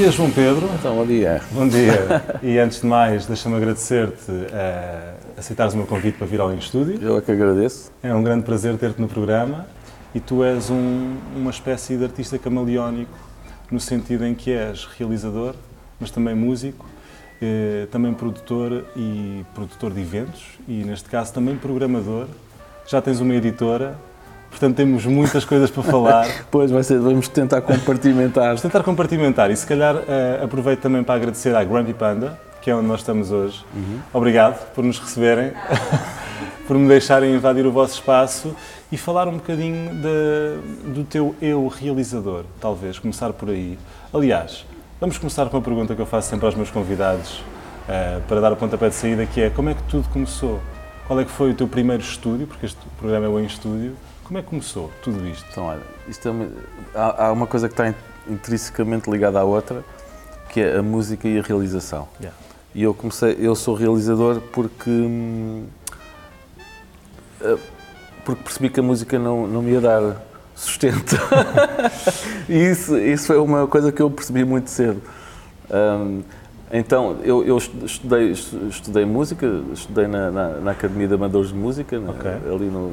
dia, 0.00 0.10
João 0.10 0.30
Pedro. 0.30 0.66
Então, 0.78 0.96
bom 0.96 1.04
dia. 1.04 1.42
Bom 1.50 1.68
dia. 1.68 2.24
E 2.42 2.58
antes 2.58 2.80
de 2.80 2.86
mais, 2.86 3.26
deixa-me 3.26 3.54
agradecer-te 3.56 4.30
uh, 4.30 5.38
aceitares 5.38 5.74
o 5.74 5.76
meu 5.76 5.86
convite 5.86 6.16
para 6.16 6.26
vir 6.26 6.40
ao 6.40 6.54
Estúdio. 6.54 6.98
Eu 7.02 7.18
é 7.18 7.20
que 7.20 7.30
agradeço. 7.30 7.92
É 8.02 8.14
um 8.14 8.22
grande 8.22 8.42
prazer 8.42 8.78
ter-te 8.78 8.98
no 8.98 9.06
programa 9.06 9.66
e 10.14 10.18
tu 10.18 10.42
és 10.42 10.70
um, 10.70 11.18
uma 11.36 11.50
espécie 11.50 11.98
de 11.98 12.04
artista 12.04 12.38
camaleónico 12.38 13.12
no 13.70 13.78
sentido 13.78 14.24
em 14.24 14.34
que 14.34 14.50
és 14.50 14.86
realizador, 14.86 15.54
mas 16.00 16.10
também 16.10 16.34
músico, 16.34 16.86
eh, 17.42 17.86
também 17.90 18.14
produtor 18.14 18.86
e 18.96 19.44
produtor 19.54 19.92
de 19.92 20.00
eventos 20.00 20.58
e 20.66 20.82
neste 20.82 21.10
caso 21.10 21.34
também 21.34 21.56
programador. 21.56 22.26
Já 22.86 23.02
tens 23.02 23.20
uma 23.20 23.34
editora 23.34 23.98
Portanto, 24.50 24.76
temos 24.76 25.06
muitas 25.06 25.44
coisas 25.44 25.70
para 25.70 25.82
falar. 25.82 26.26
pois, 26.50 26.70
vai 26.70 26.82
ser, 26.82 26.98
vamos 26.98 27.28
tentar 27.28 27.62
compartimentar. 27.62 28.46
Vamos 28.46 28.60
tentar 28.60 28.82
compartimentar 28.82 29.50
e 29.50 29.56
se 29.56 29.66
calhar 29.66 29.96
uh, 29.96 30.44
aproveito 30.44 30.80
também 30.80 31.02
para 31.02 31.14
agradecer 31.14 31.54
à 31.54 31.64
Grumpy 31.64 31.94
Panda, 31.94 32.38
que 32.60 32.70
é 32.70 32.74
onde 32.74 32.86
nós 32.86 33.00
estamos 33.00 33.30
hoje. 33.30 33.64
Uhum. 33.74 34.00
Obrigado 34.12 34.70
por 34.74 34.84
nos 34.84 34.98
receberem, 34.98 35.52
por 36.66 36.76
me 36.76 36.88
deixarem 36.88 37.34
invadir 37.34 37.64
o 37.64 37.72
vosso 37.72 37.94
espaço 37.94 38.54
e 38.92 38.98
falar 38.98 39.28
um 39.28 39.34
bocadinho 39.34 39.94
de, 39.94 40.90
do 40.92 41.04
teu 41.04 41.34
eu 41.40 41.66
realizador, 41.68 42.44
talvez, 42.60 42.98
começar 42.98 43.32
por 43.32 43.48
aí. 43.48 43.78
Aliás, 44.12 44.66
vamos 45.00 45.16
começar 45.16 45.48
com 45.48 45.56
uma 45.56 45.62
pergunta 45.62 45.94
que 45.94 46.02
eu 46.02 46.06
faço 46.06 46.28
sempre 46.28 46.44
aos 46.44 46.54
meus 46.54 46.70
convidados 46.70 47.38
uh, 47.38 48.20
para 48.28 48.40
dar 48.40 48.52
o 48.52 48.56
pontapé 48.56 48.88
de 48.88 48.94
saída, 48.96 49.24
que 49.24 49.40
é 49.40 49.50
como 49.50 49.70
é 49.70 49.74
que 49.74 49.82
tudo 49.84 50.08
começou? 50.08 50.60
Qual 51.06 51.18
é 51.18 51.24
que 51.24 51.30
foi 51.30 51.50
o 51.50 51.54
teu 51.54 51.66
primeiro 51.66 52.02
estúdio, 52.02 52.46
porque 52.46 52.66
este 52.66 52.78
programa 52.98 53.26
é 53.26 53.28
o 53.28 53.40
Em 53.40 53.44
Estúdio, 53.44 53.96
como 54.30 54.38
é 54.38 54.42
que 54.42 54.48
começou 54.48 54.92
tudo 55.02 55.26
isto? 55.26 55.44
Então, 55.50 55.64
olha, 55.64 55.80
isto 56.06 56.28
é 56.28 56.30
uma, 56.30 56.48
há, 56.94 57.26
há, 57.26 57.32
uma 57.32 57.48
coisa 57.48 57.68
que 57.68 57.72
está 57.72 57.92
intrinsecamente 58.28 59.10
ligada 59.10 59.40
à 59.40 59.42
outra, 59.42 59.84
que 60.48 60.60
é 60.60 60.76
a 60.76 60.82
música 60.84 61.26
e 61.26 61.36
a 61.36 61.42
realização. 61.42 62.06
Yeah. 62.20 62.38
E 62.72 62.84
eu 62.84 62.94
comecei, 62.94 63.36
eu 63.40 63.56
sou 63.56 63.74
realizador 63.74 64.40
porque 64.52 64.88
hum, 64.88 65.66
eh, 67.40 67.58
porque 68.24 68.44
percebi 68.44 68.70
que 68.70 68.78
a 68.78 68.82
música 68.84 69.18
não, 69.18 69.48
não 69.48 69.62
me 69.62 69.72
ia 69.72 69.80
dar 69.80 70.22
sustento. 70.54 71.16
e 72.48 72.54
isso, 72.54 72.96
isso 72.96 73.26
foi 73.26 73.36
uma 73.36 73.66
coisa 73.66 73.90
que 73.90 74.00
eu 74.00 74.08
percebi 74.08 74.44
muito 74.44 74.70
cedo. 74.70 75.02
Um, 75.68 76.22
então, 76.72 77.16
eu, 77.24 77.44
eu 77.44 77.56
estudei, 77.56 78.30
estudei 78.30 79.04
música, 79.04 79.46
estudei 79.72 80.06
na, 80.06 80.30
na, 80.30 80.48
na 80.48 80.70
Academia 80.70 81.08
de 81.08 81.14
Amadores 81.14 81.48
de 81.48 81.54
Música, 81.54 81.98
okay. 81.98 82.30
ali 82.52 82.66
no, 82.66 82.92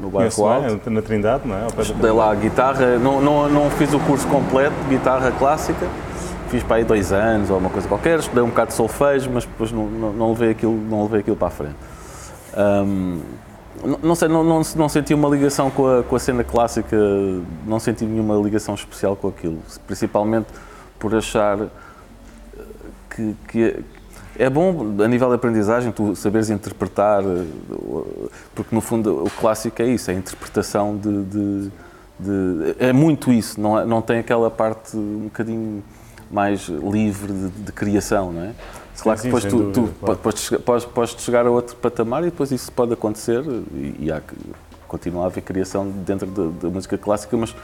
no 0.00 0.08
bairro 0.08 0.46
Alto. 0.46 0.88
na 0.88 1.02
Trindade, 1.02 1.46
não 1.46 1.56
é? 1.56 1.66
Estudei 1.80 2.12
lá 2.12 2.30
a 2.30 2.34
guitarra, 2.36 2.96
não, 2.98 3.20
não, 3.20 3.48
não 3.48 3.70
fiz 3.70 3.92
o 3.92 3.98
curso 4.00 4.26
completo 4.28 4.74
de 4.84 4.96
guitarra 4.96 5.32
clássica, 5.32 5.86
fiz 6.48 6.62
para 6.62 6.76
aí 6.76 6.84
dois 6.84 7.12
anos 7.12 7.50
ou 7.50 7.58
uma 7.58 7.70
coisa 7.70 7.88
qualquer, 7.88 8.20
estudei 8.20 8.42
um 8.42 8.50
bocado 8.50 8.68
de 8.68 8.74
solfejo, 8.74 9.30
mas 9.32 9.44
depois 9.44 9.72
não, 9.72 9.86
não, 9.86 10.12
não, 10.12 10.28
levei, 10.30 10.50
aquilo, 10.50 10.76
não 10.76 11.02
levei 11.02 11.20
aquilo 11.20 11.36
para 11.36 11.48
a 11.48 11.50
frente. 11.50 11.76
Um, 12.56 13.20
não 14.02 14.14
sei, 14.14 14.28
não, 14.28 14.42
não, 14.42 14.62
não 14.76 14.88
senti 14.88 15.12
uma 15.14 15.28
ligação 15.28 15.70
com 15.70 15.86
a, 15.86 16.02
com 16.02 16.14
a 16.14 16.18
cena 16.18 16.44
clássica, 16.44 16.96
não 17.66 17.80
senti 17.80 18.04
nenhuma 18.04 18.36
ligação 18.36 18.74
especial 18.74 19.16
com 19.16 19.28
aquilo, 19.28 19.58
principalmente 19.86 20.46
por 20.98 21.14
achar 21.14 21.58
que, 23.18 23.36
que 23.48 23.84
é 24.38 24.48
bom 24.48 25.02
a 25.02 25.08
nível 25.08 25.28
de 25.28 25.34
aprendizagem 25.34 25.90
tu 25.90 26.14
saberes 26.14 26.48
interpretar, 26.48 27.22
porque 28.54 28.72
no 28.74 28.80
fundo 28.80 29.24
o 29.24 29.30
clássico 29.30 29.82
é 29.82 29.86
isso, 29.86 30.10
é 30.10 30.14
a 30.14 30.16
interpretação 30.16 30.96
de, 30.96 31.24
de, 31.24 31.70
de 32.20 32.76
é 32.78 32.92
muito 32.92 33.32
isso, 33.32 33.60
não, 33.60 33.78
é, 33.78 33.84
não 33.84 34.00
tem 34.00 34.20
aquela 34.20 34.50
parte 34.50 34.96
um 34.96 35.24
bocadinho 35.24 35.82
mais 36.30 36.68
livre 36.68 37.32
de, 37.32 37.48
de 37.48 37.72
criação, 37.72 38.32
não 38.32 38.42
é? 38.42 38.52
Claro 39.00 39.18
que 39.20 39.26
depois 39.26 39.44
tu, 39.44 39.50
dúvida, 39.50 39.72
tu 39.72 39.94
claro. 40.00 40.18
podes, 40.18 40.50
podes, 40.64 40.84
podes, 40.84 41.16
chegar 41.22 41.46
a 41.46 41.50
outro 41.50 41.76
patamar 41.76 42.22
e 42.22 42.26
depois 42.26 42.50
isso 42.50 42.70
pode 42.72 42.92
acontecer 42.92 43.42
e, 43.72 43.96
e 44.00 44.12
há 44.12 44.20
que 44.20 44.34
continuar 44.88 45.24
a 45.24 45.26
haver 45.26 45.42
criação 45.42 45.88
dentro 45.88 46.26
da, 46.26 46.66
da 46.66 46.68
música 46.68 46.98
clássica, 46.98 47.36
mas, 47.36 47.54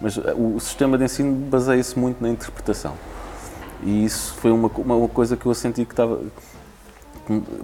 mas 0.00 0.16
o 0.16 0.58
sistema 0.58 0.98
de 0.98 1.04
ensino 1.04 1.32
baseia-se 1.32 1.96
muito 1.98 2.20
na 2.20 2.28
interpretação. 2.28 2.94
E 3.84 4.04
isso 4.04 4.34
foi 4.34 4.50
uma, 4.50 4.68
uma 4.68 5.08
coisa 5.08 5.36
que 5.36 5.46
eu 5.46 5.54
senti 5.54 5.84
que 5.84 5.92
estava. 5.92 6.20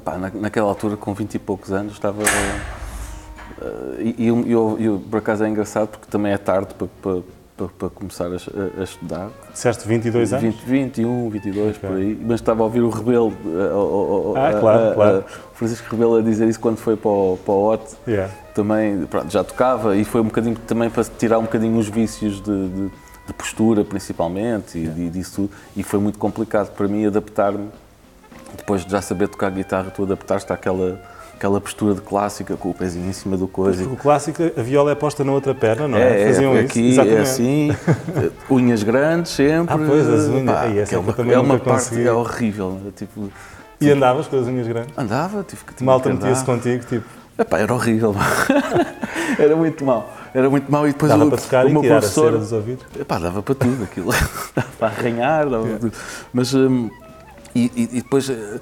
Pá, 0.05 0.17
na, 0.17 0.31
naquela 0.31 0.69
altura, 0.69 0.97
com 0.97 1.13
20 1.13 1.35
e 1.35 1.39
poucos 1.39 1.73
anos, 1.73 1.95
estava. 1.95 2.23
Uh, 2.23 4.15
e 4.19 4.27
eu, 4.27 4.41
eu, 4.47 4.77
eu, 4.79 5.03
por 5.11 5.19
acaso 5.19 5.45
é 5.45 5.49
engraçado 5.49 5.89
porque 5.89 6.07
também 6.11 6.33
é 6.33 6.39
tarde 6.39 6.75
para, 6.75 6.89
para, 7.01 7.23
para, 7.57 7.69
para 7.69 7.91
começar 7.91 8.27
a, 8.27 8.81
a, 8.81 8.85
estudar. 8.85 9.31
Disseste 9.53 9.89
22 9.89 10.33
anos? 10.33 10.55
20, 10.57 10.65
21, 10.65 11.31
22, 11.31 11.77
okay. 11.77 11.89
por 11.89 11.97
aí. 11.97 12.19
Mas 12.21 12.41
estava 12.41 12.63
a 12.63 12.65
ouvir 12.65 12.81
o 12.81 12.91
Rebelo. 12.91 13.33
Uh, 13.45 14.35
ah, 14.37 14.61
claro, 14.61 14.95
claro. 14.95 15.25
O 15.53 15.57
Francisco 15.57 15.89
Rebelo 15.91 16.17
a 16.17 16.23
dizer 16.23 16.47
isso 16.49 16.61
quando 16.61 16.77
foi 16.77 16.97
para 16.97 17.11
o, 17.11 17.39
para 17.45 17.55
o 17.55 17.73
OT. 17.73 17.97
Yeah. 18.07 18.33
Também, 18.55 19.07
pronto, 19.07 19.33
já 19.33 19.43
tocava 19.43 19.97
e 19.97 20.05
foi 20.05 20.21
um 20.21 20.25
bocadinho 20.25 20.57
também 20.67 20.91
para 20.91 21.05
tirar 21.05 21.39
um 21.39 21.43
bocadinho 21.43 21.79
os 21.79 21.89
vícios 21.89 22.41
de, 22.43 22.69
de 22.69 22.91
de 23.27 23.33
postura 23.33 23.85
principalmente 23.85 24.79
e, 24.79 24.85
e 24.85 25.11
disso 25.11 25.33
tudo. 25.37 25.51
E 25.77 25.83
foi 25.83 25.99
muito 25.99 26.19
complicado 26.19 26.75
para 26.75 26.87
mim 26.87 27.07
adaptar-me, 27.07 27.69
depois 28.57 28.85
de 28.85 28.93
já 28.93 29.03
saber 29.03 29.29
tocar 29.29 29.51
guitarra, 29.51 29.91
tu 29.91 30.03
adaptaste 30.03 30.53
àquela 30.53 31.01
aquela 31.37 31.61
postura 31.61 31.95
de 31.95 32.01
clássica 32.01 32.57
com 32.57 32.71
o 32.71 32.75
pezinho 32.75 33.09
em 33.09 33.13
cima 33.13 33.37
do 33.37 33.47
coisa. 33.47 33.83
Porque 33.83 33.95
o 33.95 33.97
clássico, 33.97 34.43
a 34.57 34.63
viola 34.63 34.93
é 34.93 34.95
posta 34.95 35.23
na 35.23 35.33
outra 35.33 35.55
perna, 35.55 35.87
não 35.87 35.99
é? 35.99 36.23
é 36.23 36.27
Faziam 36.29 36.57
é, 36.57 36.61
aqui, 36.61 36.81
isso? 36.81 37.01
Aqui 37.01 37.11
é 37.11 37.21
assim, 37.21 37.77
unhas 38.51 38.83
grandes 38.83 39.33
sempre. 39.33 39.75
Ah, 39.75 39.79
pois, 39.79 40.09
as 40.09 40.29
unhas. 40.29 40.57
Pá, 40.57 40.67
é, 40.67 40.95
é 40.95 40.99
uma, 40.99 41.33
é 41.35 41.39
uma 41.39 41.59
parte 41.59 42.03
é 42.03 42.11
horrível. 42.11 42.81
Tipo, 42.97 43.31
e 43.79 43.85
tipo, 43.85 43.97
andavas 43.97 44.27
com 44.27 44.41
as 44.41 44.47
unhas 44.47 44.67
grandes? 44.67 44.97
Andava, 44.97 45.45
tive 45.45 45.63
que 45.63 45.85
Malta 45.85 46.09
metia-se 46.09 46.45
contigo, 46.45 46.85
tipo. 46.87 47.05
Epá, 47.39 47.59
era 47.59 47.75
horrível. 47.75 48.15
era 49.39 49.55
muito 49.55 49.85
mal 49.85 50.11
era 50.35 50.51
muito 50.51 50.71
mau 50.71 50.87
e 50.87 50.93
depois 50.93 51.11
dava 51.11 51.25
o, 51.25 51.29
para 51.29 51.39
tocar 51.39 51.67
o 51.67 51.71
meu 51.71 51.83
professor 51.83 52.35
a 52.35 52.39
dos 52.39 52.53
ouvidos? 52.53 52.85
Epá, 52.99 53.19
dava 53.19 53.43
para 53.43 53.55
tudo 53.55 53.85
aquilo 53.85 54.11
dava 54.55 54.69
para 54.79 54.89
arranhar 54.89 55.49
dava 55.49 55.65
yeah. 55.65 55.79
tudo. 55.79 55.97
mas 56.33 56.55
um, 56.55 56.91
e, 57.55 57.71
e, 57.75 57.87
depois 57.87 58.29
eh, 58.29 58.61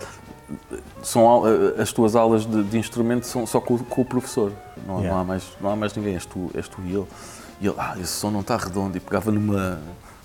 são 1.02 1.46
eh, 1.46 1.82
as 1.82 1.92
tuas 1.92 2.14
aulas 2.14 2.46
de, 2.46 2.62
de 2.62 2.78
instrumento 2.78 3.26
são 3.26 3.46
só 3.46 3.60
com, 3.60 3.78
com 3.78 4.02
o 4.02 4.04
professor 4.04 4.52
não, 4.86 4.98
yeah. 4.98 5.14
não, 5.14 5.20
há 5.20 5.24
mais 5.24 5.44
não 5.60 5.70
há 5.70 5.76
mais 5.76 5.94
ninguém 5.94 6.14
és 6.14 6.26
tu 6.26 6.50
és 6.54 6.68
tu 6.68 6.80
e 6.84 6.94
ele 6.94 7.06
e 7.60 7.66
ele 7.66 7.76
ah 7.78 7.96
esse 8.00 8.12
som 8.12 8.30
não 8.30 8.40
está 8.40 8.56
redondo 8.56 8.96
e 8.96 9.00
pegava 9.00 9.30
numa 9.30 9.78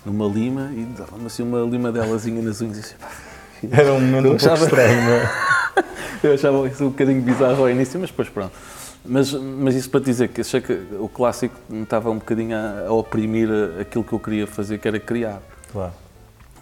numa 0.04 0.26
lima 0.26 0.70
e 0.72 0.84
dava-me 0.96 1.26
assim 1.26 1.42
uma 1.42 1.60
lima 1.60 1.92
delazinha 1.92 2.40
nas 2.42 2.60
unhas 2.60 2.76
e 2.76 2.80
assim, 2.80 2.94
era 3.70 3.92
um 3.92 4.00
momento 4.00 4.34
um 4.34 4.36
pouco 4.36 4.64
estranho 4.64 5.02
não 5.02 5.12
é? 5.12 5.30
eu 6.22 6.34
achava 6.34 6.68
isso 6.68 6.84
um 6.84 6.90
bocadinho 6.90 7.22
bizarro 7.22 7.62
ao 7.62 7.70
início 7.70 7.98
mas 7.98 8.10
depois 8.10 8.28
pronto 8.28 8.52
mas, 9.04 9.32
mas 9.32 9.74
isso 9.74 9.88
para 9.88 10.00
dizer 10.00 10.28
que 10.28 10.40
achei 10.40 10.60
que 10.60 10.72
o 10.98 11.08
clássico 11.08 11.54
me 11.68 11.82
estava 11.82 12.10
um 12.10 12.18
bocadinho 12.18 12.56
a, 12.56 12.86
a, 12.88 12.92
oprimir 12.92 13.48
aquilo 13.80 14.04
que 14.04 14.12
eu 14.12 14.18
queria 14.18 14.46
fazer, 14.46 14.78
que 14.78 14.86
era 14.86 15.00
criar. 15.00 15.40
Claro. 15.72 15.92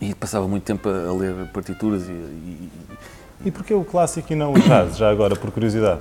E 0.01 0.15
passava 0.15 0.47
muito 0.47 0.63
tempo 0.63 0.89
a, 0.89 1.09
a 1.09 1.13
ler 1.13 1.35
partituras 1.53 2.09
e, 2.09 2.13
e... 2.13 2.71
E 3.45 3.51
porquê 3.51 3.73
o 3.73 3.85
clássico 3.85 4.33
e 4.33 4.37
não 4.37 4.53
o 4.53 4.59
jazz, 4.59 4.97
já 4.97 5.11
agora, 5.11 5.37
por 5.37 5.51
curiosidade? 5.51 6.01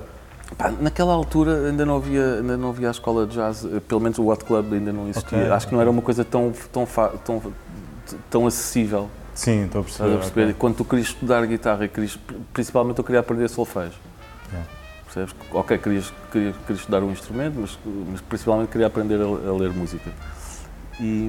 Pá, 0.56 0.72
naquela 0.72 1.12
altura 1.12 1.68
ainda 1.68 1.84
não, 1.84 1.96
havia, 1.96 2.36
ainda 2.36 2.56
não 2.56 2.70
havia 2.70 2.88
a 2.88 2.90
escola 2.90 3.26
de 3.26 3.34
jazz, 3.34 3.64
pelo 3.86 4.00
menos 4.00 4.18
o 4.18 4.24
What 4.24 4.44
Club 4.44 4.72
ainda 4.72 4.92
não 4.92 5.08
existia. 5.08 5.38
Okay. 5.38 5.50
Acho 5.50 5.68
que 5.68 5.74
não 5.74 5.80
era 5.80 5.90
uma 5.90 6.02
coisa 6.02 6.24
tão, 6.24 6.52
tão, 6.72 6.86
tão, 7.24 7.42
tão 8.30 8.46
acessível. 8.46 9.08
Sim, 9.34 9.66
estou 9.66 9.82
a 9.82 9.84
perceber. 9.84 10.14
A 10.14 10.18
perceber? 10.18 10.42
Okay. 10.42 10.54
Quando 10.54 10.76
tu 10.76 10.84
querias 10.84 11.08
estudar 11.08 11.46
guitarra, 11.46 11.86
querias, 11.86 12.18
principalmente 12.52 12.98
eu 12.98 13.04
queria 13.04 13.20
aprender 13.20 13.48
solfejo. 13.48 13.98
Yeah 14.52 14.77
percebes? 15.08 15.34
Ok, 15.52 15.78
querias, 15.78 16.12
querias, 16.30 16.56
querias 16.58 16.80
estudar 16.80 17.02
um 17.02 17.10
instrumento, 17.10 17.58
mas, 17.58 17.78
mas 18.10 18.20
principalmente 18.20 18.68
queria 18.68 18.86
aprender 18.86 19.20
a, 19.20 19.24
a 19.24 19.56
ler 19.56 19.70
música. 19.70 20.10
E, 21.00 21.28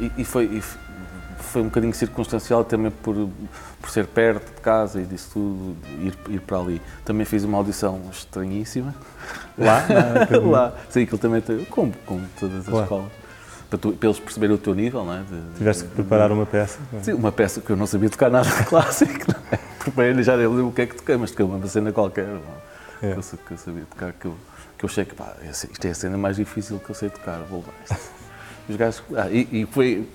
e, 0.00 0.12
e, 0.18 0.24
foi, 0.24 0.44
e 0.44 0.62
foi 1.38 1.62
um 1.62 1.66
bocadinho 1.66 1.92
circunstancial 1.92 2.64
também 2.64 2.90
por, 2.90 3.28
por 3.80 3.90
ser 3.90 4.06
perto 4.06 4.54
de 4.54 4.60
casa 4.60 5.00
e 5.00 5.04
disso 5.04 5.30
tudo, 5.34 5.76
ir, 6.00 6.14
ir 6.28 6.40
para 6.40 6.58
ali. 6.58 6.80
Também 7.04 7.24
fiz 7.24 7.44
uma 7.44 7.58
audição 7.58 8.00
estranhíssima. 8.10 8.94
Lá? 9.56 9.84
Lá. 10.48 10.74
Sim, 10.88 11.02
aquilo 11.02 11.18
também 11.18 11.40
tem, 11.40 11.64
como, 11.66 11.92
como 12.06 12.24
todas 12.38 12.60
as 12.60 12.66
claro. 12.66 12.82
escolas. 12.82 13.12
Para, 13.68 13.78
tu, 13.78 13.92
para, 13.92 14.08
eles 14.08 14.18
perceberem 14.18 14.56
o 14.56 14.58
teu 14.58 14.74
nível, 14.74 15.04
não 15.04 15.12
é? 15.12 15.18
De, 15.18 15.58
Tiveste 15.58 15.84
que 15.84 15.90
preparar 15.90 16.32
uma 16.32 16.46
peça? 16.46 16.78
Sim, 17.02 17.12
uma 17.12 17.30
peça 17.30 17.60
que 17.60 17.70
eu 17.70 17.76
não 17.76 17.86
sabia 17.86 18.08
tocar 18.08 18.30
nada 18.30 18.48
clássico, 18.64 19.26
não 19.28 19.40
é? 19.52 19.58
Preparei, 19.78 20.22
já 20.22 20.34
lembro 20.34 20.68
o 20.68 20.72
que 20.72 20.82
é 20.82 20.86
que 20.86 20.94
toquei, 20.94 21.16
mas 21.16 21.30
toquei 21.32 21.44
uma 21.44 21.66
cena 21.66 21.92
qualquer. 21.92 22.26
Não 22.26 22.68
é? 23.02 23.10
é. 23.10 23.12
que, 23.14 23.18
eu, 23.18 23.38
que, 23.38 23.52
eu, 23.52 23.58
sabia 23.58 23.84
tocar, 23.90 24.12
que 24.12 24.26
eu, 24.26 24.34
que 24.76 24.84
eu 24.84 24.88
achei 24.88 25.04
que 25.04 25.14
pá, 25.14 25.34
isto 25.50 25.86
é 25.86 25.90
a 25.90 25.94
cena 25.94 26.18
mais 26.18 26.36
difícil 26.36 26.78
que 26.78 26.90
eu 26.90 26.94
sei 26.94 27.10
tocar, 27.10 27.38
vou 27.40 27.60
levar 27.60 28.00
Os 28.68 28.76
gajos, 28.76 29.02
ah, 29.16 29.30
e, 29.30 29.48
e, 29.50 29.66
foi. 29.66 30.06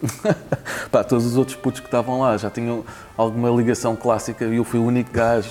pá, 0.92 1.04
todos 1.04 1.26
os 1.26 1.38
outros 1.38 1.58
putos 1.58 1.80
que 1.80 1.88
estavam 1.88 2.20
lá 2.20 2.38
já 2.38 2.50
tinham 2.50 2.86
alguma 3.18 3.50
ligação 3.50 3.96
clássica 3.96 4.46
e 4.46 4.58
eu 4.58 4.64
fui 4.64 4.80
o 4.80 4.86
único 4.86 5.12
gajo. 5.12 5.50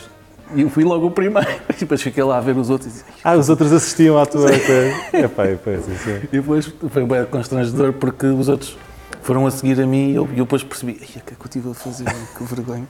E 0.55 0.63
eu 0.63 0.71
fui 0.71 0.85
logo 0.85 1.07
o 1.07 1.11
primeiro. 1.11 1.49
E 1.71 1.81
depois 1.81 2.01
fiquei 2.01 2.23
lá 2.23 2.39
a 2.39 2.41
ver 2.41 2.57
os 2.57 2.71
outros 2.71 3.01
e 3.01 3.05
Ah, 3.25 3.35
os 3.35 3.49
outros 3.49 3.73
assistiam 3.73 4.19
à 4.19 4.27
tua. 4.27 4.49
é, 4.51 5.27
pá, 5.27 5.45
é, 5.47 5.57
pá, 5.57 5.71
é, 5.71 5.81
E 6.25 6.37
depois 6.37 6.73
foi 6.91 7.05
bem 7.05 7.25
constrangedor 7.25 7.93
porque 7.95 8.27
os 8.27 8.49
outros 8.49 8.77
foram 9.23 9.47
a 9.47 9.51
seguir 9.51 9.81
a 9.81 9.87
mim 9.87 10.11
e 10.11 10.15
eu, 10.15 10.29
eu 10.37 10.45
depois 10.45 10.63
percebi, 10.63 10.99
"Ai, 11.01 11.07
o 11.07 11.11
que 11.11 11.19
é 11.19 11.23
que 11.23 11.33
eu 11.33 11.45
estive 11.45 11.71
a 11.71 11.75
fazer, 11.75 12.05
que 12.37 12.45
vergonha. 12.45 12.87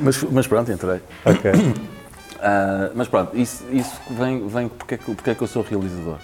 Mas, 0.00 0.22
mas 0.22 0.46
pronto, 0.46 0.70
entrei. 0.70 1.00
Ok. 1.24 1.52
Ah, 2.42 2.90
mas 2.94 3.06
pronto, 3.08 3.36
isso, 3.36 3.64
isso 3.70 3.94
vem, 4.10 4.46
vem 4.48 4.68
porque, 4.68 4.94
é 4.94 4.98
que, 4.98 5.14
porque 5.14 5.30
é 5.30 5.34
que 5.34 5.42
eu 5.42 5.46
sou 5.46 5.62
realizador. 5.62 6.16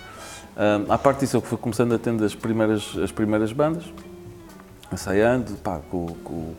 Ah, 0.56 0.81
à 0.88 0.99
parte 0.99 1.20
disso, 1.20 1.37
eu 1.37 1.41
fui 1.41 1.56
começando 1.56 1.94
a 1.94 1.99
ter 1.99 2.11
as 2.25 2.35
primeiras, 2.35 2.97
as 3.03 3.12
primeiras 3.12 3.53
bandas, 3.53 3.85
ensaiando, 4.93 5.53
pá, 5.62 5.81
com, 5.91 6.06
com, 6.25 6.55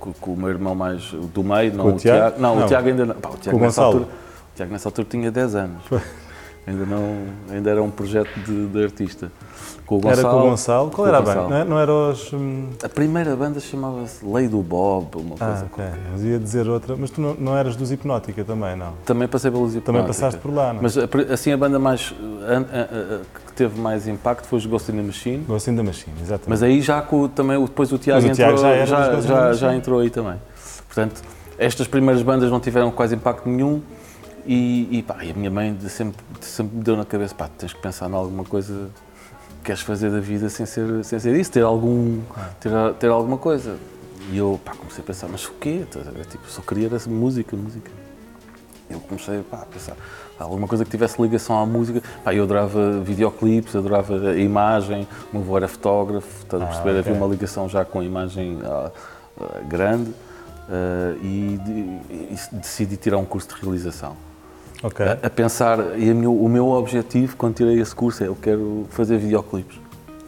com, 0.00 0.12
com 0.12 0.32
o 0.32 0.36
meu 0.36 0.48
irmão 0.48 0.74
mais 0.74 1.02
do 1.12 1.44
meio, 1.44 1.72
não 1.74 1.86
o 1.86 1.94
o, 1.94 1.96
Tiago? 1.96 2.18
Tiago. 2.20 2.40
Não, 2.42 2.56
Não. 2.56 2.64
o 2.64 2.68
Tiago 2.68 2.88
ainda 2.88 3.06
não. 3.06 3.14
Pá, 3.14 3.28
o 3.30 3.36
Tiago 3.36 3.58
nessa 3.60 3.82
Gonçalo? 3.82 3.86
altura, 3.98 4.08
o 4.52 4.56
Tiago 4.56 4.72
nessa 4.72 4.88
altura 4.88 5.08
tinha 5.10 5.30
10 5.30 5.54
anos. 5.54 5.82
Ainda, 6.66 6.84
não, 6.84 7.18
ainda 7.48 7.70
era 7.70 7.80
um 7.82 7.90
projeto 7.90 8.28
de, 8.40 8.66
de 8.66 8.82
artista. 8.82 9.30
Com 9.86 9.98
o 9.98 10.00
Gonçalo. 10.00 10.20
Era 10.20 10.28
com 10.28 10.36
o 10.36 10.50
Gonçalo. 10.50 10.90
Qual 10.90 11.06
era 11.06 11.18
a 11.18 11.22
banda? 11.22 11.42
Não, 11.48 11.56
é- 11.56 11.64
não 11.64 11.78
era 11.78 11.92
os. 11.92 12.32
hum, 12.32 12.70
A 12.82 12.88
primeira 12.88 13.36
banda 13.36 13.60
chamava-se 13.60 14.24
Lei 14.26 14.48
do 14.48 14.60
Bob, 14.62 15.16
uma 15.16 15.36
Ah, 15.38 15.46
coisa. 15.46 15.66
ok. 15.72 15.84
Mas 16.10 16.24
ia 16.24 16.38
dizer 16.40 16.68
outra. 16.68 16.96
Mas 16.96 17.10
tu 17.10 17.20
não, 17.20 17.34
não 17.34 17.56
eras 17.56 17.76
dos 17.76 17.92
Hipnótica 17.92 18.42
também, 18.44 18.74
não? 18.74 18.94
Também 19.04 19.28
passei 19.28 19.48
pela 19.48 19.62
Luzia 19.62 19.80
Também 19.80 20.00
Hipnótica. 20.00 20.24
passaste 20.26 20.40
por 20.40 20.52
lá, 20.52 20.72
não? 20.72 20.82
Mas 20.82 20.98
a 20.98 21.06
pri- 21.06 21.32
assim 21.32 21.52
a 21.52 21.56
banda 21.56 21.78
mais 21.78 22.10
que 23.46 23.52
teve 23.54 23.80
mais 23.80 24.08
impacto 24.08 24.46
foi 24.46 24.58
os 24.58 24.66
Ghost 24.66 24.90
in 24.90 24.96
the 24.96 25.02
Machine. 25.02 25.44
Ghost 25.46 25.70
in 25.70 25.76
the 25.76 25.82
Machine, 25.82 26.16
exatamente. 26.20 26.48
Mas 26.50 26.62
aí 26.64 26.80
já 26.80 27.00
com 27.00 27.28
também 27.28 27.62
depois 27.64 27.92
o 27.92 27.98
Tiago 27.98 28.26
Mas 28.26 28.36
o 28.38 28.42
entrou, 28.42 28.56
Tiago 28.56 28.76
já 28.76 28.80
dos 28.80 28.88
já, 28.90 29.20
já, 29.28 29.40
Machine. 29.40 29.54
já 29.60 29.74
entrou 29.76 30.00
aí 30.00 30.10
também. 30.10 30.34
Portanto, 30.88 31.22
estas 31.58 31.86
primeiras 31.86 32.22
bandas 32.22 32.50
não 32.50 32.58
tiveram 32.58 32.90
quase 32.90 33.14
impacto 33.14 33.48
nenhum 33.48 33.80
e, 34.46 34.98
e, 34.98 35.02
pá, 35.02 35.24
e 35.24 35.30
a 35.30 35.34
minha 35.34 35.50
mãe 35.50 35.76
sempre, 35.88 36.22
sempre 36.40 36.76
me 36.76 36.82
deu 36.84 36.96
na 36.96 37.04
cabeça, 37.04 37.34
pá, 37.34 37.48
tens 37.58 37.72
que 37.72 37.80
pensar 37.80 38.08
em 38.10 38.14
alguma 38.14 38.44
coisa 38.44 38.88
que 39.58 39.64
queres 39.64 39.80
fazer 39.82 40.10
da 40.10 40.20
vida 40.20 40.48
sem 40.48 40.64
ser, 40.66 41.04
sem 41.04 41.18
ser 41.18 41.34
isso, 41.36 41.50
ter, 41.52 41.62
algum, 41.62 42.20
ter, 42.60 42.70
ter 42.98 43.08
alguma 43.08 43.38
coisa. 43.38 43.76
E 44.30 44.38
eu 44.38 44.58
pá, 44.64 44.72
comecei 44.74 45.02
a 45.02 45.06
pensar, 45.06 45.28
mas 45.28 45.44
o 45.46 45.52
quê? 45.60 45.84
Tipo, 46.30 46.48
só 46.48 46.60
queria 46.62 46.86
era 46.86 46.98
música, 47.08 47.56
música. 47.56 47.90
Eu 48.88 49.00
comecei 49.00 49.42
pá, 49.42 49.58
a 49.62 49.66
pensar, 49.66 49.96
alguma 50.38 50.68
coisa 50.68 50.84
que 50.84 50.90
tivesse 50.90 51.20
ligação 51.20 51.58
à 51.60 51.66
música. 51.66 52.00
Pá, 52.22 52.32
eu 52.32 52.44
adorava 52.44 53.00
videoclipes, 53.00 53.74
adorava 53.74 54.14
a 54.30 54.36
imagem, 54.36 55.08
o 55.32 55.36
meu 55.38 55.42
avô 55.42 55.56
era 55.56 55.66
fotógrafo, 55.68 56.42
estás 56.42 56.62
a 56.62 56.66
Ah, 56.66 56.68
perceber? 56.68 56.90
ok. 56.90 57.00
Havia 57.00 57.14
uma 57.14 57.26
ligação 57.26 57.68
já 57.68 57.84
com 57.84 57.98
a 58.00 58.04
imagem 58.04 58.58
ah, 58.64 58.90
ah, 59.40 59.60
grande 59.68 60.12
ah, 60.68 61.16
e, 61.20 61.58
de- 61.64 61.80
e 62.34 62.38
decidi 62.52 62.96
tirar 62.96 63.18
um 63.18 63.24
curso 63.24 63.48
de 63.48 63.60
realização. 63.60 64.16
Ok. 64.82 65.04
A, 65.06 65.12
a 65.26 65.30
pensar, 65.30 65.98
e 65.98 66.10
a 66.10 66.14
meu- 66.14 66.34
o 66.36 66.48
meu 66.48 66.68
objetivo 66.70 67.36
quando 67.36 67.54
tirei 67.54 67.80
esse 67.80 67.94
curso 67.94 68.22
é 68.22 68.28
eu 68.28 68.36
quero 68.36 68.86
fazer 68.90 69.16
videoclipes. 69.18 69.78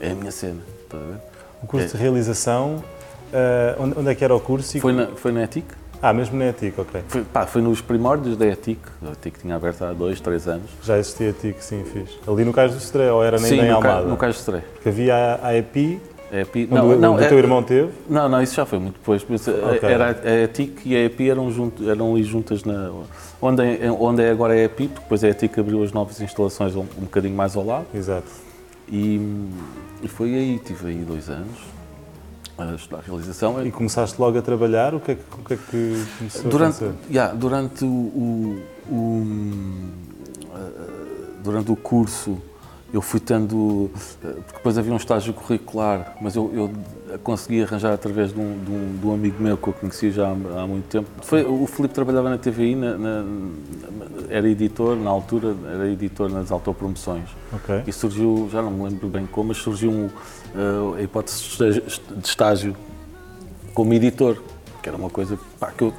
É 0.00 0.10
a 0.12 0.14
minha 0.14 0.30
cena, 0.32 0.60
estás 0.84 1.02
a 1.02 1.06
ver? 1.06 1.18
O 1.62 1.66
curso 1.66 1.96
de 1.96 2.02
realização, 2.02 2.82
ah, 3.32 3.76
onde, 3.96 4.08
é 4.10 4.14
que 4.14 4.24
era 4.24 4.34
o 4.34 4.40
curso? 4.40 4.78
Foi 4.80 4.92
na, 4.92 5.06
foi 5.08 5.32
na 5.32 5.42
ETIC, 5.42 5.66
Ah, 6.00 6.12
mesmo 6.12 6.38
na 6.38 6.46
ETIC, 6.46 6.80
ok. 6.80 7.02
foi, 7.08 7.24
pá, 7.24 7.44
foi 7.46 7.60
nos 7.60 7.80
primórdios 7.80 8.36
da 8.36 8.46
ETIC, 8.46 8.80
a 9.06 9.10
ETIC 9.12 9.40
tinha 9.40 9.56
aberto 9.56 9.82
há 9.84 9.92
dois, 9.92 10.20
três 10.20 10.46
anos. 10.46 10.70
Já 10.84 10.96
existia 10.96 11.26
a 11.26 11.30
ETIC, 11.30 11.62
sim, 11.62 11.84
fiz. 11.84 12.10
Ali 12.26 12.44
no 12.44 12.52
Cais 12.52 12.70
do 12.72 12.78
Estrela, 12.78 13.14
ou 13.14 13.24
era 13.24 13.36
nem, 13.38 13.48
Sim, 13.50 13.56
nem 13.60 13.70
no, 13.70 13.76
Almada? 13.76 14.02
no 14.06 14.16
Cais 14.16 14.34
de 14.34 14.40
Estreia. 14.40 14.64
Porque 14.74 14.88
havia 14.88 15.14
a, 15.42 15.48
a 15.48 15.56
EPI, 15.56 16.00
A 16.30 16.40
EPI, 16.40 16.64
onde, 16.70 16.74
não, 16.74 16.88
o, 16.90 16.96
não, 16.96 17.14
o 17.16 17.20
é- 17.20 17.26
teu 17.28 17.38
irmão 17.38 17.62
teve. 17.62 17.90
Não, 18.08 18.28
não, 18.28 18.42
isso 18.42 18.54
já 18.54 18.66
foi 18.66 18.78
muito 18.78 18.94
depois. 18.98 19.22
eh, 19.48 19.50
Ok. 19.76 19.88
Era 19.88 20.10
a 20.22 20.42
ETIC 20.44 20.82
e 20.88 20.94
a 20.96 21.04
EPI 21.04 21.30
eram, 21.30 21.50
junto, 21.50 21.88
eram 21.88 22.12
ali 22.14 22.22
juntas 22.22 22.64
na. 22.64 22.90
Onde 23.40 23.62
é, 23.62 23.90
onde 23.90 24.22
é 24.22 24.30
agora 24.30 24.52
a 24.52 24.58
EPI, 24.64 24.88
porque 24.88 25.00
depois 25.02 25.24
a 25.24 25.28
ETIC 25.28 25.58
abriu 25.60 25.82
as 25.82 25.92
novas 25.92 26.20
instalações 26.20 26.74
um, 26.76 26.80
um 26.80 27.02
bocadinho 27.02 27.34
mais 27.34 27.56
ao 27.56 27.64
lado. 27.64 27.86
Exato. 27.94 28.26
E, 28.90 29.20
e 30.02 30.08
foi 30.08 30.34
aí, 30.34 30.58
tive 30.58 30.88
aí 30.88 30.96
dois 30.96 31.28
anos 31.30 31.56
a 32.58 32.74
estudar 32.74 33.00
realização. 33.06 33.64
E 33.64 33.70
começaste 33.70 34.20
logo 34.20 34.36
a 34.36 34.42
trabalhar, 34.42 34.94
o 34.94 35.00
que 35.00 35.12
é 35.12 35.14
que, 35.14 35.22
o 35.40 35.44
que, 35.44 35.54
é 35.54 35.56
que 35.56 36.04
começou 36.18 36.50
durante, 36.50 36.84
a 36.84 36.86
acontecer? 36.88 37.10
yeah, 37.14 37.32
durante 37.34 37.84
o, 37.84 37.88
o- 37.88 38.62
o, 38.90 39.26
eh, 40.54 40.82
durante 41.44 41.70
o 41.70 41.76
curso 41.76 42.38
eu 42.92 43.02
fui 43.02 43.20
tendo 43.20 43.90
eh, 44.24 44.28
porque 44.46 44.52
depois 44.56 44.78
havia 44.78 44.92
um 44.92 44.96
estágio 44.96 45.34
curricular 45.34 46.16
mas 46.22 46.34
eu, 46.36 46.50
eu 46.54 47.18
consegui 47.22 47.62
arranjar 47.62 47.92
através 47.92 48.32
de 48.32 48.40
um, 48.40 48.58
de 48.64 48.70
um- 48.70 48.96
de 49.00 49.06
um 49.06 49.12
amigo 49.14 49.42
meu 49.42 49.56
que 49.58 49.68
eu 49.68 49.72
conhecia 49.74 50.10
já 50.10 50.28
há, 50.28 50.62
há 50.62 50.66
muito 50.66 50.86
tempo 50.88 51.06
foi 51.22 51.44
o 51.44 51.66
Filipe 51.66 51.92
trabalhava 51.92 52.30
na 52.30 52.38
TVI 52.38 52.74
na- 52.74 52.96
na- 52.96 53.24
era 54.30 54.48
editor 54.48 54.96
na 54.96 55.10
altura 55.10 55.54
era 55.74 55.88
editor 55.90 56.30
nas 56.30 56.50
autopromoções 56.50 57.28
Ok. 57.52 57.82
e 57.86 57.92
surgiu, 57.92 58.48
já 58.50 58.62
não 58.62 58.70
me 58.70 58.84
lembro 58.84 59.06
bem 59.08 59.26
como, 59.26 59.48
mas 59.48 59.58
surgiu 59.58 59.90
um, 59.90 60.08
eh, 60.54 60.98
a 60.98 61.02
hipótese 61.02 61.42
de 61.42 61.48
estágio- 61.50 61.82
de 62.16 62.26
estágio 62.28 62.76
como 63.74 63.92
editor, 63.94 64.36
que 64.82 64.88
era 64.88 64.96
uma 64.96 65.10
coisa 65.10 65.38
pá, 65.60 65.70
que, 65.70 65.84
eu, 65.84 65.92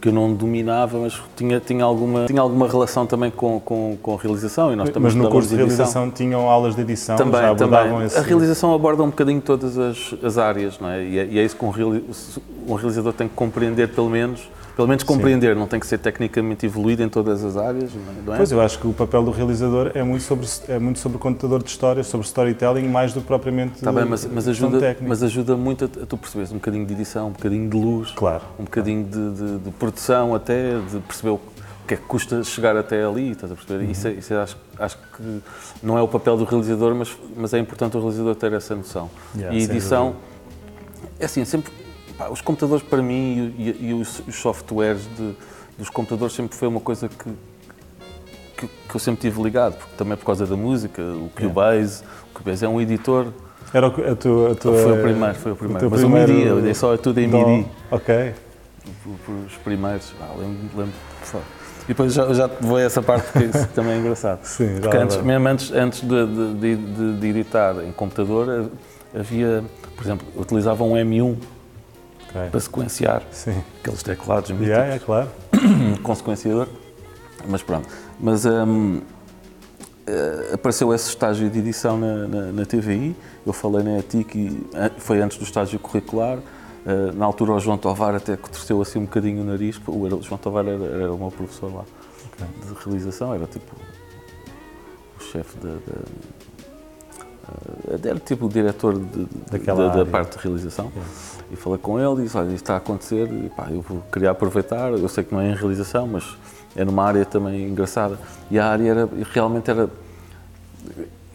que 0.00 0.08
eu 0.08 0.12
não 0.12 0.32
dominava, 0.32 0.98
mas 0.98 1.20
tinha, 1.36 1.60
tinha, 1.60 1.84
alguma, 1.84 2.24
tinha 2.24 2.40
alguma 2.40 2.66
relação 2.66 3.06
também 3.06 3.30
com, 3.30 3.60
com, 3.60 3.98
com 4.02 4.14
a 4.14 4.18
realização. 4.18 4.72
E 4.72 4.76
nós 4.76 4.88
também 4.88 5.02
Mas 5.04 5.14
no 5.14 5.28
curso 5.28 5.50
de 5.50 5.56
realização 5.56 6.10
tinham 6.10 6.48
aulas 6.48 6.74
de 6.74 6.80
edição, 6.80 7.16
Também, 7.16 7.40
já 7.40 7.50
abordavam 7.50 7.92
também. 7.92 8.06
esse... 8.06 8.18
A 8.18 8.22
realização 8.22 8.74
aborda 8.74 9.02
um 9.02 9.10
bocadinho 9.10 9.40
todas 9.42 9.78
as, 9.78 10.14
as 10.22 10.38
áreas, 10.38 10.78
não 10.80 10.88
é? 10.88 11.04
E, 11.04 11.18
é? 11.18 11.26
e 11.32 11.38
é 11.38 11.44
isso 11.44 11.54
que 11.54 11.64
um, 11.64 11.70
reali- 11.70 12.04
um 12.66 12.74
realizador 12.74 13.12
tem 13.12 13.28
que 13.28 13.34
compreender, 13.34 13.88
pelo 13.88 14.08
menos, 14.08 14.48
pelo 14.80 14.88
menos 14.88 15.04
compreender, 15.04 15.54
não 15.54 15.66
tem 15.66 15.78
que 15.78 15.86
ser 15.86 15.98
tecnicamente 15.98 16.64
evoluído 16.64 17.02
em 17.02 17.08
todas 17.10 17.44
as 17.44 17.54
áreas, 17.54 17.92
não 17.92 18.00
é? 18.00 18.22
Não 18.24 18.32
é? 18.32 18.36
Pois, 18.38 18.50
eu 18.50 18.62
acho 18.62 18.78
que 18.78 18.86
o 18.86 18.94
papel 18.94 19.22
do 19.22 19.30
realizador 19.30 19.90
é 19.94 20.02
muito 20.02 20.22
sobre, 20.22 20.46
é 20.68 20.78
muito 20.78 20.98
sobre 20.98 21.18
contador 21.18 21.62
de 21.62 21.68
histórias, 21.68 22.06
sobre 22.06 22.26
storytelling, 22.26 22.88
mais 22.88 23.12
do 23.12 23.20
que 23.20 23.26
propriamente 23.26 23.74
Está 23.74 23.92
Tá 23.92 24.00
bem, 24.00 24.08
mas, 24.08 24.24
mas, 24.24 24.48
ajuda, 24.48 24.78
técnica. 24.80 25.06
mas 25.06 25.22
ajuda 25.22 25.54
muito 25.54 25.84
a, 25.84 26.02
a 26.02 26.06
tu 26.06 26.16
perceberes 26.16 26.50
um 26.50 26.54
bocadinho 26.54 26.86
de 26.86 26.94
edição, 26.94 27.28
um 27.28 27.32
bocadinho 27.32 27.68
de 27.68 27.76
luz, 27.76 28.10
Claro. 28.12 28.42
um 28.58 28.64
bocadinho 28.64 29.04
de, 29.04 29.30
de- 29.32 29.58
de 29.58 29.70
produção 29.72 30.34
até, 30.34 30.78
de 30.78 30.98
perceber 31.00 31.28
o 31.30 31.40
que 31.86 31.92
é 31.92 31.96
que 31.98 32.04
custa 32.04 32.42
chegar 32.42 32.74
até 32.74 33.04
ali, 33.04 33.32
estás 33.32 33.52
a 33.52 33.54
perceber? 33.54 33.84
Uhum. 33.84 33.90
Isso, 33.90 34.08
é- 34.08 34.12
isso 34.12 34.32
é- 34.32 34.38
acho, 34.42 34.56
acho 34.78 34.96
que 35.14 35.40
não 35.82 35.98
é 35.98 36.00
o 36.02 36.08
papel 36.08 36.38
do 36.38 36.44
realizador, 36.44 36.94
mas, 36.94 37.14
mas 37.36 37.52
é 37.52 37.58
importante 37.58 37.98
o 37.98 38.00
realizador 38.00 38.34
ter 38.34 38.50
essa 38.54 38.74
noção. 38.74 39.10
Yeah, 39.36 39.54
e 39.58 39.62
edição, 39.64 40.14
é 41.18 41.26
assim, 41.26 41.44
sempre, 41.44 41.70
pá, 42.20 42.28
os 42.28 42.40
computadores 42.42 42.82
para 42.84 43.00
mim 43.02 43.54
e, 43.58 43.62
e- 43.62 43.88
e 43.90 43.94
os, 43.94 44.20
os 44.28 44.36
softwares 44.36 45.02
de- 45.16 45.34
dos 45.78 45.88
computadores 45.88 46.34
sempre 46.34 46.54
foi 46.56 46.68
uma 46.68 46.80
coisa 46.80 47.08
que, 47.08 47.30
que, 48.58 48.66
que 48.66 48.94
eu 48.94 48.98
sempre 49.00 49.22
tive 49.22 49.42
ligado, 49.42 49.76
porque 49.78 49.94
também 49.96 50.16
por 50.18 50.26
causa 50.26 50.44
da 50.46 50.54
música, 50.56 51.00
o 51.02 51.30
Cubase, 51.34 52.02
o 52.30 52.38
Cubase 52.38 52.62
é 52.62 52.68
um 52.68 52.78
editor 52.78 53.28
Era 53.72 53.86
o 53.88 54.12
a 54.12 54.14
tua, 54.14 54.52
a 54.52 54.54
tua, 54.54 54.74
foi 54.82 54.98
o 54.98 55.02
primeiro, 55.02 55.34
foi 55.36 55.52
o 55.52 55.56
primeiro. 55.56 55.80
teu 55.80 55.90
Mas 55.90 56.00
o 56.00 56.02
primeiro 56.06 56.32
MIDI, 56.34 56.46
eu 56.48 56.60
dei 56.60 56.74
só 56.74 56.94
tudo 56.98 57.18
em. 57.20 57.26
MIDI. 57.28 57.66
Ok. 57.90 58.34
Os 59.46 59.56
primeiros. 59.64 60.12
Ah, 60.20 60.34
lembro, 60.38 60.58
lembro. 60.76 60.92
E 61.84 61.88
depois 61.88 62.12
já, 62.12 62.32
já 62.34 62.46
vou 62.60 62.76
a 62.76 62.82
essa 62.82 63.00
parte 63.02 63.30
porque 63.32 63.46
isso 63.56 63.68
também 63.68 63.92
é 63.94 63.98
engraçado. 63.98 64.40
Sim, 64.44 64.78
Porque 64.80 64.96
antes, 64.96 65.16
mesmo 65.22 65.48
antes, 65.48 65.72
antes 65.72 66.00
de, 66.02 66.26
de- 66.26 66.76
de- 66.76 67.14
de- 67.20 67.26
editar 67.28 67.76
em 67.84 67.92
computador, 67.92 68.70
havia, 69.14 69.64
por 69.96 70.04
exemplo, 70.04 70.26
utilizava 70.36 70.84
um 70.84 70.92
M1 70.92 71.36
ok. 72.30 72.50
para 72.50 72.60
sequenciar 72.60 73.22
Sim. 73.30 73.62
aqueles 73.80 74.02
teclados 74.02 74.50
míticos, 74.50 74.68
Yeah, 74.68 74.94
é 74.94 74.98
claro. 74.98 75.30
com 76.02 76.14
sequenciador. 76.14 76.68
Mas 77.46 77.62
pronto. 77.62 77.88
Mas 78.18 78.44
hum, 78.44 79.00
eh, 80.06 80.50
apareceu 80.54 80.92
esse 80.92 81.08
estágio 81.08 81.48
de 81.48 81.58
edição 81.58 81.98
na, 81.98 82.26
na, 82.26 82.52
na 82.52 82.66
TVI. 82.66 83.14
Eu 83.46 83.52
falei 83.52 83.82
na 83.82 83.98
ETIC 83.98 84.38
e 84.38 84.66
eh, 84.74 84.90
foi 84.98 85.20
antes 85.20 85.38
do 85.38 85.44
estágio 85.44 85.78
curricular. 85.78 86.38
Eh, 86.86 87.12
na 87.14 87.24
altura, 87.24 87.52
o 87.52 87.60
João 87.60 87.78
Tovar 87.78 88.14
até 88.14 88.36
que 88.36 88.50
torceu 88.50 88.80
assim 88.82 88.98
um 88.98 89.04
bocadinho 89.04 89.42
o 89.42 89.44
nariz. 89.44 89.80
O, 89.86 90.20
João 90.20 90.38
Tovar 90.38 90.66
era, 90.66 90.84
era 90.84 91.12
o 91.12 91.18
meu 91.18 91.30
professor 91.30 91.72
lá 91.74 91.84
de 92.46 92.84
realização, 92.84 93.34
era 93.34 93.46
tipo 93.46 93.76
o 95.18 95.22
chefe 95.22 95.56
da. 95.58 95.76
Eh, 97.88 98.08
era 98.08 98.18
tipo 98.18 98.46
o 98.46 98.48
diretor 98.48 98.98
de- 98.98 99.26
Daquela 99.50 99.88
da, 99.88 99.96
da 99.96 100.06
parte 100.06 100.36
de 100.38 100.44
realização. 100.44 100.90
E 101.50 101.56
falei 101.56 101.78
com 101.78 101.98
ele 101.98 102.20
e 102.20 102.24
disse: 102.24 102.36
Olha, 102.36 102.46
isto 102.46 102.56
está 102.56 102.74
a 102.74 102.76
acontecer, 102.78 103.28
e, 103.30 103.48
pá, 103.50 103.68
eu 103.70 103.84
queria 104.12 104.30
aproveitar. 104.30 104.92
Eu 104.92 105.08
sei 105.08 105.24
que 105.24 105.32
não 105.34 105.40
é 105.40 105.50
em 105.50 105.54
realização, 105.54 106.06
mas 106.06 106.24
é 106.76 106.84
numa 106.84 107.04
área 107.04 107.24
também 107.24 107.68
engraçada. 107.68 108.18
E 108.50 108.58
a 108.58 108.66
área 108.66 108.90
era, 108.90 109.08
realmente 109.32 109.70
era. 109.70 109.88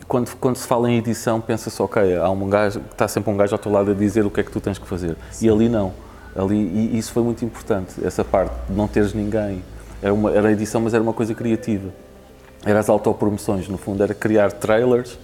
Quando, 0.07 0.35
quando 0.35 0.55
se 0.55 0.67
fala 0.67 0.89
em 0.89 0.97
edição, 0.99 1.41
pensa-se, 1.41 1.81
ok, 1.81 2.15
há 2.15 2.29
um 2.29 2.47
gajo, 2.47 2.79
está 2.91 3.07
sempre 3.07 3.31
um 3.31 3.37
gajo 3.37 3.55
ao 3.55 3.59
teu 3.59 3.71
lado 3.71 3.89
a 3.89 3.93
dizer 3.93 4.23
o 4.25 4.29
que 4.29 4.39
é 4.39 4.43
que 4.43 4.51
tu 4.51 4.61
tens 4.61 4.77
que 4.77 4.87
fazer. 4.87 5.17
E 5.41 5.49
ali 5.49 5.67
não. 5.67 5.93
Ali, 6.35 6.55
e 6.57 6.97
isso 6.97 7.11
foi 7.11 7.23
muito 7.23 7.43
importante, 7.43 7.93
essa 8.05 8.23
parte 8.23 8.53
de 8.69 8.75
não 8.75 8.87
teres 8.87 9.13
ninguém. 9.13 9.63
Era, 10.03 10.13
uma, 10.13 10.31
era 10.31 10.51
edição, 10.51 10.81
mas 10.81 10.93
era 10.93 11.01
uma 11.01 11.13
coisa 11.13 11.33
criativa. 11.33 11.89
Era 12.63 12.79
as 12.79 12.87
autopromoções, 12.89 13.67
no 13.67 13.77
fundo, 13.79 14.03
era 14.03 14.13
criar 14.13 14.51
trailers 14.51 15.17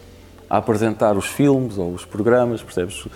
a 0.51 0.57
apresentar 0.57 1.15
os 1.15 1.27
filmes 1.27 1.77
ou 1.77 1.93
os 1.93 2.03
programas, 2.03 2.61
percebes? 2.61 3.07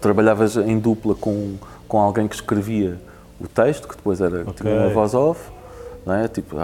Trabalhavas 0.00 0.56
em 0.56 0.78
dupla 0.78 1.16
com, 1.16 1.54
com 1.88 1.98
alguém 1.98 2.28
que 2.28 2.36
escrevia 2.36 3.00
o 3.40 3.48
texto, 3.48 3.88
que 3.88 3.96
depois 3.96 4.20
era 4.20 4.42
Ok. 4.42 4.54
tinha 4.60 4.72
uma 4.80 4.90
voz 4.90 5.12
off, 5.12 5.40
não 6.06 6.14
é? 6.14 6.28
Tipo, 6.28 6.56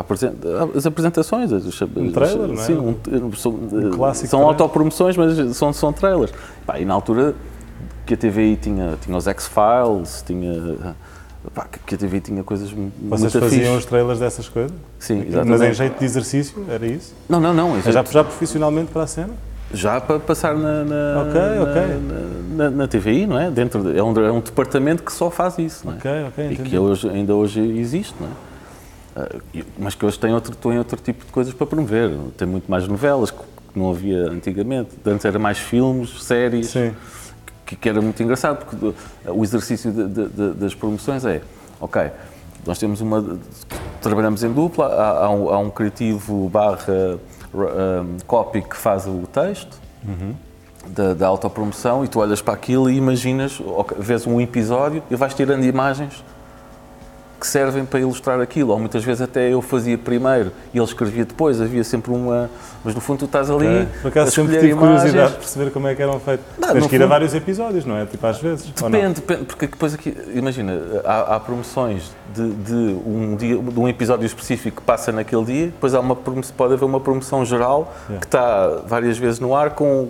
as 0.77 0.87
apresentações, 0.87 1.53
as, 1.53 1.67
as- 1.67 1.83
Um 1.83 2.13
trailer, 2.13 2.47
não 2.47 2.55
é? 2.55 2.65
Sim, 2.65 2.75
um- 2.79 3.33
são, 3.33 3.51
Um 3.53 3.91
clássico 3.91 4.29
são 4.29 4.43
autopromoções, 4.43 5.17
mas 5.17 5.57
são, 5.57 5.73
são 5.73 5.93
trailers. 5.93 6.33
Pá, 6.65 6.79
e 6.79 6.85
na 6.85 6.95
altura 6.95 7.35
que 8.07 8.15
a 8.15 8.17
TVI 8.17 8.57
tinha, 8.57 8.97
tinha 9.03 9.17
os 9.17 9.27
X-Files, 9.27 10.23
tinha. 10.25 10.95
Pá, 11.53 11.67
que 11.87 11.95
a 11.97 11.99
TVI 11.99 12.21
tinha 12.21 12.45
coisas 12.45 12.69
Vocês 12.71 12.87
muito 13.01 13.41
faziam 13.41 13.49
fixe. 13.65 13.77
os 13.79 13.85
trailers 13.85 14.21
dessas 14.21 14.49
coisas? 14.49 14.71
Sim, 15.01 15.17
Mas 15.17 15.27
em 15.27 15.29
exatamente. 15.31 15.75
jeito 15.75 15.99
de 15.99 16.05
exercício, 16.05 16.65
era 16.69 16.87
isso? 16.87 17.15
Não, 17.29 17.41
não, 17.41 17.53
não. 17.53 17.77
É 17.79 17.83
já, 17.91 18.05
já 18.05 18.23
profissionalmente 18.23 18.93
para 18.93 19.03
a 19.03 19.07
cena? 19.09 19.33
Já 19.73 20.01
para 20.01 20.19
passar 20.19 20.55
na, 20.57 20.85
na, 20.85 21.23
Ok, 21.23 21.41
na, 21.41 21.63
ok. 21.63 21.83
na, 22.57 22.65
na- 22.65 22.71
na 22.71 22.89
TVI, 22.89 23.27
não 23.27 23.39
é? 23.39 23.51
Dentro 23.51 23.83
de- 23.85 23.97
é, 23.99 24.03
um, 24.03 24.13
é 24.27 24.33
um 24.33 24.41
departamento 24.41 25.03
que 25.03 25.13
só 25.13 25.31
faz 25.31 25.59
isso, 25.59 25.87
não 25.87 25.93
é? 25.95 25.97
Ok, 25.97 26.11
ok, 26.29 26.45
e 26.49 26.53
entendi. 26.55 26.71
que 26.71 26.79
hoje, 26.79 27.09
ainda 27.09 27.35
hoje 27.35 27.61
existe, 27.79 28.15
não 28.21 28.27
é? 28.27 28.31
Ah, 29.17 29.63
mas 29.79 29.95
que 29.95 30.05
hoje 30.05 30.19
tem 30.19 30.33
outro, 30.35 30.55
tem 30.57 30.77
outro 30.79 31.01
tipo 31.01 31.25
de 31.25 31.31
coisas 31.31 31.55
para 31.55 31.67
promover. 31.67 32.11
Tem 32.37 32.49
muito 32.49 32.69
mais 32.71 32.87
novelas, 32.89 33.31
que 33.31 33.39
não 33.77 33.91
havia 33.91 34.25
antigamente. 34.29 34.91
Antes 35.07 35.25
era 35.25 35.39
mais 35.39 35.59
filmes, 35.59 36.23
séries, 36.25 36.69
Sim. 36.71 36.93
que, 37.65 37.77
que 37.77 37.89
era 37.89 38.01
muito 38.01 38.21
engraçado, 38.23 38.65
porque 38.65 38.93
o 39.29 39.45
exercício 39.45 39.93
de- 39.93 40.09
de- 40.29 40.51
das 40.55 40.75
promoções 40.75 41.25
é, 41.25 41.43
ok, 41.81 42.11
nós 42.67 42.77
temos 42.79 43.01
uma, 43.01 43.39
trabalhamos 44.03 44.43
em 44.43 44.53
dupla, 44.53 44.87
há, 44.87 45.25
há 45.27 45.31
um, 45.31 45.49
há 45.49 45.59
um 45.59 45.71
criativo 45.71 46.49
barra 46.49 47.19
um, 47.55 48.17
copy 48.27 48.63
que 48.63 48.77
faz 48.77 49.07
o 49.07 49.27
texto 49.33 49.79
da, 50.89 51.15
da 51.15 51.27
autopromoção 51.27 52.05
e 52.05 52.09
tu 52.09 52.21
olhas 52.21 52.41
para 52.41 52.55
aquilo 52.55 52.91
e 52.91 52.97
imaginas, 52.97 53.61
vês 53.99 54.27
um 54.27 54.41
episódio 54.41 55.03
e 55.11 55.17
vais 55.17 55.35
tirando 55.35 55.65
imagens 55.65 56.25
que 57.41 57.47
servem 57.47 57.85
para 57.87 57.99
ilustrar 58.01 58.39
aquilo, 58.41 58.71
ou 58.73 58.79
muitas 58.79 59.03
vezes 59.03 59.23
até 59.23 59.49
eu 59.53 59.63
fazia 59.63 59.97
primeiro 59.97 60.53
e 60.75 60.79
ele 60.79 60.85
escrevia 60.85 61.25
depois, 61.25 61.61
havia 61.61 61.83
sempre 61.83 62.13
uma... 62.13 62.51
Mas 62.85 62.95
no 62.95 63.01
fundo 63.01 63.21
tu 63.21 63.25
estás 63.27 63.51
ali 63.51 63.67
Ok. 63.67 63.89
Por 64.03 64.09
acaso 64.09 64.29
a 64.29 64.31
sempre 64.31 64.59
tive 64.59 64.75
curiosidade 64.75 65.11
imagens. 65.17 65.33
de 65.33 65.39
perceber 65.39 65.71
como 65.71 65.87
é 65.89 65.95
que 65.95 66.03
eram 66.03 66.19
feitos. 66.21 66.47
Não, 66.59 66.73
Tens 66.73 66.87
que 66.87 66.95
ir 66.97 67.03
a 67.03 67.07
vários 67.07 67.35
episódios, 67.35 67.85
não 67.85 67.97
é? 67.97 68.07
Tipo 68.07 68.27
às 68.27 68.39
vezes. 68.41 68.67
Depende, 68.71 69.15
depende, 69.21 69.45
porque 69.45 69.67
depois 69.67 69.93
aqui, 69.95 70.17
imagina, 70.35 70.81
há, 71.05 71.37
há 71.37 71.41
promoções 71.41 72.11
de, 72.35 72.51
de 72.51 72.75
um 73.07 73.37
dia, 73.37 73.57
de 73.59 73.81
um 73.81 73.87
episódio 73.89 74.25
específico 74.27 74.81
que 74.81 74.87
passa 74.87 75.11
naquele 75.13 75.45
dia, 75.45 75.67
depois 75.67 75.95
há 75.95 76.01
uma 76.01 76.17
pode 76.17 76.75
haver 76.75 76.85
uma 76.85 77.01
promoção 77.01 77.45
geral 77.45 77.93
Yeah. 78.09 78.21
que 78.21 78.27
está 78.27 78.83
várias 78.87 79.17
vezes 79.19 79.41
no 79.41 79.55
ar 79.55 79.71
com 79.71 80.09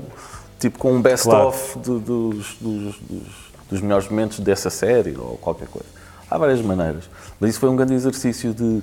tipo 0.58 0.78
com 0.78 0.92
um 0.92 1.02
best-of 1.02 1.78
do- 1.78 1.98
dos, 1.98 2.56
dos, 2.60 2.96
dos- 3.00 3.50
dos 3.70 3.80
melhores 3.80 4.08
momentos 4.08 4.40
dessa 4.40 4.68
série 4.70 5.16
ou 5.18 5.36
qualquer 5.38 5.68
coisa. 5.68 5.86
Há 6.30 6.38
várias 6.38 6.62
maneiras, 6.62 7.04
mas 7.40 7.50
isso 7.50 7.60
foi 7.60 7.68
um 7.68 7.76
grande 7.76 7.94
exercício 7.94 8.54
de 8.54 8.80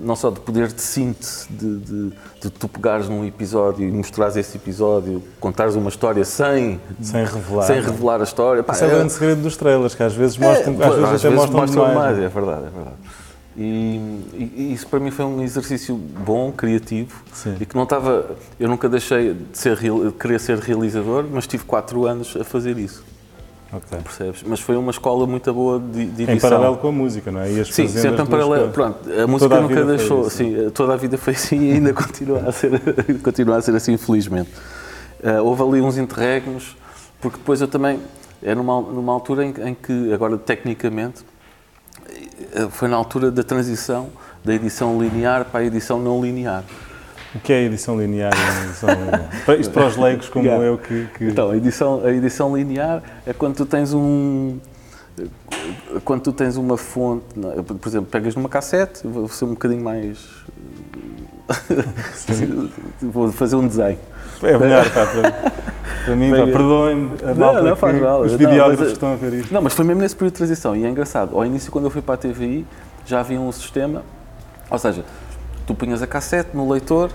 não 0.00 0.14
só 0.14 0.30
de 0.30 0.38
poder 0.38 0.68
de 0.68 0.80
síntese, 0.80 1.46
de, 1.50 1.78
de, 1.78 2.12
de 2.40 2.50
tu 2.50 2.68
pegares 2.68 3.08
num 3.08 3.24
episódio 3.24 3.88
e 3.88 3.90
mostrares 3.90 4.36
esse 4.36 4.56
episódio, 4.56 5.20
contares 5.40 5.74
uma 5.74 5.88
história 5.88 6.24
sem, 6.24 6.80
Sem 7.02 7.24
revelar. 7.24 7.62
sem 7.66 7.80
revelar 7.82 8.20
a 8.20 8.24
história. 8.24 8.62
Pá, 8.62 8.74
Isso 8.74 8.84
é 8.84 8.86
o 8.86 8.90
é- 8.90 8.94
grande 8.94 9.12
segredo 9.12 9.42
dos 9.42 9.56
trailers, 9.56 9.94
que 9.96 10.02
às 10.04 10.14
vezes 10.14 10.36
mostram, 10.38 10.74
é, 10.80 10.86
às 10.86 10.94
vezes 10.94 11.24
até 11.26 11.34
mostram, 11.34 11.64
demais. 11.66 12.16
é 12.18 12.28
verdade, 12.28 12.66
é 12.66 12.70
verdade. 12.70 12.96
E, 13.56 13.96
e- 14.56 14.72
isso 14.72 14.86
para 14.86 15.00
mim 15.00 15.10
foi 15.10 15.24
um 15.24 15.42
exercício 15.42 15.96
bom, 15.96 16.52
criativo, 16.52 17.20
Sim. 17.32 17.56
e 17.60 17.66
que 17.66 17.74
não 17.74 17.82
estava. 17.82 18.36
Eu 18.60 18.68
nunca 18.68 18.88
deixei 18.88 19.34
de, 19.34 19.58
ser, 19.58 19.76
de 19.76 20.12
querer 20.12 20.38
ser 20.38 20.58
realizador, 20.58 21.24
mas 21.28 21.44
tive 21.46 21.64
quatro 21.64 22.06
anos 22.06 22.36
a 22.40 22.44
fazer 22.44 22.78
isso, 22.78 23.02
Ok. 23.72 23.98
percebes? 24.02 24.42
Mas 24.46 24.60
foi 24.60 24.76
uma 24.76 24.90
escola 24.90 25.26
muito 25.26 25.52
boa 25.52 25.78
de, 25.78 26.06
de 26.06 26.22
Em 26.22 26.30
edição. 26.30 26.50
paralelo 26.50 26.76
com 26.78 26.88
a 26.88 26.92
música, 26.92 27.30
não 27.30 27.40
é? 27.40 27.52
Ias 27.52 27.68
Sim, 27.68 27.86
sempre 27.86 28.22
as 28.22 28.28
em 28.28 28.30
paralelo. 28.30 28.70
Pronto, 28.70 28.98
a 29.12 29.26
música 29.26 29.54
a 29.56 29.60
nunca 29.60 29.74
foi 29.74 29.84
deixou, 29.84 30.30
sim, 30.30 30.70
toda 30.72 30.94
a 30.94 30.96
vida 30.96 31.18
foi 31.18 31.34
assim 31.34 31.70
e 31.70 31.72
ainda 31.74 31.92
continua 31.94 32.40
a 32.48 32.52
ser, 32.52 32.80
continua 33.22 33.56
a 33.56 33.62
ser 33.62 33.74
assim, 33.74 33.92
infelizmente. 33.92 34.50
Ah, 35.22 35.42
houve 35.42 35.62
ali 35.62 35.80
uns 35.82 35.98
interregnos, 35.98 36.76
porque 37.20 37.36
depois 37.36 37.60
eu 37.60 37.68
também, 37.68 38.00
é 38.42 38.54
numa, 38.54 38.80
numa 38.80 39.12
altura 39.12 39.44
em, 39.44 39.54
em 39.66 39.74
que, 39.74 40.12
agora 40.14 40.38
tecnicamente, 40.38 41.24
eh, 42.54 42.68
foi 42.70 42.88
na 42.88 42.96
altura 42.96 43.30
da 43.30 43.42
transição 43.42 44.08
da 44.44 44.54
edição 44.54 44.98
linear 45.00 45.44
para 45.44 45.60
a 45.60 45.64
edição 45.64 45.98
não 46.00 46.22
linear. 46.22 46.64
O 47.34 47.40
que 47.40 47.52
é 47.52 47.56
a 47.56 47.62
edição 47.62 47.98
linear 48.00 48.32
e 48.34 48.64
edição 48.68 48.88
linear? 48.88 49.28
Para- 49.44 49.56
Isto 49.56 49.72
para 49.72 49.86
os 49.86 49.96
leigos 49.96 50.28
como 50.28 50.44
Yeah. 50.46 50.64
eu 50.66 50.78
que... 50.78 51.06
que- 51.16 51.24
Então, 51.26 51.50
a 51.50 51.56
edição, 51.56 52.02
a 52.04 52.10
edição 52.12 52.56
linear 52.56 53.02
é 53.26 53.32
quando 53.32 53.54
tu 53.56 53.66
tens 53.66 53.92
um. 53.92 54.58
Quando 56.04 56.22
tu 56.22 56.32
tens 56.32 56.56
uma 56.56 56.76
fonte, 56.76 57.24
não 57.36 57.62
por 57.64 57.88
exemplo, 57.88 58.08
pegas 58.10 58.34
numa 58.36 58.48
cassete, 58.48 59.06
vou 59.06 59.28
ser 59.28 59.44
um 59.44 59.50
bocadinho 59.50 59.82
mais. 59.82 60.18
vou 63.02 63.30
fazer 63.32 63.56
um 63.56 63.66
desenho. 63.66 63.98
É 64.42 64.56
melhor, 64.56 64.84
pá, 64.90 65.04
para, 65.06 65.52
para 66.04 66.16
mim, 66.16 66.30
perdoem-me 66.30 67.10
a 67.24 67.26
Não, 67.28 67.34
malta 67.34 67.62
não 67.62 67.74
que- 67.74 67.80
faz 67.80 68.00
mal. 68.00 68.20
os 68.22 68.32
Não, 68.32 68.38
videógrafos 68.38 68.78
mas- 68.78 68.86
que 68.88 68.94
estão 68.94 69.12
a 69.12 69.16
ver 69.16 69.32
isto. 69.34 69.52
Não, 69.52 69.60
mas 69.62 69.72
foi 69.74 69.84
mesmo 69.84 70.00
nesse 70.00 70.14
período 70.14 70.32
de 70.34 70.38
transição 70.38 70.76
e 70.76 70.84
é 70.84 70.88
engraçado. 70.88 71.34
Ao 71.36 71.44
início, 71.44 71.72
quando 71.72 71.86
eu 71.86 71.90
fui 71.90 72.00
para 72.02 72.14
a 72.14 72.18
TVI, 72.18 72.64
já 73.04 73.20
havia 73.20 73.40
um 73.40 73.50
sistema, 73.50 74.02
ou 74.70 74.78
seja, 74.78 75.04
tu 75.68 75.74
punhas 75.74 76.02
a 76.02 76.06
cassete 76.06 76.56
no 76.56 76.68
leitor, 76.72 77.10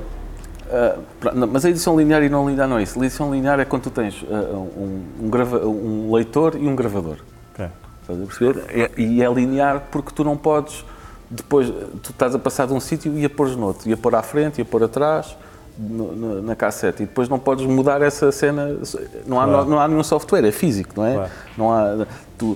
não, 1.34 1.48
mas 1.48 1.66
a 1.66 1.70
edição 1.70 1.98
linear 1.98 2.24
e 2.24 2.30
não 2.30 2.48
linear 2.48 2.68
não 2.68 2.78
é 2.78 2.84
isso. 2.84 3.00
A 3.02 3.06
edição 3.06 3.34
linear 3.34 3.60
é 3.60 3.66
quando 3.66 3.84
tu 3.84 3.90
tens 3.90 4.24
ah, 4.32 4.36
um, 4.56 5.04
um 5.24 5.30
grava- 5.30 5.66
um 5.66 6.14
leitor 6.14 6.56
e 6.56 6.68
um 6.68 6.76
gravador. 6.76 7.18
Ok. 7.54 7.68
Estás 8.02 8.22
a 8.22 8.26
perceber? 8.26 8.64
É- 8.70 8.92
e 9.02 9.22
é 9.24 9.32
linear 9.34 9.84
porque 9.92 10.12
tu 10.14 10.24
não 10.24 10.38
podes, 10.38 10.86
depois, 11.30 11.68
tu 12.02 12.12
estás 12.12 12.34
a 12.36 12.40
passar 12.40 12.68
de 12.68 12.74
um 12.74 12.80
sítio 12.80 13.18
e 13.18 13.26
a 13.26 13.30
pôr 13.30 13.50
noutro, 13.58 13.90
e 13.90 13.94
a 13.94 13.98
pôr 13.98 14.14
à 14.16 14.22
frente, 14.24 14.60
e 14.60 14.62
a 14.62 14.66
pôr 14.66 14.84
atrás, 14.84 15.36
no- 15.78 16.12
no- 16.16 16.42
na 16.44 16.56
cassete, 16.56 17.02
e 17.04 17.06
depois 17.08 17.28
não 17.28 17.40
podes 17.40 17.66
mudar 17.66 18.02
essa 18.04 18.32
cena, 18.32 18.78
não 19.26 19.40
há, 19.42 19.46
Claro. 19.48 19.66
não, 19.70 19.80
há 19.80 19.88
nenhum 19.88 20.04
software, 20.04 20.46
é 20.46 20.52
físico, 20.52 20.94
não 20.96 21.06
é? 21.06 21.14
Claro. 21.16 21.32
Não 21.58 21.72
há, 21.72 22.06
tu, 22.38 22.56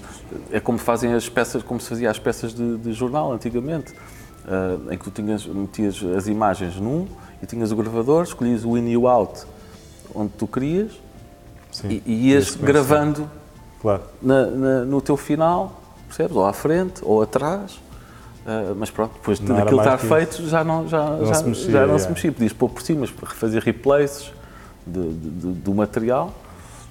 é 0.51 0.60
como 0.60 0.77
fazem 0.77 1.13
as 1.13 1.27
peças, 1.27 1.63
como 1.63 1.80
se 1.80 1.89
fazia 1.89 2.10
as 2.12 2.20
peças 2.20 2.54
de, 2.54 2.77
de 2.77 2.94
jornal 2.94 3.32
antigamente, 3.34 3.94
ah, 4.48 4.94
em 4.94 4.98
que 4.98 5.04
tu 5.04 5.12
tinhas, 5.12 5.46
metias 5.46 6.01
as 6.16 6.27
imagens 6.27 6.75
num, 6.77 7.08
e 7.42 7.46
tinhas 7.46 7.72
o 7.72 7.75
gravador, 7.75 8.24
escolhias 8.24 8.63
o 8.66 8.77
in 8.77 8.88
e 8.88 8.98
o 8.98 9.08
out 9.08 9.46
onde 10.16 10.32
tu 10.38 10.48
querias, 10.48 10.92
Sim. 11.72 12.01
e, 12.06 12.30
ias 12.30 12.56
gravando 12.56 13.30
Claro. 13.82 14.01
na- 14.22 14.46
na- 14.48 14.86
no 14.86 15.01
teu 15.01 15.16
final, 15.18 15.82
percebes? 16.08 16.36
Ou 16.36 16.46
à 16.46 16.54
frente, 16.54 17.01
ou 17.04 17.22
atrás. 17.22 17.80
Ah, 18.46 18.74
mas 18.77 18.89
pronto, 18.89 19.12
depois 19.13 19.39
de 19.39 19.51
aquilo 19.51 19.80
estar 19.82 19.98
feito, 19.98 20.48
já 20.48 20.63
não, 20.63 20.88
já, 20.88 21.06
não 21.18 21.25
já, 21.25 21.34
se 21.36 21.44
mexia, 21.44 21.72
já 21.72 21.86
não 21.86 22.00
se 22.00 22.10
mexia. 22.10 22.32
Podias 22.32 22.54
pôr 22.54 22.70
por 22.70 22.82
cima, 22.82 23.06
fazer 23.06 23.62
replaces 23.62 24.32
de- 24.86 25.13
de- 25.13 25.30
de- 25.30 25.51
do 25.60 25.74
material, 25.75 26.34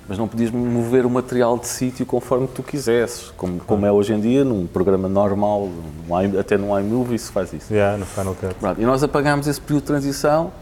mas 0.09 0.17
não 0.19 0.29
podias 0.29 0.51
mover 0.51 1.05
o 1.05 1.11
material 1.11 1.59
de 1.59 1.67
sítio 1.67 2.07
conforme 2.07 2.47
tu 2.47 2.63
quisesses, 2.63 3.31
como, 3.37 3.59
como 3.61 3.85
é 3.87 3.91
hoje 3.91 4.13
em 4.13 4.21
dia, 4.21 4.45
num 4.45 4.67
programa 4.67 5.09
normal, 5.09 5.69
num 6.09 6.39
até 6.41 6.57
num 6.57 6.79
iMovie 6.79 7.19
se 7.19 7.33
faz 7.33 7.53
isso. 7.53 7.73
Yeah, 7.73 7.99
no 7.99 8.07
Final 8.07 8.35
Cut. 8.35 8.55
Pronto, 8.55 8.81
e 8.81 8.85
nós 8.85 9.03
apagámos 9.03 9.47
esse 9.49 9.61
período 9.61 9.83
de 9.83 9.87
transição, 9.89 10.53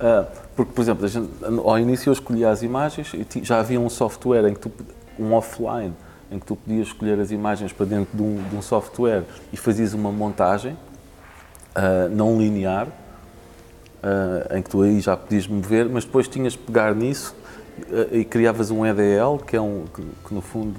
ah, 0.00 0.26
porque, 0.56 0.72
por 0.72 0.82
exemplo, 0.82 1.06
gente- 1.06 1.30
ao 1.64 1.78
início 1.78 2.08
eu 2.10 2.12
escolhia 2.12 2.50
as 2.50 2.62
imagens 2.62 3.12
e 3.14 3.24
ti- 3.24 3.44
já 3.44 3.60
havia 3.60 3.80
um 3.80 3.88
software, 3.88 4.48
em 4.48 4.54
que 4.54 4.60
tu, 4.60 4.72
um 5.18 5.32
offline, 5.34 5.92
em 6.32 6.38
que 6.38 6.46
tu 6.46 6.56
podias 6.56 6.88
escolher 6.88 7.18
as 7.20 7.30
imagens 7.30 7.72
para 7.72 7.86
dentro 7.86 8.16
de 8.16 8.22
um, 8.22 8.42
de 8.50 8.56
um 8.56 8.62
software 8.62 9.22
e 9.52 9.56
fazias 9.56 9.94
uma 9.94 10.10
montagem 10.10 10.76
ah, 11.74 12.08
não 12.10 12.36
linear, 12.38 12.88
ah, 14.02 14.56
em 14.56 14.62
que 14.62 14.70
tu 14.70 14.82
aí 14.82 15.00
já 15.00 15.16
podias 15.16 15.46
mover, 15.46 15.88
mas 15.88 16.04
depois 16.04 16.26
tinhas 16.26 16.54
de 16.54 16.58
pegar 16.58 16.94
nisso 16.94 17.34
e 18.12 18.24
criavas 18.24 18.70
um 18.70 18.84
EDL, 18.86 19.38
que 19.46 19.56
é 19.56 19.60
um 19.60 19.84
que, 19.94 20.02
que, 20.26 20.34
no 20.34 20.40
fundo 20.40 20.74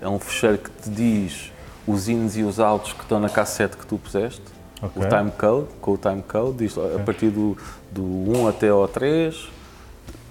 é 0.00 0.08
um 0.08 0.18
fecheiro 0.18 0.58
que 0.58 0.70
te 0.70 0.90
diz 0.90 1.52
os 1.86 2.08
ins 2.08 2.36
e 2.36 2.42
os 2.42 2.58
outs 2.58 2.92
que 2.92 3.02
estão 3.02 3.20
na 3.20 3.28
cassete 3.28 3.76
que 3.76 3.86
tu 3.86 3.98
puseste, 3.98 4.42
Ok. 4.82 5.02
o 5.02 5.08
time 5.08 5.30
code, 5.30 5.66
com 5.80 5.92
o 5.92 5.96
time 5.98 6.22
code, 6.22 6.58
diz 6.58 6.76
a 6.78 6.98
partir 7.00 7.28
do, 7.30 7.56
do 7.92 8.02
1 8.02 8.48
até 8.48 8.68
ao 8.68 8.86
3, 8.88 9.48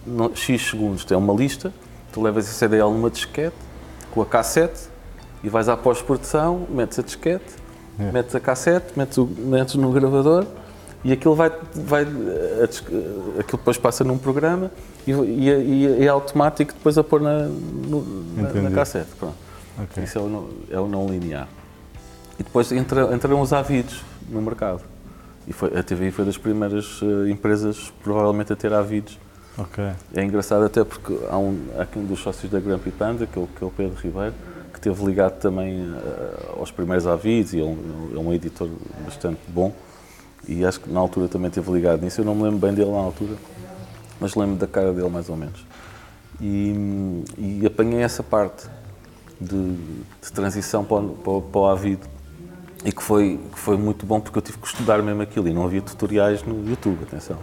no, 0.05 0.35
X 0.35 0.69
segundos, 0.69 1.05
tem 1.05 1.17
uma 1.17 1.33
lista, 1.33 1.73
tu 2.11 2.21
levas 2.21 2.47
esse 2.49 2.63
EDL 2.65 2.89
numa 2.91 3.09
disquete, 3.09 3.55
com 4.11 4.21
a 4.21 4.25
cassete, 4.25 4.81
e 5.43 5.49
vais 5.49 5.67
à 5.69 5.75
pós-produção, 5.77 6.67
metes 6.69 6.99
a 6.99 7.01
disquete, 7.03 7.45
É. 7.99 8.11
metes 8.11 8.33
a 8.35 8.39
cassete, 8.39 8.87
metes, 8.97 9.17
o- 9.17 9.25
metes 9.25 9.75
no 9.75 9.91
gravador, 9.91 10.45
e 11.03 11.11
aquilo 11.11 11.35
vai, 11.35 11.51
vai 11.75 12.03
a 12.03 12.65
dis- 12.65 12.83
aquilo 13.39 13.57
depois 13.57 13.77
passa 13.77 14.03
num 14.03 14.17
programa 14.17 14.71
e, 15.05 15.11
e, 15.11 15.49
e 15.99 16.05
é 16.05 16.07
automático 16.07 16.73
depois 16.73 16.97
a 16.97 17.03
pôr 17.03 17.21
na, 17.21 17.43
no- 17.47 18.05
na, 18.37 18.43
na 18.61 18.71
cassete. 18.71 19.09
Pronto. 19.19 19.35
Ok. 19.83 20.03
Isso 20.03 20.17
é 20.17 20.21
o, 20.21 20.29
não, 20.29 20.49
é 20.69 20.79
o 20.79 20.87
não 20.87 21.07
linear. 21.07 21.47
E 22.39 22.43
depois 22.43 22.71
entra, 22.71 23.13
entraram 23.13 23.41
os 23.41 23.51
avidos 23.53 24.01
no 24.29 24.41
mercado. 24.41 24.81
E 25.47 25.51
foi, 25.53 25.77
a 25.77 25.83
TVI 25.83 26.09
foi 26.11 26.23
das 26.25 26.37
primeiras 26.37 26.99
eh, 27.03 27.29
empresas, 27.29 27.91
provavelmente, 28.01 28.53
a 28.53 28.55
ter 28.55 28.71
avidos. 28.73 29.19
Ok. 29.57 29.83
É 30.15 30.23
engraçado 30.23 30.63
até 30.63 30.83
porque 30.83 31.17
há, 31.29 31.37
um, 31.37 31.59
há 31.77 31.81
aqui 31.83 31.99
um 31.99 32.05
dos 32.05 32.19
sócios 32.21 32.49
da 32.51 32.59
Grumpy 32.59 32.91
Panda, 32.91 33.27
que 33.27 33.37
é 33.37 33.41
o, 33.41 33.47
que 33.47 33.63
é 33.63 33.67
o 33.67 33.69
Pedro 33.69 33.95
Ribeiro, 34.01 34.33
que 34.71 34.79
esteve 34.79 35.05
ligado 35.05 35.37
também 35.39 35.93
eh, 35.95 36.53
aos 36.57 36.71
primeiros 36.71 37.05
avidos 37.05 37.53
e 37.53 37.59
é 37.59 37.63
um, 37.63 37.77
é 38.15 38.19
um 38.19 38.33
editor 38.33 38.69
bastante 39.05 39.39
bom. 39.49 39.73
E 40.47 40.65
acho 40.65 40.79
que 40.81 40.91
na 40.91 40.99
altura 40.99 41.27
também 41.27 41.47
esteve 41.47 41.71
ligado 41.71 42.01
nisso. 42.01 42.21
Eu 42.21 42.25
não 42.25 42.35
me 42.35 42.43
lembro 42.43 42.57
bem 42.59 42.73
dele 42.73 42.91
na 42.91 42.97
altura, 42.97 43.35
mas 44.19 44.35
lembro 44.35 44.55
da 44.55 44.67
cara 44.67 44.91
dele 44.93 45.09
mais 45.09 45.29
ou 45.29 45.37
menos. 45.37 45.65
E, 46.41 47.23
e 47.37 47.65
apanhei 47.65 48.01
essa 48.01 48.21
parte 48.23 48.65
de, 49.39 49.73
de 50.21 50.31
transição 50.33 50.83
para, 50.83 50.97
o- 50.97 51.09
para, 51.09 51.31
o- 51.31 51.41
para 51.41 51.61
o 51.61 51.65
Avid 51.67 51.99
e 52.83 52.91
que 52.91 53.01
foi, 53.01 53.39
que 53.53 53.59
foi 53.59 53.77
muito 53.77 54.05
bom 54.05 54.19
porque 54.19 54.37
eu 54.37 54.41
tive 54.41 54.57
que 54.57 54.67
estudar 54.67 55.01
mesmo 55.01 55.21
aquilo 55.21 55.47
e 55.47 55.53
não 55.53 55.63
havia 55.63 55.81
tutoriais 55.81 56.43
no 56.43 56.67
YouTube, 56.69 56.99
atenção. 57.03 57.37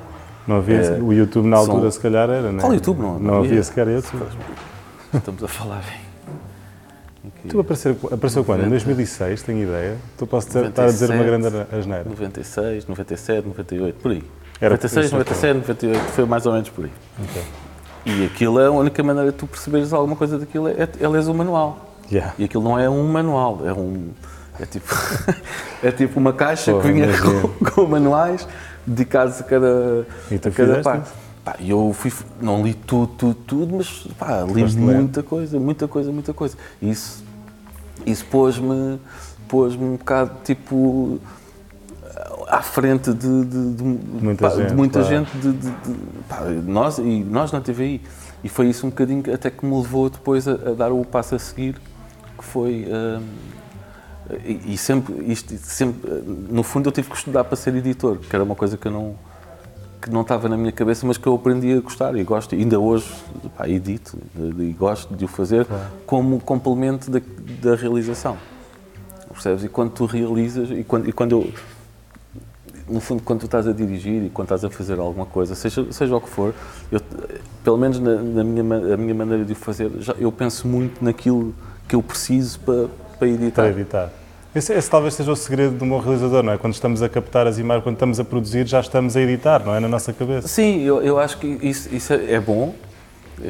Não 0.47 0.57
havia, 0.57 0.77
É, 0.77 1.01
o 1.01 1.13
YouTube 1.13 1.47
na 1.49 1.57
altura 1.57 1.91
se 1.91 2.01
calhar 2.01 2.29
era, 2.29 2.51
não 2.53 2.59
é? 2.59 2.61
Qual 2.61 2.75
YouTube? 2.75 3.01
Não- 3.01 3.13
Não, 3.15 3.21
não 3.21 3.35
havia 3.39 3.51
havia. 3.51 3.63
sequer 3.63 3.89
YouTube. 3.89 4.25
Estamos 5.15 5.43
a 5.45 5.49
falar 5.49 5.83
em... 5.83 6.10
Tu 7.49 7.61
apareceu, 7.61 7.97
apareceu 8.11 8.45
quando? 8.45 8.65
Em 8.65 8.69
2006, 8.69 9.43
tenho 9.43 9.63
ideia. 9.63 9.97
Tu 10.19 10.27
posso 10.27 10.47
dizer- 10.49 10.67
estar 10.67 10.85
a 10.85 10.87
dizer 10.87 11.11
uma 11.11 11.25
97. 11.25 11.53
grande 11.53 11.77
asneira. 11.81 12.05
96, 12.09 12.87
97, 12.87 13.49
98, 13.49 14.01
por 14.01 14.11
aí. 14.13 14.23
Era 14.61 14.71
96, 14.75 15.07
isso, 15.07 15.15
97, 15.15 15.55
98, 15.55 16.01
foi 16.13 16.25
mais 16.27 16.47
ou 16.47 16.53
menos 16.53 16.69
por 16.69 16.85
aí. 16.85 16.91
Ok. 17.23 17.43
E 18.07 18.25
aquilo 18.27 18.61
é 18.61 18.67
a 18.67 18.71
única 18.71 19.03
maneira 19.03 19.31
de 19.31 19.37
tu 19.37 19.47
perceberes 19.47 19.93
alguma 19.93 20.17
coisa 20.17 20.39
daquilo 20.39 20.69
é, 20.69 20.89
é 21.01 21.09
lês 21.09 21.29
o 21.29 21.35
manual. 21.35 21.95
Yeah. 22.11 22.35
E 22.39 22.45
aquilo 22.45 22.65
não 22.65 22.79
é 22.79 22.89
um 22.91 23.07
manual, 23.07 23.61
é 23.65 23.73
um. 23.73 24.09
É 24.59 24.67
tipo, 24.67 24.95
é 25.83 25.91
tipo 25.91 26.19
uma 26.19 26.33
caixa 26.33 26.73
Porra, 26.73 26.83
que 26.85 26.93
vinha 26.93 27.09
com, 27.19 27.65
com 27.71 27.87
manuais 27.87 28.47
dedicados 28.87 29.41
a 29.41 29.45
cada, 29.45 30.07
E 30.31 30.39
tu 30.39 30.49
a 30.49 30.51
cada 30.51 30.81
parte. 30.83 31.11
Pá, 31.45 31.57
eu 31.59 31.93
fui, 31.95 32.13
não 32.41 32.63
li 32.63 32.75
tudo, 32.75 33.07
tudo, 33.17 33.35
tudo, 33.35 33.77
mas 33.77 34.07
pá, 34.19 34.43
li 34.43 34.63
muita 34.77 35.23
coisa, 35.23 35.59
muita 35.59 35.89
coisa, 35.89 36.13
muita 36.13 36.35
coisa. 36.35 36.57
E 36.83 36.91
Isso, 36.91 37.25
isso 38.07 38.25
pôs-me 38.27 38.99
pôs 39.49 39.75
um 39.75 39.97
bocado 39.97 40.31
tipo 40.45 41.19
à 42.49 42.63
frente 42.63 43.13
de, 43.15 43.45
de- 43.45 43.75
de- 43.75 43.85
Muita 43.85 44.49
pá, 44.49 44.55
de 44.57 44.63
gente, 44.63 44.75
muita 44.75 45.01
claro. 45.01 45.17
gente 45.17 45.31
de, 45.39 45.53
de- 45.53 45.71
de- 45.71 46.23
pá, 46.29 46.41
nós 46.67 46.99
e 46.99 47.03
nós 47.25 47.53
na 47.53 47.61
TVI 47.61 48.01
e 48.43 48.49
foi 48.49 48.69
isso 48.69 48.87
um 48.87 48.91
bocadinho 48.91 49.23
que- 49.23 49.31
até 49.31 49.51
que 49.51 49.65
me 49.65 49.77
levou 49.77 50.11
depois 50.11 50.47
a, 50.49 50.53
a 50.53 50.73
dar 50.75 50.91
o 50.93 51.05
passo 51.05 51.35
a 51.35 51.39
seguir 51.39 51.77
que 52.37 52.45
foi 52.45 52.87
hum, 52.89 53.23
e, 54.45 54.75
e 54.75 54.77
sempre 54.79 55.15
isto 55.33 55.57
sempre 55.59 56.11
no 56.49 56.63
fundo 56.63 56.89
eu 56.89 56.93
tive 56.93 57.09
que 57.11 57.17
estudar 57.17 57.45
para 57.45 57.57
ser 57.57 57.75
editor 57.77 58.19
que 58.19 58.35
era 58.35 58.45
uma 58.45 58.55
coisa 58.57 58.77
que 58.77 58.87
eu 58.87 58.93
não 58.93 59.15
que 60.01 60.11
não 60.11 60.23
estava 60.23 60.49
na 60.49 60.57
minha 60.57 60.73
cabeça 60.73 61.07
mas 61.07 61.19
que 61.19 61.27
eu 61.27 61.35
aprendi 61.35 61.73
a 61.73 61.81
gostar 61.81 62.17
e 62.17 62.25
gosto 62.25 62.55
ainda 62.55 62.79
hoje 62.79 63.13
pá, 63.57 63.69
edito 63.69 64.19
e 64.59 64.73
gosto 64.73 65.15
de 65.15 65.25
o 65.25 65.29
fazer 65.29 65.67
como 66.07 66.41
complemento 66.41 67.11
da, 67.11 67.21
da 67.63 67.75
realização 67.75 68.37
percebes 69.31 69.65
e 69.65 69.69
quando 69.69 69.91
tu 69.93 70.07
realizas 70.07 70.71
e 70.71 70.85
quando, 70.85 71.09
e 71.09 71.13
quando 71.13 71.33
eu 71.33 71.53
no 72.91 73.01
fundo, 73.01 73.23
quando 73.23 73.41
tu 73.41 73.47
estás 73.47 73.69
a 73.69 73.73
dirigir 73.73 74.25
e 74.25 74.31
quando 74.31 74.47
estás 74.47 74.65
a 74.65 74.71
fazer 74.71 74.99
alguma 74.99 75.25
coisa, 75.25 75.55
seja, 75.55 75.87
seja 75.93 76.17
o 76.17 76.21
que 76.21 76.29
for, 76.29 76.53
eu, 76.91 77.01
pelo 77.63 77.79
menos 77.79 78.01
na, 78.01 78.17
na 78.17 78.45
minha, 78.45 78.95
a 78.95 78.97
minha 78.97 79.15
maneira 79.15 79.45
de 79.45 79.53
o 79.53 79.57
fazer, 79.57 79.91
já, 80.01 80.13
eu 80.15 80.33
penso 80.33 80.67
muito 80.67 81.03
naquilo 81.03 81.55
que 81.87 81.95
eu 81.95 82.03
preciso 82.03 82.59
para, 82.61 82.89
para 83.19 83.29
editar. 83.29 83.63
Para 83.63 83.71
editar. 83.71 84.11
Esse, 84.55 84.73
esse 84.73 84.91
talvez 84.91 85.15
seja 85.15 85.31
o 85.31 85.37
segredo 85.37 85.77
do 85.79 85.87
meu 85.87 85.99
realizador, 86.01 86.43
não 86.43 86.53
é? 86.53 86.59
Quando 86.59 86.75
estamos 86.75 87.03
a 87.03 87.09
captar 87.09 87.47
as 87.47 87.59
imagens, 87.59 87.85
quando 87.85 87.95
estamos 87.95 88.19
a 88.19 88.25
produzir, 88.25 88.67
já 88.67 88.81
estamos 88.81 89.17
a 89.17 89.21
editar, 89.21 89.65
não 89.65 89.75
é? 89.75 89.79
Na 89.81 89.89
nossa 89.89 90.13
cabeça. 90.13 90.49
Sim, 90.49 90.81
eu, 90.83 91.01
eu 91.03 91.19
acho 91.21 91.39
que 91.39 91.47
isso, 91.63 91.95
isso 91.95 92.13
é, 92.13 92.33
é 92.35 92.41
bom, 92.41 92.75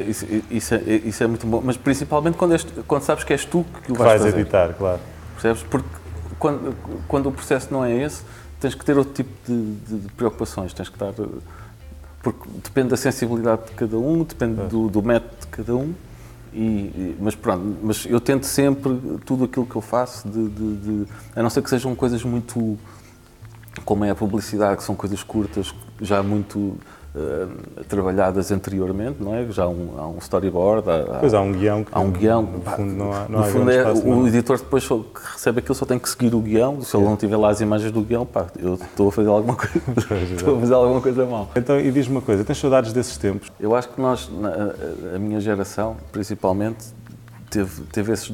isso, 0.07 0.25
isso, 0.51 0.75
é, 0.75 0.79
isso 1.03 1.23
é 1.23 1.27
muito 1.27 1.47
bom, 1.47 1.59
mas 1.63 1.75
principalmente 1.75 2.37
quando, 2.37 2.51
és, 2.53 2.65
quando 2.87 3.01
sabes 3.01 3.23
que 3.23 3.33
és 3.33 3.43
tu 3.45 3.65
que 3.83 3.91
o 3.91 3.95
Que 3.95 3.99
vais, 4.01 4.21
vais 4.21 4.21
fazer. 4.31 4.39
editar, 4.41 4.73
claro. 4.77 4.99
Percebes? 5.33 5.63
Porque 5.63 5.87
quando, 6.37 6.75
quando 7.07 7.29
o 7.29 7.31
processo 7.31 7.69
não 7.71 7.83
é 7.83 7.91
esse, 8.03 8.21
tens 8.59 8.75
que 8.75 8.85
ter 8.85 8.95
outro 8.95 9.11
tipo 9.13 9.29
de, 9.47 9.71
de- 9.73 9.99
de 10.01 10.07
preocupações. 10.13 10.71
Tens 10.71 10.87
que 10.87 10.95
estar. 10.95 11.11
Porque 12.21 12.47
depende 12.63 12.89
da 12.89 12.97
sensibilidade 12.97 13.65
de 13.65 13.71
cada 13.71 13.97
um, 13.97 14.23
depende 14.23 14.61
do, 14.67 14.87
do 14.87 15.01
método 15.01 15.33
de 15.41 15.47
cada 15.47 15.75
um. 15.75 15.95
E, 16.53 17.15
mas 17.19 17.33
pronto, 17.35 17.77
mas 17.81 18.05
eu 18.05 18.19
tento 18.19 18.45
sempre 18.45 18.99
tudo 19.25 19.45
aquilo 19.45 19.65
que 19.65 19.75
eu 19.75 19.81
faço, 19.81 20.27
de, 20.27 20.49
de- 20.49 20.75
de- 20.77 21.07
a 21.35 21.41
não 21.41 21.49
ser 21.49 21.61
que 21.61 21.69
sejam 21.69 21.95
coisas 21.95 22.23
muito. 22.23 22.77
como 23.85 24.03
é 24.03 24.09
a 24.09 24.15
publicidade, 24.15 24.77
que 24.77 24.83
são 24.83 24.95
coisas 24.95 25.23
curtas, 25.23 25.73
já 26.01 26.21
muito 26.21 26.77
eh, 27.13 27.47
trabalhadas 27.89 28.51
anteriormente, 28.51 29.17
não 29.21 29.35
é? 29.35 29.45
Já 29.51 29.63
há 29.63 29.67
um, 29.69 29.89
há 29.97 30.07
um 30.07 30.17
storyboard, 30.19 30.89
há, 30.89 31.19
Pois 31.19 31.33
há 31.33 31.41
um 31.41 31.51
guião 31.51 31.83
que, 31.83 31.91
Há 31.93 31.99
um 31.99 32.11
guião. 32.11 32.41
no 32.41 32.61
fundo, 32.61 32.93
não 32.93 33.11
há, 33.13 33.19
não 33.27 33.39
no 33.39 33.39
há 33.39 33.47
fundo 33.47 33.69
é, 33.71 33.91
o 33.91 34.15
não. 34.15 34.27
editor 34.27 34.57
depois 34.57 34.87
que 34.87 35.03
recebe 35.33 35.59
aquilo 35.59 35.75
só 35.75 35.85
tem 35.85 35.99
que 35.99 36.07
seguir 36.09 36.33
o 36.33 36.39
guião. 36.39 36.81
Se 36.81 36.95
ele 36.95 37.03
não 37.05 37.17
tiver 37.17 37.35
lá 37.35 37.49
as 37.49 37.59
imagens 37.59 37.91
do 37.91 38.01
guião, 38.01 38.25
pá, 38.25 38.47
eu 38.57 38.75
estou 38.75 39.09
a 39.09 39.11
fazer 39.11 39.29
alguma 39.29 39.55
coisa, 39.55 39.73
estou 40.35 40.57
a 40.57 40.59
fazer 40.61 40.73
alguma 40.73 41.01
coisa 41.01 41.25
mal. 41.25 41.49
Então, 41.55 41.79
e 41.79 41.91
diz-me 41.91 42.15
uma 42.15 42.21
coisa, 42.21 42.43
tens 42.45 42.57
saudades 42.59 42.93
desses 42.93 43.17
tempos? 43.17 43.49
Eu 43.59 43.75
acho 43.75 43.89
que 43.89 43.99
nós, 44.01 44.29
na- 44.29 44.73
a, 45.15 45.19
minha 45.19 45.39
geração, 45.41 45.97
principalmente, 46.13 46.85
teve, 47.49 47.81
teve 47.91 48.13
esses 48.13 48.31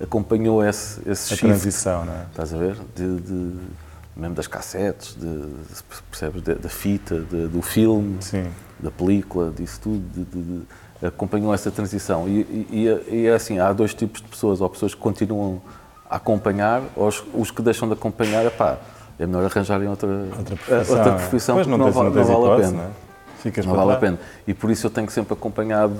acompanhou 0.00 0.64
esse, 0.64 1.00
esse 1.08 1.34
A 1.34 1.36
shift, 1.36 1.46
transição, 1.46 2.04
não 2.04 2.12
é? 2.12 2.26
estás 2.30 2.54
a 2.54 2.58
ver? 2.58 2.76
De, 2.94 3.16
de- 3.20 3.83
mesmo 4.16 4.34
das 4.34 4.46
cassetes, 4.46 5.14
de, 5.14 5.26
de- 5.26 5.82
percebes? 6.10 6.42
Da- 6.42 6.54
da 6.54 6.68
fita, 6.68 7.20
de- 7.20 7.48
do 7.48 7.60
filme 7.62 8.16
Sim. 8.20 8.46
da 8.78 8.90
película, 8.90 9.50
disso 9.50 9.80
tudo, 9.82 9.98
de- 10.14 10.24
de- 10.24 10.42
de- 11.00 11.06
acompanhou 11.06 11.52
essa 11.52 11.70
transição. 11.70 12.26
E, 12.28 13.26
é 13.26 13.34
assim, 13.34 13.58
há 13.58 13.72
dois 13.72 13.92
tipos 13.94 14.20
de 14.22 14.28
pessoas, 14.28 14.60
ou 14.60 14.70
pessoas 14.70 14.94
que 14.94 15.00
continuam 15.00 15.60
a 16.08 16.16
acompanhar, 16.16 16.82
ou 16.96 17.08
os, 17.08 17.22
os 17.34 17.50
que 17.50 17.60
deixam 17.62 17.88
de 17.88 17.94
acompanhar, 17.94 18.44
epá, 18.46 18.78
é 19.18 19.26
melhor 19.26 19.44
arranjarem 19.44 19.88
outra, 19.88 20.08
Outra 20.08 20.56
profissão. 20.56 20.96
outra 20.96 21.12
é. 21.12 21.16
profissão 21.16 21.56
porque 21.56 21.70
não, 21.70 21.78
não, 21.78 21.84
tens, 21.86 21.94
não 21.96 22.04
não 22.04 22.12
tens 22.12 22.26
vale 22.26 22.38
a 22.38 22.46
hipótese, 22.46 22.70
pena. 22.72 22.82
não 22.82 22.90
é? 22.90 23.66
Não 23.66 23.74
vale 23.76 23.80
a 23.92 23.96
trás. 23.96 24.00
pena. 24.00 24.18
E 24.46 24.54
por 24.54 24.70
isso 24.70 24.86
eu 24.86 24.90
tenho 24.90 25.10
sempre 25.10 25.34
acompanhado 25.34 25.94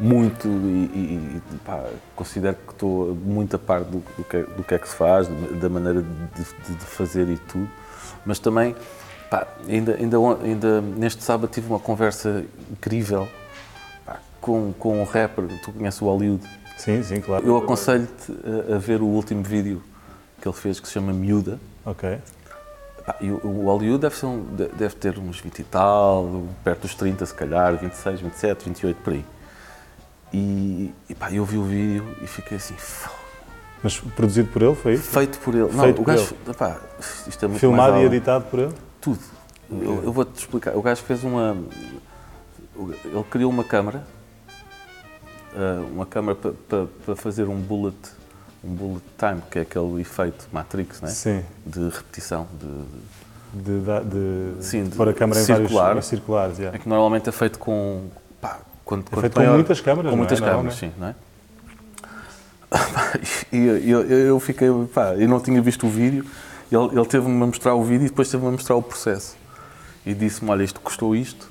muito 0.00 0.46
e, 0.46 0.90
e- 0.94 1.42
pá, 1.64 1.82
considero 2.14 2.56
que 2.66 2.72
estou 2.72 3.14
muito 3.14 3.56
a 3.56 3.58
par 3.58 3.82
do, 3.82 3.98
do, 4.16 4.24
que, 4.24 4.42
do 4.42 4.62
que 4.64 4.74
é 4.74 4.78
que 4.78 4.88
se 4.88 4.94
faz, 4.94 5.28
da 5.60 5.68
maneira 5.68 6.02
de, 6.02 6.08
de- 6.44 6.74
de 6.76 6.84
fazer 6.84 7.28
e 7.28 7.36
tudo. 7.38 7.68
Mas 8.24 8.38
também, 8.38 8.76
pá, 9.30 9.46
ainda, 9.68 9.94
ainda, 9.94 10.16
ainda 10.42 10.80
neste 10.80 11.22
sábado 11.22 11.50
tive 11.50 11.68
uma 11.68 11.80
conversa 11.80 12.44
incrível 12.70 13.28
pá, 14.06 14.18
com, 14.40 14.72
com 14.78 15.00
um 15.00 15.04
rapper, 15.04 15.46
tu 15.64 15.72
conheces 15.72 16.00
o 16.00 16.04
Hollywood. 16.06 16.42
Sim, 16.76 17.02
sim, 17.02 17.20
claro. 17.20 17.44
Eu 17.44 17.56
aconselho-te 17.56 18.32
a, 18.72 18.76
a 18.76 18.78
ver 18.78 19.02
o 19.02 19.06
último 19.06 19.42
vídeo 19.42 19.82
que 20.40 20.46
ele 20.48 20.54
fez, 20.56 20.78
que 20.78 20.86
se 20.86 20.94
chama 20.94 21.12
Miúda. 21.12 21.58
Ok. 21.84 22.18
Pá, 23.04 23.16
e 23.20 23.30
o, 23.32 23.40
o 23.44 23.64
Hollywood 23.64 24.00
deve, 24.02 24.24
um- 24.26 24.44
de- 24.54 24.68
deve 24.68 24.94
ter 24.94 25.18
uns 25.18 25.40
20 25.40 25.58
e 25.58 25.64
tal, 25.64 26.44
perto 26.62 26.82
dos 26.82 26.94
30 26.94 27.26
se 27.26 27.34
calhar, 27.34 27.76
26, 27.76 28.20
27, 28.20 28.64
28 28.66 28.96
por 29.02 29.12
aí. 29.12 29.24
E, 30.32 30.92
e 31.08 31.14
pá, 31.14 31.30
eu 31.32 31.44
vi 31.44 31.56
o 31.58 31.64
vídeo 31.64 32.04
e 32.22 32.26
fiquei 32.26 32.56
assim, 32.58 32.74
"Fô, 32.76 33.10
Mas 33.82 33.98
produzido 33.98 34.48
por 34.52 34.60
ele, 34.62 34.74
foi 34.74 34.94
isso? 34.94 35.04
feito 35.04 35.38
por 35.38 35.54
ele. 35.54 35.68
Feito 35.70 35.96
não, 35.96 36.02
o 36.02 36.04
gajo, 36.04 36.34
pá, 36.58 36.76
isto 37.26 37.44
é 37.44 37.48
muito 37.48 37.60
Filmado 37.60 37.96
e 37.98 38.04
editado 38.04 38.44
por 38.46 38.58
ele? 38.60 38.74
Tudo. 39.00 39.20
Eu, 39.70 40.02
eu 40.04 40.12
vou-te 40.12 40.36
explicar. 40.38 40.76
O 40.76 40.82
gajo 40.82 41.02
fez 41.02 41.22
uma. 41.24 41.56
Ele 42.76 43.24
criou 43.30 43.50
uma 43.50 43.64
câmara, 43.64 44.04
ah, 45.54 45.82
uma 45.90 46.06
câmara 46.06 46.36
para 47.04 47.16
fazer 47.16 47.44
um 47.48 47.56
bullet, 47.60 47.96
um 48.62 48.68
bullet 48.74 49.04
time, 49.18 49.42
que 49.50 49.58
é 49.58 49.62
aquele 49.62 50.00
efeito 50.00 50.46
Matrix, 50.52 51.00
não 51.00 51.08
é? 51.08 51.12
Sim. 51.12 51.44
De 51.66 51.88
repetição, 51.88 52.46
de, 52.60 53.62
De, 53.62 53.80
da- 53.80 54.00
de, 54.00 54.54
Sim, 54.64 54.84
de 54.84 54.90
de- 54.90 54.96
pôr 54.96 55.08
a 55.08 55.14
câmara 55.14 55.40
em 55.40 55.44
circular. 55.44 55.86
vários 55.86 56.06
circulares. 56.06 56.58
yeah. 56.58 56.76
É 56.76 56.80
que 56.80 56.88
normalmente 56.88 57.28
é 57.28 57.32
feito 57.32 57.58
com. 57.58 58.08
Pá, 58.40 58.58
quando, 58.88 59.04
quando 59.10 59.20
feito 59.20 59.34
com 59.34 59.40
maior- 59.40 59.54
muitas 59.54 59.80
câmaras, 59.82 60.08
Com 60.10 60.14
é? 60.14 60.18
muitas 60.18 60.40
câmaras, 60.40 60.74
sim, 60.76 60.90
não 60.98 61.08
é? 61.08 61.14
E 63.52 63.56
eu, 63.58 64.02
eu, 64.02 64.18
eu 64.26 64.40
fiquei. 64.40 64.68
Pá, 64.92 65.14
eu 65.14 65.28
não 65.28 65.40
tinha 65.40 65.60
visto 65.60 65.86
o 65.86 65.90
vídeo, 65.90 66.24
ele, 66.72 66.98
ele 66.98 67.06
teve-me 67.06 67.42
a 67.42 67.46
mostrar 67.46 67.74
o 67.74 67.82
vídeo 67.84 68.06
e 68.06 68.08
depois 68.08 68.30
teve-me 68.30 68.48
a 68.48 68.52
mostrar 68.52 68.76
o 68.76 68.82
processo. 68.82 69.36
E 70.06 70.14
disse-me: 70.14 70.50
Olha, 70.50 70.62
isto 70.62 70.80
custou 70.80 71.14
isto. 71.14 71.50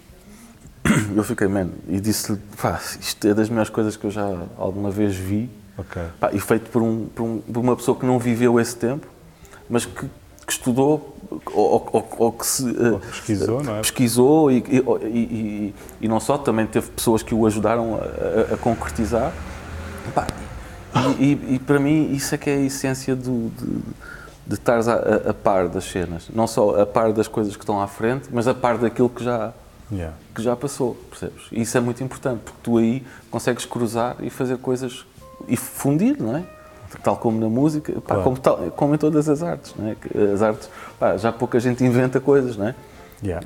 Eu 1.16 1.24
fiquei, 1.24 1.48
man, 1.48 1.70
e 1.88 2.00
disse-lhe: 2.00 2.40
Pá, 2.62 2.80
isto 3.00 3.28
é 3.28 3.34
das 3.34 3.50
melhores 3.50 3.70
coisas 3.70 3.96
que 3.96 4.06
eu 4.06 4.12
já 4.12 4.26
alguma 4.58 4.90
vez 4.92 5.16
vi. 5.16 5.50
Ok. 5.78 6.02
Pá, 6.20 6.32
e 6.34 6.40
feito 6.40 6.70
por, 6.72 6.82
um, 6.82 7.06
por, 7.08 7.24
um- 7.24 7.40
por 7.42 7.60
uma 7.60 7.76
pessoa 7.76 7.98
que 7.98 8.06
não 8.06 8.18
viveu 8.20 8.60
esse 8.60 8.76
tempo, 8.76 9.08
mas 9.70 9.86
que, 9.86 10.06
que 10.46 10.52
estudou 10.52 11.17
ou, 11.54 11.90
ou- 11.94 12.10
ou 12.18 12.32
que 12.32 12.46
se 12.46 12.64
eh, 12.70 12.92
Ou 12.92 13.00
pesquisou, 13.00 13.64
não 13.64 13.76
é? 13.76 13.82
pesquisou 13.82 14.52
e, 14.52 14.58
e, 14.68 14.78
e- 15.08 15.76
e- 16.02 16.08
não 16.08 16.20
só, 16.20 16.38
também 16.38 16.66
teve 16.66 16.90
pessoas 16.92 17.22
que 17.24 17.34
o 17.36 17.46
ajudaram 17.46 17.96
a, 17.96 18.54
a- 18.54 18.58
concretizar. 18.58 19.32
E, 21.20 21.60
para 21.60 21.80
mim 21.80 22.12
isso 22.14 22.34
é 22.34 22.38
que 22.38 22.50
é 22.50 22.54
a 22.56 22.60
essência 22.62 23.16
do, 23.16 23.50
de, 23.50 23.66
de 24.48 24.54
estares 24.54 24.88
a- 24.88 25.30
a 25.30 25.34
par 25.34 25.68
das 25.68 25.84
cenas. 25.86 26.28
Não 26.34 26.48
só 26.48 26.82
a 26.82 26.86
par 26.86 27.12
das 27.14 27.28
coisas 27.28 27.56
que 27.56 27.64
estão 27.64 27.80
à 27.82 27.88
frente, 27.88 28.30
mas 28.32 28.48
a 28.48 28.54
par 28.54 28.78
daquilo 28.78 29.10
que 29.10 29.24
já, 29.24 29.54
Yeah. 29.90 30.14
que 30.36 30.42
já 30.42 30.54
passou, 30.54 30.96
percebes? 31.10 31.44
E 31.50 31.62
isso 31.62 31.78
é 31.78 31.80
muito 31.80 32.04
importante, 32.04 32.42
porque 32.44 32.60
tu 32.62 32.78
aí 32.78 33.06
consegues 33.32 33.64
cruzar 33.66 34.18
e 34.22 34.30
fazer 34.30 34.58
coisas 34.58 35.06
e 35.48 35.56
fundir, 35.56 36.18
não 36.22 36.36
é? 36.36 36.44
Tal 37.04 37.18
como 37.18 37.40
na 37.40 37.50
música, 37.50 37.94
pá, 37.94 38.02
Claro. 38.16 38.24
como, 38.24 38.38
tal- 38.38 38.72
como 38.76 38.96
em 38.96 38.98
todas 38.98 39.28
as 39.28 39.44
artes, 39.44 39.74
é? 39.80 39.96
Que 39.96 40.18
As 40.34 40.42
artes, 40.42 40.70
pá, 41.00 41.18
já 41.18 41.32
pouca 41.32 41.60
gente 41.60 41.84
inventa 41.84 42.20
coisas, 42.20 42.56
não 42.58 42.68
é? 42.68 42.76
Yeah. 43.24 43.46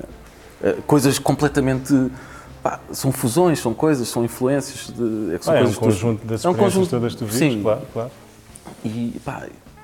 Eh, 0.62 0.76
Coisas 0.86 1.18
completamente 1.18 2.10
pá, 2.62 2.78
são 2.92 3.10
fusões, 3.10 3.58
são 3.58 3.74
coisas, 3.74 4.08
são 4.08 4.24
influências. 4.24 4.94
De, 4.94 5.34
é, 5.34 5.38
são 5.40 5.54
ah, 5.54 5.58
coisas 5.58 5.74
é 5.74 5.78
um 5.78 5.80
conjunto 5.82 6.26
das 6.26 6.44
é 6.44 6.48
um 6.48 6.54
conjunto, 6.54 6.90
todas 6.90 7.14
que 7.14 7.24
tu 7.24 7.32
sim, 7.32 7.62
claro, 7.62 7.82
claro. 7.92 8.10
E 8.84 9.20
pá, 9.24 9.42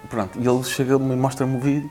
pronto, 0.08 0.38
e 0.38 0.46
ele 0.46 0.64
chega-me 0.64 1.12
e 1.12 1.16
mostra-me 1.16 1.56
o 1.56 1.60
vídeo 1.60 1.90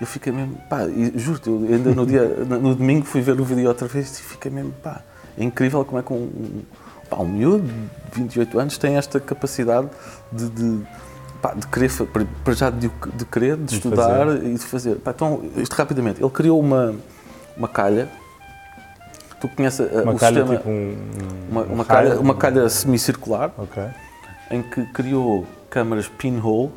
eu 0.00 0.06
fiquei 0.06 0.30
mesmo, 0.32 0.56
pá, 0.68 0.80
juro 1.14 1.40
eu 1.46 1.74
ainda 1.74 1.94
no 1.94 2.04
dia, 2.04 2.22
no 2.44 2.74
domingo 2.74 3.06
fui 3.06 3.22
ver 3.22 3.40
o 3.40 3.44
vídeo 3.44 3.66
outra 3.66 3.88
vez 3.88 4.18
e 4.18 4.22
fiquei 4.22 4.50
mesmo, 4.50 4.72
pá, 4.82 5.00
é 5.38 5.42
incrível 5.42 5.84
como 5.84 5.98
é 5.98 6.02
que 6.02 6.12
um, 6.12 6.62
pá, 7.08 7.16
um 7.16 7.28
miúdo 7.28 7.66
de 7.66 8.20
28 8.20 8.58
anos 8.58 8.78
tem 8.78 8.96
esta 8.96 9.18
capacidade 9.18 9.88
de, 10.30 10.50
de, 10.50 10.82
pá, 11.40 11.54
de 11.54 11.66
querer, 11.66 11.90
para 12.44 12.54
já 12.54 12.70
de, 12.70 12.90
de 13.14 13.24
querer, 13.24 13.56
de, 13.56 13.64
de 13.64 13.74
estudar 13.74 14.26
fazer. 14.26 14.44
e 14.44 14.54
de 14.54 14.64
fazer. 14.64 14.94
Pá, 14.96 15.10
então, 15.10 15.42
isto 15.56 15.74
rapidamente, 15.74 16.22
ele 16.22 16.30
criou 16.30 16.58
uma, 16.58 16.94
uma 17.56 17.68
calha, 17.68 18.08
tu 19.40 19.48
conheces 19.48 19.80
uma 20.02 20.12
o 20.12 20.18
calha, 20.18 20.36
sistema, 20.36 20.56
tipo 20.56 20.68
um, 20.68 20.96
uma, 21.50 21.62
uma, 21.62 21.84
calha, 21.84 22.20
uma 22.20 22.34
calha 22.34 22.68
semicircular, 22.68 23.52
okay. 23.58 23.88
em 24.50 24.62
que 24.62 24.84
criou 24.86 25.46
câmaras 25.70 26.08
pinhole, 26.08 26.70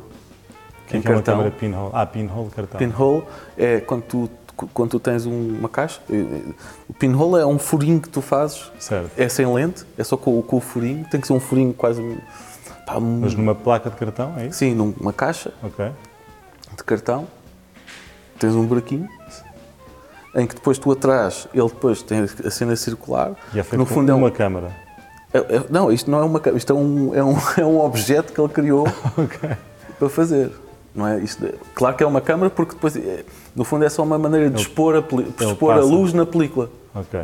que 0.90 0.96
é, 0.96 1.00
que 1.00 1.08
é 1.08 1.10
uma 1.12 1.22
câmera 1.22 1.50
pinhole? 1.50 1.90
Ah, 1.92 2.04
pinhole 2.04 2.50
cartão. 2.50 2.78
Pinhole 2.78 3.22
é 3.56 3.80
quando 3.80 4.02
tu, 4.02 4.30
quando 4.74 4.90
tu 4.90 5.00
tens 5.00 5.24
uma 5.24 5.68
caixa. 5.68 6.00
Eh, 6.10 6.16
eh, 6.16 6.52
o 6.88 6.92
pinhole 6.92 7.40
é 7.40 7.46
um 7.46 7.58
furinho 7.58 8.00
que 8.00 8.08
tu 8.08 8.20
fazes. 8.20 8.70
Certo. 8.78 9.10
É 9.16 9.28
sem 9.28 9.46
lente, 9.46 9.84
é 9.96 10.02
só 10.02 10.16
com, 10.16 10.42
com 10.42 10.56
o 10.56 10.60
furinho. 10.60 11.06
Tem 11.10 11.20
que 11.20 11.26
ser 11.26 11.32
um 11.32 11.40
furinho 11.40 11.72
quase. 11.72 12.02
Pá, 12.94 13.00
Mas 13.00 13.34
numa 13.34 13.54
placa 13.54 13.90
de 13.90 13.96
cartão, 13.96 14.34
é 14.36 14.46
isso? 14.46 14.58
Sim, 14.58 14.74
numa 14.74 15.12
caixa 15.12 15.52
okay. 15.62 15.90
de 16.76 16.84
cartão. 16.84 17.26
Tens 18.38 18.54
um 18.54 18.64
buraquinho 18.64 19.08
em 20.34 20.46
que 20.46 20.54
depois 20.54 20.78
tu 20.78 20.90
atrás, 20.92 21.48
ele 21.52 21.68
depois 21.68 22.02
tem 22.02 22.20
a 22.20 22.50
cena 22.50 22.76
circular. 22.76 23.32
E 23.52 23.60
é 23.60 23.62
feito 23.62 23.78
no 23.78 23.86
fundo 23.86 24.10
é 24.10 24.14
uma 24.14 24.30
câmara. 24.30 24.70
É, 25.32 25.38
é, 25.38 25.64
não, 25.68 25.92
isto 25.92 26.10
não 26.10 26.18
é 26.18 26.24
uma 26.24 26.40
câmara, 26.40 26.58
isto 26.58 26.72
é 26.72 26.76
um, 26.76 27.14
é 27.14 27.22
um, 27.22 27.36
é 27.58 27.64
um 27.64 27.80
objeto 27.80 28.32
que 28.32 28.40
ele 28.40 28.48
criou 28.48 28.86
okay. 29.16 29.56
para 29.98 30.08
fazer. 30.08 30.52
Não 30.94 31.06
é? 31.06 31.20
Isto, 31.20 31.46
claro 31.74 31.96
que 31.96 32.02
é 32.02 32.06
uma 32.06 32.20
câmara 32.20 32.50
porque 32.50 32.74
depois, 32.74 32.96
é, 32.96 33.24
no 33.54 33.64
fundo, 33.64 33.84
é 33.84 33.88
só 33.88 34.02
uma 34.02 34.18
maneira 34.18 34.50
de 34.50 34.60
expor 34.60 34.96
a, 34.96 35.44
expor 35.44 35.74
a 35.74 35.80
luz 35.80 36.12
na 36.12 36.26
película. 36.26 36.70
Ok. 36.94 37.20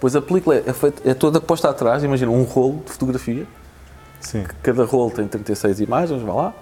Pois 0.00 0.14
a 0.14 0.22
película 0.22 0.56
é, 0.56 0.72
feita, 0.72 1.08
é 1.08 1.14
toda 1.14 1.40
posta 1.40 1.68
atrás, 1.68 2.04
imagina 2.04 2.30
um 2.30 2.44
rolo 2.44 2.82
de 2.84 2.92
fotografia. 2.92 3.44
Sim. 4.20 4.44
Cada 4.62 4.84
rolo 4.84 5.10
tem 5.10 5.26
36 5.26 5.80
imagens, 5.80 6.22
vá 6.22 6.32
lá. 6.32 6.54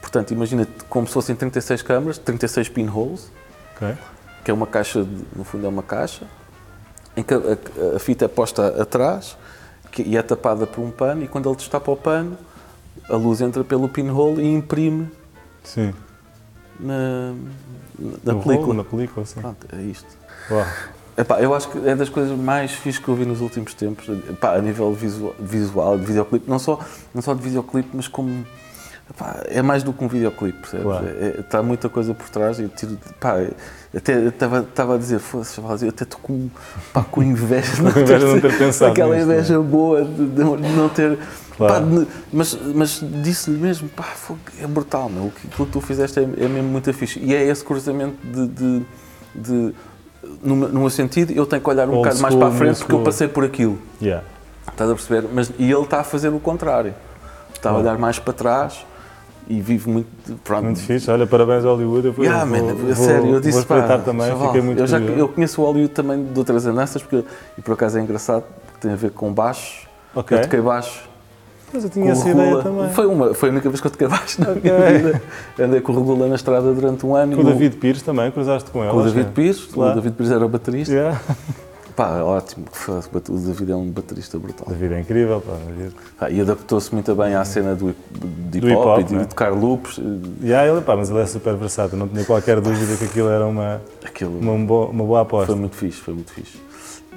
Portanto, 0.00 0.32
imagina 0.32 0.66
como 0.88 1.06
se 1.06 1.12
fossem 1.12 1.34
36 1.34 1.82
câmaras, 1.82 2.18
36 2.18 2.68
pinholes. 2.68 3.30
Ok. 3.74 3.96
Que 4.44 4.50
é 4.50 4.54
uma 4.54 4.66
caixa, 4.66 5.04
de, 5.04 5.24
no 5.36 5.44
fundo 5.44 5.66
é 5.66 5.68
uma 5.68 5.82
caixa, 5.82 6.26
em 7.16 7.22
que 7.22 7.32
a, 7.32 7.38
a, 7.38 7.96
a 7.96 7.98
fita 7.98 8.24
é 8.24 8.28
posta 8.28 8.82
atrás 8.82 9.36
que, 9.92 10.02
e 10.02 10.16
é 10.16 10.22
tapada 10.22 10.66
por 10.66 10.82
um 10.82 10.90
pano, 10.90 11.22
e 11.22 11.28
quando 11.28 11.48
ele 11.48 11.56
destapa 11.56 11.90
o 11.90 11.96
pano, 11.96 12.36
a 13.08 13.16
luz 13.16 13.40
entra 13.40 13.62
pelo 13.62 13.88
pinhole 13.88 14.42
e 14.42 14.52
imprime 14.52 15.08
Sim. 15.64 15.94
Na, 16.78 17.34
na 18.24 18.34
película. 18.34 18.56
Rolo, 18.56 18.74
na 18.74 18.84
película, 18.84 19.26
sim. 19.26 19.40
Pronto, 19.40 19.66
é 19.72 19.82
isto. 19.82 20.08
Uau. 20.50 20.66
Epá, 21.16 21.40
eu 21.40 21.54
acho 21.54 21.68
que 21.68 21.88
é 21.88 21.94
das 21.94 22.08
coisas 22.08 22.36
mais 22.38 22.72
fixas 22.72 23.02
que 23.02 23.08
eu 23.08 23.14
vi 23.14 23.24
nos 23.24 23.40
últimos 23.40 23.74
tempos, 23.74 24.08
epá, 24.30 24.54
a 24.54 24.62
nível 24.62 24.92
visual, 24.92 25.34
visual, 25.38 25.98
de 25.98 26.06
videoclipe, 26.06 26.48
não 26.48 26.58
só, 26.58 26.78
não 27.14 27.20
só 27.20 27.34
de 27.34 27.42
videoclipe, 27.42 27.90
mas 27.92 28.08
como. 28.08 28.46
Epá, 29.10 29.42
é 29.46 29.60
mais 29.60 29.82
do 29.82 29.92
que 29.92 30.02
um 30.02 30.08
videoclipe, 30.08 30.58
percebes? 30.58 30.84
Claro. 30.84 31.06
É, 31.06 31.40
está 31.40 31.62
muita 31.62 31.88
coisa 31.88 32.14
por 32.14 32.28
trás 32.30 32.58
e 32.58 32.68
tiro. 32.68 32.96
Pá, 33.20 33.34
até 33.94 34.26
estava 34.26 34.94
a 34.94 34.98
dizer, 34.98 35.18
foda-se, 35.18 35.58
eu 35.58 35.88
até 35.90 36.04
estou 36.04 36.18
com, 36.20 36.48
pá, 36.94 37.02
com 37.10 37.22
inveja 37.22 37.74
de 37.74 37.82
não 37.82 37.92
ter, 37.92 38.20
não 38.20 38.40
ter 38.40 38.56
pensado. 38.56 38.92
Aquela 38.92 39.14
nisto, 39.14 39.30
inveja 39.30 39.54
não 39.54 39.60
é? 39.60 39.66
boa 39.66 40.04
de, 40.04 40.26
de 40.28 40.42
não 40.42 40.88
ter 40.88 41.18
Claro. 41.56 41.84
Pá, 41.84 42.06
mas, 42.32 42.58
mas 42.74 43.04
disse-lhe 43.22 43.58
mesmo, 43.58 43.88
pá, 43.90 44.08
é 44.60 44.66
brutal, 44.66 45.08
meu. 45.08 45.32
Aquilo 45.44 45.66
que 45.66 45.72
tu 45.72 45.80
fizeste 45.80 46.18
é, 46.18 46.22
é 46.22 46.48
mesmo 46.48 46.68
muito 46.68 46.92
fixe. 46.92 47.18
E 47.20 47.34
é 47.34 47.42
esse 47.46 47.64
cruzamento 47.64 48.16
de, 48.26 48.82
de 49.34 49.74
no, 50.42 50.56
no 50.56 50.80
meu 50.80 50.90
sentido, 50.90 51.32
eu 51.32 51.46
tenho 51.46 51.62
que 51.62 51.68
olhar 51.68 51.88
um 51.88 51.92
Old 51.92 52.08
bocado 52.08 52.16
school, 52.16 52.22
mais 52.22 52.34
para 52.34 52.48
a 52.48 52.58
frente 52.58 52.78
porque 52.78 52.94
eu 52.94 53.02
passei 53.02 53.28
por 53.28 53.44
aquilo. 53.44 53.78
Yeah. 54.00 54.24
Estás 54.70 54.90
a 54.90 54.94
perceber? 54.94 55.28
Mas, 55.32 55.50
e 55.58 55.70
ele 55.70 55.82
está 55.82 56.00
a 56.00 56.04
fazer 56.04 56.28
o 56.28 56.38
contrário. 56.38 56.94
Está 57.54 57.70
a 57.70 57.78
olhar 57.78 57.98
mais 57.98 58.18
para 58.18 58.32
trás 58.32 58.84
e 59.48 59.60
vive 59.60 59.90
muito. 59.90 60.08
Pronto, 60.44 60.64
Muito 60.64 60.80
fixe. 60.80 61.10
Olha, 61.10 61.26
parabéns 61.26 61.64
ao 61.64 61.74
Hollywood. 61.74 62.08
Eu, 62.08 62.24
Yeah, 62.24 62.44
vou, 62.44 62.58
man, 62.58 62.74
vou, 62.74 62.94
sério, 62.94 63.34
eu 63.34 63.40
disse 63.40 63.64
vou 63.64 63.78
pá, 63.78 63.98
também, 63.98 64.28
chaval, 64.28 64.46
fiquei 64.48 64.62
muito 64.62 64.78
eu, 64.78 64.86
já, 64.86 64.98
eu 64.98 65.28
conheço 65.28 65.60
o 65.60 65.64
Hollywood 65.64 65.92
também 65.92 66.24
de 66.24 66.38
outras 66.38 66.66
andanças 66.66 67.02
porque, 67.02 67.24
e 67.58 67.62
por 67.62 67.74
acaso 67.74 67.98
é 67.98 68.02
engraçado 68.02 68.44
porque 68.66 68.80
tem 68.80 68.92
a 68.92 68.96
ver 68.96 69.10
com 69.10 69.32
baixo. 69.32 69.86
Ok. 70.14 70.36
Eu 70.36 70.42
toquei 70.42 70.60
baixo 70.60 71.11
Mas 71.72 71.84
eu 71.84 71.90
tinha 71.90 72.06
o 72.06 72.08
essa 72.10 72.28
ideia 72.28 72.62
também. 72.62 72.88
Foi, 72.90 73.06
uma, 73.06 73.34
foi 73.34 73.48
a 73.48 73.52
única 73.52 73.68
vez 73.68 73.80
que 73.80 73.86
eu 73.86 73.90
toquei 73.90 74.08
baixo 74.08 74.40
na 74.40 74.48
minha 74.54 74.74
Ok. 74.74 74.98
vida. 74.98 75.22
Andei 75.58 75.80
com 75.80 75.92
o 75.92 75.96
Regula 75.98 76.28
na 76.28 76.34
estrada 76.34 76.72
durante 76.72 77.06
um 77.06 77.14
ano. 77.16 77.34
Com 77.36 77.42
o 77.42 77.44
David 77.44 77.76
Pires 77.76 78.02
também, 78.02 78.30
cruzaste 78.30 78.70
com 78.70 78.82
ele. 78.82 78.90
Com 78.92 78.98
o 78.98 79.02
David 79.02 79.26
que- 79.26 79.32
Pires. 79.32 79.64
Claro. 79.72 79.92
O 79.92 79.94
David 79.94 80.14
Pires 80.16 80.32
era 80.32 80.44
o 80.44 80.48
baterista. 80.48 80.92
Yeah. 80.92 81.20
Pá, 81.96 82.22
ótimo. 82.22 82.64
O 83.28 83.36
David 83.38 83.70
é 83.70 83.76
um 83.76 83.90
baterista 83.90 84.38
brutal. 84.38 84.66
David 84.66 84.94
é 84.94 85.00
incrível, 85.00 85.42
pá. 85.42 85.52
David. 85.66 85.94
E 86.34 86.40
adaptou-se 86.40 86.90
muito 86.94 87.14
bem 87.14 87.34
à 87.34 87.44
cena 87.44 87.74
do, 87.74 87.94
de 88.50 88.60
Do 88.60 88.66
hip 88.66 88.76
hop, 88.76 88.80
hip-hop, 88.96 89.00
e 89.00 89.04
de 89.04 89.14
né? 89.14 89.24
tocar 89.26 89.52
loops. 89.52 90.00
Yeah, 90.42 90.72
ele, 90.72 90.80
pá, 90.80 90.96
mas 90.96 91.10
ele 91.10 91.20
é 91.20 91.26
super 91.26 91.54
versátil, 91.54 91.98
não 91.98 92.08
tinha 92.08 92.24
qualquer 92.24 92.62
dúvida 92.62 92.96
que 92.96 93.04
aquilo 93.04 93.28
era 93.28 93.44
uma, 93.46 93.82
Aquilo 94.02 94.38
uma, 94.38 94.56
boa, 94.66 94.86
uma 94.88 95.04
boa 95.04 95.20
aposta. 95.20 95.48
foi 95.48 95.56
muito 95.56 95.76
fixe, 95.76 96.00
foi 96.00 96.14
muito 96.14 96.32
fixe. 96.32 96.56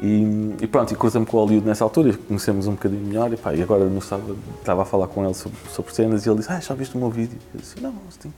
E, 0.02 0.56
e 0.62 0.68
pronto, 0.68 0.94
e 0.94 0.98
cruzamos 0.98 1.30
com 1.30 1.38
o 1.38 1.40
Hollywood 1.42 1.66
nessa 1.66 1.84
altura, 1.84 2.10
e 2.10 2.14
conhecemos 2.14 2.68
um 2.68 2.72
bocadinho 2.74 3.06
melhor. 3.06 3.32
E, 3.32 3.38
pá, 3.38 3.54
e 3.54 3.62
agora 3.64 3.86
no 3.86 4.02
sábado 4.02 4.38
estava 4.60 4.82
a 4.82 4.86
falar 4.86 5.08
com 5.08 5.24
ele 5.24 5.34
sobre, 5.34 5.58
sobre 5.70 5.94
cenas 5.94 6.26
e 6.26 6.30
ele 6.30 6.38
disse: 6.40 6.52
Ah, 6.52 6.60
já 6.60 6.74
viste 6.76 6.96
o 6.96 7.00
meu 7.00 7.10
vídeo? 7.10 7.38
Eu 7.54 7.60
disse: 7.62 7.80
Não, 7.82 7.94
mas 8.06 8.18
tem- 8.18 8.34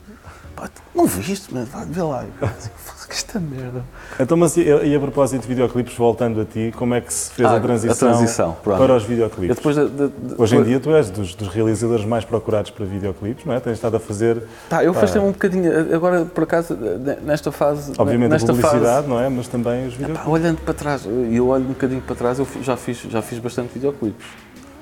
pá, 0.58 0.70
não 0.93 1.06
viste, 1.06 1.54
mas 1.54 1.70
ver 1.88 2.02
lá. 2.04 2.26
Eu 2.41 2.48
disse, 2.50 2.70
"Foda-se, 2.76 3.08
que 3.08 3.13
esta 3.13 3.39
merda. 3.39 3.84
Então, 4.20 4.36
mas 4.36 4.58
e, 4.58 4.62
e 4.63 4.96
a 4.96 5.00
propósito 5.00 5.43
de 5.43 5.48
videoclipes, 5.48 5.96
voltando 5.96 6.41
a 6.41 6.46
ti, 6.46 6.74
como 6.76 6.93
é 6.93 7.00
que 7.02 7.13
se 7.13 7.32
fez 7.32 7.48
Ah, 7.48 7.56
a 7.56 7.60
transição, 7.60 8.10
a 8.10 8.12
transição, 8.12 8.58
para 8.63 8.96
os 8.96 9.04
videoclipes? 9.04 9.56
depois 9.56 9.76
de- 9.76 9.88
de- 9.88 10.08
de- 10.10 10.36
Hoje 10.41 10.56
em 10.58 10.63
dia 10.63 10.80
tu 10.80 10.89
és 10.91 11.10
dos, 11.10 11.36
dos 11.36 11.48
realizadores 11.48 12.04
mais 12.04 12.26
procurados 12.26 12.72
para 12.72 12.86
videoclipes, 12.86 13.46
não 13.46 13.54
é? 13.54 13.60
Tens 13.60 13.74
estado 13.74 13.96
a 13.96 14.00
fazer, 14.00 14.41
Pá, 14.70 14.84
eu 14.84 14.91
Pá. 14.93 15.00
afastei-me 15.00 15.28
um 15.28 15.32
bocadinho, 15.32 15.96
agora 15.96 16.26
por 16.26 16.43
acaso, 16.43 16.76
nesta 17.22 17.52
fase. 17.52 17.93
obviamente, 17.98 18.26
a 18.32 18.34
nesta 18.34 18.54
publicidade, 18.54 19.08
não 19.08 19.20
é? 19.20 19.30
Mas 19.30 19.48
também 19.48 19.88
os 19.88 19.93
videoclipes. 19.93 20.28
olhando 20.28 20.58
para 20.62 20.74
trás, 20.74 21.06
eu 21.06 21.48
olho 21.48 21.63
um 21.63 21.67
bocadinho 21.70 22.02
para 22.02 22.15
trás, 22.15 22.39
eu 22.39 22.48
já 22.62 22.76
fiz, 22.76 22.98
já 23.10 23.22
fiz 23.22 23.39
bastante 23.39 23.74
videoclipes. 23.74 24.26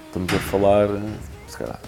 Estamos 0.08 0.34
a 0.34 0.40
falar, 0.40 0.86
eh, 0.86 1.00
se 1.48 1.58
calhar, 1.58 1.80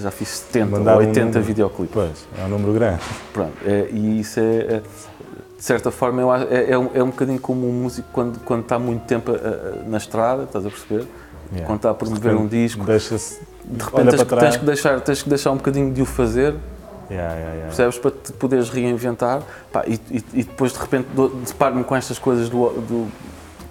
já 0.00 0.10
fiz 0.10 0.28
70 0.28 0.66
Mandar 0.78 0.94
ou 0.94 1.02
um 1.02 1.06
80 1.08 1.24
número. 1.26 1.42
videoclipes. 1.44 1.92
Pois, 1.94 2.26
é 2.40 2.44
um 2.44 2.48
número 2.48 2.72
grande. 2.72 3.00
Pronto, 3.32 3.52
é, 3.66 3.88
e 3.90 4.20
isso 4.20 4.40
é, 4.40 4.42
é, 4.44 4.82
de 5.58 5.64
certa 5.64 5.90
forma, 5.90 6.20
eu 6.22 6.32
é, 6.34 6.70
é, 6.70 6.78
um, 6.78 6.88
é 6.94 7.02
um 7.02 7.10
bocadinho 7.10 7.38
como 7.40 7.68
um 7.68 7.72
músico 7.72 8.08
quando, 8.12 8.38
quando 8.40 8.62
está 8.62 8.78
muito 8.78 9.02
tempo 9.06 9.32
a- 9.32 9.34
a- 9.34 9.88
na 9.88 9.96
estrada, 9.98 10.44
estás 10.44 10.64
a 10.64 10.70
perceber? 10.70 11.06
Yeah. 11.52 11.66
Quando 11.66 11.76
está 11.80 11.90
a 11.90 11.94
promover 11.94 12.34
um 12.34 12.46
disco, 12.46 12.82
de 12.84 12.90
repente 12.92 14.16
tens, 14.16 14.24
tens 14.24 14.56
que 14.56 14.64
deixar, 14.64 15.00
tens 15.00 15.22
que 15.22 15.28
deixar 15.28 15.50
um 15.50 15.56
bocadinho 15.56 15.92
de 15.92 16.00
o 16.00 16.06
fazer 16.06 16.54
Yeah, 17.10 17.34
yeah, 17.34 17.66
percebes? 17.66 17.98
Para 17.98 18.10
te 18.12 18.32
poderes 18.32 18.70
reinventar 18.70 19.42
Pá, 19.70 19.84
e, 19.86 20.00
e- 20.10 20.24
e 20.32 20.42
depois 20.44 20.72
de 20.72 20.78
repente 20.78 21.08
deparo-me 21.46 21.84
com 21.84 21.94
estas 21.94 22.18
coisas 22.18 22.48
do, 22.48 22.70
do- 22.70 23.08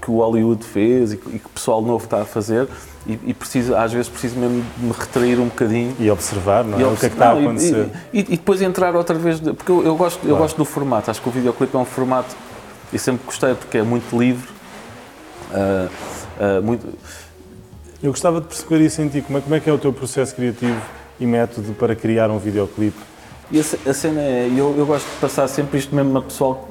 que 0.02 0.10
o 0.10 0.18
Hollywood 0.18 0.64
fez 0.66 1.14
e, 1.14 1.18
que 1.18 1.30
e 1.36 1.40
que 1.40 1.46
o 1.46 1.50
pessoal 1.50 1.82
novo 1.82 2.04
está 2.06 2.22
a 2.22 2.26
fazer 2.26 2.68
e, 3.06 3.20
e 3.28 3.34
preciso, 3.34 3.76
às 3.76 3.92
vezes 3.94 4.10
preciso 4.10 4.38
mesmo 4.38 4.64
de 4.78 4.86
me 4.86 4.92
retrair 4.92 5.40
um 5.40 5.46
bocadinho. 5.46 5.96
E 6.00 6.10
observar, 6.10 6.64
não 6.64 6.78
é? 6.78 6.82
E 6.82 6.84
o 6.86 6.96
que 6.96 7.06
é 7.06 7.10
que 7.10 7.16
está 7.16 7.32
a 7.32 7.34
não, 7.36 7.42
e- 7.42 7.46
acontecer. 7.46 7.90
E, 8.14 8.20
e- 8.20 8.24
depois 8.24 8.62
entrar 8.62 8.96
outra 8.96 9.16
vez, 9.18 9.40
de- 9.40 9.54
porque 9.54 9.72
eu, 9.72 9.86
eu 9.86 9.96
gosto, 9.96 10.18
eu 10.24 10.30
Claro. 10.30 10.44
gosto 10.44 10.58
do 10.58 10.66
formato, 10.66 11.12
acho 11.12 11.22
que 11.22 11.30
o 11.30 11.32
videoclipe 11.32 11.76
é 11.76 11.80
um 11.80 11.86
formato, 11.86 12.36
e 12.92 12.98
sempre 13.00 13.22
gostei 13.26 13.54
porque 13.56 13.78
é 13.78 13.84
muito 13.84 14.18
livre, 14.18 14.48
ah, 15.54 15.88
ah, 16.40 16.62
muito, 16.62 16.88
Eu 18.04 18.10
gostava 18.12 18.42
de 18.42 18.48
perceber 18.48 18.82
isso 18.84 19.00
em 19.02 19.08
ti. 19.10 19.22
Como 19.22 19.38
é, 19.38 19.42
como 19.42 19.54
é 19.56 19.60
que 19.60 19.70
é 19.70 19.74
o 19.74 19.78
teu 19.78 19.94
processo 19.94 20.34
criativo 20.36 20.82
e 21.20 21.26
método 21.28 21.74
para 21.74 21.96
criar 21.96 22.32
um 22.32 22.40
videoclipe? 22.40 22.98
E 23.52 23.60
a, 23.60 23.64
a 23.90 23.94
cena 23.94 24.20
é, 24.22 24.48
eu, 24.56 24.74
eu 24.76 24.86
gosto 24.88 25.06
de 25.06 25.18
passar 25.22 25.48
sempre 25.48 25.78
isto 25.78 25.94
mesmo 25.96 26.18
a 26.18 26.22
pessoal 26.24 26.68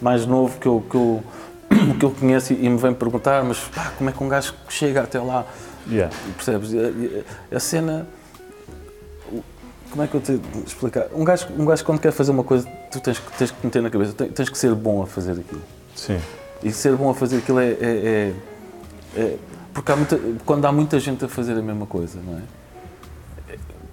mais 0.00 0.24
novo 0.24 0.58
que 0.58 0.66
eu, 0.66 0.82
que 0.88 0.94
eu, 0.96 1.22
que 1.98 2.04
eu 2.04 2.10
conheço 2.10 2.52
e, 2.52 2.68
me 2.68 2.76
vem 2.78 2.92
perguntar, 2.94 3.42
mas 3.44 3.58
pá, 3.58 3.92
como 3.96 4.10
é 4.10 4.12
que 4.12 4.22
um 4.22 4.28
gajo 4.28 4.54
chega 4.68 5.02
até 5.02 5.20
lá? 5.20 5.44
Yeah. 5.88 6.14
Percebes? 6.36 6.70
A, 6.74 7.56
a- 7.56 7.60
cena. 7.60 8.06
o- 9.32 9.42
Como 9.90 10.02
é 10.02 10.06
que 10.06 10.14
eu 10.14 10.20
te 10.20 10.40
explicar? 10.66 11.06
Um 11.14 11.24
gajo, 11.24 11.46
um 11.58 11.64
gajo 11.64 11.84
quando 11.84 12.00
quer 12.00 12.12
fazer 12.12 12.30
uma 12.30 12.44
coisa, 12.44 12.66
tu 12.90 13.00
tens, 13.00 13.18
que- 13.18 13.32
tens 13.38 13.50
que 13.50 13.56
meter 13.66 13.82
na 13.82 13.90
cabeça, 13.90 14.12
tens, 14.12 14.32
tens 14.32 14.48
que 14.48 14.58
ser 14.58 14.74
bom 14.74 15.02
a 15.02 15.06
fazer 15.06 15.32
aquilo. 15.32 15.62
Sim. 15.96 16.20
E 16.62 16.70
ser 16.70 16.94
bom 16.96 17.10
a 17.10 17.14
fazer 17.14 17.38
aquilo 17.38 17.58
é. 17.58 17.68
é- 17.70 17.74
é- 17.80 19.20
é- 19.20 19.36
porque 19.72 19.90
há 19.92 19.96
muita, 19.96 20.20
quando 20.44 20.64
há 20.66 20.72
muita 20.72 20.98
gente 21.00 21.24
a 21.24 21.28
fazer 21.28 21.52
a 21.52 21.62
mesma 21.62 21.86
coisa, 21.86 22.18
não 22.24 22.38
é? 22.38 22.42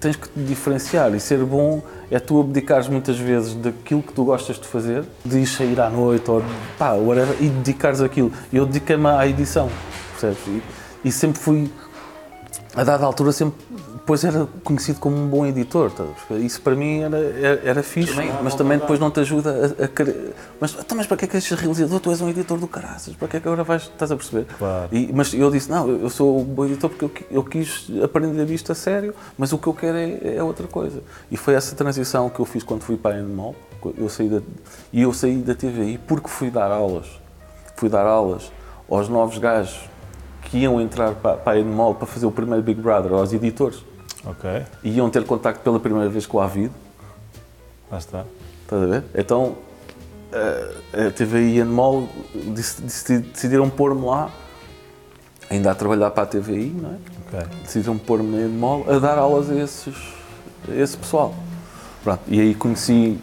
Tens 0.00 0.16
que 0.16 0.28
te 0.28 0.40
diferenciar 0.40 1.14
e 1.14 1.20
ser 1.20 1.44
bom 1.44 1.82
é 2.10 2.18
tu 2.18 2.40
abdicares 2.40 2.88
muitas 2.88 3.18
vezes 3.18 3.54
daquilo 3.54 4.02
que 4.02 4.12
tu 4.12 4.24
gostas 4.24 4.58
de 4.58 4.66
fazer, 4.66 5.04
de 5.24 5.40
ir 5.40 5.46
sair 5.46 5.80
à 5.80 5.90
noite 5.90 6.30
ou 6.30 6.42
pá, 6.78 6.92
whatever, 6.92 7.36
e 7.40 7.48
dedicares 7.48 8.00
aquilo. 8.00 8.32
Eu 8.52 8.64
dediquei-me 8.64 9.06
à 9.06 9.26
edição, 9.26 9.68
percebes? 10.12 10.38
E, 10.46 10.62
e 11.08 11.12
sempre 11.12 11.38
fui, 11.38 11.70
a 12.74 12.84
dada 12.84 13.04
altura, 13.04 13.32
sempre 13.32 13.58
depois 14.08 14.24
era 14.24 14.48
conhecido 14.64 14.98
como 15.00 15.18
um 15.18 15.28
bom 15.28 15.44
editor. 15.44 15.90
Tá? 15.90 16.04
Isso 16.36 16.62
para 16.62 16.74
mim 16.74 17.00
era, 17.00 17.18
era, 17.18 17.60
era 17.62 17.82
fixe, 17.82 18.14
também, 18.14 18.32
mas 18.42 18.54
também 18.54 18.78
depois 18.78 18.98
não 18.98 19.10
te 19.10 19.20
ajuda 19.20 19.76
a, 19.78 19.84
a 19.84 19.88
querer. 19.88 20.34
Mas, 20.58 20.74
então, 20.80 20.96
mas 20.96 21.06
para 21.06 21.18
que 21.18 21.26
é 21.26 21.28
que 21.28 21.36
és 21.36 21.50
realizador? 21.50 22.00
Tu 22.00 22.10
és 22.10 22.20
um 22.22 22.30
editor 22.30 22.58
do 22.58 22.66
caraças, 22.66 23.14
para 23.14 23.28
que 23.28 23.36
é 23.36 23.40
que 23.40 23.46
agora 23.46 23.62
vais, 23.62 23.82
estás 23.82 24.10
a 24.10 24.16
perceber? 24.16 24.46
Claro. 24.58 24.88
E, 24.90 25.12
mas 25.12 25.34
eu 25.34 25.50
disse: 25.50 25.70
não, 25.70 25.86
eu 25.86 26.08
sou 26.08 26.40
um 26.40 26.44
bom 26.44 26.64
editor 26.64 26.88
porque 26.88 27.04
eu, 27.04 27.26
eu 27.30 27.44
quis 27.44 27.86
aprender 28.02 28.48
isto 28.50 28.72
a 28.72 28.74
sério, 28.74 29.14
mas 29.36 29.52
o 29.52 29.58
que 29.58 29.66
eu 29.66 29.74
quero 29.74 29.98
é, 29.98 30.36
é, 30.36 30.42
outra 30.42 30.66
coisa. 30.66 31.02
E 31.30 31.36
foi 31.36 31.52
essa 31.52 31.76
transição 31.76 32.30
que 32.30 32.40
eu 32.40 32.46
fiz 32.46 32.62
quando 32.62 32.80
fui 32.80 32.96
para 32.96 33.14
a 33.14 33.18
Animal. 33.18 33.54
Eu 33.98 34.08
saí 34.08 34.30
da, 34.30 34.40
e 34.90 35.02
eu 35.02 35.12
saí 35.12 35.36
da 35.36 35.54
TVI 35.54 36.00
porque 36.06 36.28
fui 36.28 36.50
dar 36.50 36.70
aulas. 36.70 37.20
Fui 37.76 37.90
dar 37.90 38.06
aulas 38.06 38.50
aos 38.88 39.06
novos 39.06 39.36
gajos 39.36 39.80
que 40.44 40.56
iam 40.60 40.80
entrar 40.80 41.12
para, 41.12 41.36
para 41.36 41.58
a 41.58 41.60
Animal 41.60 41.94
para 41.94 42.06
fazer 42.06 42.24
o 42.24 42.30
primeiro 42.30 42.62
Big 42.62 42.80
Brother, 42.80 43.12
aos 43.12 43.34
editores. 43.34 43.86
Ok. 44.28 44.66
E 44.84 44.90
iam 44.90 45.08
ter 45.08 45.24
contacto 45.24 45.62
pela 45.62 45.80
primeira 45.80 46.08
vez 46.10 46.26
com 46.26 46.38
a 46.38 46.44
Avid. 46.44 46.70
Lá 47.90 47.96
está. 47.96 48.24
Estás 48.62 48.82
a 48.82 48.86
ver? 48.86 49.04
Então, 49.14 49.56
a 50.92 51.10
TVI 51.10 51.56
e 51.56 51.60
a 51.60 51.62
Animal 51.62 52.06
decidiram 52.52 53.70
pôr-me 53.70 54.04
lá, 54.04 54.30
ainda 55.48 55.70
a 55.70 55.74
trabalhar 55.74 56.10
para 56.10 56.24
a 56.24 56.26
TVI, 56.26 56.76
não 56.78 56.90
é? 56.90 56.96
Ok. 57.26 57.48
Decidiram 57.62 57.96
pôr-me 57.96 58.36
na 58.36 58.44
Animal 58.44 58.84
a 58.86 58.98
dar 58.98 59.16
aulas 59.16 59.48
a, 59.50 59.54
esses, 59.54 59.96
a 60.68 60.74
esse 60.74 60.98
pessoal. 60.98 61.34
Pronto. 62.04 62.20
E 62.28 62.38
aí 62.38 62.54
conheci, 62.54 63.18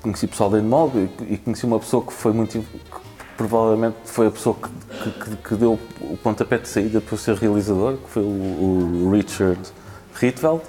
conheci 0.00 0.26
pessoal 0.26 0.48
da 0.48 0.56
Animal 0.56 0.90
e 1.28 1.36
conheci 1.36 1.66
uma 1.66 1.78
pessoa 1.78 2.02
que 2.02 2.14
foi 2.14 2.32
muito. 2.32 2.58
Que 2.58 3.36
provavelmente 3.36 3.96
foi 4.06 4.28
a 4.28 4.30
pessoa 4.30 4.56
que, 4.56 5.10
que, 5.10 5.36
que 5.36 5.54
deu 5.56 5.78
o 6.00 6.16
pontapé 6.16 6.56
de 6.56 6.66
saída 6.66 7.02
para 7.02 7.18
ser 7.18 7.36
realizador, 7.36 7.98
que 7.98 8.08
foi 8.08 8.22
o, 8.22 9.04
o 9.06 9.10
Richard 9.12 9.60
Rietveld, 10.16 10.62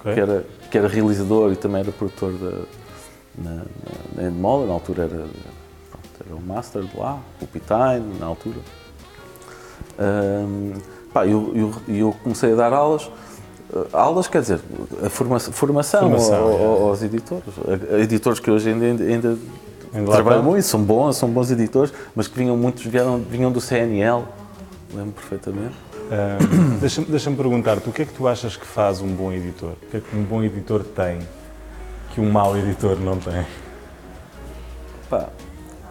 okay. 0.00 0.14
que, 0.14 0.20
era, 0.20 0.44
que 0.70 0.78
era 0.78 0.88
realizador 0.88 1.52
e 1.52 1.56
também 1.56 1.80
era 1.80 1.92
produtor 1.92 2.32
da, 2.32 2.62
na, 3.38 3.62
na 4.14 4.22
Endemol, 4.22 4.66
na 4.66 4.74
altura 4.74 5.04
era, 5.04 5.26
pronto, 5.90 6.26
era 6.26 6.36
o 6.36 6.40
master 6.40 6.82
de 6.82 6.96
lá, 6.96 7.18
o 7.40 7.46
Pitine, 7.46 8.18
na 8.18 8.26
altura. 8.26 8.58
Um, 9.98 10.72
pá, 11.12 11.26
eu, 11.26 11.52
eu, 11.54 11.94
eu, 11.94 12.16
comecei 12.22 12.52
a 12.52 12.56
dar 12.56 12.72
aulas, 12.72 13.10
aulas 13.92 14.28
quer 14.28 14.42
dizer, 14.42 14.60
a 15.04 15.10
formação, 15.10 15.52
formação, 15.52 16.00
formação 16.00 16.42
ao, 16.44 16.50
é. 16.50 16.88
aos 16.88 17.02
editores, 17.02 17.44
a, 17.90 17.96
a 17.96 18.00
editores 18.00 18.40
que 18.40 18.50
hoje 18.50 18.70
ainda, 18.70 18.86
ainda, 18.86 19.38
ainda 19.92 20.12
trabalham 20.12 20.42
muito, 20.42 20.62
são 20.64 20.82
bons, 20.82 21.16
são 21.16 21.28
bons 21.30 21.50
editores, 21.50 21.92
mas 22.14 22.28
que 22.28 22.38
vinham 22.38 22.56
muitos, 22.56 22.84
vieram, 22.84 23.18
vinham 23.18 23.50
do 23.50 23.60
CNL, 23.60 24.24
lembro 24.94 25.12
perfeitamente. 25.12 25.74
Um, 26.10 26.78
Deixa-me 26.80 27.06
deixa 27.06 27.30
perguntar-te, 27.30 27.88
o 27.88 27.92
que 27.92 28.02
é 28.02 28.04
que 28.04 28.12
tu 28.12 28.26
achas 28.26 28.56
que 28.56 28.66
faz 28.66 29.00
um 29.00 29.14
bom 29.14 29.32
editor? 29.32 29.74
O 29.82 29.86
que 29.90 29.96
é 29.98 30.00
que 30.00 30.16
um 30.16 30.24
bom 30.24 30.42
editor 30.42 30.82
tem 30.82 31.20
que 32.12 32.20
um 32.20 32.30
mau 32.30 32.56
editor 32.56 32.98
não 32.98 33.16
tem? 33.16 33.46
Pá, 35.08 35.28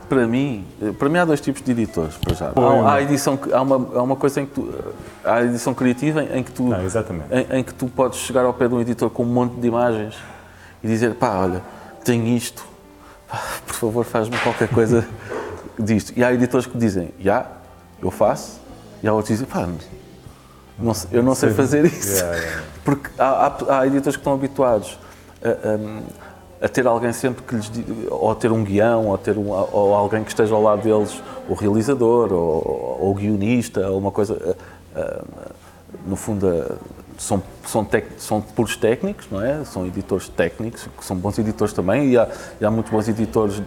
para 0.09 0.27
mim, 0.27 0.65
para 0.97 1.07
mim 1.07 1.19
há 1.19 1.25
dois 1.25 1.39
tipos 1.39 1.61
de 1.61 1.71
editores, 1.71 2.17
para 2.17 2.33
já. 2.33 2.47
Há, 2.47 2.89
há, 2.89 2.93
a 2.95 3.01
edição, 3.01 3.39
há 3.53 3.61
uma, 3.61 3.75
há 3.75 4.01
uma 4.01 4.15
coisa 4.15 4.41
em 4.41 4.45
que 4.45 4.53
tu, 4.53 4.73
há 5.23 5.35
a 5.35 5.43
edição 5.43 5.73
criativa 5.73 6.23
em, 6.23 6.39
em 6.39 6.43
que 6.43 6.51
tu, 6.51 6.63
não, 6.63 6.83
exatamente. 6.83 7.27
Em, 7.31 7.59
em, 7.59 7.63
que 7.63 7.73
tu 7.73 7.87
podes 7.87 8.19
chegar 8.19 8.43
ao 8.43 8.53
pé 8.53 8.67
de 8.67 8.73
um 8.73 8.81
editor 8.81 9.09
com 9.11 9.23
um 9.23 9.27
monte 9.27 9.59
de 9.61 9.67
imagens 9.67 10.15
e 10.83 10.87
dizer, 10.87 11.13
pá, 11.13 11.37
olha, 11.37 11.61
tenho 12.03 12.25
isto, 12.27 12.65
por 13.67 13.75
favor 13.75 14.03
faz-me 14.03 14.37
qualquer 14.39 14.67
coisa 14.67 15.07
disto. 15.77 16.11
E 16.17 16.23
há 16.23 16.33
editores 16.33 16.65
que 16.65 16.77
dizem, 16.77 17.13
já, 17.19 17.45
eu 18.01 18.09
faço, 18.09 18.59
e 19.03 19.07
há 19.07 19.13
outros 19.13 19.27
que 19.27 19.45
dizem, 19.45 19.47
pá, 19.47 19.69
não, 20.81 20.93
eu 21.11 21.23
não 21.23 21.35
sei 21.35 21.51
fazer 21.51 21.85
isso. 21.85 22.23
Yeah, 22.23 22.37
yeah. 22.37 22.63
Porque 22.83 23.09
há, 23.17 23.25
há, 23.47 23.79
há, 23.79 23.87
editores 23.87 24.15
que 24.15 24.21
estão 24.21 24.33
habituados 24.33 24.97
a, 25.43 25.49
a, 26.63 26.65
a, 26.65 26.69
ter 26.69 26.87
alguém 26.87 27.13
sempre 27.13 27.43
que 27.43 27.55
lhes 27.55 27.71
ou 28.09 28.31
a 28.31 28.35
ter 28.35 28.51
um 28.51 28.63
guião, 28.63 29.07
ou, 29.07 29.17
ter 29.17 29.37
um, 29.37 29.49
ou 29.49 29.93
alguém 29.93 30.23
que 30.23 30.29
esteja 30.29 30.55
ao 30.55 30.61
lado 30.61 30.81
deles, 30.81 31.21
o 31.47 31.53
realizador, 31.53 32.31
ou, 32.33 32.97
ou 33.01 33.11
o 33.11 33.13
guionista, 33.13 33.87
ou 33.89 33.97
uma 33.97 34.11
coisa. 34.11 34.57
no 36.05 36.15
fundo, 36.15 36.47
são, 37.17 37.43
são, 37.65 37.83
tec, 37.83 38.07
são 38.17 38.41
puros 38.41 38.75
técnicos, 38.77 39.27
não 39.29 39.41
é? 39.41 39.63
São 39.65 39.85
editores 39.85 40.29
técnicos, 40.29 40.87
que 40.97 41.05
são 41.05 41.17
bons 41.17 41.37
editores 41.37 41.73
também, 41.73 42.11
e 42.11 42.17
há, 42.17 42.27
e 42.59 42.65
há 42.65 42.71
muitos 42.71 42.91
bons 42.91 43.07
editores 43.07 43.61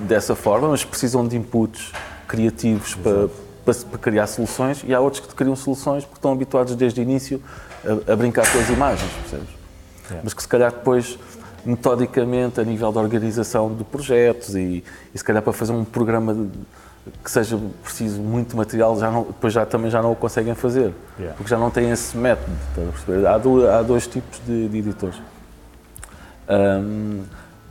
dessa 0.00 0.34
forma, 0.34 0.68
mas 0.68 0.84
precisam 0.84 1.26
de 1.26 1.36
inputs 1.36 1.92
criativos 2.26 2.94
para 2.94 3.28
para, 3.70 3.90
para, 3.90 3.98
criar 3.98 4.26
soluções 4.26 4.82
e 4.86 4.94
há 4.94 5.00
outros 5.00 5.24
que 5.24 5.34
criam 5.34 5.54
soluções 5.56 6.04
porque 6.04 6.18
estão 6.18 6.32
habituados 6.32 6.74
desde 6.74 7.00
o 7.00 7.02
início 7.02 7.40
a, 7.84 8.12
a 8.12 8.16
brincar 8.16 8.50
com 8.50 8.58
as 8.58 8.68
imagens, 8.68 9.10
percebes? 9.12 9.48
É. 10.10 10.20
Mas 10.22 10.34
que 10.34 10.42
se 10.42 10.48
calhar 10.48 10.72
depois, 10.72 11.18
metodicamente, 11.64 12.60
a 12.60 12.64
nível 12.64 12.90
da 12.90 13.00
organização 13.00 13.72
de 13.74 13.84
projetos 13.84 14.54
e, 14.54 14.84
e 15.14 15.18
se 15.18 15.24
calhar 15.24 15.42
para 15.42 15.52
fazer 15.52 15.72
um 15.72 15.84
programa 15.84 16.34
de, 16.34 16.50
que 17.24 17.30
seja 17.30 17.58
preciso 17.82 18.20
muito 18.20 18.56
material, 18.56 18.98
já 18.98 19.10
não, 19.10 19.22
depois 19.22 19.52
já, 19.52 19.64
também 19.64 19.90
já 19.90 20.02
não 20.02 20.12
o 20.12 20.16
conseguem 20.16 20.54
fazer, 20.54 20.92
yeah. 21.18 21.36
porque 21.36 21.48
já 21.48 21.58
não 21.58 21.70
têm 21.70 21.90
esse 21.90 22.16
método. 22.16 22.50
Há, 23.26 23.38
do, 23.38 23.68
há, 23.68 23.82
dois 23.82 24.06
tipos 24.06 24.40
de, 24.46 24.68
de 24.68 24.78
editores. 24.78 25.16
Um, 26.48 27.22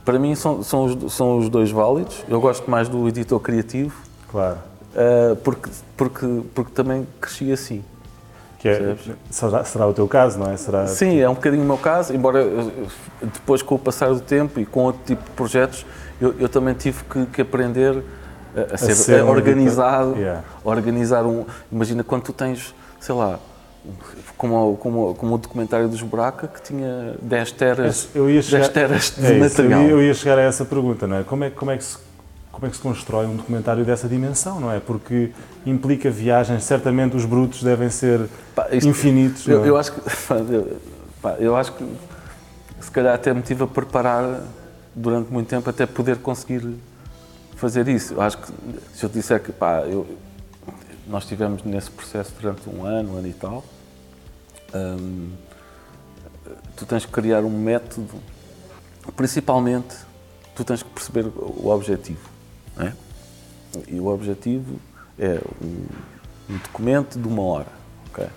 para 0.04 0.18
mim 0.18 0.34
são, 0.34 0.62
são, 0.62 0.84
os, 0.86 1.12
são 1.12 1.38
os 1.38 1.48
dois 1.48 1.70
válidos. 1.70 2.24
Eu 2.28 2.40
gosto 2.40 2.68
mais 2.70 2.88
do 2.88 3.06
editor 3.06 3.38
criativo. 3.38 3.94
Claro 4.30 4.69
uh, 4.94 5.36
porque, 5.36 5.70
porque, 5.96 6.26
porque 6.54 6.72
também 6.72 7.06
cresci 7.20 7.52
assim. 7.52 7.84
Que 8.58 8.68
é, 8.68 8.96
será, 9.30 9.64
será, 9.64 9.86
o 9.86 9.94
teu 9.94 10.06
caso, 10.06 10.38
não 10.38 10.50
é? 10.50 10.56
Será 10.56 10.86
Sim, 10.86 11.18
é 11.18 11.28
um 11.28 11.34
bocadinho 11.34 11.62
o 11.62 11.66
meu 11.66 11.78
caso, 11.78 12.14
embora 12.14 12.46
depois 13.22 13.62
com 13.62 13.74
o 13.74 13.78
passar 13.78 14.12
do 14.12 14.20
tempo 14.20 14.60
e 14.60 14.66
com 14.66 14.84
outro 14.84 15.00
tipo 15.06 15.24
de 15.24 15.30
projetos, 15.30 15.86
eu, 16.20 16.34
eu 16.38 16.46
também 16.46 16.74
tive 16.74 17.02
que, 17.04 17.24
que 17.24 17.40
aprender 17.40 18.02
a, 18.54 18.74
a, 18.74 18.76
ser, 18.76 18.92
a 18.92 18.94
ser, 18.94 19.24
organizado, 19.24 20.14
yeah. 20.16 20.44
organizar 20.62 21.24
um... 21.24 21.46
Imagina 21.72 22.04
quando 22.04 22.24
tu 22.24 22.34
tens, 22.34 22.74
sei 23.00 23.14
lá, 23.14 23.38
como, 24.36 24.76
como, 24.76 25.14
como 25.14 25.34
o 25.34 25.38
documentário 25.38 25.88
dos 25.88 26.02
Buraca, 26.02 26.46
que 26.46 26.60
tinha 26.60 27.14
10 27.22 27.52
teras, 27.52 28.08
eu 28.14 28.28
ia 28.28 28.42
chegar, 28.42 28.68
10 28.68 28.68
teras 28.68 29.14
de 29.16 29.26
é 29.26 29.38
material. 29.38 29.80
eu, 29.80 29.86
ia, 29.86 29.92
eu 29.92 30.02
ia 30.02 30.14
chegar 30.14 30.38
a 30.38 30.42
essa 30.42 30.66
pergunta, 30.66 31.06
não 31.06 31.16
é? 31.16 31.22
Como 31.22 31.44
é, 31.44 31.50
como 31.50 31.70
é 31.70 31.78
que 31.78 31.84
se 31.84 31.96
como 32.52 32.66
é 32.66 32.70
que 32.70 32.76
se 32.76 32.82
constrói 32.82 33.26
um 33.26 33.36
documentário 33.36 33.84
dessa 33.84 34.08
dimensão, 34.08 34.60
não 34.60 34.72
é? 34.72 34.80
Porque 34.80 35.32
implica 35.64 36.10
viagens, 36.10 36.64
certamente 36.64 37.16
os 37.16 37.24
brutos 37.24 37.62
devem 37.62 37.88
ser 37.90 38.28
pá, 38.54 38.68
isto, 38.72 38.88
infinitos. 38.88 39.46
Eu, 39.46 39.64
é? 39.64 39.68
eu, 39.68 39.76
acho 39.76 39.92
que, 39.92 40.00
pá, 41.22 41.36
eu 41.38 41.56
acho 41.56 41.72
que 41.72 41.84
se 42.80 42.90
calhar 42.90 43.14
até 43.14 43.32
me 43.32 43.42
tive 43.42 43.62
a 43.62 43.66
preparar 43.66 44.42
durante 44.94 45.32
muito 45.32 45.48
tempo 45.48 45.68
até 45.70 45.86
poder 45.86 46.18
conseguir 46.18 46.76
fazer 47.56 47.86
isso. 47.88 48.14
Eu 48.14 48.22
acho 48.22 48.38
que 48.38 48.52
se 48.94 49.04
eu 49.04 49.08
disser 49.08 49.40
que 49.40 49.52
pá, 49.52 49.82
eu, 49.82 50.06
nós 51.06 51.22
estivemos 51.22 51.62
nesse 51.62 51.90
processo 51.90 52.32
durante 52.40 52.68
um 52.68 52.84
ano, 52.84 53.14
um 53.14 53.16
ano 53.18 53.28
e 53.28 53.32
tal, 53.32 53.64
hum, 54.74 55.30
tu 56.76 56.84
tens 56.84 57.04
que 57.04 57.12
criar 57.12 57.42
um 57.42 57.50
método, 57.50 58.14
principalmente 59.14 59.94
tu 60.54 60.64
tens 60.64 60.82
que 60.82 60.90
perceber 60.90 61.26
o 61.26 61.68
objetivo. 61.68 62.39
É? 62.78 62.92
E 63.88 64.00
o 64.00 64.06
objetivo 64.06 64.80
é 65.18 65.40
um, 65.62 66.54
um, 66.54 66.58
documento 66.58 67.18
de 67.18 67.26
uma 67.26 67.42
hora. 67.42 67.68
Okay? 68.10 68.28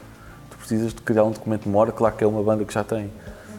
Tu 0.50 0.58
precisas 0.58 0.94
de 0.94 1.02
criar 1.02 1.24
um 1.24 1.32
documento 1.32 1.64
de 1.64 1.70
uma 1.70 1.80
hora, 1.80 1.92
claro 1.92 2.16
que 2.16 2.24
é 2.24 2.28
uma 2.28 2.44
banda 2.44 2.66
que 2.66 2.74
já 2.74 2.84
tem 2.84 3.12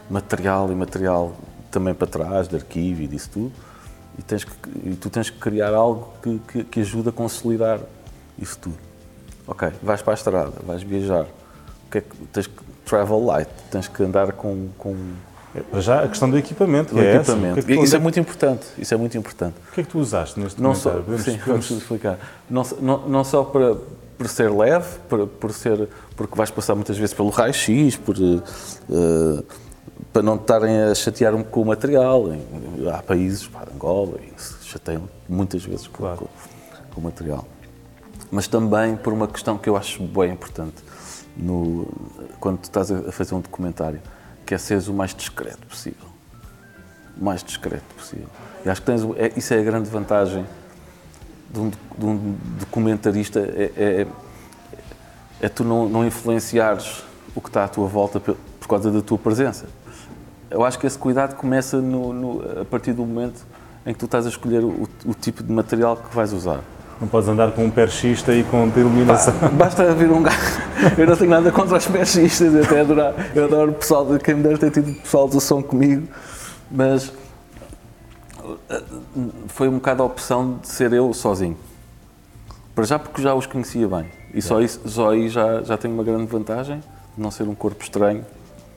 material 0.08 0.70
e 0.70 0.74
material 0.74 1.34
também 1.70 1.94
para 1.94 2.06
trás, 2.06 2.48
de 2.48 2.56
arquivo 2.56 3.02
e 3.02 3.06
disso 3.06 3.30
tudo, 3.32 3.52
e, 4.18 4.22
tens 4.22 4.44
que, 4.44 4.52
e 4.84 4.94
tu 4.94 5.10
tens 5.10 5.30
que 5.30 5.38
criar 5.38 5.74
algo 5.74 6.12
que, 6.22 6.38
que, 6.46 6.64
que 6.64 6.80
ajude 6.80 7.08
a 7.08 7.12
consolidar 7.12 7.80
isso 8.38 8.58
tudo. 8.58 8.78
Ok, 9.46 9.70
vais 9.82 10.00
para 10.00 10.12
a 10.12 10.14
estrada, 10.14 10.52
vais 10.64 10.82
viajar, 10.82 11.26
que 11.90 11.98
é 11.98 12.00
que 12.00 12.16
tens 12.32 12.46
que 12.46 12.62
travel 12.84 13.24
light, 13.24 13.48
tens 13.70 13.88
que 13.88 14.02
andar 14.02 14.32
com, 14.32 14.68
com 14.78 14.96
já 15.80 16.02
a 16.02 16.08
questão 16.08 16.28
do 16.28 16.36
equipamento. 16.36 16.94
Do 16.94 17.00
é 17.00 17.16
equipamento. 17.16 17.54
Que 17.54 17.72
é 17.72 17.76
que 17.76 17.82
isso 17.82 17.96
é 17.96 17.98
muito 17.98 18.18
importante. 18.18 18.66
Isso 18.78 18.92
é 18.94 18.96
muito 18.96 19.16
importante. 19.16 19.54
O 19.70 19.72
que 19.72 19.80
é 19.80 19.84
que 19.84 19.90
tu 19.90 19.98
usaste 19.98 20.38
neste 20.38 20.60
não 20.60 20.74
só, 20.74 21.02
sim, 21.18 21.38
vamos 21.46 21.70
explicar. 21.70 22.18
Não, 22.50 22.62
não, 22.80 23.08
não 23.08 23.24
só 23.24 23.44
para 23.44 23.76
por 24.16 24.28
ser 24.28 24.50
leve, 24.50 24.98
por, 25.08 25.26
por 25.26 25.52
ser 25.52 25.88
porque 26.16 26.36
vais 26.36 26.50
passar 26.50 26.74
muitas 26.74 26.96
vezes 26.96 27.14
pelo 27.14 27.30
raio-x, 27.30 27.96
por 27.96 28.16
uh, 28.16 29.44
para 30.12 30.22
não 30.22 30.36
estarem 30.36 30.82
a 30.82 30.94
chatear 30.94 31.36
com 31.44 31.62
o 31.62 31.66
material. 31.66 32.26
Há 32.92 33.02
países, 33.02 33.46
para 33.46 33.72
Angola, 33.72 34.18
e 34.20 34.40
se 34.40 34.64
chateiam 34.64 35.08
muitas 35.28 35.64
vezes 35.64 35.86
com, 35.88 35.98
claro. 35.98 36.18
com, 36.18 36.26
com, 36.94 37.00
o 37.00 37.04
material. 37.04 37.44
Mas 38.30 38.46
também 38.46 38.96
por 38.96 39.12
uma 39.12 39.26
questão 39.26 39.58
que 39.58 39.68
eu 39.68 39.76
acho 39.76 40.02
bem 40.04 40.32
importante 40.32 40.76
no, 41.36 41.88
quando 42.38 42.58
tu 42.58 42.64
estás 42.64 42.90
a 42.90 43.10
fazer 43.10 43.34
um 43.34 43.40
documentário 43.40 44.00
que 44.44 44.54
é 44.54 44.58
seres 44.58 44.88
o 44.88 44.94
mais 44.94 45.14
discreto 45.14 45.66
possível. 45.66 46.08
O 47.18 47.24
mais 47.24 47.42
discreto 47.42 47.94
possível. 47.96 48.28
E 48.64 48.68
acho 48.68 48.80
que 48.80 48.86
tens, 48.86 49.02
é, 49.16 49.32
isso 49.36 49.54
é 49.54 49.58
a 49.58 49.62
grande 49.62 49.88
vantagem 49.88 50.44
de 51.50 51.60
um, 51.60 51.70
de 51.70 52.04
um 52.04 52.36
documentarista, 52.58 53.40
é, 53.40 53.72
é, 53.76 54.06
é 55.40 55.48
tu 55.48 55.64
não, 55.64 55.88
não 55.88 56.04
influenciares 56.04 57.04
o 57.34 57.40
que 57.40 57.48
está 57.48 57.64
à 57.64 57.68
tua 57.68 57.86
volta 57.86 58.18
por, 58.18 58.36
causa 58.68 58.90
da 58.90 59.02
tua 59.02 59.18
presença. 59.18 59.66
Eu 60.50 60.64
acho 60.64 60.78
que 60.78 60.86
esse 60.86 60.98
cuidado 60.98 61.36
começa 61.36 61.80
no, 61.80 62.12
no, 62.12 62.60
a 62.60 62.64
partir 62.64 62.92
do 62.92 63.04
momento 63.04 63.44
em 63.84 63.92
que 63.92 63.98
tu 63.98 64.06
estás 64.06 64.24
a 64.24 64.28
escolher 64.28 64.64
o, 64.64 64.88
o 65.04 65.14
tipo 65.14 65.42
de 65.42 65.52
material 65.52 65.96
que 65.96 66.14
vais 66.14 66.32
usar. 66.32 66.60
Não 67.00 67.08
podes 67.08 67.28
andar 67.28 67.50
com 67.52 67.64
um 67.64 67.70
perchista 67.70 68.32
e 68.32 68.44
com 68.44 68.70
iluminação. 68.76 69.34
Pá, 69.38 69.48
basta 69.48 69.94
vir 69.94 70.10
um 70.10 70.22
gajo. 70.22 70.38
Eu 70.96 71.06
não 71.06 71.16
tenho 71.16 71.30
nada 71.30 71.50
contra 71.50 71.76
os 71.76 71.86
perchistas, 71.86 72.54
eu 72.54 72.62
até 72.62 72.80
adoro, 72.80 73.14
eu 73.34 73.44
adoro 73.44 73.70
o 73.72 73.74
pessoal, 73.74 74.06
de, 74.06 74.18
quem 74.18 74.34
me 74.34 74.42
deve 74.42 74.58
ter 74.58 74.70
tido 74.70 74.92
pessoal 75.00 75.28
do 75.28 75.40
som 75.40 75.62
comigo, 75.62 76.06
mas 76.70 77.12
eh, 78.70 78.82
foi 79.48 79.68
um 79.68 79.74
bocado 79.74 80.02
a 80.02 80.06
opção 80.06 80.58
de 80.60 80.68
ser 80.68 80.92
eu 80.92 81.12
sozinho. 81.12 81.56
Para 82.74 82.84
já 82.84 82.98
porque 82.98 83.22
já 83.22 83.34
os 83.34 83.46
conhecia 83.46 83.88
bem. 83.88 84.06
E 84.32 84.42
só, 84.42 84.60
isso, 84.60 84.80
só 84.86 85.10
aí 85.10 85.28
já, 85.28 85.62
já 85.62 85.76
tenho 85.76 85.94
uma 85.94 86.04
grande 86.04 86.26
vantagem, 86.26 86.80
de 87.16 87.22
não 87.22 87.30
ser 87.30 87.44
um 87.44 87.54
corpo 87.54 87.82
estranho. 87.82 88.24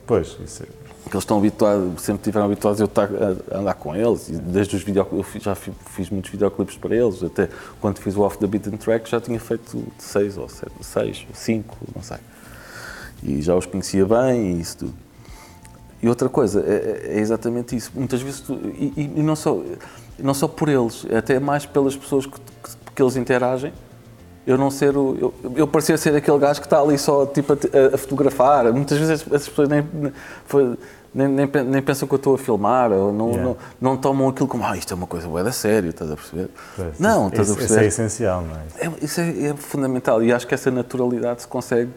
Pois, 0.06 0.36
isso 0.42 0.62
é 0.62 0.87
que 1.04 1.10
eles 1.14 1.22
estão 1.22 1.38
habituados, 1.38 2.02
sempre 2.02 2.22
tiveram 2.22 2.46
habituados 2.46 2.80
a 2.80 2.84
eu 2.84 2.86
estar 2.86 3.08
a 3.52 3.58
andar 3.58 3.74
com 3.74 3.94
eles, 3.94 4.28
e 4.28 4.32
desde 4.32 4.76
os 4.76 4.82
videoclipes, 4.82 5.34
eu 5.36 5.40
já 5.40 5.54
fiz, 5.54 5.74
fiz, 5.86 6.10
muitos 6.10 6.30
videoclipes 6.30 6.76
para 6.76 6.94
eles, 6.94 7.22
até 7.22 7.48
quando 7.80 7.98
fiz 7.98 8.16
o 8.16 8.22
Off 8.22 8.38
the 8.38 8.46
Beaten 8.46 8.76
Track 8.76 9.08
já 9.08 9.20
tinha 9.20 9.40
feito 9.40 9.82
seis 9.98 10.36
ou 10.36 10.48
sete, 10.48 10.72
seis, 10.82 11.26
cinco, 11.32 11.76
não 11.94 12.02
sei. 12.02 12.18
E 13.22 13.42
já 13.42 13.54
os 13.54 13.66
conhecia 13.66 14.04
bem 14.06 14.56
e 14.56 14.60
isso 14.60 14.78
tudo. 14.78 14.94
E 16.00 16.08
outra 16.08 16.28
coisa, 16.28 16.64
é, 16.64 17.16
é 17.16 17.18
exatamente 17.18 17.74
isso. 17.74 17.90
Muitas 17.94 18.22
vezes, 18.22 18.40
tu, 18.40 18.54
e, 18.54 18.92
e, 18.96 19.22
não, 19.22 19.34
só, 19.34 19.60
não 20.18 20.32
só 20.32 20.46
por 20.46 20.68
eles, 20.68 21.04
é 21.10 21.16
até 21.16 21.40
mais 21.40 21.66
pelas 21.66 21.96
pessoas 21.96 22.26
que, 22.26 22.38
que, 22.38 22.92
que 22.94 23.02
eles 23.02 23.16
interagem, 23.16 23.72
eu 24.48 24.56
não 24.56 24.70
ser 24.70 24.96
o. 24.96 25.14
Eu, 25.20 25.52
eu 25.56 25.68
parecia 25.68 25.98
ser 25.98 26.16
aquele 26.16 26.38
gajo 26.38 26.58
que 26.58 26.66
está 26.66 26.80
ali 26.80 26.96
só 26.96 27.26
tipo, 27.26 27.52
a, 27.52 27.94
a 27.94 27.98
fotografar. 27.98 28.72
Muitas 28.72 28.96
vezes 28.96 29.20
as, 29.20 29.32
as 29.32 29.48
pessoas 29.48 29.68
nem. 29.68 29.86
Nem, 31.14 31.26
nem, 31.26 31.46
nem, 31.46 31.82
pensam 31.82 32.06
que 32.06 32.14
eu 32.14 32.18
estou 32.18 32.34
a 32.34 32.38
filmar, 32.38 32.92
ou 32.92 33.12
não, 33.12 33.28
yeah. 33.28 33.42
não, 33.42 33.56
não, 33.80 33.96
tomam 33.96 34.28
aquilo 34.28 34.46
como, 34.46 34.62
ah, 34.64 34.76
isto 34.76 34.92
é 34.92 34.94
uma 34.94 35.06
coisa 35.06 35.26
boa 35.26 35.42
da 35.42 35.50
sério, 35.50 35.88
estás 35.88 36.10
a 36.10 36.14
perceber? 36.14 36.50
Pois, 36.76 37.00
não, 37.00 37.22
isso, 37.22 37.28
estás 37.28 37.50
a 37.50 37.54
perceber? 37.54 37.86
Isso 37.86 38.00
é 38.00 38.04
essencial, 38.04 38.42
não 38.42 38.54
é? 38.54 38.86
é 38.86 39.04
isso 39.04 39.20
é, 39.20 39.46
é, 39.46 39.56
fundamental 39.56 40.22
e 40.22 40.30
acho 40.30 40.46
que 40.46 40.54
essa 40.54 40.70
naturalidade 40.70 41.42
se 41.42 41.48
consegue 41.48 41.90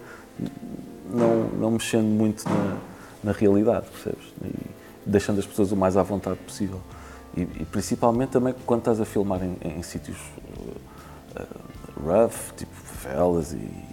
não, 1.13 1.43
não 1.59 1.71
mexendo 1.71 2.05
muito 2.05 2.45
na, 2.45 2.77
na 3.21 3.31
realidade, 3.33 3.85
percebes? 3.91 4.33
E 4.45 4.53
deixando 5.05 5.39
as 5.39 5.45
pessoas 5.45 5.73
o 5.73 5.75
mais 5.75 5.97
à 5.97 6.03
vontade 6.03 6.37
possível. 6.37 6.79
E, 7.35 7.41
e 7.41 7.65
principalmente 7.69 8.29
também 8.29 8.55
quando 8.65 8.79
estás 8.79 9.01
a 9.01 9.05
filmar 9.05 9.41
em, 9.43 9.57
em 9.61 9.83
sítios 9.83 10.17
uh, 11.37 11.70
rough, 12.03 12.53
tipo 12.55 12.71
favelas 12.73 13.53
e 13.53 13.91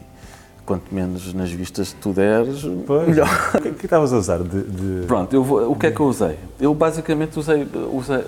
quanto 0.65 0.95
menos 0.95 1.33
nas 1.33 1.51
vistas 1.51 1.95
tu 1.99 2.13
deres, 2.13 2.63
pois. 2.87 3.09
melhor. 3.09 3.29
O 3.55 3.61
que, 3.63 3.69
é 3.69 3.73
que 3.73 3.87
estavas 3.87 4.13
a 4.13 4.19
usar? 4.19 4.39
De, 4.43 4.63
de... 4.63 5.07
Pronto, 5.07 5.35
eu 5.35 5.43
vou, 5.43 5.73
o 5.73 5.75
que 5.75 5.87
é 5.87 5.91
que 5.91 5.99
eu 5.99 6.07
usei? 6.07 6.39
Eu 6.61 6.75
basicamente 6.75 7.39
usei, 7.39 7.67
usei 7.91 8.19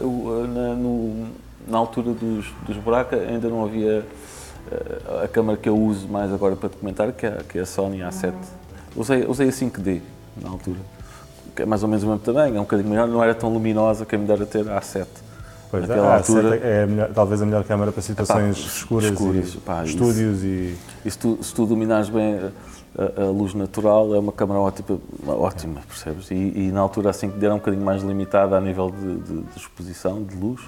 na, 0.48 0.74
no, 0.74 1.26
na 1.68 1.76
altura 1.76 2.12
dos, 2.12 2.46
dos 2.66 2.76
buracos 2.78 3.18
ainda 3.18 3.48
não 3.48 3.64
havia 3.64 4.06
eh, 4.70 5.24
a 5.24 5.28
câmera 5.28 5.58
que 5.58 5.68
eu 5.68 5.76
uso 5.76 6.08
mais 6.08 6.32
agora 6.32 6.56
para 6.56 6.70
documentar, 6.70 7.12
que 7.12 7.26
é, 7.26 7.42
que 7.46 7.58
é 7.58 7.62
a 7.62 7.66
Sony 7.66 7.98
A7. 7.98 8.32
Usei, 8.96 9.26
usei 9.26 9.48
a 9.48 9.52
5D 9.52 10.00
na 10.40 10.48
altura, 10.48 10.78
que 11.54 11.62
é 11.62 11.66
mais 11.66 11.82
ou 11.82 11.88
menos 11.90 12.02
o 12.04 12.06
mesmo 12.06 12.20
tamanho, 12.20 12.56
é 12.56 12.58
um 12.58 12.64
bocadinho 12.64 12.88
melhor, 12.88 13.06
não 13.06 13.22
era 13.22 13.34
tão 13.34 13.52
luminosa 13.52 14.06
que 14.06 14.16
me 14.16 14.26
dera 14.26 14.46
ter 14.46 14.66
a 14.68 14.80
A7. 14.80 15.06
Pois, 15.70 15.86
naquela 15.86 16.16
altura. 16.16 16.56
É 16.56 16.82
a 16.82 16.86
melhor, 16.86 17.10
talvez 17.14 17.40
a 17.40 17.46
melhor 17.46 17.64
câmara 17.64 17.92
para 17.92 18.02
situações 18.02 18.58
epá, 18.58 18.68
escuras, 18.68 19.10
escuras 19.10 19.54
e 19.54 19.58
pá, 19.58 19.84
estúdios 19.84 20.42
isso, 20.42 20.46
e. 20.46 20.76
E 21.04 21.10
se 21.10 21.18
tu, 21.18 21.38
se 21.40 21.54
tu 21.54 21.64
dominares 21.64 22.08
bem 22.08 22.40
a, 22.98 23.22
a, 23.22 23.24
luz 23.26 23.54
natural, 23.54 24.14
é 24.14 24.18
uma 24.18 24.32
câmara 24.32 24.60
ótima, 24.60 24.98
ótima 25.26 25.80
percebes? 25.86 26.30
E, 26.30 26.34
e, 26.34 26.70
na 26.72 26.80
altura 26.80 27.10
assim 27.10 27.30
que 27.30 27.44
era 27.44 27.54
um 27.54 27.58
bocadinho 27.58 27.84
mais 27.84 28.02
limitada 28.02 28.56
a 28.56 28.60
nível 28.60 28.90
de, 28.90 29.18
de, 29.18 29.42
de, 29.42 29.56
exposição, 29.56 30.22
de 30.22 30.36
luz, 30.36 30.60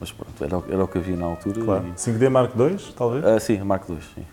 mas 0.00 0.10
pronto, 0.10 0.44
era, 0.44 0.74
era 0.74 0.84
o 0.84 0.88
que 0.88 0.98
havia 0.98 1.16
na 1.16 1.26
altura. 1.26 1.64
Claro. 1.64 1.86
E... 1.86 1.92
5D 1.92 2.28
Mark 2.28 2.52
II, 2.58 2.76
talvez? 2.96 3.24
Ah, 3.24 3.38
sim, 3.38 3.58
Mark 3.58 3.88
II, 3.88 3.98
sim. 4.14 4.24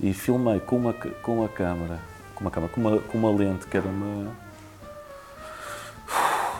E 0.00 0.14
filmei 0.14 0.58
com 0.60 0.76
uma, 0.76 0.94
com 0.94 1.38
uma 1.40 1.48
câmara, 1.48 1.98
com 2.34 2.40
uma 2.40 2.50
câmara, 2.50 2.72
com 2.72 2.80
uma, 2.80 2.98
com 2.98 3.18
uma 3.18 3.30
lente 3.30 3.66
que 3.66 3.76
era 3.76 3.86
uma. 3.86 4.32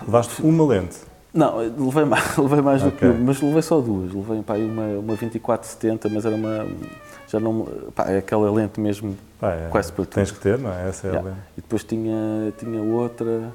Levaste 0.02 0.42
uma 0.42 0.66
lente? 0.66 1.09
Não, 1.32 1.58
levei 1.58 2.04
mais, 2.04 2.36
levei 2.38 2.60
mais 2.60 2.82
okay. 2.82 2.90
do 2.90 2.98
que 2.98 3.06
uma, 3.06 3.26
mas 3.26 3.40
levei 3.40 3.62
só 3.62 3.80
duas. 3.80 4.12
Levei 4.12 4.42
pá, 4.42 4.54
uma, 4.54 4.82
uma 4.98 5.16
2470, 5.16 6.08
mas 6.08 6.24
era 6.24 6.34
uma. 6.34 6.66
Já 7.28 7.38
não. 7.38 7.66
Pá, 7.94 8.10
é 8.10 8.18
aquela 8.18 8.50
lente 8.50 8.80
mesmo 8.80 9.16
pá, 9.38 9.52
é, 9.52 9.68
quase 9.68 9.92
para 9.92 10.04
tudo. 10.04 10.14
Tens 10.14 10.30
que 10.30 10.40
ter, 10.40 10.58
não 10.58 10.72
é? 10.72 10.88
Essa 10.88 11.06
é 11.06 11.10
yeah. 11.10 11.28
a 11.28 11.32
lente. 11.32 11.44
E 11.56 11.60
depois 11.60 11.84
tinha, 11.84 12.52
tinha 12.58 12.82
outra 12.82 13.52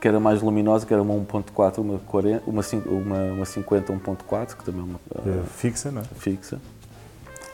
que 0.00 0.06
era 0.06 0.20
mais 0.20 0.40
luminosa, 0.40 0.86
que 0.86 0.92
era 0.92 1.02
uma 1.02 1.14
1.4, 1.14 1.78
uma, 1.78 1.98
40, 1.98 2.44
uma, 2.46 2.62
uma, 2.86 3.32
uma 3.32 3.44
50 3.44 3.92
1.4, 3.92 4.56
que 4.56 4.64
também 4.64 4.80
é 4.80 4.84
uma. 4.84 5.00
Uh, 5.10 5.44
fixa, 5.44 5.90
não 5.90 6.02
é? 6.02 6.04
Fixa. 6.04 6.60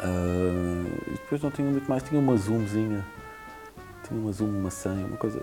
Uh, 0.01 0.87
e 1.07 1.11
depois 1.13 1.43
não 1.43 1.51
tinha 1.51 1.71
muito 1.71 1.89
mais, 1.89 2.03
tinha 2.03 2.21
uma 2.21 2.37
zoomzinha. 2.37 3.05
Tinha 4.07 4.21
uma 4.21 4.33
zoom, 4.33 4.49
uma 4.49 4.71
100, 4.71 4.93
uma 4.93 5.17
coisa. 5.17 5.41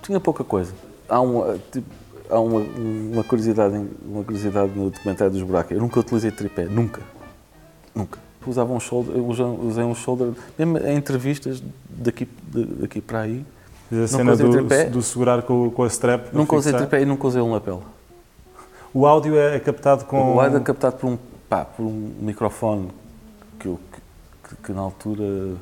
Tinha 0.00 0.18
pouca 0.18 0.42
coisa. 0.42 0.72
Há 1.08 1.20
um. 1.20 1.58
Tipo, 1.70 2.01
há 2.32 2.40
uma, 2.40 2.60
uma, 2.60 3.24
curiosidade, 3.24 3.86
uma 4.04 4.24
curiosidade 4.24 4.72
no 4.74 4.90
documentário 4.90 5.32
dos 5.32 5.42
buracos. 5.42 5.72
Eu 5.72 5.80
nunca 5.80 6.00
utilizei 6.00 6.30
tripé, 6.30 6.64
nunca. 6.64 7.02
Nunca. 7.94 8.18
Usava 8.46 8.72
um 8.72 8.80
shoulder, 8.80 9.16
usei 9.16 9.84
um 9.84 9.94
shoulder, 9.94 10.32
mesmo 10.58 10.78
em 10.78 10.96
entrevistas 10.96 11.62
daqui, 11.88 12.26
daqui 12.80 13.00
para 13.00 13.20
aí. 13.20 13.44
a 13.92 14.06
cena 14.08 14.36
do, 14.36 14.50
tripé, 14.50 14.86
do 14.86 15.00
segurar 15.02 15.42
com, 15.42 15.70
com 15.70 15.84
a 15.84 15.86
strap? 15.86 16.32
Nunca 16.32 16.56
usei 16.56 16.72
tripé 16.72 17.02
e 17.02 17.04
nunca 17.04 17.26
usei 17.26 17.40
um 17.40 17.52
lapel. 17.52 17.82
O 18.92 19.06
áudio 19.06 19.38
é, 19.38 19.56
é 19.56 19.60
captado 19.60 20.04
com. 20.06 20.34
O 20.34 20.40
áudio 20.40 20.56
é 20.56 20.60
captado 20.60 20.96
por 20.96 21.06
um, 21.08 21.18
pá, 21.48 21.64
por 21.64 21.84
um 21.84 22.12
microfone 22.20 22.88
que, 23.58 23.68
eu, 23.68 23.78
que, 24.48 24.56
que 24.56 24.72
na 24.72 24.80
altura 24.82 25.54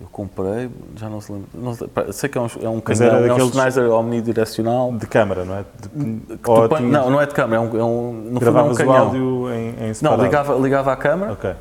eu 0.00 0.06
comprei, 0.12 0.70
já 0.96 1.08
não 1.08 1.20
se 1.20 1.32
lembra. 1.32 1.48
Não, 1.54 2.12
sei 2.12 2.28
que 2.28 2.38
é 2.38 2.40
um, 2.40 2.48
é 2.62 2.68
um 2.68 2.80
canhão, 2.80 3.16
é 3.16 3.34
um 3.34 3.50
Sennheiser 3.50 3.90
omnidirecional. 3.90 4.92
De 4.92 5.06
câmara, 5.06 5.44
não 5.44 5.56
é? 5.56 5.64
De, 5.80 6.82
não, 6.82 7.10
não 7.10 7.20
é 7.20 7.26
de 7.26 7.34
câmara, 7.34 7.62
é 7.62 7.64
um, 7.64 7.78
é 7.78 7.84
um, 7.84 8.12
no 8.30 8.40
Gravavas 8.40 8.78
fundo 8.78 8.82
é 8.82 8.84
um 8.84 8.86
canhão. 8.86 9.04
o 9.04 9.06
áudio 9.06 9.54
em, 9.54 9.88
em 9.88 9.94
separado? 9.94 10.22
Não, 10.22 10.24
ligava, 10.24 10.54
ligava 10.54 10.92
à 10.92 10.96
câmara. 10.96 11.32
Ok. 11.32 11.54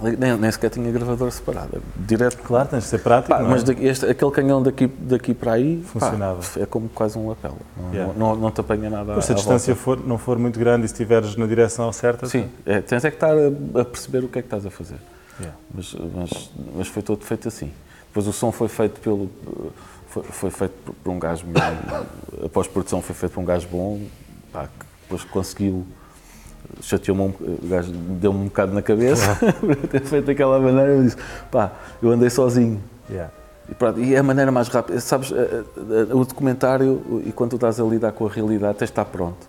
Nem, 0.00 0.36
nem, 0.36 0.50
sequer 0.50 0.70
tinha 0.70 0.90
gravador 0.92 1.30
separado, 1.32 1.82
direto. 1.96 2.38
Claro, 2.44 2.68
tens 2.68 2.84
de 2.84 2.88
ser 2.90 2.98
prático. 2.98 3.34
Pá, 3.34 3.40
é? 3.40 3.42
mas 3.42 3.68
este, 3.68 4.06
aquele 4.06 4.30
canhão 4.30 4.62
daqui, 4.62 4.86
daqui 4.86 5.34
para 5.34 5.54
aí 5.54 5.82
funcionava. 5.84 6.40
Pá, 6.40 6.60
é 6.60 6.66
como 6.66 6.88
quase 6.88 7.18
um 7.18 7.28
lapela. 7.28 7.56
Não, 7.76 7.92
yeah. 7.92 8.14
não, 8.16 8.28
não, 8.30 8.36
não, 8.42 8.50
te 8.50 8.60
apanha 8.60 8.88
nada. 8.88 9.20
Se 9.20 9.32
a, 9.32 9.34
distância 9.34 9.74
for, 9.74 9.98
não 10.06 10.16
for 10.16 10.38
muito 10.38 10.58
grande 10.58 10.84
e 10.84 10.88
se 10.88 10.94
estiveres 10.94 11.36
na 11.36 11.46
direção 11.46 11.92
certa. 11.92 12.26
Sim, 12.26 12.48
é, 12.64 12.80
tens 12.80 13.04
é 13.04 13.10
que 13.10 13.16
estar 13.16 13.32
a, 13.32 13.80
a, 13.80 13.84
perceber 13.84 14.24
o 14.24 14.28
que 14.28 14.38
é 14.38 14.42
que 14.42 14.46
estás 14.46 14.64
a 14.64 14.70
fazer. 14.70 14.98
Yeah. 15.40 15.58
Mas, 15.72 15.94
mas, 16.14 16.50
mas 16.76 16.88
foi 16.88 17.02
todo 17.02 17.24
feito 17.24 17.48
assim. 17.48 17.72
Depois 18.08 18.26
o 18.26 18.32
som 18.32 18.50
foi 18.50 18.68
feito 18.68 19.00
pelo. 19.00 19.30
Foi, 20.08 20.22
foi 20.22 20.50
feito 20.50 20.92
por 21.04 21.10
um 21.10 21.18
gajo. 21.18 21.46
a 22.44 22.48
pós-produção 22.48 23.00
foi 23.02 23.14
feita 23.14 23.34
por 23.34 23.40
um 23.40 23.44
gajo 23.44 23.68
bom, 23.68 24.00
pá, 24.52 24.66
que 24.66 24.86
depois 25.02 25.24
conseguiu. 25.24 25.86
Chateou-me, 26.82 27.22
um, 27.22 27.28
o 27.28 27.68
gajo 27.68 27.90
deu-me 27.92 28.40
um 28.40 28.44
bocado 28.44 28.74
na 28.74 28.82
cabeça 28.82 29.36
por 29.60 29.76
ter 29.88 30.02
feito 30.02 30.26
daquela 30.26 30.58
maneira. 30.58 30.90
Eu 30.90 31.02
disse, 31.02 31.16
pá, 31.50 31.72
eu 32.02 32.10
andei 32.10 32.28
sozinho. 32.28 32.82
Yeah. 33.08 33.32
E, 33.70 33.74
pronto, 33.74 34.00
e 34.00 34.14
é 34.14 34.18
a 34.18 34.22
maneira 34.22 34.50
mais 34.50 34.68
rápida. 34.68 35.00
Sabes, 35.00 35.30
o 35.30 36.24
documentário, 36.24 37.22
e 37.24 37.32
quando 37.32 37.50
tu 37.50 37.56
estás 37.56 37.78
a 37.78 37.84
lidar 37.84 38.12
com 38.12 38.26
a 38.26 38.30
realidade, 38.30 38.78
tens 38.78 38.88
de 38.88 38.92
estar 38.92 39.04
pronto. 39.04 39.48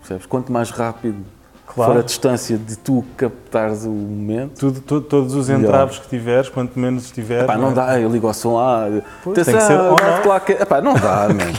Percebes? 0.00 0.26
Quanto 0.26 0.50
mais 0.52 0.70
rápido 0.70 1.24
claro. 1.66 1.92
for 1.92 1.98
a 2.00 2.02
distância 2.02 2.56
de 2.58 2.76
tu 2.76 3.04
captares 3.16 3.84
o 3.84 3.90
momento. 3.90 4.58
Tudo, 4.58 4.80
tudo, 4.80 5.06
todos 5.06 5.34
os 5.34 5.48
entraves 5.48 5.98
que 5.98 6.08
tiveres, 6.08 6.48
quanto 6.48 6.78
menos 6.78 7.10
tiveres. 7.10 7.44
Epá, 7.44 7.54
não, 7.56 7.70
não 7.70 7.70
é? 7.70 7.74
dá, 7.74 8.00
eu 8.00 8.10
ligo 8.10 8.26
ao 8.26 8.34
som 8.34 8.56
lá. 8.56 8.88
Pois, 9.22 9.34
tem 9.44 9.54
que 9.54 9.60
ser 9.60 9.78
ou 9.78 9.90
não. 9.90 10.22
Claro 10.22 10.44
que, 10.44 10.52
epá, 10.52 10.80
não 10.80 10.94
dá, 10.94 11.28
mesmo. 11.32 11.58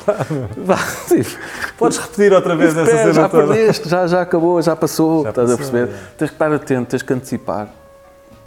Podes 1.78 1.97
repetir 1.97 2.34
outra 2.34 2.56
vez 2.56 2.76
essa 2.76 2.86
cena 2.89 3.14
Já 3.14 3.30
toda. 3.30 3.47
perdeste, 3.47 3.89
já, 3.89 4.08
já 4.08 4.22
acabou, 4.22 4.62
já 4.62 4.76
passou, 4.76 5.24
já 5.24 5.30
estás 5.30 5.51
passou, 5.51 5.54
a 5.54 5.58
perceber? 5.72 5.93
É. 5.93 5.97
Tens 6.18 6.30
que 6.30 6.36
estar 6.36 6.54
atento, 6.54 6.89
tens 6.89 7.01
que 7.01 7.14
antecipar. 7.14 7.68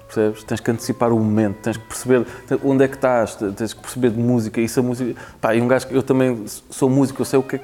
Percebes? 0.06 0.44
Tens 0.44 0.60
que 0.60 0.70
antecipar 0.70 1.12
o 1.12 1.18
momento, 1.18 1.56
tens 1.62 1.76
que 1.76 1.84
perceber 1.84 2.24
onde 2.64 2.84
é 2.84 2.88
que 2.88 2.94
estás, 2.94 3.34
tens 3.56 3.72
que 3.72 3.80
perceber 3.80 4.10
de 4.10 4.20
música. 4.20 4.60
Isso 4.60 4.78
a 4.78 4.82
música. 4.82 5.20
Pá, 5.40 5.54
e 5.54 5.60
um 5.60 5.66
gajo 5.66 5.88
eu 5.90 6.02
também 6.02 6.44
sou 6.70 6.88
músico, 6.88 7.22
eu 7.22 7.26
sei 7.26 7.38
o 7.38 7.42
que 7.42 7.56
é 7.56 7.60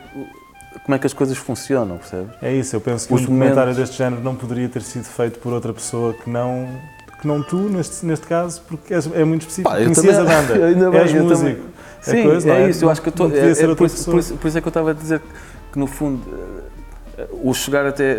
como 0.84 0.94
é 0.94 0.98
que 0.98 1.06
as 1.06 1.12
coisas 1.12 1.36
funcionam, 1.38 1.96
percebes? 1.98 2.30
É 2.42 2.52
isso, 2.52 2.74
eu 2.76 2.80
penso 2.80 3.06
que 3.08 3.14
Os 3.14 3.20
um 3.20 3.24
documentário 3.24 3.74
deste 3.74 3.96
género 3.96 4.22
não 4.22 4.34
poderia 4.34 4.68
ter 4.68 4.82
sido 4.82 5.04
feito 5.04 5.38
por 5.38 5.52
outra 5.52 5.72
pessoa 5.72 6.12
que 6.14 6.28
não, 6.28 6.68
que 7.20 7.26
não 7.26 7.42
tu, 7.42 7.56
neste, 7.56 8.04
neste 8.04 8.26
caso, 8.26 8.60
porque 8.66 8.92
é, 8.94 8.98
é 9.14 9.24
muito 9.24 9.42
específico. 9.42 9.70
Pá, 9.70 9.76
Conhecias 9.82 10.16
também, 10.16 10.34
a 10.36 10.42
banda, 10.42 10.64
ainda 10.66 10.90
bem, 10.90 11.00
és 11.00 11.12
músico. 11.12 11.60
Sim, 12.00 12.22
coisa, 12.24 12.48
não 12.48 12.54
é 12.56 12.70
isso. 12.70 12.84
Eu 12.84 12.90
acho 12.90 13.00
que 13.00 13.08
eu 13.08 13.12
tô, 13.12 13.28
é, 13.30 13.50
é 13.52 13.74
por, 13.76 13.86
isso, 13.86 14.10
por, 14.10 14.18
isso, 14.18 14.34
por 14.36 14.48
isso 14.48 14.58
é 14.58 14.60
que 14.60 14.66
eu 14.66 14.70
estava 14.70 14.90
a 14.90 14.94
dizer 14.94 15.22
que, 15.72 15.78
no 15.78 15.86
fundo, 15.86 16.20
eh, 17.16 17.28
o 17.44 17.54
chegar 17.54 17.86
até. 17.86 18.14
eh, 18.14 18.18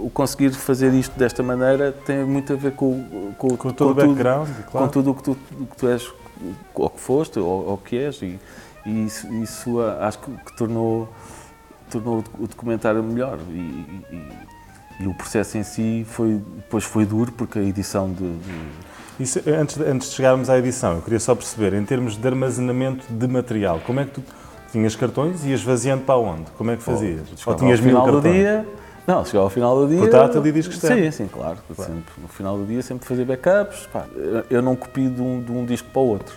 o 0.00 0.08
conseguir 0.14 0.52
fazer 0.52 0.94
isto 0.94 1.18
desta 1.18 1.42
maneira 1.42 1.90
tem 2.06 2.24
muito 2.24 2.52
a 2.52 2.56
ver 2.56 2.70
com, 2.72 3.34
com, 3.36 3.56
Com 3.56 3.70
todo 3.72 3.90
o 3.90 3.94
tudo- 3.94 4.06
background, 4.06 4.48
claro. 4.70 4.86
com 4.86 4.92
tudo 4.92 5.10
o 5.10 5.14
que 5.16 5.22
tu, 5.24 5.36
o 5.60 5.66
que 5.66 5.76
tu 5.76 5.88
és, 5.88 6.08
ou 6.74 6.88
que 6.90 7.00
foste, 7.00 7.40
ou, 7.40 7.66
ou 7.70 7.76
que 7.76 7.96
és, 7.98 8.22
e, 8.22 8.38
e 8.86 9.04
isso, 9.04 9.26
isso, 9.34 9.80
ah, 9.80 10.06
acho 10.06 10.20
que, 10.20 10.30
que 10.30 10.56
tornou, 10.56 11.08
tornou 12.00 12.24
o 12.38 12.46
documentário 12.46 13.02
melhor. 13.02 13.38
E, 13.50 13.52
e- 13.52 14.28
e- 15.00 15.06
o 15.06 15.14
processo 15.14 15.58
em 15.58 15.62
si 15.62 16.06
foi, 16.08 16.40
depois 16.56 16.84
foi 16.84 17.04
duro, 17.04 17.32
porque 17.32 17.58
a 17.58 17.62
edição 17.62 18.10
de. 18.12 18.36
de- 18.38 18.84
Isso, 19.20 19.40
antes, 19.48 19.76
de- 19.76 19.84
antes 19.84 20.10
de 20.10 20.14
chegarmos 20.16 20.50
à 20.50 20.58
edição, 20.58 20.96
eu 20.96 21.02
queria 21.02 21.20
só 21.20 21.34
perceber, 21.34 21.72
em 21.74 21.84
termos 21.84 22.16
de 22.16 22.26
armazenamento 22.26 23.04
de 23.12 23.28
material, 23.28 23.80
como 23.86 24.00
é 24.00 24.04
que 24.04 24.12
tu 24.12 24.22
tinhas 24.72 24.96
cartões 24.96 25.44
e 25.44 25.50
ias 25.50 25.62
vaziando 25.62 26.02
para 26.04 26.16
onde? 26.16 26.50
Como 26.58 26.70
é 26.70 26.76
que 26.76 26.82
fazias? 26.82 27.20
Ou 27.46 27.54
tinhas 27.54 27.78
mil 27.80 28.00
cartões? 28.02 28.22
dia. 28.34 28.66
Não, 29.06 29.22
chegava 29.24 29.44
ao 29.44 29.50
final 29.50 29.76
do 29.80 29.86
dia. 29.88 29.98
Portátil 29.98 30.46
e 30.46 30.52
disco 30.52 30.72
externo. 30.72 31.04
Sim, 31.04 31.10
sim, 31.10 31.26
claro. 31.28 31.58
Sempre, 31.76 32.14
no 32.22 32.26
final 32.28 32.56
do 32.56 32.64
dia 32.64 32.80
sempre 32.82 33.06
fazia 33.06 33.24
backups. 33.24 33.86
Pá, 33.92 34.06
eu- 34.16 34.44
eu 34.50 34.62
não 34.62 34.74
copio 34.74 35.10
de 35.10 35.20
um, 35.20 35.42
de 35.42 35.52
um 35.52 35.64
disco 35.66 35.88
para 35.90 36.00
o 36.02 36.06
outro. 36.08 36.34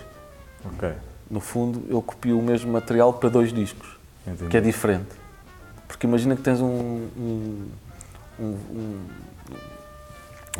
Ok, 0.64 0.90
No 1.30 1.40
fundo, 1.40 1.82
eu 1.88 2.00
copio 2.02 2.38
o 2.38 2.42
mesmo 2.42 2.70
material 2.72 3.12
para 3.14 3.28
dois 3.28 3.52
discos. 3.52 3.88
entendi. 4.26 4.50
que 4.50 4.56
é 4.56 4.60
diferente. 4.60 5.06
Porque 5.88 6.06
imagina 6.06 6.36
que 6.36 6.42
tens 6.42 6.60
um, 6.60 7.08
um, 7.18 7.66
um, 8.38 8.98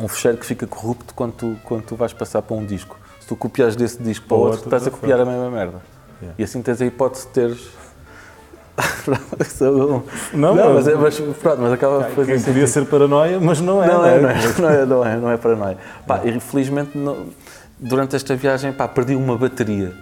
um, 0.01 0.09
fecheiro 0.09 0.39
que 0.39 0.47
fica 0.47 0.67
corrupto 0.67 1.15
quando 1.15 1.33
tu, 1.35 1.57
quando 1.65 1.83
tu 1.85 1.95
vais 1.95 2.13
passar 2.13 2.43
para 2.43 2.57
um 2.57 2.65
disco. 2.65 2.97
Se 3.21 3.29
tu 3.29 3.37
copiares 3.37 3.77
desse 3.77 4.03
disco 4.03 4.27
para 4.27 4.37
o 4.37 4.41
outro, 4.41 4.55
outro, 4.55 4.67
estás 4.69 4.83
a 4.83 4.87
já 4.87 4.91
copiar 4.91 5.21
a 5.21 5.25
mesma 5.25 5.51
merda. 5.51 5.81
Yeah. 6.21 6.35
E 6.39 6.43
assim 6.43 6.63
tens 6.63 6.81
a 6.81 6.87
hipótese 6.87 7.27
de 7.27 7.33
teres. 7.33 7.69
não, 10.33 10.55
Não, 10.55 10.75
mas, 10.75 10.87
é, 10.89 10.95
mas, 10.95 11.19
pronto, 11.19 11.61
mas 11.61 11.73
acaba 11.73 12.05
por 12.05 12.15
fazer 12.25 12.41
podia 12.45 12.67
ser 12.67 12.87
paranoia, 12.87 13.41
mas 13.41 13.61
não 13.61 13.83
é. 13.83 13.87
Não, 13.89 13.99
não 13.99 14.07
é, 14.07 14.21
não, 14.21 14.31
é, 14.31 14.35
não, 14.59 14.71
é, 14.71 14.87
não, 14.87 15.05
é, 15.05 15.17
não 15.17 15.31
é 15.31 15.37
paranoia. 15.37 15.79
Pá, 16.07 16.21
e 16.25 16.39
felizmente, 16.41 16.97
não- 16.97 17.27
durante 17.79 18.15
esta 18.17 18.35
viagem, 18.37 18.73
pá, 18.73 18.87
perdi 18.89 19.15
uma 19.15 19.37
bateria. 19.37 19.93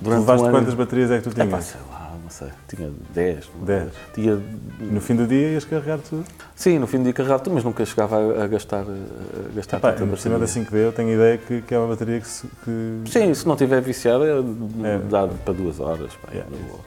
Durante 0.00 0.20
levaste 0.20 0.46
um 0.46 0.50
quantas 0.50 0.74
baterias 0.74 1.10
é 1.10 1.18
que 1.18 1.24
tu 1.24 1.30
É 1.30 1.32
tinhas? 1.44 1.50
pá, 1.50 1.60
sei 1.60 1.80
lá, 1.90 1.98
não 2.00 2.05
sei, 2.38 2.48
tinha 2.68 2.90
10. 3.14 3.50
Dez. 3.62 3.92
Tinha, 4.14 4.40
No 4.80 5.00
fim 5.00 5.14
do 5.16 5.26
dia 5.26 5.52
ias 5.52 5.64
carregar 5.64 5.98
tudo? 5.98 6.24
sim, 6.54 6.78
no 6.78 6.86
fim 6.86 6.98
do 6.98 7.04
dia 7.04 7.12
carregava 7.12 7.40
tudo, 7.42 7.54
mas 7.54 7.64
nunca 7.64 7.84
chegava 7.84 8.16
a, 8.42 8.46
gastar, 8.46 8.82
a 8.82 9.54
gastar 9.54 9.80
Pá, 9.80 9.92
tanta 9.92 10.16
cima 10.16 10.34
da 10.38 10.46
bateria. 10.46 10.64
5D 10.70 10.74
eu 10.76 10.92
tenho 10.92 11.08
a 11.08 11.12
ideia 11.12 11.38
que, 11.38 11.62
que 11.62 11.74
é 11.74 11.78
uma 11.78 11.88
bateria 11.88 12.20
que... 12.20 12.28
se- 12.28 12.46
que... 12.64 13.02
Sim, 13.10 13.32
se 13.34 13.46
não 13.46 13.56
tiver 13.56 13.80
viciado, 13.80 14.24
é, 14.24 14.94
É. 14.94 14.98
dá 14.98 15.26
para 15.26 15.54
duas 15.54 15.80
horas. 15.80 16.12
Pá, 16.14 16.28
Yeah. 16.32 16.50
boa. 16.68 16.80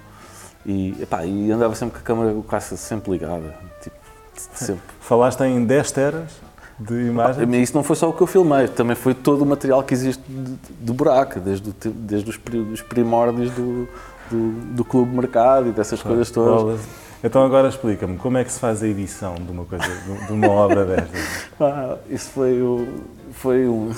E, 0.66 0.96
epá, 1.02 1.26
e 1.26 1.52
andava 1.52 1.74
sempre 1.76 1.96
com 1.96 2.00
a 2.00 2.04
câmera 2.04 2.42
quase 2.48 2.78
sempre 2.78 3.12
ligada. 3.12 3.56
Tipo, 3.82 3.96
sempre. 4.36 4.82
Falaste 5.02 5.42
em 5.44 5.66
10 5.66 5.92
teras 5.92 6.32
de 6.80 6.94
imagens? 7.08 7.48
Mas 7.48 7.60
Isso 7.62 7.76
não 7.76 7.84
foi 7.84 7.96
só 7.96 8.10
o 8.10 8.14
que 8.14 8.22
eu 8.22 8.28
filmei, 8.28 8.68
também 8.68 8.96
foi 8.96 9.14
todo 9.14 9.42
o 9.42 9.46
material 9.46 9.82
que 9.84 9.94
existe 9.94 10.22
de, 10.28 10.58
de 10.82 10.94
buraco, 10.94 11.40
desde, 11.40 11.70
o 11.70 11.74
desde 11.92 12.30
os 12.30 12.82
primórdios 12.82 13.52
do, 13.52 13.88
do, 14.30 14.52
do 14.76 14.86
clube 14.86 15.16
mercado 15.16 15.70
e 15.70 15.72
dessas 15.72 16.02
coisas 16.02 16.30
todas. 16.32 16.62
Bolas. 16.62 16.82
Então 17.24 17.44
agora 17.44 17.68
explica-me, 17.68 18.18
como 18.18 18.38
é 18.38 18.44
que 18.46 18.52
se 18.52 18.60
faz 18.60 18.82
a 18.82 18.88
edição 18.88 19.36
de 19.36 19.52
uma 19.52 19.66
coisa, 19.66 19.84
de- 19.86 20.32
uma 20.34 20.50
obra 20.50 20.86
destas? 20.86 21.50
Ah, 21.60 21.98
isso 22.10 22.30
foi 22.30 22.62
o. 22.62 22.88
Foi 23.34 23.68
um. 23.68 23.92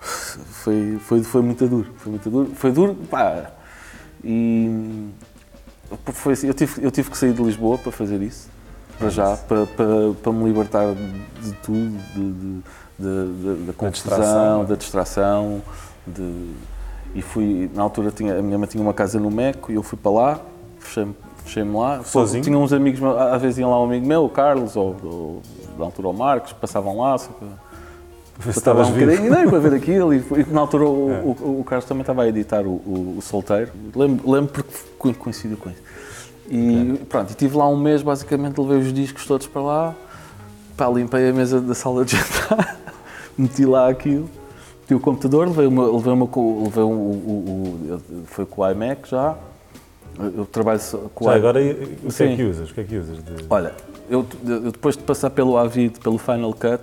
Foi, 0.00 0.98
foi, 1.00 1.22
foi 1.22 1.42
muito 1.42 1.66
duro. 1.68 1.86
Foi 1.96 2.10
muito 2.10 2.30
duro. 2.30 2.50
Foi 2.54 2.72
duro, 2.72 2.94
pá. 3.10 3.50
E. 4.22 5.08
Foi 6.12 6.32
assim, 6.32 6.46
eu, 6.48 6.54
tive, 6.54 6.82
eu 6.84 6.90
tive 6.90 7.10
que 7.10 7.16
sair 7.18 7.32
de 7.34 7.42
Lisboa 7.42 7.76
para 7.78 7.92
fazer 7.92 8.20
isso. 8.22 8.48
Para 8.98 9.10
já, 9.10 9.36
para, 9.36 9.66
para, 9.66 9.86
para 10.22 10.32
me 10.32 10.44
libertar 10.44 10.86
de 11.42 11.52
tudo, 11.62 11.98
de, 12.14 12.32
de, 12.98 13.56
de- 13.58 13.66
da 13.66 13.72
confusão, 13.72 13.90
distração. 13.90 14.64
da 14.64 14.74
distração. 14.76 15.62
De, 16.06 16.50
e 17.14 17.22
fui, 17.22 17.70
na 17.74 17.82
altura, 17.82 18.10
tinha, 18.10 18.38
a 18.38 18.42
minha 18.42 18.58
mãe 18.58 18.66
tinha 18.68 18.82
uma 18.82 18.92
casa 18.94 19.18
no 19.20 19.30
Meco 19.30 19.70
e 19.70 19.76
eu 19.76 19.82
fui 19.82 19.98
para 20.00 20.10
lá, 20.12 20.40
fechei-me 20.78 21.14
fechei-me 21.44 21.76
lá. 21.76 22.02
Sozinho? 22.02 22.42
Tinha 22.42 22.58
uns 22.58 22.72
amigos, 22.72 23.00
às 23.02 23.40
vezes 23.42 23.58
iam 23.58 23.70
lá 23.70 23.80
um 23.80 23.84
amigo 23.84 24.06
meu, 24.06 24.24
o 24.24 24.28
Carlos, 24.30 24.76
ou, 24.76 24.96
ou 25.04 25.42
na 25.78 25.84
altura 25.84 26.08
o 26.08 26.12
Marcos, 26.14 26.52
passavam 26.54 26.98
lá, 27.00 27.18
só 27.18 27.30
para, 27.32 28.50
estavas 28.50 28.88
um 28.88 28.92
bocadinho, 28.92 29.30
não, 29.30 29.48
para 29.50 29.58
ver 29.58 29.74
aquilo. 29.74 30.14
E, 30.14 30.18
e 30.18 30.46
na 30.52 30.60
altura 30.62 30.84
o, 30.84 31.10
É. 31.12 31.20
o, 31.22 31.60
o 31.60 31.64
Carlos 31.64 31.84
também 31.86 32.00
estava 32.00 32.22
a 32.22 32.28
editar 32.28 32.62
o, 32.64 33.16
o, 33.18 33.18
Solteiro, 33.20 33.70
lembro, 33.94 34.30
lembro 34.30 34.52
porque 34.52 34.72
co- 34.98 35.14
coincidiu 35.14 35.56
com 35.58 35.68
isso. 35.70 35.82
E 36.48 36.98
pronto, 37.08 37.28
e 37.28 37.32
estive 37.32 37.56
lá 37.56 37.68
um 37.68 37.76
mês, 37.76 38.02
basicamente 38.02 38.58
levei 38.60 38.78
os 38.78 38.92
discos 38.92 39.26
todos 39.26 39.46
para 39.46 39.62
lá, 39.62 39.94
pá, 40.76 40.88
limpei 40.88 41.28
a 41.28 41.32
mesa 41.32 41.60
da 41.60 41.74
sala 41.74 42.04
de 42.04 42.16
jantar, 42.16 42.78
meti 43.36 43.64
lá 43.64 43.88
aquilo, 43.88 44.28
o 44.92 45.00
computador, 45.00 45.46
levei 45.46 45.66
uma, 45.66 45.86
levei 45.90 46.12
uma, 46.12 46.28
levei 46.64 46.82
um, 46.84 46.88
o, 46.88 47.12
o, 47.26 47.94
o- 47.94 48.24
foi 48.26 48.44
com 48.44 48.60
o 48.62 48.70
iMac 48.70 49.08
já, 49.08 49.36
eu 50.36 50.44
trabalho 50.46 50.80
com 51.14 51.24
Já 51.24 51.30
o 51.30 51.34
agora, 51.34 51.60
o 51.60 52.12
que 52.12 52.22
é 52.22 52.36
que 52.36 52.42
usas? 52.42 52.70
O 52.70 52.74
que 52.74 52.80
é 52.80 52.84
que 52.84 52.96
usas? 52.98 53.16
De... 53.24 53.44
Olha, 53.48 53.72
eu, 54.10 54.26
eu 54.46 54.70
depois 54.72 54.96
de 54.96 55.02
passar 55.02 55.30
pelo 55.30 55.56
Avid, 55.56 55.98
pelo 56.00 56.18
Final 56.18 56.52
Cut, 56.52 56.82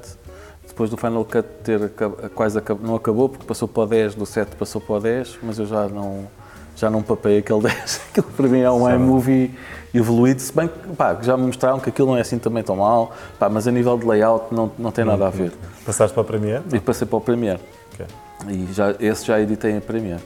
depois 0.68 0.90
do 0.90 0.98
Final 0.98 1.24
Cut 1.26 1.48
ter 1.64 1.92
quase 2.34 2.58
acab- 2.58 2.82
não 2.82 2.96
acabou, 2.96 3.30
porque 3.30 3.46
passou 3.46 3.68
para 3.68 3.84
o 3.84 3.86
10, 3.86 4.16
do 4.16 4.26
7 4.26 4.56
passou 4.56 4.82
para 4.82 4.96
o 4.96 5.00
10, 5.00 5.38
mas 5.44 5.60
eu 5.60 5.66
já 5.66 5.88
não, 5.88 6.26
já 6.76 6.90
não 6.90 7.02
papei 7.04 7.38
aquele 7.38 7.62
10. 7.70 8.02
Aquilo 8.10 8.28
para 8.36 8.48
mim 8.48 8.60
é 8.62 8.72
um 8.72 8.84
Sabe. 8.86 8.96
iMovie 8.96 9.52
evoluído, 9.94 10.42
se 10.42 10.54
bem 10.56 10.68
que 10.70 10.96
pá, 10.96 11.18
já 11.22 11.36
me 11.38 11.46
mostraram 11.46 11.80
que 11.80 11.90
aquilo 11.90 12.08
não 12.08 12.18
é 12.18 12.22
assim 12.22 12.40
também 12.40 12.64
tão 12.64 12.78
mal, 12.78 13.12
pá, 13.38 13.48
mas 13.50 13.68
a 13.68 13.72
nível 13.72 13.98
de 13.98 14.06
layout 14.08 14.46
não, 14.54 14.72
não 14.80 14.92
tem 14.92 15.04
nada 15.06 15.28
a 15.28 15.30
ver. 15.30 15.52
Passaste 15.86 16.14
para 16.14 16.24
a 16.24 16.26
Premiere? 16.26 16.64
E 16.74 16.80
passei 16.80 17.06
para 17.08 17.18
o 17.18 17.22
Premiere. 17.22 17.60
E 18.48 18.68
já, 18.74 18.96
esse 19.00 19.26
já 19.26 19.40
editei 19.40 19.72
em 19.72 19.80
Premiere. 19.80 20.22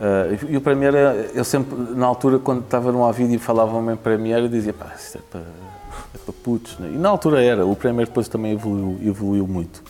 Ah, 0.00 0.26
e 0.48 0.56
o 0.56 0.60
Premiere, 0.60 0.96
eu 1.34 1.44
sempre, 1.44 1.76
na 1.94 2.06
altura, 2.06 2.38
quando 2.38 2.60
estava 2.60 2.92
no 2.92 3.04
Avid 3.04 3.34
e 3.34 3.38
falavam-me 3.38 3.92
em 3.92 3.96
Premiere, 3.96 4.42
eu 4.42 4.48
dizia, 4.48 4.72
pá, 4.72 4.92
isso 4.96 5.18
é 5.18 5.20
para, 5.30 5.40
é 5.40 6.18
para 6.24 6.32
putos. 6.44 6.78
Né? 6.78 6.90
E 6.94 6.96
na 6.98 7.08
altura 7.08 7.42
era, 7.42 7.66
o 7.66 7.74
Premiere 7.74 8.08
depois 8.08 8.28
também 8.28 8.52
evoluiu, 8.52 8.98
evoluiu 9.08 9.46
muito. 9.46 9.82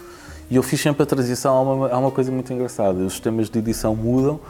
E 0.50 0.56
eu 0.56 0.62
fiz 0.62 0.80
sempre 0.80 1.02
a 1.02 1.06
transição 1.06 1.54
a 1.54 1.60
uma, 1.60 1.88
a 1.90 1.98
uma 1.98 2.10
coisa 2.10 2.32
muito 2.32 2.50
engraçada. 2.52 2.98
Os 3.00 3.12
sistemas 3.12 3.50
de 3.50 3.58
edição 3.58 3.94
mudam, 3.94 4.40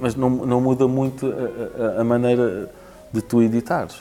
mas 0.00 0.14
não, 0.14 0.30
não 0.30 0.58
muda 0.60 0.88
muito 0.88 1.26
a, 1.26 1.98
a- 1.98 2.00
a 2.00 2.04
maneira 2.04 2.70
de 3.12 3.20
tu 3.20 3.42
editares. 3.42 3.96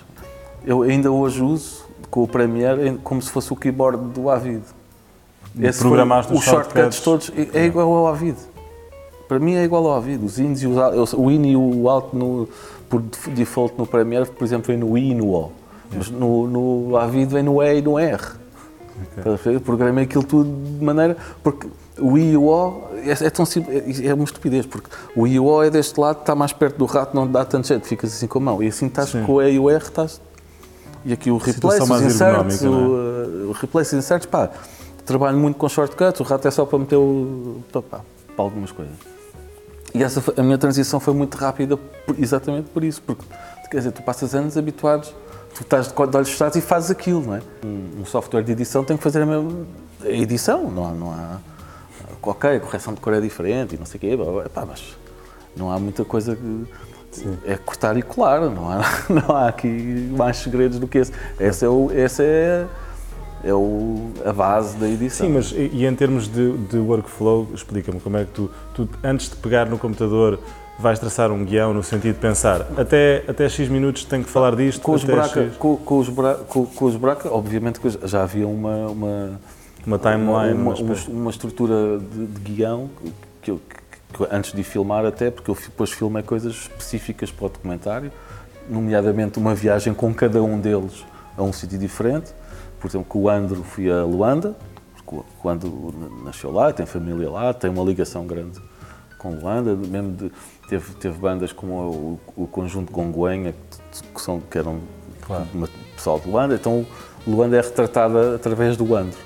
Eu 0.66 0.84
ainda 0.84 1.12
hoje 1.12 1.42
uso 1.42 1.86
com 2.10 2.24
o 2.24 2.28
Premiere 2.28 2.88
em- 2.88 2.98
como 2.98 3.22
se 3.22 3.30
fosse 3.30 3.52
o 3.52 3.58
keyboard 3.58 3.98
do 4.14 4.30
Avid. 4.30 4.62
Esse 5.60 5.80
programaste 5.80 6.32
os 6.34 6.40
os 6.40 6.46
shortcuts 6.46 6.96
shortcuts. 6.98 7.30
todos 7.30 7.32
é 7.54 7.60
é 7.62 7.66
igual 7.66 7.92
ao 7.92 8.08
Avid. 8.08 8.38
Para 9.28 9.40
mim 9.40 9.56
é 9.56 9.64
igual 9.64 9.86
ao 9.88 9.96
Avid. 9.98 10.24
Os 10.24 10.40
ins 10.40 10.62
e 10.62 10.68
os 10.68 10.78
out, 10.78 11.16
o 11.16 11.32
in 11.32 11.46
e 11.46 11.56
o 11.58 11.90
out 11.90 12.16
no, 12.16 12.48
por 12.90 13.02
def- 13.02 13.28
default 13.30 13.74
no 13.78 13.86
Premiere, 13.86 14.26
por 14.28 14.44
exemplo, 14.46 14.68
vem 14.68 14.78
no 14.78 14.98
I 14.98 15.12
e 15.12 15.16
no 15.16 15.34
O. 15.34 15.52
Mas 15.96 16.10
no, 16.10 16.48
no 16.48 16.98
Avid 16.98 17.32
vem 17.34 17.44
no 17.44 17.62
E 17.62 17.80
e 17.80 17.82
no 17.82 17.98
R. 18.00 18.22
Perceber? 19.24 19.60
Programei 19.60 20.04
aquilo 20.06 20.24
tudo 20.24 20.50
de 20.78 20.84
maneira. 20.84 21.18
Porque 21.44 21.68
o 22.00 22.18
I 22.18 22.32
e 22.32 22.38
o 22.38 22.44
O 22.48 22.84
é, 23.04 23.26
é 23.26 23.30
tão 23.30 23.46
simples, 23.46 24.00
é, 24.02 24.08
é 24.08 24.14
uma 24.14 24.24
estupidez, 24.24 24.66
porque 24.66 24.90
o 25.16 25.26
I 25.28 25.34
e 25.34 25.40
o 25.40 25.46
O 25.46 25.64
é 25.64 25.70
deste 25.70 26.00
lado, 26.00 26.20
está 26.22 26.34
mais 26.36 26.54
perto 26.54 26.78
do 26.78 26.86
rato, 26.86 27.16
não 27.16 27.28
dá 27.28 27.44
tanto 27.46 27.68
jeito, 27.68 27.86
ficas 27.88 28.14
assim 28.14 28.28
com 28.28 28.38
a 28.40 28.42
mão. 28.42 28.64
E 28.64 28.68
assim 28.68 28.88
estás 28.88 29.10
Sim. 29.10 29.24
com 29.24 29.34
o 29.34 29.42
E 29.42 29.52
e 29.54 29.60
o 29.60 29.70
R, 29.70 29.84
estás. 29.84 30.22
E 31.06 31.14
aqui 31.14 31.30
o 31.32 31.38
replace, 31.38 31.78
Situação 31.78 31.96
os 31.96 32.02
inserts, 32.02 32.62
o, 32.64 32.70
o 33.50 33.52
replace 33.60 33.96
inserts, 33.96 34.26
pá, 34.26 34.50
trabalho 35.08 35.38
muito 35.38 35.58
com 35.58 35.68
shortcuts, 35.68 36.20
o 36.20 36.24
rato 36.24 36.48
é 36.48 36.52
só 36.52 36.66
para 36.66 36.78
meter 36.80 36.98
o. 36.98 37.62
para 37.72 38.02
algumas 38.38 38.72
coisas. 38.72 38.94
E 39.94 40.04
essa 40.04 40.22
foi- 40.22 40.34
a 40.38 40.44
minha 40.44 40.58
transição 40.58 41.00
foi 41.00 41.14
muito 41.14 41.36
rápida 41.36 41.80
exatamente 42.20 42.70
por 42.70 42.84
isso, 42.84 43.02
porque 43.02 43.24
quer 43.72 43.78
dizer, 43.78 43.92
tu 43.92 44.04
passas 44.04 44.36
anos 44.36 44.58
habituados, 44.58 45.14
tu 45.56 45.62
estás 45.62 45.88
de 45.88 45.94
olhos 45.98 46.30
fechados 46.30 46.56
e 46.56 46.62
fazes 46.62 46.92
aquilo, 46.92 47.22
não 47.26 47.36
é? 47.36 47.42
Um, 47.66 48.02
um 48.02 48.06
software 48.06 48.44
de 48.44 48.52
edição 48.52 48.84
tem 48.84 48.96
que 48.98 49.04
fazer 49.04 49.22
a 49.22 49.26
mesma 49.26 49.66
edição, 50.04 50.70
não 50.70 50.86
há, 50.86 50.92
não 50.92 51.12
há 51.12 51.38
ok, 52.22 52.58
a 52.58 52.60
correção 52.60 52.94
de 52.94 53.00
cor 53.00 53.14
é 53.14 53.22
diferente 53.22 53.76
e 53.76 53.78
não 53.78 53.86
sei 53.86 53.98
o 53.98 54.02
quê, 54.02 54.18
pá, 54.54 54.66
mas 54.66 54.98
não 55.56 55.72
há 55.72 55.80
muita 55.80 56.04
coisa 56.04 56.36
que 56.36 56.66
é 57.46 57.56
cortar 57.56 57.98
e 57.98 58.02
colar, 58.02 58.42
não 58.42 58.70
há, 58.70 58.82
não 59.10 59.36
há 59.36 59.48
aqui 59.48 60.12
mais 60.16 60.38
segredos 60.38 60.78
do 60.78 60.88
que 60.88 61.00
esse. 61.00 61.12
Esse 61.40 61.66
é, 61.66 61.70
o, 61.70 61.90
esse 61.92 62.22
é, 62.24 62.68
é 63.44 63.54
o, 63.54 64.12
a 64.26 64.34
base 64.34 64.76
da 64.78 64.88
edição. 64.88 65.28
Sim, 65.28 65.34
mas 65.34 65.52
e, 65.52 65.86
em 65.86 65.96
termos 65.96 66.28
de, 66.28 66.58
de 66.58 66.78
workflow, 66.78 67.48
explica-me 67.54 68.00
como 68.00 68.18
é 68.18 68.26
que 68.26 68.32
tu, 68.32 68.52
tu, 68.74 68.90
antes 69.04 69.30
de 69.30 69.36
pegar 69.36 69.68
no 69.68 69.78
computador, 69.78 70.40
vais 70.80 71.00
traçar 71.00 71.32
um 71.32 71.44
guião 71.44 71.74
no 71.74 71.82
sentido 71.82 72.16
de 72.16 72.20
pensar 72.20 72.68
até, 72.78 73.24
até 73.28 73.50
X 73.50 73.68
minutos 73.68 74.06
tenho 74.06 74.24
que 74.24 74.30
falar 74.30 74.56
disto, 74.56 74.82
Com 74.82 74.94
os, 74.94 75.02
X, 75.02 75.56
com, 75.58 75.76
com 75.78 75.98
os, 75.98 76.10
bura, 76.10 76.36
com, 76.36 76.66
com 76.66 76.86
os 76.86 76.96
buraca, 76.96 77.34
obviamente 77.34 77.80
que 77.80 77.90
já 78.08 78.24
havia 78.24 78.48
uma, 78.48 78.88
uma, 78.88 79.40
uma 79.86 80.00
timeline, 80.00 80.54
uma, 80.54 80.76
uma 80.76 80.96
uma, 81.08 81.32
estrutura 81.32 82.00
de, 82.00 82.26
de 82.28 82.40
guião 82.42 82.90
que 83.42 83.52
eu, 83.52 83.60
antes 84.32 84.54
de 84.54 84.64
filmar 84.64 85.06
até, 85.06 85.32
porque 85.32 85.50
eu 85.50 85.56
depois 85.56 85.92
filmei 85.92 86.24
coisas 86.24 86.54
específicas 86.54 87.32
para 87.32 87.48
o 87.48 87.50
documentário, 87.50 88.12
nomeadamente 88.70 89.40
uma 89.40 89.56
viagem 89.56 89.94
com 89.94 90.14
cada 90.14 90.44
um 90.44 90.60
deles 90.60 91.06
a 91.38 91.44
um 91.44 91.52
sítio 91.52 91.78
diferente. 91.78 92.32
Por 92.80 92.88
exemplo, 92.88 93.08
com 93.08 93.20
o 93.20 93.30
Andro 93.30 93.64
fui 93.64 93.92
a 93.92 94.04
Luanda, 94.04 94.56
porque 94.96 95.24
o 95.44 95.50
Andro 95.50 95.94
nasceu 96.24 96.52
lá, 96.52 96.72
tem 96.72 96.86
família 96.86 97.30
lá, 97.30 97.54
tem 97.54 97.70
uma 97.70 97.84
ligação 97.84 98.26
grande 98.26 98.60
com 99.18 99.32
Luanda, 99.32 99.76
mesmo 99.76 100.12
de, 100.14 100.32
teve, 100.70 100.94
teve 100.96 101.18
bandas 101.18 101.52
como 101.52 101.74
o, 101.74 102.20
o 102.36 102.48
conjunto 102.48 102.92
Gonguenha, 102.92 103.54
que, 104.14 104.22
são, 104.22 104.40
que 104.40 104.58
eram 104.58 104.80
claro. 105.22 105.46
uma, 105.54 105.68
pessoal 105.96 106.20
de 106.20 106.30
Luanda, 106.30 106.56
então 106.56 106.86
Luanda 107.26 107.58
é 107.58 107.62
retratada 107.62 108.36
através 108.36 108.78
do 108.78 108.96
Andro. 108.96 109.18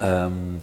Um, 0.00 0.58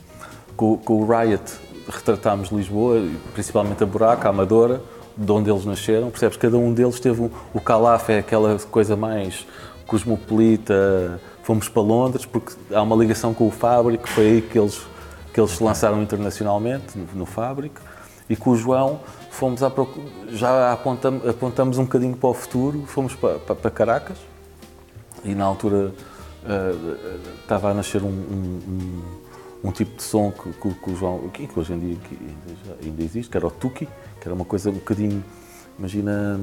com, 0.55 0.77
com, 0.77 1.01
o 1.01 1.05
Riot 1.05 1.43
retratámos 1.87 2.49
Lisboa, 2.49 3.03
principalmente 3.33 3.83
a 3.83 3.85
Buraca, 3.85 4.27
a 4.27 4.29
Amadora, 4.29 4.81
de 5.17 5.31
onde 5.31 5.49
eles 5.49 5.65
nasceram, 5.65 6.09
percebes? 6.09 6.37
Cada 6.37 6.57
um 6.57 6.73
deles 6.73 6.99
teve 6.99 7.21
um, 7.21 7.29
o 7.53 7.59
Calaf 7.59 8.09
é 8.09 8.19
aquela 8.19 8.57
coisa 8.59 8.95
mais 8.95 9.45
cosmopolita, 9.85 11.19
fomos 11.49 11.67
para 11.67 11.81
Londres 11.81 12.27
porque 12.27 12.53
há 12.71 12.79
uma 12.79 12.95
ligação 12.95 13.33
com 13.33 13.47
o 13.47 13.49
Fábrico, 13.49 14.07
foi 14.07 14.25
aí 14.27 14.41
que 14.43 14.59
eles, 14.59 14.79
que 15.33 15.41
eles 15.41 15.49
se 15.49 15.63
lançaram 15.63 15.99
internacionalmente, 15.99 16.95
no, 16.95 17.07
no 17.21 17.25
Fábrico, 17.25 17.81
e 18.29 18.35
com 18.35 18.51
o 18.51 18.55
João 18.55 18.99
fomos 19.31 19.63
a, 19.63 19.71
já 20.29 20.71
apontamos, 20.71 21.27
apontamos 21.27 21.79
um 21.79 21.85
bocadinho 21.85 22.15
para 22.15 22.29
o 22.29 22.35
futuro, 22.35 22.83
fomos 22.85 23.15
para, 23.15 23.39
para, 23.39 23.55
para 23.55 23.71
Caracas, 23.71 24.19
e 25.23 25.33
na 25.33 25.43
altura 25.43 25.91
uh, 26.43 27.41
estava 27.41 27.71
a 27.71 27.73
nascer 27.73 28.03
um, 28.03 28.09
um, 28.09 28.59
um, 28.67 29.69
um, 29.69 29.71
tipo 29.71 29.97
de 29.97 30.03
som 30.03 30.31
que, 30.31 30.51
que, 30.51 30.71
que 30.71 30.91
o 30.91 30.95
João, 30.95 31.29
que, 31.29 31.47
que 31.47 31.59
hoje 31.59 31.73
em 31.73 31.79
dia 31.79 31.97
ainda, 32.11 32.77
ainda, 32.83 33.03
existe, 33.03 33.31
que 33.31 33.37
era 33.37 33.47
o 33.47 33.49
Tuki, 33.49 33.87
que 34.21 34.27
era 34.27 34.35
uma 34.35 34.45
coisa 34.45 34.69
um 34.69 34.73
bocadinho, 34.73 35.25
imagina, 35.79 36.39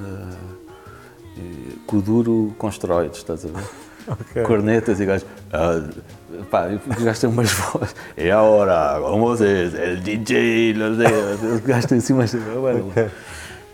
uh, 0.00 0.60
Kuduro 1.86 2.52
com 2.58 2.68
esteroides, 2.68 3.18
estás 3.18 3.44
a 3.44 3.48
ver? 3.48 3.89
Okay. 4.06 4.42
Cornetas 4.42 5.00
e 5.00 5.06
gajos. 5.06 5.26
Uh, 5.52 6.44
pá, 6.44 6.68
os 6.68 7.02
gajos 7.02 7.20
têm 7.20 7.30
umas 7.30 7.50
vozes. 7.52 7.94
É 8.16 8.30
a 8.30 8.42
hora, 8.42 8.98
vamos 9.00 9.40
ver, 9.40 9.74
é 9.74 9.92
o 9.92 9.96
DJ, 10.00 10.74
não 10.74 10.96
sei. 10.96 11.82
Têm 11.88 11.98
assim 11.98 12.12
umas. 12.12 12.34
Okay. 12.90 13.10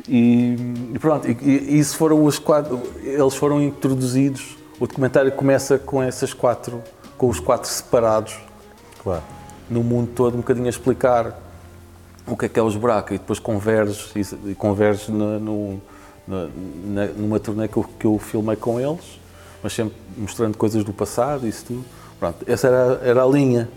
E, 0.09 0.57
e 0.95 0.99
pronto, 1.01 1.29
e, 1.29 1.37
e, 1.43 1.79
isso 1.79 1.97
foram 1.97 2.25
os 2.25 2.39
quatro. 2.39 2.81
Eles 3.03 3.35
foram 3.35 3.61
introduzidos. 3.61 4.57
O 4.79 4.87
documentário 4.87 5.33
começa 5.33 5.79
com 5.79 6.03
essas 6.03 6.33
quatro, 6.33 6.83
com 7.17 7.29
os 7.29 7.41
quatro 7.41 7.69
separados. 7.69 8.37
Claro. 9.03 9.23
No 9.69 9.83
mundo 9.83 10.11
todo, 10.15 10.35
um 10.35 10.39
bocadinho 10.39 10.67
a 10.67 10.71
explicar 10.71 11.37
o 12.27 12.37
que 12.37 12.47
é 12.47 12.49
que 12.49 12.59
é 12.59 12.63
os 12.63 12.77
buracos 12.77 13.13
e 13.15 13.19
depois 13.19 13.39
converges, 13.39 14.13
e, 14.45 14.55
converges 14.55 15.09
na, 15.09 15.39
no, 15.39 15.81
na, 16.27 17.07
numa 17.17 17.39
turnê 17.39 17.69
que 17.69 17.77
eu, 17.77 17.85
que 17.85 18.07
eu 18.07 18.19
filmei 18.19 18.57
com 18.57 18.81
eles, 18.81 19.19
mas 19.63 19.73
sempre 19.73 19.97
mostrando 20.17 20.57
coisas 20.57 20.85
do 20.85 20.93
passado, 20.93 21.47
isso 21.47 21.65
tudo. 21.67 21.85
Pronto, 22.19 22.45
essa 22.47 22.69
era, 22.69 23.01
era 23.03 23.23
a 23.23 23.27
linha 23.27 23.69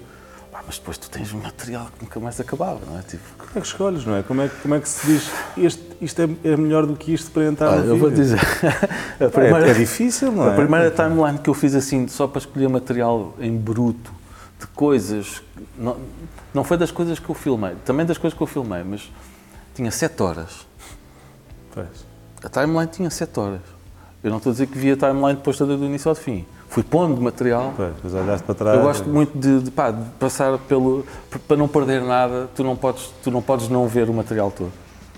mas 0.70 0.78
depois 0.78 1.00
tu 1.00 1.10
tens 1.10 1.34
um 1.34 1.40
material 1.40 1.88
que 1.98 2.04
nunca 2.04 2.20
mais 2.20 2.40
acabava, 2.40 2.80
não 2.86 3.00
é? 3.00 3.02
Tipo... 3.02 3.24
Como 3.40 3.50
é 3.56 3.60
que 3.60 3.66
escolhes, 3.66 4.06
não 4.06 4.16
é? 4.16 4.22
Como 4.22 4.40
é, 4.40 4.50
como 4.50 4.76
é 4.76 4.80
que 4.80 4.88
se 4.88 5.08
diz 5.08 5.32
este, 5.58 5.84
isto 6.00 6.22
é, 6.22 6.30
é 6.44 6.56
melhor 6.56 6.86
do 6.86 6.96
que 6.96 7.12
isto 7.12 7.32
para 7.32 7.46
entrar 7.46 7.72
Olha, 7.72 7.82
no 7.82 7.88
Eu 7.88 7.98
vou 7.98 8.12
dizer. 8.12 8.40
primeira, 9.34 9.68
é, 9.68 9.72
é, 9.72 9.74
difícil, 9.74 10.32
não 10.32 10.48
é? 10.48 10.52
A 10.52 10.56
primeira 10.56 10.92
timeline 10.92 11.40
que 11.40 11.50
eu 11.50 11.56
fiz 11.56 11.74
assim, 11.74 12.08
só 12.08 12.28
para 12.28 12.38
escolher 12.38 12.70
material 12.70 13.34
em 13.40 13.58
bruto, 13.58 14.12
de 14.60 14.68
coisas. 14.68 15.42
Não, 15.76 15.98
não 16.54 16.64
foi 16.64 16.78
das 16.78 16.92
coisas 16.92 17.18
que 17.18 17.28
eu 17.28 17.34
filmei, 17.34 17.74
também 17.84 18.06
das 18.06 18.20
coisas 18.20 18.38
que 18.38 18.44
eu 18.44 18.48
filmei, 18.48 18.84
mas 18.84 19.12
tinha 19.74 19.90
7 19.90 20.22
horas. 20.22 20.68
Pois. 21.74 22.06
A 22.44 22.50
timeline 22.50 22.92
tinha 22.92 23.10
7 23.10 23.40
horas. 23.40 23.62
Eu 24.24 24.30
não 24.30 24.38
estou 24.38 24.52
a 24.52 24.54
dizer 24.54 24.68
que 24.68 24.78
vi 24.78 24.92
a 24.92 24.98
timeline 24.98 25.36
depois 25.36 25.58
toda 25.58 25.78
do 25.78 25.86
início 25.86 26.10
ao 26.10 26.16
fim 26.16 26.46
fui 26.70 26.84
pondo 26.84 27.20
material. 27.20 27.74
Pois, 27.76 28.14
olhaste 28.14 28.46
para 28.46 28.56
trás. 28.56 28.78
Eu 28.78 28.84
gosto 28.84 29.10
muito 29.10 29.38
de, 29.38 29.60
de, 29.64 29.72
pá, 29.72 29.92
de, 29.92 30.04
passar 30.20 30.58
pelo. 30.60 31.06
para 31.48 31.58
não 31.58 31.68
perder 31.68 32.02
nada, 32.02 32.48
tu 32.56 32.64
não 32.64 32.76
podes, 32.76 33.12
tu 33.24 33.32
não, 33.32 33.42
podes 33.42 33.68
não 33.68 33.88
ver 33.88 34.10
o 34.10 34.14
material 34.14 34.52
todo. 34.52 34.72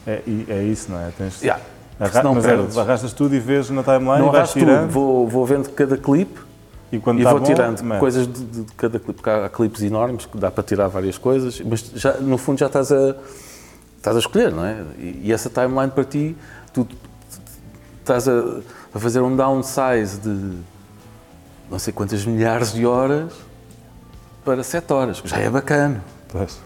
É, 0.08 0.24
é 0.48 0.64
isso, 0.64 0.90
não 0.90 1.00
é? 1.00 1.12
Tens, 1.16 1.42
yeah. 1.42 1.62
Arra 2.00 2.34
mas 2.34 2.44
perdes. 2.44 2.78
arrastas 2.78 3.14
tudo 3.14 3.36
e 3.36 3.40
vês 3.40 3.70
na 3.70 3.84
timeline 3.84 4.20
não 4.20 4.30
e 4.30 4.32
vais 4.32 4.52
tirando. 4.52 4.82
Tudo. 4.88 4.92
Vou, 4.92 5.28
vou 5.28 5.46
vendo 5.46 5.70
cada 5.70 5.98
clipe 5.98 6.40
e, 6.92 6.98
quando 6.98 7.20
e 7.20 7.24
tá 7.24 7.30
vou 7.30 7.40
bom, 7.40 7.46
tirando 7.46 7.84
man. 7.84 8.00
coisas 8.00 8.26
de, 8.26 8.44
de, 8.44 8.74
cada 8.74 8.98
clipe, 8.98 9.14
porque 9.22 9.30
há 9.30 9.48
clipes 9.50 9.84
enormes 9.84 10.26
que 10.26 10.36
dá 10.38 10.50
para 10.50 10.64
tirar 10.64 10.88
várias 10.88 11.20
coisas, 11.20 11.62
mas 11.62 11.92
já, 11.94 12.14
no 12.14 12.40
fundo 12.40 12.58
já 12.58 12.66
estás 12.66 12.92
a, 12.92 13.16
estás 13.98 14.16
a 14.16 14.20
escolher, 14.20 14.52
não 14.52 14.66
é? 14.66 14.84
E, 14.98 15.22
e 15.26 15.32
essa 15.32 15.48
timeline 15.48 15.92
para 15.92 16.04
ti, 16.06 16.36
tu, 16.74 16.86
tu 16.86 16.96
estás 18.00 18.28
a, 18.28 18.62
a 18.94 19.00
fazer 19.00 19.22
um 19.22 19.36
downsize 19.36 20.20
de 20.20 20.58
não 21.70 21.80
sei 21.80 21.94
quantas 21.94 22.26
milhares 22.26 22.74
de 22.74 22.86
horas 22.86 23.32
para 24.44 24.64
7 24.64 24.92
horas, 24.92 25.22
já 25.24 25.38
é 25.38 25.50
bacana. 25.50 26.04
Pois. 26.28 26.60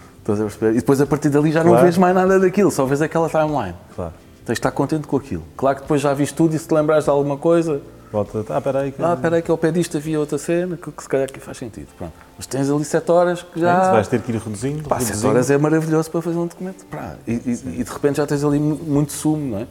E 0.72 0.76
depois 0.76 1.00
a 1.00 1.06
partir 1.06 1.30
dali 1.30 1.52
já 1.52 1.62
claro. 1.62 1.76
não 1.76 1.84
vês 1.84 1.98
mais 1.98 2.16
nada 2.16 2.40
daquilo, 2.40 2.72
só 2.72 2.86
vês 2.86 3.02
aquela 3.02 3.30
timeline. 3.30 3.76
Claro. 3.96 4.14
Tens 4.46 4.54
de 4.56 4.60
estar 4.60 4.72
contente 4.72 5.08
com 5.08 5.18
aquilo. 5.18 5.44
Claro 5.56 5.78
que 5.78 5.82
depois 5.84 6.02
já 6.02 6.14
viste 6.14 6.34
tudo 6.34 6.56
e 6.56 6.60
se 6.60 6.68
te 6.68 6.74
lembrares 6.74 7.04
de 7.04 7.10
alguma 7.12 7.38
coisa. 7.38 7.82
Volta, 8.12 8.46
ah, 8.50 8.58
espera 8.58 8.80
aí. 8.80 8.92
Que... 8.92 9.04
Ah, 9.04 9.14
espera 9.14 9.36
aí 9.36 9.42
que 9.42 9.52
ao 9.52 9.58
pé 9.58 9.72
disto 9.72 9.98
havia 9.98 10.20
outra 10.20 10.38
cena 10.38 10.78
que, 10.78 10.92
que 10.92 11.04
se 11.04 11.10
calhar 11.10 11.28
aqui 11.28 11.40
faz 11.40 11.58
sentido. 11.58 11.88
Pronto. 11.98 12.14
Mas 12.38 12.46
tens 12.48 12.70
ali 12.70 12.86
7 12.86 13.12
horas 13.12 13.44
que 13.44 13.60
já. 13.60 13.90
É, 13.90 13.92
vais 13.92 14.08
ter 14.08 14.22
que 14.22 14.32
ir 14.32 14.38
reduzindo. 14.38 14.88
Pá, 14.88 15.00
7 15.00 15.26
horas 15.26 15.52
é 15.52 15.58
maravilhoso 15.58 16.10
para 16.10 16.22
fazer 16.22 16.38
um 16.38 16.48
documento. 16.48 16.86
Pá, 16.86 17.16
e, 17.28 17.34
e, 17.34 17.80
e, 17.80 17.84
de 17.84 17.92
repente 17.92 18.18
já 18.18 18.26
tens 18.26 18.44
ali 18.44 18.60
muito 18.60 19.12
sumo, 19.12 19.52
não 19.52 19.60
é? 19.60 19.68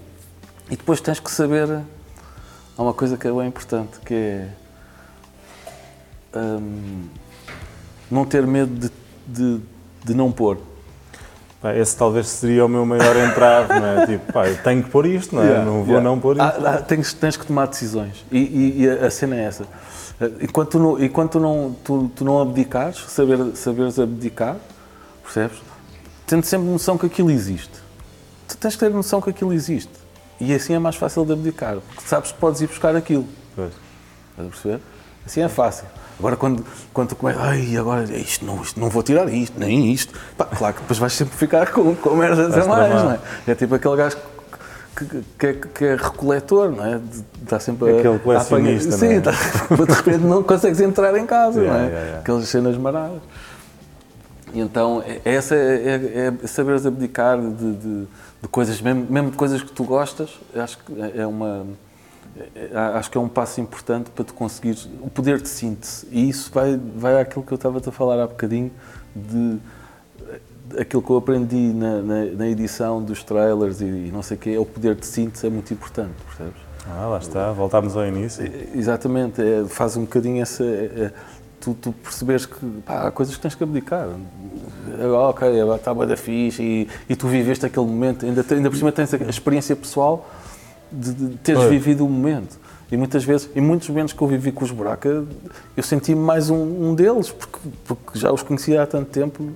E 0.70 0.76
depois 0.76 1.00
tens 1.00 1.18
que 1.18 1.30
saber. 1.30 1.80
Há 2.76 2.82
uma 2.82 2.94
coisa 2.94 3.16
que 3.16 3.26
é 3.26 3.32
bem 3.32 3.46
importante, 3.46 4.00
que 4.04 4.14
é 4.14 4.48
hum, 6.36 7.04
não 8.10 8.24
ter 8.24 8.44
medo 8.46 8.74
de, 8.74 8.90
de, 9.26 9.60
de 10.04 10.14
não 10.14 10.32
pôr. 10.32 10.58
Pá, 11.62 11.74
esse 11.74 11.96
talvez 11.96 12.26
seria 12.26 12.66
o 12.66 12.68
meu 12.68 12.84
maior 12.84 13.16
entrave, 13.16 13.78
não 13.78 13.86
é? 13.86 14.06
Tipo, 14.06 14.32
pá, 14.32 14.42
tenho 14.62 14.82
que 14.82 14.90
pôr 14.90 15.06
isto, 15.06 15.34
não 15.34 15.42
é? 15.42 15.46
Yeah, 15.46 15.64
não 15.64 15.72
vou 15.78 15.86
yeah. 15.86 16.02
não 16.02 16.20
pôr 16.20 16.36
isto. 16.36 16.42
Ah, 16.42 16.74
ah, 16.74 16.82
tens, 16.82 17.12
tens 17.14 17.36
que 17.36 17.46
tomar 17.46 17.66
decisões. 17.68 18.24
E, 18.30 18.38
e, 18.38 18.82
e, 18.82 18.90
a 18.90 19.10
cena 19.10 19.36
é 19.36 19.44
essa. 19.44 19.66
Enquanto 20.40 20.70
tu 20.70 20.78
não, 20.78 21.02
enquanto 21.02 21.32
tu 21.32 21.40
não, 21.40 21.76
tu, 21.84 22.10
tu 22.14 22.24
não 22.24 22.40
abdicares, 22.40 22.98
saber, 23.08 23.56
saberes 23.56 23.98
abdicar, 23.98 24.56
percebes? 25.22 25.58
Tendo 26.26 26.44
sempre 26.44 26.66
noção 26.66 26.98
que 26.98 27.06
aquilo 27.06 27.30
existe. 27.30 27.72
Tu 28.48 28.56
tens 28.56 28.74
que 28.74 28.80
ter 28.80 28.90
noção 28.90 29.20
que 29.20 29.30
aquilo 29.30 29.52
existe. 29.52 30.03
E 30.40 30.52
assim 30.54 30.74
é 30.74 30.78
mais 30.78 30.96
fácil 30.96 31.24
de 31.24 31.32
abdicar, 31.32 31.76
porque 31.94 32.08
sabes 32.08 32.32
que 32.32 32.38
podes 32.38 32.60
ir 32.60 32.66
buscar 32.66 32.94
aquilo. 32.96 33.26
Pois. 33.54 33.72
Estás 34.30 34.48
a 34.48 34.50
perceber? 34.50 34.80
Assim 35.24 35.40
é 35.42 35.48
fácil. 35.48 35.86
Agora, 36.18 36.36
quando, 36.36 36.64
quando 36.92 37.08
tu 37.08 37.16
começas, 37.16 37.42
ai, 37.42 37.76
agora 37.76 38.04
isto 38.04 38.44
não, 38.44 38.62
isto 38.62 38.78
não 38.78 38.88
vou 38.88 39.02
tirar 39.02 39.28
isto, 39.32 39.58
nem 39.58 39.92
isto, 39.92 40.12
pá, 40.36 40.44
claro 40.44 40.74
que 40.74 40.80
depois 40.82 40.98
vais 40.98 41.12
sempre 41.12 41.36
ficar 41.36 41.72
com, 41.72 41.94
com 41.96 42.14
merdas 42.14 42.56
a 42.56 42.66
mais, 42.66 43.02
não 43.02 43.12
é? 43.12 43.18
É 43.48 43.54
tipo 43.54 43.74
aquele 43.74 43.96
gajo 43.96 44.16
que, 44.96 45.24
que, 45.38 45.46
é, 45.46 45.52
que 45.54 45.84
é 45.84 45.96
recoletor, 45.96 46.70
não 46.70 46.84
é? 46.84 47.00
Está 47.42 47.58
sempre 47.58 47.90
a. 47.90 47.98
Aquele 47.98 48.18
colecionista, 48.20 48.94
a 48.94 48.98
Sim, 48.98 49.08
não 49.08 49.14
é? 49.14 49.20
tá, 49.20 49.32
de 49.84 49.92
repente 49.92 50.24
não 50.24 50.42
consegues 50.42 50.80
entrar 50.80 51.16
em 51.16 51.26
casa, 51.26 51.60
yeah, 51.60 51.78
não 51.78 51.84
é? 51.84 51.88
Yeah, 51.88 52.04
yeah. 52.04 52.20
Aquelas 52.20 52.48
cenas 52.48 52.76
maradas. 52.76 53.20
E 54.52 54.60
então, 54.60 55.02
é, 55.04 55.20
é 55.24 55.34
essa 55.34 55.56
é, 55.56 55.58
é, 55.58 56.32
é 56.42 56.46
saberes 56.46 56.86
abdicar 56.86 57.40
de, 57.40 57.72
de, 57.74 58.06
de, 58.44 58.48
coisas, 58.48 58.78
mesmo, 58.80 59.06
mesmo 59.08 59.30
de 59.30 59.36
coisas 59.36 59.62
que 59.62 59.72
tu 59.72 59.84
gostas, 59.84 60.38
acho 60.54 60.78
que 60.78 61.00
é, 61.00 61.22
é 61.22 61.26
uma 61.26 61.66
é, 62.36 62.76
acho 62.94 63.10
que 63.10 63.16
é 63.16 63.20
um 63.20 63.28
passo 63.28 63.60
importante 63.60 64.10
para 64.10 64.24
tu 64.24 64.34
conseguires 64.34 64.88
o 65.00 65.08
poder 65.08 65.40
de 65.40 65.48
síntese. 65.48 66.06
E 66.10 66.28
isso 66.28 66.50
vai, 66.52 66.78
vai 66.96 67.20
àquilo 67.20 67.42
que 67.42 67.52
eu 67.52 67.56
estava 67.56 67.78
a 67.78 67.92
falar 67.92 68.22
há 68.22 68.26
bocadinho, 68.26 68.70
de 69.16 69.58
aquilo 70.78 71.02
que 71.02 71.10
eu 71.10 71.16
aprendi 71.16 71.72
na, 71.72 72.02
na, 72.02 72.24
na 72.24 72.48
edição 72.48 73.02
dos 73.02 73.22
trailers 73.22 73.80
e, 73.80 73.84
e, 73.84 74.10
não 74.12 74.22
sei 74.22 74.36
o 74.36 74.40
quê, 74.40 74.50
é 74.50 74.58
o 74.58 74.66
poder 74.66 74.94
de 74.94 75.06
síntese 75.06 75.46
é 75.46 75.50
muito 75.50 75.72
importante, 75.72 76.12
percebes? 76.26 76.60
Ah, 76.86 77.06
lá 77.06 77.18
está, 77.18 77.50
voltámos 77.52 77.96
ao 77.96 78.06
início. 78.06 78.44
Exatamente, 78.74 79.40
é, 79.40 79.64
faz 79.66 79.96
um 79.96 80.02
bocadinho 80.02 80.42
essa. 80.42 80.62
É, 80.62 80.66
é 80.66 81.12
tu, 81.64 81.74
tu 81.74 81.92
percebes 81.92 82.46
que 82.46 82.66
pá, 82.84 83.06
há 83.06 83.10
coisas 83.10 83.34
que 83.34 83.40
tens 83.40 83.54
que 83.54 83.64
abdicar. 83.64 84.08
É, 84.98 85.06
ok, 85.06 85.48
está 85.74 85.94
bem 85.94 86.06
da 86.06 86.16
fixe 86.16 86.62
e, 86.62 86.88
e 87.08 87.16
tu 87.16 87.26
viveste 87.26 87.64
aquele 87.64 87.86
momento, 87.86 88.26
ainda, 88.26 88.44
ainda 88.50 88.70
por 88.70 88.76
cima 88.76 88.92
tens 88.92 89.12
a 89.14 89.16
experiência 89.16 89.74
pessoal 89.74 90.28
de, 90.92 91.12
de 91.12 91.36
teres 91.38 91.62
Oi. 91.62 91.70
vivido 91.70 92.04
o 92.04 92.08
momento. 92.08 92.58
E 92.92 92.96
muitas 92.96 93.24
vezes, 93.24 93.48
em 93.56 93.60
muitos 93.60 93.88
momentos 93.88 94.12
que 94.12 94.22
eu 94.22 94.28
vivi 94.28 94.52
com 94.52 94.64
os 94.64 94.70
buracos, 94.70 95.24
eu 95.76 95.82
senti-me 95.82 96.20
mais 96.20 96.50
um, 96.50 96.90
um, 96.90 96.94
deles, 96.94 97.30
porque, 97.30 97.58
porque 97.84 98.18
já 98.18 98.30
os 98.30 98.42
conhecia 98.42 98.82
há 98.82 98.86
tanto 98.86 99.10
tempo. 99.10 99.50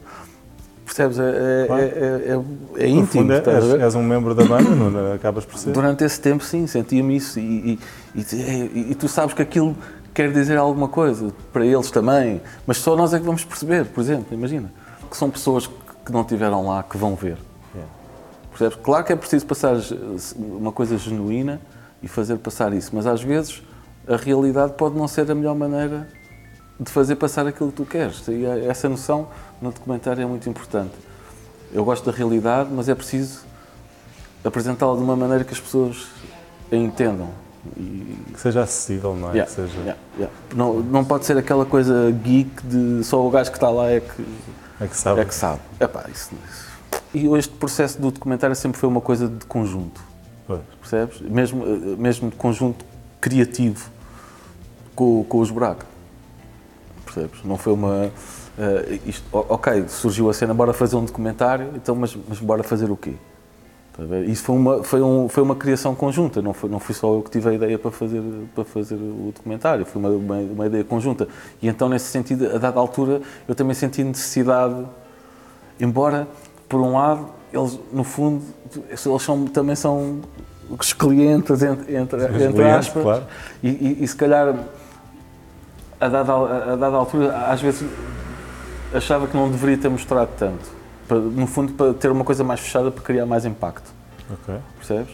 Percebes? 0.84 1.18
É, 1.18 1.22
é, 1.22 1.66
é, 1.68 2.32
é, 2.32 2.84
é 2.84 2.88
íntimo. 2.88 3.22
Fundo, 3.22 3.32
és, 3.32 3.82
és, 3.82 3.94
um 3.94 4.02
membro 4.02 4.34
da 4.34 4.44
banda, 4.44 4.70
não, 4.70 5.12
acabas 5.12 5.44
por 5.44 5.58
ser. 5.58 5.70
Durante 5.70 6.02
esse 6.02 6.18
tempo, 6.18 6.42
sim, 6.42 6.66
sentia-me 6.66 7.16
isso. 7.16 7.38
E, 7.38 7.78
e, 8.14 8.20
e, 8.20 8.86
e, 8.90 8.94
tu 8.94 9.06
sabes 9.06 9.34
que 9.34 9.42
aquilo 9.42 9.76
quer 10.18 10.32
dizer 10.32 10.58
alguma 10.58 10.88
coisa 10.88 11.32
para 11.52 11.64
eles 11.64 11.92
também, 11.92 12.42
mas 12.66 12.78
só 12.78 12.96
nós 12.96 13.14
é 13.14 13.20
que 13.20 13.24
vamos 13.24 13.44
perceber, 13.44 13.84
por 13.84 14.00
exemplo, 14.00 14.34
imagina. 14.34 14.72
Que 15.08 15.16
são 15.16 15.30
pessoas 15.30 15.68
que 16.04 16.10
não 16.10 16.22
estiveram 16.22 16.66
lá 16.66 16.82
que 16.82 16.98
vão 16.98 17.14
ver. 17.14 17.38
Yeah. 17.72 17.92
Percebes? 18.50 18.78
Claro 18.82 19.04
que 19.04 19.12
é 19.12 19.16
preciso 19.16 19.46
passar 19.46 19.76
uma 20.36 20.72
coisa 20.72 20.98
genuína 20.98 21.60
e 22.02 22.08
fazer 22.08 22.36
passar 22.38 22.72
isso, 22.72 22.90
mas 22.94 23.06
às 23.06 23.22
vezes 23.22 23.62
a 24.08 24.16
realidade 24.16 24.72
pode 24.72 24.96
não 24.96 25.06
ser 25.06 25.30
a 25.30 25.36
melhor 25.36 25.54
maneira 25.54 26.08
de 26.80 26.90
fazer 26.90 27.14
passar 27.14 27.46
aquilo 27.46 27.70
que 27.70 27.76
tu 27.76 27.84
queres. 27.84 28.26
E 28.26 28.44
essa 28.44 28.88
noção 28.88 29.28
no 29.62 29.70
documentário 29.70 30.20
é 30.20 30.26
muito 30.26 30.50
importante. 30.50 30.94
Eu 31.72 31.84
gosto 31.84 32.10
da 32.10 32.16
realidade, 32.16 32.70
mas 32.72 32.88
é 32.88 32.94
preciso 32.96 33.42
apresentá-la 34.42 34.96
de 34.96 35.02
uma 35.04 35.14
maneira 35.14 35.44
que 35.44 35.52
as 35.52 35.60
pessoas 35.60 36.08
a 36.72 36.74
entendam. 36.74 37.30
E... 37.76 38.32
Que 38.32 38.40
seja 38.40 38.62
acessível, 38.62 39.14
não 39.14 39.30
é? 39.30 39.32
Yeah, 39.32 39.50
seja... 39.50 39.78
Yeah, 39.78 40.00
yeah. 40.16 40.36
Não, 40.54 40.80
não 40.80 41.04
pode 41.04 41.24
ser 41.24 41.36
aquela 41.36 41.64
coisa 41.64 42.10
geek 42.10 42.66
de 42.66 43.04
só 43.04 43.26
o 43.26 43.30
gajo 43.30 43.50
que 43.50 43.56
está 43.56 43.70
lá 43.70 43.90
é 43.90 44.00
que, 44.00 44.24
é 44.80 44.86
que 44.86 44.96
sabe. 44.96 45.20
É 45.20 45.24
que 45.24 45.34
sabe. 45.34 45.60
Epá, 45.80 46.04
isso, 46.12 46.30
isso. 46.48 46.68
E 47.14 47.26
este 47.36 47.52
processo 47.54 48.00
do 48.00 48.10
documentário 48.10 48.54
sempre 48.54 48.78
foi 48.78 48.88
uma 48.88 49.00
coisa 49.00 49.28
de 49.28 49.44
conjunto. 49.46 50.00
Pois. 50.46 50.60
Percebes? 50.80 51.20
Mesmo, 51.20 51.64
mesmo 51.96 52.30
de 52.30 52.36
conjunto 52.36 52.84
criativo 53.20 53.90
com, 54.94 55.24
com 55.24 55.38
os 55.38 55.50
buracos. 55.50 55.86
Percebes? 57.04 57.44
Não 57.44 57.56
foi 57.56 57.72
uma. 57.72 58.06
Uh, 58.58 59.00
isto, 59.06 59.24
ok, 59.32 59.86
surgiu 59.88 60.28
a 60.28 60.34
cena, 60.34 60.52
bora 60.52 60.72
fazer 60.72 60.96
um 60.96 61.04
documentário, 61.04 61.70
então, 61.76 61.94
mas, 61.94 62.16
mas 62.28 62.40
bora 62.40 62.64
fazer 62.64 62.90
o 62.90 62.96
quê? 62.96 63.14
Isso 64.28 64.44
foi 64.44 64.54
uma, 64.54 64.84
foi, 64.84 65.02
um, 65.02 65.28
foi 65.28 65.42
uma 65.42 65.56
criação 65.56 65.92
conjunta, 65.92 66.40
não, 66.40 66.52
foi, 66.52 66.70
não 66.70 66.78
fui 66.78 66.94
só 66.94 67.12
eu 67.14 67.20
que 67.20 67.32
tive 67.32 67.50
a 67.50 67.52
ideia 67.54 67.76
para 67.76 67.90
fazer, 67.90 68.22
para 68.54 68.64
fazer 68.64 68.94
o 68.94 69.32
documentário, 69.34 69.84
foi 69.84 70.00
uma, 70.00 70.10
uma, 70.10 70.36
uma 70.36 70.66
ideia 70.66 70.84
conjunta. 70.84 71.26
E 71.60 71.66
então, 71.66 71.88
nesse 71.88 72.06
sentido, 72.06 72.46
a 72.54 72.58
dada 72.58 72.78
altura, 72.78 73.20
eu 73.48 73.56
também 73.56 73.74
senti 73.74 74.04
necessidade, 74.04 74.86
embora, 75.80 76.28
por 76.68 76.80
um 76.80 76.92
lado, 76.92 77.28
eles, 77.52 77.76
no 77.92 78.04
fundo, 78.04 78.44
eles 78.88 79.00
são, 79.20 79.46
também 79.46 79.74
são 79.74 80.20
os 80.70 80.92
clientes, 80.92 81.60
entre, 81.60 81.96
entre, 81.96 82.44
entre 82.44 82.70
aspas, 82.70 83.02
claro. 83.02 83.24
e, 83.60 83.68
e, 83.68 83.98
e, 84.04 84.06
se 84.06 84.14
calhar, 84.14 84.54
a 86.00 86.08
dada, 86.08 86.32
a 86.32 86.76
dada 86.76 86.96
altura, 86.96 87.36
às 87.48 87.60
vezes, 87.60 87.84
achava 88.94 89.26
que 89.26 89.36
não 89.36 89.50
deveria 89.50 89.76
ter 89.76 89.88
mostrado 89.88 90.30
tanto 90.38 90.77
para, 91.08 91.18
no 91.18 91.46
fundo, 91.46 91.72
para 91.72 91.94
ter 91.94 92.10
uma 92.10 92.24
coisa 92.24 92.44
mais 92.44 92.60
fechada 92.60 92.90
para 92.90 93.02
criar 93.02 93.24
mais 93.24 93.46
impacto. 93.46 93.90
Ok. 94.30 94.54
Percebes? 94.76 95.12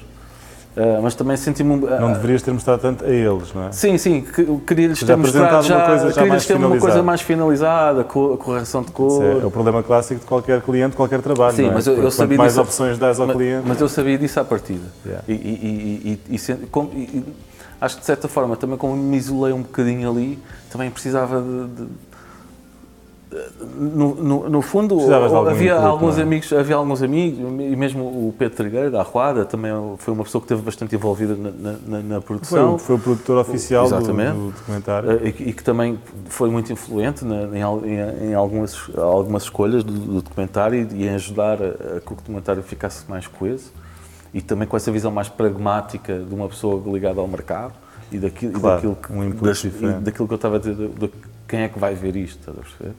Uh, 0.77 1.01
mas 1.01 1.15
também 1.15 1.37
senti-me. 1.37 1.75
Uh, 1.75 2.01
não 2.01 2.13
deverias 2.13 2.43
ter 2.43 2.51
mostrado 2.51 2.83
tanto 2.83 3.05
a 3.05 3.09
eles, 3.09 3.55
não 3.55 3.69
é? 3.69 3.73
Sim, 3.73 3.97
sim, 3.97 4.27
queria-lhes 4.67 4.99
ter 4.99 5.17
mostrado 5.17 5.65
já, 5.65 5.77
uma 5.77 5.87
coisa, 5.87 6.11
já 6.11 6.23
queria 6.23 6.41
ter 6.41 6.57
uma 6.57 6.79
coisa 6.79 7.01
mais 7.01 7.21
finalizada, 7.21 8.03
com 8.03 8.35
a 8.35 8.37
correção 8.37 8.83
de 8.83 8.91
cor. 8.91 9.23
É, 9.23 9.43
é, 9.43 9.47
o 9.47 9.53
problema 9.53 9.85
clássico 9.85 10.21
de 10.21 10.27
qualquer 10.27 10.61
cliente, 10.63 10.97
qualquer 10.97 11.23
trabalho. 11.23 11.55
Sim, 11.55 11.69
é? 11.69 11.71
mas 11.71 11.87
eu, 11.87 12.03
eu 12.03 12.11
sabia 12.11 12.37
mais 12.37 12.55
disso, 12.55 12.63
opções 12.63 12.99
dás 12.99 13.21
ao 13.21 13.29
mas, 13.29 13.37
cliente. 13.37 13.63
Mas 13.65 13.81
eu 13.81 13.89
sabia 13.89 14.19
disso 14.19 14.41
à 14.41 14.45
partida. 14.45 14.87
Yeah. 15.07 15.25
E, 15.29 15.33
e, 15.33 16.21
e, 16.29 16.37
e, 16.37 17.25
acho 17.81 17.95
que 17.95 18.01
de 18.01 18.07
certa 18.07 18.27
forma, 18.27 18.57
também 18.57 18.77
como 18.77 18.97
me 18.97 19.17
isolei 19.17 19.53
um 19.53 19.63
bocadinho 19.63 20.11
ali, 20.11 20.41
também 20.73 20.91
precisava 20.91 21.41
de, 21.41 21.67
de 21.69 21.89
no, 23.77 24.15
no, 24.15 24.49
no, 24.49 24.63
fundo 24.63 24.99
havia 25.49 25.73
input, 25.73 25.87
alguns 25.87 26.19
é? 26.19 26.23
amigos 26.23 26.53
havia 26.53 26.77
alguns 26.77 27.03
amigos 27.03 27.39
e 27.39 27.77
mesmo 27.77 28.05
o 28.05 28.35
Pedro 28.39 28.57
Trigueiro 28.57 28.91
da 28.91 29.01
Arruada 29.01 29.45
também 29.45 29.73
foi 29.99 30.15
uma 30.15 30.23
pessoa 30.23 30.41
que 30.41 30.47
esteve 30.47 30.63
bastante 30.63 30.95
envolvida 30.95 31.35
na, 31.35 31.77
na, 31.87 31.99
na 32.01 32.21
produção 32.21 32.79
foi, 32.79 32.87
foi, 32.87 32.97
o 32.97 32.99
produtor 32.99 33.39
oficial 33.39 33.89
do, 33.89 33.99
do, 33.99 34.53
documentário 34.53 35.11
eh, 35.11 35.35
e, 35.39 35.49
e, 35.51 35.53
que 35.53 35.65
também 35.65 35.99
foi 36.27 36.49
muito 36.49 36.73
influente 36.73 37.25
na, 37.25 37.45
em, 37.57 38.31
em, 38.31 38.35
algumas 38.35 38.91
algumas 38.97 39.45
escolhas 39.45 39.83
do, 39.83 39.93
do 39.93 40.23
documentário 40.23 40.89
e, 40.93 41.03
e, 41.03 41.07
em 41.07 41.11
ajudar 41.11 41.59
a, 41.61 41.97
a, 41.97 42.01
que 42.01 42.13
o 42.13 42.17
documentário 42.17 42.63
ficasse 42.63 43.05
mais 43.09 43.27
coeso 43.27 43.73
e 44.33 44.41
também 44.41 44.67
com 44.67 44.77
essa 44.77 44.93
visão 44.93 45.11
mais 45.11 45.29
pragmática 45.29 46.19
de 46.19 46.35
uma 46.35 46.49
pessoa 46.49 46.83
ligada 46.87 47.21
ao 47.21 47.27
mercado 47.27 47.75
e 48.13 48.19
daquilo, 48.19 48.53
claro, 48.53 48.75
e 48.75 48.77
daquilo, 48.77 48.97
que, 48.97 49.13
um 49.13 49.31
das, 49.31 49.63
daquilo 50.03 50.29
que 50.29 50.35
eu 50.35 50.37
estava 50.37 50.57
a 50.57 50.59
dizer 50.59 50.75
de, 50.77 50.89
de, 50.89 51.11
quem 51.49 51.61
é 51.61 51.69
que 51.69 51.79
vai 51.79 51.95
ver 51.95 52.17
isto, 52.17 52.39
estás 52.39 52.57
a 52.57 52.61
perceber? 52.61 52.95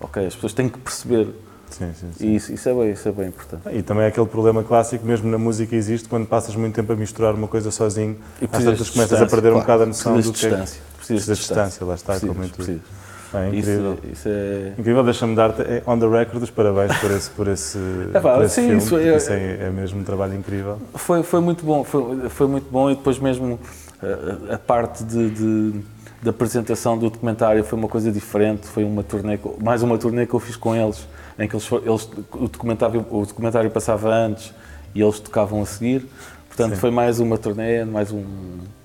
Ok, 0.00 0.26
as 0.26 0.34
pessoas 0.34 0.52
têm 0.52 0.68
que 0.68 0.78
perceber. 0.78 1.28
Sim, 1.70 1.92
sim, 1.94 2.10
sim. 2.16 2.26
E 2.26 2.36
isso, 2.36 2.52
isso, 2.52 2.68
é 2.68 2.74
bem, 2.74 2.90
isso 2.92 3.08
é 3.08 3.12
bem 3.12 3.28
importante. 3.28 3.62
E 3.76 3.82
também 3.82 4.04
é 4.04 4.06
aquele 4.08 4.26
problema 4.26 4.64
clássico, 4.64 5.04
mesmo 5.04 5.30
na 5.30 5.38
música 5.38 5.76
existe, 5.76 6.08
quando 6.08 6.26
passas 6.26 6.56
muito 6.56 6.74
tempo 6.74 6.92
a 6.92 6.96
misturar 6.96 7.34
uma 7.34 7.46
coisa 7.46 7.70
sozinho, 7.70 8.16
e 8.40 8.44
às 8.44 8.64
tantas 8.64 8.90
começas 8.90 9.20
a 9.20 9.26
perder 9.26 9.52
claro. 9.52 9.56
um 9.56 9.60
bocado 9.60 9.82
a 9.82 9.86
noção 9.86 10.18
do 10.18 10.32
que 10.32 10.46
é. 10.46 10.64
Precisas 10.96 11.26
de 11.26 11.34
distância, 11.34 11.86
lá 11.86 11.94
está, 11.94 12.12
precisas, 12.12 12.34
como 12.34 12.44
em 12.44 12.48
tudo. 12.48 12.64
Precisas. 12.64 13.08
É 13.34 13.48
incrível. 13.48 13.92
Isso, 14.04 14.12
isso 14.12 14.28
é... 14.28 14.72
Incrível, 14.78 15.04
deixa-me 15.04 15.36
dar-te 15.36 15.62
é, 15.62 15.82
on 15.86 15.98
the 15.98 16.08
record 16.08 16.42
os 16.42 16.50
parabéns 16.50 16.96
por 16.98 17.10
esse, 17.10 17.30
por 17.30 17.48
esse, 17.48 17.78
é, 18.14 18.20
pá, 18.20 18.34
por 18.34 18.44
esse 18.44 18.54
sim, 18.54 18.62
filme. 18.62 18.78
Isso, 18.78 18.96
é, 18.96 19.16
isso 19.16 19.32
é, 19.32 19.66
é, 19.66 19.70
mesmo 19.70 20.00
um 20.00 20.04
trabalho 20.04 20.34
incrível. 20.34 20.78
Foi, 20.94 21.22
foi 21.22 21.40
muito 21.40 21.64
bom, 21.64 21.84
foi, 21.84 22.28
foi 22.30 22.46
muito 22.46 22.70
bom 22.70 22.90
e 22.90 22.94
depois 22.94 23.18
mesmo 23.18 23.60
a, 24.02 24.54
a 24.54 24.58
parte 24.58 25.04
de, 25.04 25.30
de 25.30 25.80
da 26.22 26.30
apresentação 26.30 26.98
do 26.98 27.08
documentário 27.10 27.62
foi 27.64 27.78
uma 27.78 27.88
coisa 27.88 28.10
diferente, 28.10 28.66
foi 28.66 28.84
uma 28.84 29.02
turnê, 29.02 29.38
mais 29.62 29.82
uma 29.82 29.96
turnê 29.96 30.26
que 30.26 30.34
eu 30.34 30.40
fiz 30.40 30.56
com 30.56 30.74
eles, 30.74 31.06
em 31.38 31.46
que 31.46 31.54
eles, 31.54 31.70
eles 31.70 32.10
o, 32.32 32.48
documentário, 32.48 33.06
o 33.10 33.24
documentário 33.24 33.70
passava 33.70 34.12
antes 34.12 34.52
e 34.94 35.00
eles 35.00 35.20
tocavam 35.20 35.62
a 35.62 35.66
seguir. 35.66 36.06
Portanto, 36.48 36.74
Sim. 36.74 36.80
foi 36.80 36.90
mais 36.90 37.20
uma 37.20 37.38
turnê, 37.38 37.84
mais 37.84 38.10
um, 38.10 38.24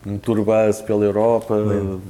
um 0.06 0.18
tour 0.20 0.44
bus 0.44 0.80
pela 0.82 1.04
Europa, 1.04 1.56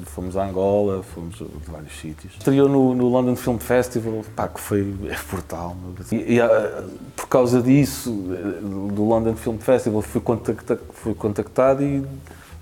fomos 0.07 0.35
a 0.35 0.45
Angola, 0.45 1.01
fomos 1.03 1.41
a 1.41 1.71
vários 1.71 1.97
sítios. 2.01 2.33
Estreou 2.33 2.67
no, 2.67 2.93
no 2.93 3.07
London 3.07 3.37
Film 3.37 3.57
Festival, 3.57 4.25
pá, 4.35 4.49
que 4.49 4.59
foi 4.59 4.81
é 5.07 5.15
brutal. 5.31 5.77
E, 6.11 6.33
e, 6.33 6.41
ah, 6.41 6.83
por 7.15 7.29
causa 7.29 7.61
disso, 7.61 8.11
do 8.11 9.05
London 9.05 9.35
Film 9.35 9.57
Festival, 9.57 10.01
fui 10.01 10.19
contactado, 10.19 10.81
fui 10.91 11.13
contactado 11.13 11.81
e 11.81 12.03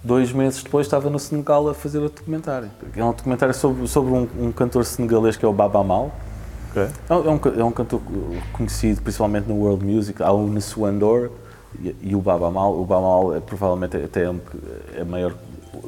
dois 0.03 0.31
meses 0.31 0.63
depois 0.63 0.87
estava 0.87 1.09
no 1.09 1.19
Senegal 1.19 1.69
a 1.69 1.73
fazer 1.73 1.99
outro 1.99 2.17
documentário. 2.17 2.69
É 2.95 3.03
um 3.03 3.11
documentário 3.11 3.53
sobre, 3.53 3.87
sobre 3.87 4.11
um, 4.11 4.27
um 4.39 4.51
cantor 4.51 4.85
senegalês 4.85 5.37
que 5.37 5.45
é 5.45 5.47
o 5.47 5.53
Baba 5.53 5.83
Mal. 5.83 6.11
Okay. 6.71 6.87
É, 7.09 7.13
um, 7.13 7.59
é 7.59 7.63
um 7.63 7.71
cantor 7.71 8.01
conhecido 8.53 9.01
principalmente 9.01 9.47
no 9.47 9.55
world 9.55 9.85
music. 9.85 10.21
Há 10.23 10.31
o 10.31 10.47
Nessuandor 10.47 11.31
e, 11.79 11.95
e, 12.01 12.15
o 12.15 12.21
Baba 12.21 12.49
Mal. 12.49 12.79
O 12.79 12.85
Baba 12.85 13.01
Mal 13.01 13.35
é, 13.35 13.39
provavelmente 13.39 13.97
até 13.97 14.25
é, 14.25 14.35
é 14.95 15.03
maior 15.03 15.35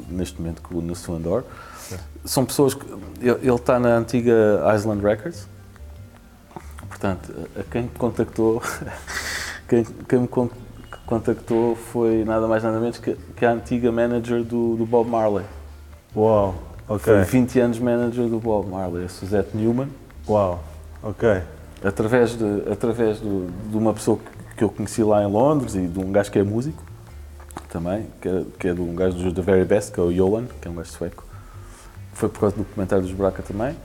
neste 0.10 0.40
momento 0.40 0.62
que 0.62 0.76
o 0.76 0.82
Nessuandor. 0.82 1.44
Okay. 1.88 1.98
São 2.26 2.46
pessoas 2.46 2.74
que. 2.74 2.86
Ele, 3.20 3.40
ele 3.42 3.56
está 3.56 3.80
na 3.80 3.98
antiga 3.98 4.62
Island 4.76 5.02
Records. 5.02 5.48
Portanto, 6.88 7.34
a 7.58 7.64
quem 7.64 7.84
me 7.84 7.90
contactou, 7.90 8.62
quem, 9.68 9.84
quem 10.08 10.20
me 10.20 10.28
contactou 10.28 10.63
foi 11.76 12.24
nada 12.24 12.48
mais 12.48 12.64
nada 12.64 12.80
menos 12.80 12.98
que, 12.98 13.16
que 13.36 13.46
a 13.46 13.52
antiga 13.52 13.92
manager 13.92 14.44
do, 14.44 14.76
do 14.76 14.86
Bob 14.86 15.10
Marley. 15.10 15.46
Uau, 16.16 16.56
ok. 16.88 17.14
Foi 17.14 17.24
20 17.24 17.60
anos 17.60 17.80
manager 17.80 18.28
do 18.28 18.40
Bob 18.40 18.70
Marley, 18.70 19.06
a 19.06 19.10
Suzette 19.10 19.56
Newman. 19.56 19.90
Uau, 20.28 20.64
ok. 21.02 21.42
Através 21.84 22.38
de, 22.38 22.72
através 22.72 23.20
de, 23.20 23.48
de 23.48 23.78
uma 23.78 23.94
pessoa 23.94 24.20
que 24.56 24.64
eu 24.64 24.70
conheci 24.70 25.04
lá 25.04 25.24
em 25.24 25.28
Londres 25.28 25.76
e 25.76 25.88
de 25.88 26.00
um 26.00 26.12
gajo 26.12 26.32
que 26.32 26.40
é 26.40 26.44
músico 26.44 26.82
também, 27.70 28.08
que 28.22 28.30
é, 28.30 28.44
que 28.60 28.68
é 28.68 28.74
de 28.74 28.82
um 28.82 28.96
gajo 28.96 29.18
dos 29.18 29.34
The 29.34 29.42
Very 29.42 29.66
Best, 29.66 29.92
que 29.92 30.00
é 30.00 30.04
o 30.04 30.14
Johan, 30.14 30.46
que 30.62 30.68
é 30.68 30.72
um 30.72 30.76
gajo 30.76 30.92
sueco. 30.92 31.26
Foi 32.14 32.30
por 32.30 32.40
causa 32.40 32.56
do 32.56 32.64
documentário 32.64 33.04
dos 33.04 33.14
Braca 33.14 33.42
também. 33.42 33.76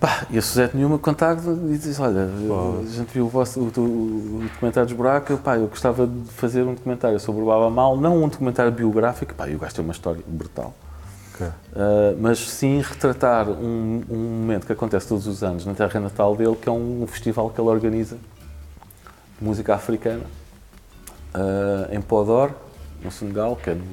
Pá, 0.00 0.26
e 0.30 0.38
a 0.38 0.42
Suzette 0.42 0.76
Newman 0.76 0.98
contacta 0.98 1.50
e 1.50 1.78
diz: 1.78 1.98
Olha, 1.98 2.24
a 2.24 2.90
gente 2.90 3.12
viu 3.12 3.26
o, 3.26 3.28
vosso, 3.28 3.60
o, 3.60 3.64
o, 3.64 4.40
o 4.40 4.40
documentário 4.42 4.88
dos 4.88 4.96
Braca, 4.96 5.36
pá, 5.36 5.56
eu 5.56 5.68
gostava 5.68 6.06
de 6.06 6.30
fazer 6.32 6.62
um 6.62 6.74
documentário 6.74 7.18
sobre 7.18 7.42
o 7.42 7.46
Baba 7.46 7.70
Mal, 7.70 7.96
não 7.96 8.22
um 8.22 8.28
documentário 8.28 8.70
biográfico, 8.72 9.34
pá, 9.34 9.48
eu 9.48 9.58
gosto 9.58 9.76
de 9.76 9.80
uma 9.82 9.92
história 9.92 10.22
brutal. 10.26 10.74
Okay. 11.34 11.48
Uh, 11.48 12.16
mas 12.18 12.38
sim 12.38 12.80
retratar 12.80 13.48
um, 13.48 14.02
um, 14.08 14.16
momento 14.16 14.66
que 14.66 14.72
acontece 14.72 15.06
todos 15.06 15.26
os 15.26 15.42
anos 15.42 15.66
na 15.66 15.74
terra 15.74 16.00
natal 16.00 16.34
dele, 16.34 16.56
que 16.56 16.68
é 16.68 16.72
um, 16.72 17.02
um 17.02 17.06
festival 17.06 17.50
que 17.50 17.60
ele 17.60 17.68
organiza 17.68 18.16
de 19.38 19.44
música 19.44 19.74
africana 19.74 20.24
uh, 21.34 21.94
em 21.94 22.00
Podor, 22.00 22.52
no 23.02 23.10
Senegal, 23.10 23.56
que 23.56 23.70
é 23.70 23.74
no, 23.74 23.84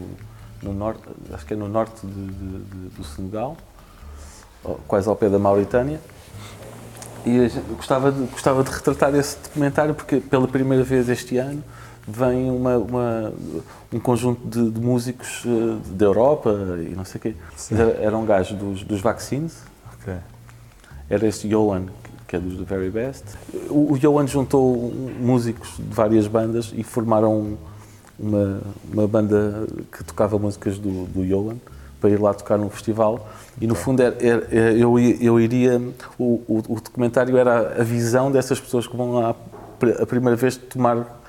no 0.62 0.74
norte, 0.74 1.02
acho 1.34 1.46
que 1.46 1.54
é 1.54 1.58
no 1.58 1.68
norte 1.68 2.06
de, 2.06 2.28
de, 2.28 2.60
de, 2.60 2.90
do 2.96 3.04
Senegal 3.04 3.58
quase 4.88 5.08
ao 5.08 5.16
pé 5.16 5.30
da 5.30 5.40
Mauritânia. 5.40 6.00
E 7.26 7.50
gostava 7.76 8.12
de, 8.12 8.26
gostava 8.26 8.64
de 8.64 8.72
retratar 8.72 9.16
esse 9.16 9.38
documentário 9.42 9.96
porque 9.96 10.18
pela 10.18 10.48
primeira 10.48 10.84
vez 10.84 11.08
este 11.08 11.38
ano 11.38 11.64
vem 12.06 12.52
uma, 12.52 12.78
uma 12.78 13.34
um 13.94 14.00
conjunto 14.00 14.46
de, 14.46 14.72
de, 14.72 14.82
músicos 14.82 15.46
uh, 15.46 15.78
da 15.92 16.06
Europa 16.06 16.52
e 16.80 16.94
não 16.96 17.06
sei 17.06 17.20
o 17.20 17.22
quê. 17.22 17.36
Era, 17.72 17.92
era, 18.02 18.18
um 18.18 18.26
gajo 18.26 18.56
dos, 18.56 18.84
dos 18.84 19.00
Vaccines. 19.00 19.64
Okay. 20.02 20.18
Era 21.10 21.26
este 21.26 21.48
Johan, 21.48 21.86
que 22.28 22.36
é 22.36 22.40
dos 22.40 22.58
The 22.58 22.64
Very 22.66 22.90
Best. 22.90 23.24
O, 23.70 23.94
o 23.94 23.98
Johan 23.98 24.28
juntou 24.28 24.92
músicos 25.20 25.78
de 25.78 25.94
várias 25.94 26.28
bandas 26.28 26.74
e 26.76 26.84
formaram 26.84 27.58
uma, 28.20 28.62
uma 28.92 29.08
banda 29.08 29.66
que 29.92 30.04
tocava 30.04 30.38
músicas 30.38 30.78
do, 30.78 31.06
do 31.06 31.26
Johan 31.26 31.58
para 32.04 32.10
ir 32.10 32.20
lá 32.20 32.34
tocar 32.34 32.58
num 32.58 32.70
festival 32.70 33.30
e 33.62 33.66
no 33.66 33.76
fundo 33.76 34.04
era, 34.04 34.14
era- 34.20 34.74
eu, 34.74 35.00
eu 35.00 35.40
iria, 35.40 35.82
o, 36.20 36.42
o, 36.50 36.62
o 36.68 36.82
documentário 36.82 37.38
era 37.38 37.80
a 37.80 37.84
visão 37.84 38.30
dessas 38.30 38.60
pessoas 38.60 38.86
que 38.86 38.98
vão 38.98 39.14
lá 39.14 39.34
a 40.02 40.06
primeira 40.06 40.36
vez 40.36 40.58
tomar 40.58 41.22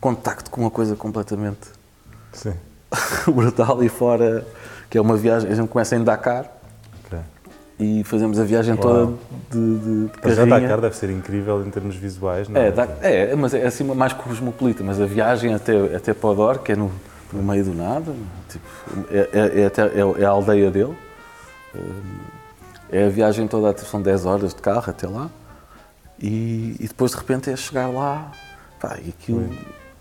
contacto 0.00 0.50
com 0.50 0.62
uma 0.62 0.70
coisa 0.70 0.96
completamente 0.96 1.68
Sim. 2.32 2.54
brutal 3.30 3.82
e 3.84 3.90
fora, 3.90 4.46
que 4.88 4.96
é 4.96 5.00
uma 5.02 5.18
viagem, 5.18 5.52
a 5.52 5.54
gente 5.54 5.68
começa 5.68 5.94
em 5.94 6.02
Dakar 6.02 6.50
e 7.78 8.02
fazemos 8.04 8.38
a 8.40 8.44
viagem 8.44 8.72
Uau. 8.72 8.80
toda 8.82 9.12
de, 9.50 9.78
de, 9.78 10.04
de 10.06 10.10
Mas 10.24 10.34
já 10.34 10.46
carrinha. 10.46 10.60
Dakar 10.62 10.80
deve 10.80 10.96
ser 10.96 11.10
incrível 11.10 11.62
em 11.66 11.68
termos 11.70 11.94
visuais, 11.94 12.48
não 12.48 12.58
É, 12.58 12.70
dá- 12.72 12.88
é, 13.02 13.36
mas 13.36 13.52
é 13.52 13.66
assim 13.66 13.84
mais 13.84 14.14
cosmopolita, 14.14 14.82
mas 14.82 14.98
a 14.98 15.04
viagem 15.04 15.52
até, 15.52 15.94
até 15.94 16.14
Podor, 16.14 16.60
que 16.60 16.72
é 16.72 16.76
no, 16.76 16.90
no 17.36 17.42
meio 17.42 17.64
do 17.64 17.74
nada, 17.74 18.12
tipo, 18.48 18.64
é, 19.10 19.28
é, 19.32 19.60
é, 19.62 19.66
até- 19.66 19.86
é- 19.86 20.22
é 20.22 20.24
a 20.24 20.30
aldeia 20.30 20.70
dele, 20.70 20.96
é 22.90 23.06
a 23.06 23.08
viagem 23.08 23.46
toda, 23.48 23.76
são 23.78 24.00
10 24.00 24.24
horas 24.26 24.54
de 24.54 24.60
carro 24.62 24.84
até 24.88 25.06
lá, 25.06 25.28
e, 26.20 26.76
e 26.80 26.88
depois 26.88 27.10
de 27.12 27.18
repente 27.18 27.50
é 27.50 27.56
chegar 27.56 27.88
lá, 27.88 28.30
pá, 28.80 28.96
e 29.04 29.10
aquilo 29.10 29.48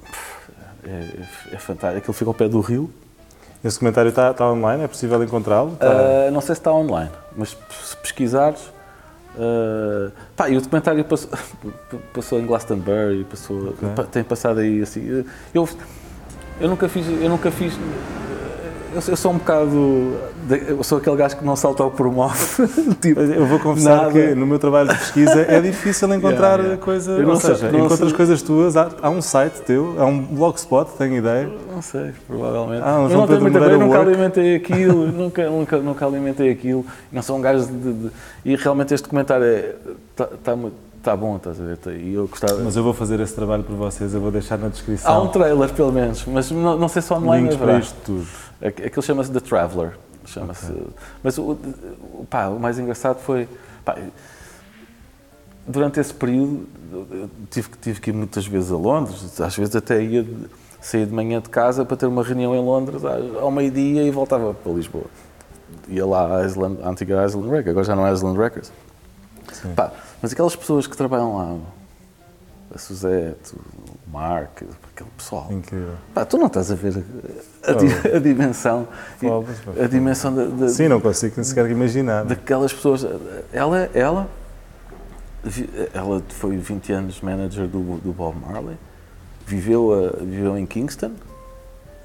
pff, 0.01 0.51
é, 0.85 1.55
é 1.55 1.57
fantástico, 1.57 1.97
aquilo 1.99 2.13
fica 2.13 2.29
ao 2.29 2.33
pé 2.33 2.47
do 2.47 2.59
rio, 2.61 2.89
Esse 3.63 3.79
comentário 3.79 4.09
está 4.09 4.29
está 4.29 4.45
online? 4.51 4.83
É 4.83 4.87
possível 4.87 5.21
encontrá-lo? 5.23 5.73
Está- 5.73 5.87
Uh, 5.91 6.31
não 6.31 6.39
sei 6.39 6.53
se 6.53 6.61
está 6.61 6.71
online, 6.71 7.09
mas 7.35 7.57
se 7.83 7.97
pesquisares. 7.97 8.61
Uh, 9.35 10.11
pá, 10.35 10.47
e 10.49 10.55
o 10.55 10.61
documentário 10.61 11.03
passou, 11.03 11.31
passou 12.13 12.39
em 12.39 12.45
Glastonbury, 12.45 13.25
passou, 13.27 13.69
Ok. 13.69 13.89
pa- 13.95 14.03
tem 14.03 14.23
passado 14.23 14.59
aí 14.59 14.81
assim. 14.83 15.25
Eu, 15.51 15.67
eu 16.59 16.69
nunca 16.69 16.87
fiz. 16.89 17.05
Eu 17.21 17.29
nunca 17.29 17.51
fiz. 17.51 17.73
Eu, 18.93 19.01
sou- 19.01 19.11
eu 19.11 19.17
sou 19.17 19.31
um 19.33 19.37
bocado. 19.37 20.13
de- 20.47 20.69
Eu 20.69 20.81
sou 20.83 20.99
aquele 20.99 21.17
gajo 21.17 21.35
que 21.35 21.43
não 21.43 21.55
salta 21.57 21.83
ao 21.83 21.91
promove. 21.91 22.37
tipo, 23.01 23.19
Eu 23.19 23.45
vou 23.45 23.59
confessar 23.59 24.03
nada. 24.03 24.11
que 24.13 24.33
no 24.35 24.45
meu 24.47 24.57
trabalho 24.57 24.87
de 24.87 24.95
pesquisa 24.95 25.41
é 25.41 25.59
difícil 25.59 26.07
encontrar 26.15 26.59
Yeah, 26.59 26.63
yeah. 26.63 26.81
coisas. 26.85 27.27
Ou 27.27 27.35
sei- 27.35 27.55
seja, 27.55 27.77
encontras 27.77 27.99
sei- 27.99 28.13
coisas 28.13 28.41
tuas. 28.41 28.77
Há, 28.77 28.89
há 29.01 29.09
um 29.09 29.21
site 29.21 29.61
teu, 29.63 29.95
há 29.97 30.05
um 30.05 30.17
blogspot, 30.21 30.91
tenho 30.97 31.17
ideia. 31.17 31.49
Não 31.73 31.81
sei, 31.81 32.11
provavelmente. 32.25 32.83
Ah, 32.85 32.99
um 33.01 33.09
João 33.09 33.21
não 33.21 33.27
Pedro 33.27 33.41
muito 33.41 33.59
Moreira 33.59 33.77
nunca 33.77 33.99
alimentei 33.99 34.55
aquilo, 34.55 35.07
nunca, 35.11 35.49
nunca, 35.49 35.77
nunca 35.77 36.05
alimentei 36.05 36.49
aquilo. 36.51 36.85
Não 37.11 37.21
sou 37.21 37.37
um 37.37 37.41
gajo 37.41 37.65
de. 37.65 37.93
de- 37.93 38.11
e 38.45 38.55
realmente 38.55 38.93
este 38.93 39.03
documentário 39.03 39.45
está 40.11 40.27
tá, 40.41 40.55
mu- 40.55 40.71
tá 41.05 41.15
bom, 41.15 41.37
estás 41.37 41.61
a 41.61 41.63
ver? 41.63 41.77
Tá- 41.77 41.91
E 41.91 42.13
eu 42.15 42.27
gostava. 42.27 42.59
Mas 42.63 42.75
eu 42.75 42.83
vou 42.83 42.93
fazer 42.93 43.19
esse 43.19 43.33
trabalho 43.35 43.63
por 43.63 43.75
vocês, 43.75 44.13
eu 44.13 44.19
vou 44.19 44.31
deixar 44.31 44.57
na 44.57 44.67
descrição 44.69 45.13
Há 45.13 45.21
um 45.21 45.27
trailer, 45.27 45.71
pelo 45.73 45.91
menos, 45.91 46.25
mas 46.25 46.49
não, 46.51 46.77
não 46.77 46.87
sei 46.87 47.01
se 47.01 47.13
online 47.13 47.43
links 47.49 47.57
para 47.57 47.77
isto 47.79 47.95
tudo. 48.03 48.27
Aqu- 48.61 48.85
Aquilo 48.87 49.03
chama-se 49.03 49.31
The 49.31 49.39
Traveller. 49.39 49.97
Chama-se. 50.25 50.73
Mas 51.23 51.37
o, 51.37 51.55
pá, 52.29 52.47
o 52.47 52.59
mais 52.59 52.79
engraçado 52.79 53.19
foi. 53.19 53.47
pá, 53.85 53.95
durante 55.67 55.99
esse 55.99 56.13
período, 56.13 56.67
tive, 57.49 57.69
que- 57.69 57.77
tive 57.77 58.01
que 58.01 58.09
ir 58.09 58.13
muitas 58.13 58.45
vezes 58.47 58.71
a 58.71 58.75
Londres, 58.77 59.39
às 59.39 59.55
vezes 59.55 59.75
até 59.75 60.01
ia 60.03 60.25
sair 60.81 61.05
de 61.05 61.13
manhã 61.13 61.39
de 61.41 61.49
casa 61.49 61.83
para 61.85 61.97
ter 61.97 62.05
uma 62.07 62.23
reunião 62.23 62.55
em 62.55 62.59
Londres 62.63 63.01
ao 63.39 63.51
meio-dia 63.51 64.03
e 64.03 64.11
voltava 64.11 64.53
para 64.53 64.71
Lisboa. 64.71 65.05
Ia 65.87 66.05
lá 66.05 66.39
à, 66.39 66.45
Island, 66.45 66.79
à 66.83 66.89
antiga 66.89 67.25
Island 67.25 67.47
Records, 67.49 67.69
agora 67.69 67.83
já 67.85 67.95
não 67.95 68.05
é 68.07 68.13
Island 68.13 68.37
Records. 68.37 68.71
Sim. 69.53 69.73
Pá, 69.75 69.91
mas 70.25 70.33
aquelas 70.33 70.55
pessoas 70.55 70.87
que 70.87 70.97
trabalham 70.97 71.37
lá, 71.37 71.55
a 72.73 72.79
Suzette, 72.79 73.53
o 73.53 74.09
Mark, 74.11 74.63
aquele 74.91 75.09
pessoal. 75.15 75.47
Incrível. 75.51 75.93
Pá, 76.15 76.25
tu 76.25 76.35
não 76.39 76.47
estás 76.47 76.71
a 76.71 76.73
ver 76.75 77.03
a, 77.63 77.69
a 77.71 78.15
a 78.15 78.19
dimensão, 78.19 78.87
a 79.79 79.87
dimensão 79.87 80.33
da, 80.33 80.45
da- 80.45 80.69
Sim, 80.69 80.87
não 80.87 80.99
consigo 80.99 81.35
nem 81.37 81.43
sequer 81.43 81.69
imaginar. 81.69 82.25
daquelas 82.25 82.73
pessoas. 82.73 83.05
Ela, 83.53 83.87
ela, 83.93 84.27
ela 85.93 86.23
foi 86.29 86.57
20 86.57 86.91
anos 86.91 87.21
manager 87.21 87.67
do, 87.67 87.97
do 87.99 88.11
Bob 88.11 88.35
Marley, 88.39 88.77
viveu, 89.45 89.93
a- 89.93 90.23
viveu 90.23 90.57
em 90.57 90.65
Kingston 90.65 91.11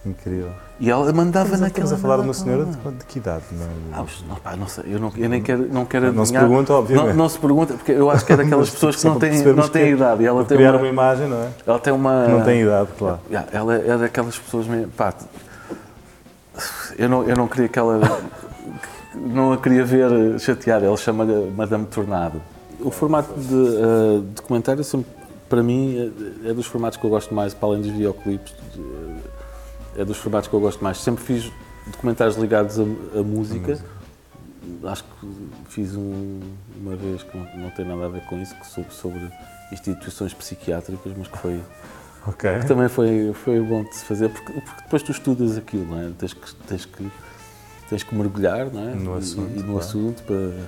Incrível. 0.04 0.48
e 0.78 0.90
ela 0.90 1.12
mandava 1.12 1.44
Estamos, 1.44 1.60
naquela. 1.60 1.84
estamos 1.84 1.92
a 1.92 1.96
falar 1.98 2.16
de 2.16 2.22
uma 2.22 2.32
senhora 2.32 2.64
de, 2.64 2.72
de 2.72 3.04
que 3.04 3.18
idade? 3.18 3.44
Não, 3.52 3.66
Ah, 3.92 4.02
mas 4.02 4.24
não, 4.26 4.36
pá, 4.36 4.56
não 4.56 4.66
sei, 4.66 4.84
eu, 4.94 4.98
não, 4.98 5.12
eu 5.14 5.28
nem 5.28 5.42
quero, 5.42 5.68
não 5.70 5.84
quero 5.84 6.10
Não 6.12 6.24
se 6.24 6.32
pergunta, 6.32 6.72
obviamente. 6.72 7.08
Não, 7.08 7.14
não 7.14 7.28
se 7.28 7.38
pergunta, 7.38 7.74
porque 7.74 7.92
eu 7.92 8.10
acho 8.10 8.24
que 8.24 8.32
é 8.32 8.36
daquelas 8.38 8.70
pessoas 8.70 8.96
que 8.96 9.04
não 9.06 9.18
têm, 9.18 9.42
não 9.52 9.68
têm 9.68 9.92
idade. 9.92 10.22
E 10.22 10.26
ela 10.26 10.42
tem 10.44 10.56
criar 10.56 10.70
uma, 10.72 10.78
uma 10.78 10.88
imagem, 10.88 11.28
não 11.28 11.36
é? 11.42 11.48
ela 11.66 11.78
tem 11.78 11.92
uma. 11.92 12.24
Que 12.24 12.30
não 12.32 12.42
tem 12.42 12.62
idade, 12.62 12.88
claro. 12.98 13.18
Ela 13.52 13.74
é 13.76 13.98
daquelas 13.98 14.38
pessoas 14.38 14.66
mesmo. 14.66 14.90
Pá, 14.92 15.12
eu 16.98 17.08
não, 17.08 17.22
eu 17.28 17.36
não 17.36 17.46
queria 17.46 17.68
que 17.68 17.78
ela. 17.78 18.00
Não 19.14 19.52
a 19.52 19.58
queria 19.58 19.84
ver 19.84 20.38
chateada, 20.38 20.86
ele 20.86 20.96
chama-lhe 20.96 21.50
Madame 21.54 21.84
Tornado. 21.86 22.40
O 22.80 22.90
formato 22.90 23.34
de 23.38 23.54
eh, 23.76 24.20
documentário, 24.34 24.82
sempre, 24.82 25.10
para 25.48 25.62
mim, 25.62 26.10
é, 26.44 26.50
é 26.50 26.54
dos 26.54 26.64
formatos 26.66 26.96
que 26.98 27.04
eu 27.04 27.10
gosto 27.10 27.34
mais, 27.34 27.52
para 27.52 27.68
além 27.68 27.82
dos 27.82 27.90
videoclipes, 27.90 28.54
de- 28.72 28.80
é 29.96 30.04
dos 30.04 30.16
formatos 30.18 30.48
que 30.48 30.54
eu 30.54 30.60
gosto 30.60 30.82
mais. 30.82 30.98
Sempre 30.98 31.22
fiz 31.24 31.52
documentários 31.86 32.36
ligados 32.36 32.78
a, 32.78 32.82
a 33.18 33.22
música. 33.22 33.78
Acho 34.84 35.04
que 35.04 35.26
fiz 35.68 35.94
um, 35.96 36.40
uma 36.80 36.94
vez 36.96 37.22
que 37.22 37.36
não, 37.36 37.44
não 37.64 37.70
tem 37.70 37.84
nada 37.84 38.06
a 38.06 38.08
ver 38.08 38.22
com 38.26 38.38
isso, 38.40 38.54
que 38.54 38.66
sobre, 38.66 38.92
sobre 38.94 39.30
instituições 39.72 40.32
psiquiátricas, 40.34 41.12
mas 41.16 41.28
que 41.28 41.38
foi 41.38 41.60
que 42.38 42.66
também 42.66 42.86
foi, 42.88 43.32
foi 43.32 43.58
bom 43.60 43.82
de 43.82 43.96
se 43.96 44.04
fazer, 44.04 44.28
porque, 44.28 44.52
porque 44.52 44.82
depois 44.82 45.02
tu 45.02 45.10
estudas 45.10 45.56
aquilo, 45.56 45.86
não 45.86 45.98
é? 46.00 46.10
Tens 46.18 46.34
que, 46.34 46.54
tens 46.66 46.84
que, 46.84 47.10
tens 47.88 48.02
que 48.02 48.14
mergulhar 48.14 48.66
não 48.70 48.88
é? 48.90 48.94
No 48.94 49.14
E- 49.14 49.18
assunto, 49.18 49.50
e, 49.52 49.58
no 49.58 49.62
claro. 49.64 49.78
assunto 49.78 50.22
para, 50.24 50.66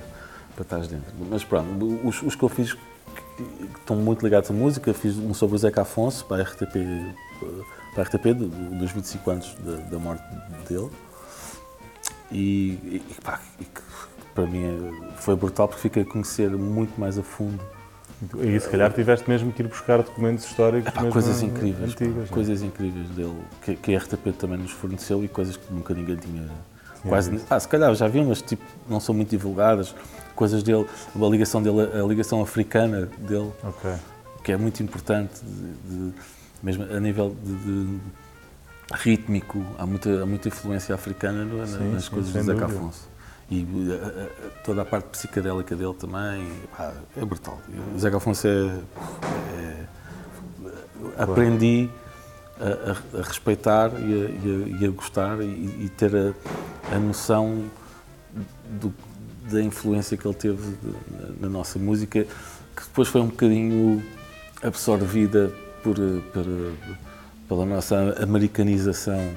para 0.55 0.63
estares 0.63 0.87
dentro. 0.87 1.13
Mas 1.29 1.43
pronto, 1.43 1.99
os, 2.03 2.23
os 2.23 2.33
que 2.35 2.43
eu 2.43 2.49
fiz 2.49 2.73
que, 2.73 2.79
que 3.43 3.79
estão 3.79 3.95
muito 3.95 4.23
ligados 4.23 4.49
à 4.49 4.53
música, 4.53 4.91
fiz 4.95 5.15
um 5.17 5.31
sobre 5.33 5.55
o 5.55 5.59
Zeca 5.59 5.83
Afonso 5.83 6.25
para 6.25 6.41
a 6.41 6.45
RTP, 6.45 6.75
para 7.93 8.03
a 8.03 8.05
RTP 8.05 8.33
do- 8.33 8.47
dos 8.47 8.91
25 8.91 9.31
anos 9.31 9.55
da, 9.59 9.75
da 9.91 9.99
morte 9.99 10.23
dele. 10.67 10.89
E, 12.31 13.01
e, 13.11 13.15
pá, 13.23 13.39
e 13.59 13.65
que 13.65 13.81
para 14.33 14.45
mim 14.47 14.63
é- 14.65 15.11
foi 15.17 15.35
brutal 15.35 15.67
porque 15.67 15.81
fiquei 15.81 16.03
a 16.03 16.05
conhecer 16.05 16.49
muito 16.49 16.99
mais 16.99 17.17
a 17.17 17.23
fundo 17.23 17.59
E 18.39 18.59
se 18.59 18.69
calhar 18.69 18.91
tiveste 18.91 19.29
mesmo 19.29 19.51
que 19.51 19.61
ir 19.61 19.67
buscar 19.67 19.97
documentos 20.01 20.45
históricos 20.45 20.87
Epá, 20.91 21.05
coisas 21.11 21.41
incríveis, 21.43 21.93
pá, 21.93 22.03
antigas. 22.05 22.15
não 22.15 22.23
é? 22.23 22.27
coisas 22.27 22.61
incríveis 22.63 23.07
dele, 23.09 23.37
que, 23.61 23.75
que 23.75 23.95
a 23.95 23.99
RTP 23.99 24.31
também 24.37 24.57
nos 24.57 24.71
forneceu 24.71 25.23
e 25.23 25.27
coisas 25.27 25.57
que 25.57 25.71
nunca 25.73 25.93
ninguém 25.93 26.15
tinha 26.15 26.49
quase. 27.07 27.37
Ah, 27.49 27.59
se 27.59 27.67
calhar 27.67 27.93
já 27.93 28.07
viam, 28.07 28.25
mas 28.25 28.41
tipo, 28.41 28.63
não 28.89 28.99
são 29.01 29.13
muito 29.13 29.29
divulgadas. 29.29 29.93
Coisas 30.35 30.63
dele, 30.63 30.87
a 31.15 31.25
ligação 31.27 31.61
dele, 31.61 31.81
a 31.81 32.01
ligação 32.07 32.41
africana 32.41 33.07
dele, 33.19 33.51
Ok. 33.63 33.91
que 34.43 34.51
é 34.53 34.57
muito 34.57 34.81
importante, 34.81 35.41
de- 35.43 36.09
de- 36.09 36.13
mesmo 36.63 36.83
a 36.85 36.99
nível 36.99 37.35
de, 37.43 37.53
de 37.55 37.99
rítmico, 38.93 39.63
há 39.77 39.85
muita, 39.85 40.23
há 40.23 40.25
muita 40.25 40.47
influência 40.47 40.95
africana 40.95 41.43
no- 41.45 41.65
Sim, 41.67 41.91
nas 41.93 42.07
coisas 42.09 42.31
do 42.33 42.41
Zeca. 42.43 42.65
Afonso. 42.65 43.09
E 43.51 43.61
uh, 43.63 43.67
uh, 43.67 44.29
toda 44.63 44.81
a 44.81 44.85
parte 44.85 45.07
psicadélica 45.09 45.75
dele 45.75 45.93
também, 45.93 46.47
pá, 46.75 46.93
é 47.15 47.25
brutal. 47.25 47.59
O 47.95 47.99
Zeca 47.99 48.17
Afonso 48.17 48.47
é, 48.47 48.79
é- 49.53 49.85
aprendi 51.17 51.89
a, 52.59 52.91
a- 52.91 53.19
a 53.19 53.23
respeitar 53.23 53.91
e 53.99 54.03
a, 54.03 54.05
e 54.07 54.73
a- 54.77 54.79
e 54.81 54.85
a 54.85 54.89
gostar 54.89 55.41
e, 55.41 55.45
e 55.85 55.91
ter 55.97 56.15
a, 56.15 56.95
a 56.95 56.99
noção 56.99 57.65
do- 58.79 58.93
da 59.51 59.61
influência 59.61 60.15
que 60.17 60.25
ele 60.25 60.35
teve 60.35 60.61
de- 60.77 61.17
na, 61.21 61.27
na 61.41 61.49
nossa 61.49 61.77
música, 61.77 62.23
que 62.75 62.81
depois 62.83 63.07
foi 63.09 63.21
um 63.21 63.27
bocadinho 63.27 64.01
absorvida 64.63 65.51
por, 65.83 65.95
eh, 65.97 66.21
por- 66.33 66.45
pela 67.47 67.65
nossa 67.65 68.15
americanização 68.21 69.29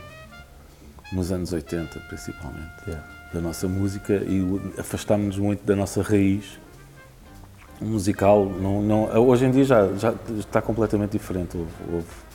nos 1.13 1.31
anos 1.33 1.53
80, 1.53 1.99
principalmente, 2.09 2.71
Yeah. 2.87 3.07
da 3.35 3.41
nossa 3.41 3.67
música 3.69 4.15
e 4.15 4.61
afastámos-nos 4.79 5.39
muito 5.39 5.65
da 5.67 5.77
nossa 5.77 6.03
raiz 6.03 6.45
musical. 7.81 8.47
Não, 8.47 8.81
não, 8.83 9.05
hoje 9.27 9.45
em 9.47 9.51
dia 9.51 9.65
já, 9.65 9.89
já 9.95 10.15
está 10.39 10.63
completamente 10.63 11.13
diferente. 11.13 11.57
Houve- 11.57 11.71
houve- 11.93 12.27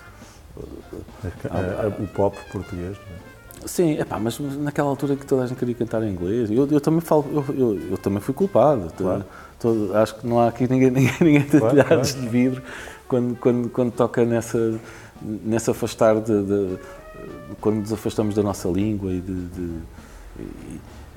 o 2.03 2.07
pop 2.07 2.37
português. 2.51 2.97
não 2.97 3.15
é? 3.63 3.67
Sim, 3.67 3.99
epá, 3.99 4.19
mas 4.19 4.39
naquela 4.39 4.89
altura 4.89 5.15
que 5.15 5.25
toda 5.25 5.43
a 5.43 5.47
gente 5.47 5.57
queria 5.57 5.75
cantar 5.75 6.01
em 6.03 6.09
inglês, 6.11 6.49
eu, 6.49 6.67
eu 6.69 6.81
também 6.81 6.99
falo, 6.99 7.25
eu, 7.47 7.55
eu, 7.55 7.79
eu 7.91 7.97
também 7.97 8.19
fui 8.19 8.33
culpado. 8.33 8.91
Claro. 8.97 9.23
Todo- 9.59 9.95
acho 9.95 10.15
que 10.15 10.25
não 10.27 10.39
há 10.39 10.47
aqui 10.47 10.67
ninguém, 10.67 10.89
ninguém, 10.91 11.13
ninguém 11.21 11.41
de 11.43 11.59
Claro, 11.59 11.75
telhados 11.75 12.11
claro. 12.11 12.25
de 12.25 12.31
vidro 12.31 12.61
quando, 13.11 13.35
quando, 13.35 13.69
quando 13.69 13.91
toca 13.91 14.23
nessa, 14.23 14.79
nesse 15.21 15.69
afastar 15.69 16.15
de, 16.21 16.43
de- 16.43 16.77
quando 17.59 17.79
nos 17.81 17.91
afastamos 17.91 18.33
da 18.35 18.41
nossa 18.41 18.69
língua 18.69 19.11
e 19.11 19.19
de, 19.19 19.45
de- 19.47 19.79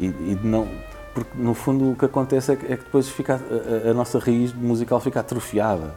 e, 0.00 0.06
e- 0.06 0.34
de 0.34 0.44
não. 0.46 0.66
Porque 1.14 1.30
no 1.38 1.54
fundo 1.54 1.92
o 1.92 1.94
que 1.96 2.04
acontece 2.04 2.50
é 2.52 2.56
que, 2.56 2.66
é 2.72 2.76
que 2.76 2.82
depois 2.84 3.08
fica, 3.08 3.34
a, 3.36 3.88
a- 3.88 3.90
a 3.92 3.94
nossa 3.94 4.18
raiz 4.18 4.52
musical 4.52 4.98
fica 4.98 5.20
atrofiada. 5.20 5.94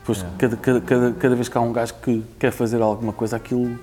Depois, 0.00 0.22
É. 0.22 0.26
cada, 0.38 0.56
cada, 0.58 0.80
cada, 0.82 1.12
cada 1.12 1.34
vez 1.34 1.48
que 1.48 1.56
há 1.56 1.60
um 1.62 1.72
gajo 1.72 1.94
que 2.02 2.22
quer 2.38 2.50
fazer 2.52 2.82
alguma 2.82 3.14
coisa, 3.14 3.36
aquilo 3.36 3.78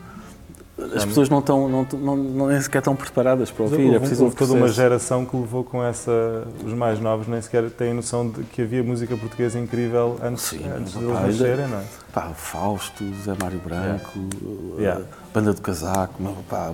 as 0.95 1.05
pessoas 1.05 1.29
não 1.29 1.39
estão, 1.39 1.67
não, 1.69 1.87
não, 1.93 2.15
não 2.15 2.47
nem 2.47 2.59
sequer 2.61 2.79
estão 2.79 2.95
preparadas 2.95 3.51
para 3.51 3.63
ouvir. 3.63 3.83
Houve, 3.83 3.95
é 3.95 3.99
preciso 3.99 4.23
houve 4.25 4.35
toda 4.35 4.53
uma 4.53 4.67
geração 4.67 5.25
que 5.25 5.35
levou 5.35 5.63
com 5.63 5.83
essa. 5.83 6.11
Os 6.65 6.73
mais 6.73 6.99
novos 6.99 7.27
nem 7.27 7.41
sequer 7.41 7.69
têm 7.69 7.93
noção 7.93 8.29
de 8.29 8.43
que 8.43 8.61
havia 8.61 8.83
música 8.83 9.15
portuguesa 9.15 9.59
incrível 9.59 10.17
antes, 10.23 10.43
Sim, 10.43 10.61
antes 10.75 10.93
deles 10.93 11.09
nascerem, 11.21 11.67
não 11.67 11.77
é? 11.79 11.83
Pá, 12.13 12.27
o 12.29 12.33
Fausto, 12.33 13.03
Zé 13.23 13.33
Mário 13.39 13.59
Branco, 13.59 14.19
Yeah. 14.79 15.01
Banda 15.33 15.53
do 15.53 15.61
Casaco, 15.61 16.13
pá, 16.49 16.71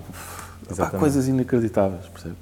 pá, 0.78 0.90
coisas 0.92 1.28
inacreditáveis, 1.28 2.06
percebe? 2.08 2.36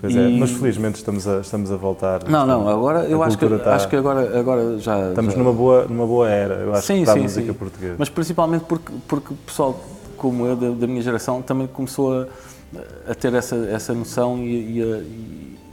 Pois 0.00 0.16
é, 0.16 0.28
E- 0.30 0.38
mas 0.38 0.50
felizmente 0.52 0.96
estamos 0.96 1.28
a, 1.28 1.40
estamos 1.40 1.70
a 1.70 1.76
voltar. 1.76 2.24
Não, 2.28 2.46
não, 2.46 2.66
agora 2.68 3.04
eu 3.04 3.22
acho 3.22 3.36
que, 3.36 3.44
está- 3.44 3.74
acho 3.74 3.88
que 3.88 3.96
agora, 3.96 4.38
agora 4.38 4.78
já. 4.78 5.10
Estamos 5.10 5.32
já- 5.34 5.38
numa 5.38 5.52
boa, 5.52 5.84
numa 5.86 6.06
boa 6.06 6.28
era, 6.28 6.54
eu 6.54 6.72
acho, 6.74 6.86
Sim, 6.86 7.04
para 7.04 7.14
sim, 7.14 7.20
a 7.20 7.22
música 7.22 7.52
sim. 7.52 7.58
portuguesa. 7.58 7.94
Mas 7.98 8.08
principalmente 8.08 8.64
porque, 8.64 8.92
porque 9.06 9.34
o 9.34 9.36
pessoal 9.36 9.78
como 10.20 10.44
eu, 10.46 10.54
da, 10.54 10.68
da 10.70 10.86
minha 10.86 11.00
geração, 11.02 11.40
também 11.40 11.66
começou 11.66 12.22
a, 12.22 12.26
a 13.10 13.14
ter 13.14 13.32
essa, 13.32 13.56
essa 13.56 13.94
noção 13.94 14.38
e, 14.38 14.78
e 14.78 14.82
a, 14.82 14.96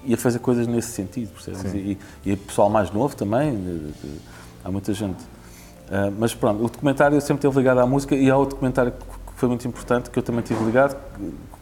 e- 0.05 0.13
a 0.13 0.17
fazer 0.17 0.39
coisas 0.39 0.65
nesse 0.67 0.91
sentido, 0.93 1.29
percebes? 1.33 1.73
E, 1.75 1.97
e 2.25 2.33
o 2.33 2.37
pessoal 2.37 2.69
mais 2.69 2.89
novo 2.91 3.13
também, 3.15 3.53
de- 3.53 3.91
de- 3.91 4.19
há 4.63 4.71
muita 4.71 4.93
gente. 4.93 5.21
Ah, 5.91 6.09
mas 6.17 6.33
pronto, 6.33 6.63
o 6.63 6.69
documentário 6.69 7.19
sempre 7.19 7.45
esteve 7.45 7.57
ligado 7.57 7.79
à 7.79 7.85
música 7.85 8.15
e 8.15 8.29
há 8.29 8.37
outro 8.37 8.55
documentário 8.55 8.93
que 8.93 9.33
foi 9.35 9.49
muito 9.49 9.67
importante, 9.67 10.09
que 10.09 10.17
eu 10.17 10.23
também 10.23 10.41
estive 10.41 10.63
ligado, 10.63 10.97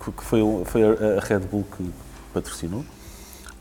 que, 0.03 0.11
que 0.11 0.23
foi, 0.23 0.41
foi 0.65 0.83
a 0.83 1.19
Red 1.21 1.39
Bull 1.39 1.65
que 1.75 1.89
patrocinou, 2.33 2.85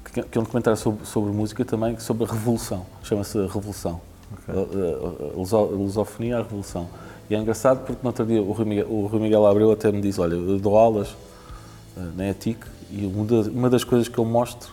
que, 0.05 0.23
que 0.23 0.39
é 0.39 0.41
um 0.41 0.45
documentário 0.45 0.79
sobre, 0.79 1.05
sobre 1.07 1.33
música 1.33 1.65
também, 1.65 1.99
sobre 1.99 2.25
a 2.25 2.27
revolução, 2.27 2.85
chama-se 3.03 3.39
Revolução. 3.47 4.01
A, 4.49 4.53
a- 4.53 5.33
a 5.33 5.37
luso- 5.37 5.57
a 5.57 5.61
lusofonia, 5.63 6.37
a 6.39 6.43
revolução. 6.43 6.89
E 7.29 7.35
é 7.35 7.39
engraçado 7.39 7.85
porque 7.85 8.01
no 8.03 8.09
outro 8.09 8.27
dia 8.27 8.43
o 8.43 8.53
Rui 8.53 8.67
Miguel, 8.67 8.87
o 8.91 9.07
Rui 9.07 9.21
Miguel 9.21 9.47
Abreu 9.47 9.73
até 9.73 9.91
me 9.91 10.01
disse, 10.01 10.21
olha, 10.21 10.35
eu 10.35 10.59
dou 10.59 10.77
aulas 10.77 11.17
eh, 11.97 12.01
na 12.17 12.29
ETIC 12.29 12.61
e 12.91 13.07
uma 13.07 13.71
das, 13.71 13.83
coisas 13.83 14.09
que 14.09 14.19
eu 14.19 14.25
mostro 14.25 14.71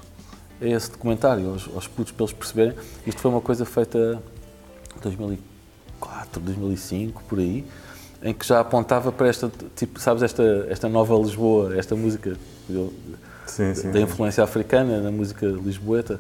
é 0.60 0.70
esse 0.70 0.92
documentário, 0.92 1.50
aos, 1.50 1.70
aos 1.74 1.88
putos 1.88 2.12
para 2.12 2.26
eles 2.26 2.34
perceberem. 2.34 2.76
Isto 3.08 3.22
foi 3.22 3.32
uma 3.32 3.42
coisa 3.42 3.66
feita 3.66 4.22
em 4.96 5.02
2004, 5.02 6.42
2005, 6.42 7.24
por 7.24 7.40
aí, 7.40 7.66
em 8.22 8.34
que 8.34 8.46
já 8.46 8.60
apontava 8.60 9.12
para 9.12 9.28
esta, 9.28 9.52
tipo, 9.76 10.00
sabes, 10.00 10.22
esta, 10.22 10.44
esta 10.70 10.88
nova 10.88 11.16
Lisboa, 11.16 11.76
esta 11.76 11.96
música 11.96 12.38
Sim, 13.48 13.74
sim. 13.74 13.92
da 13.92 14.00
influência 14.00 14.44
africana 14.44 15.02
na 15.02 15.12
música 15.12 15.46
lisboeta. 15.46 16.20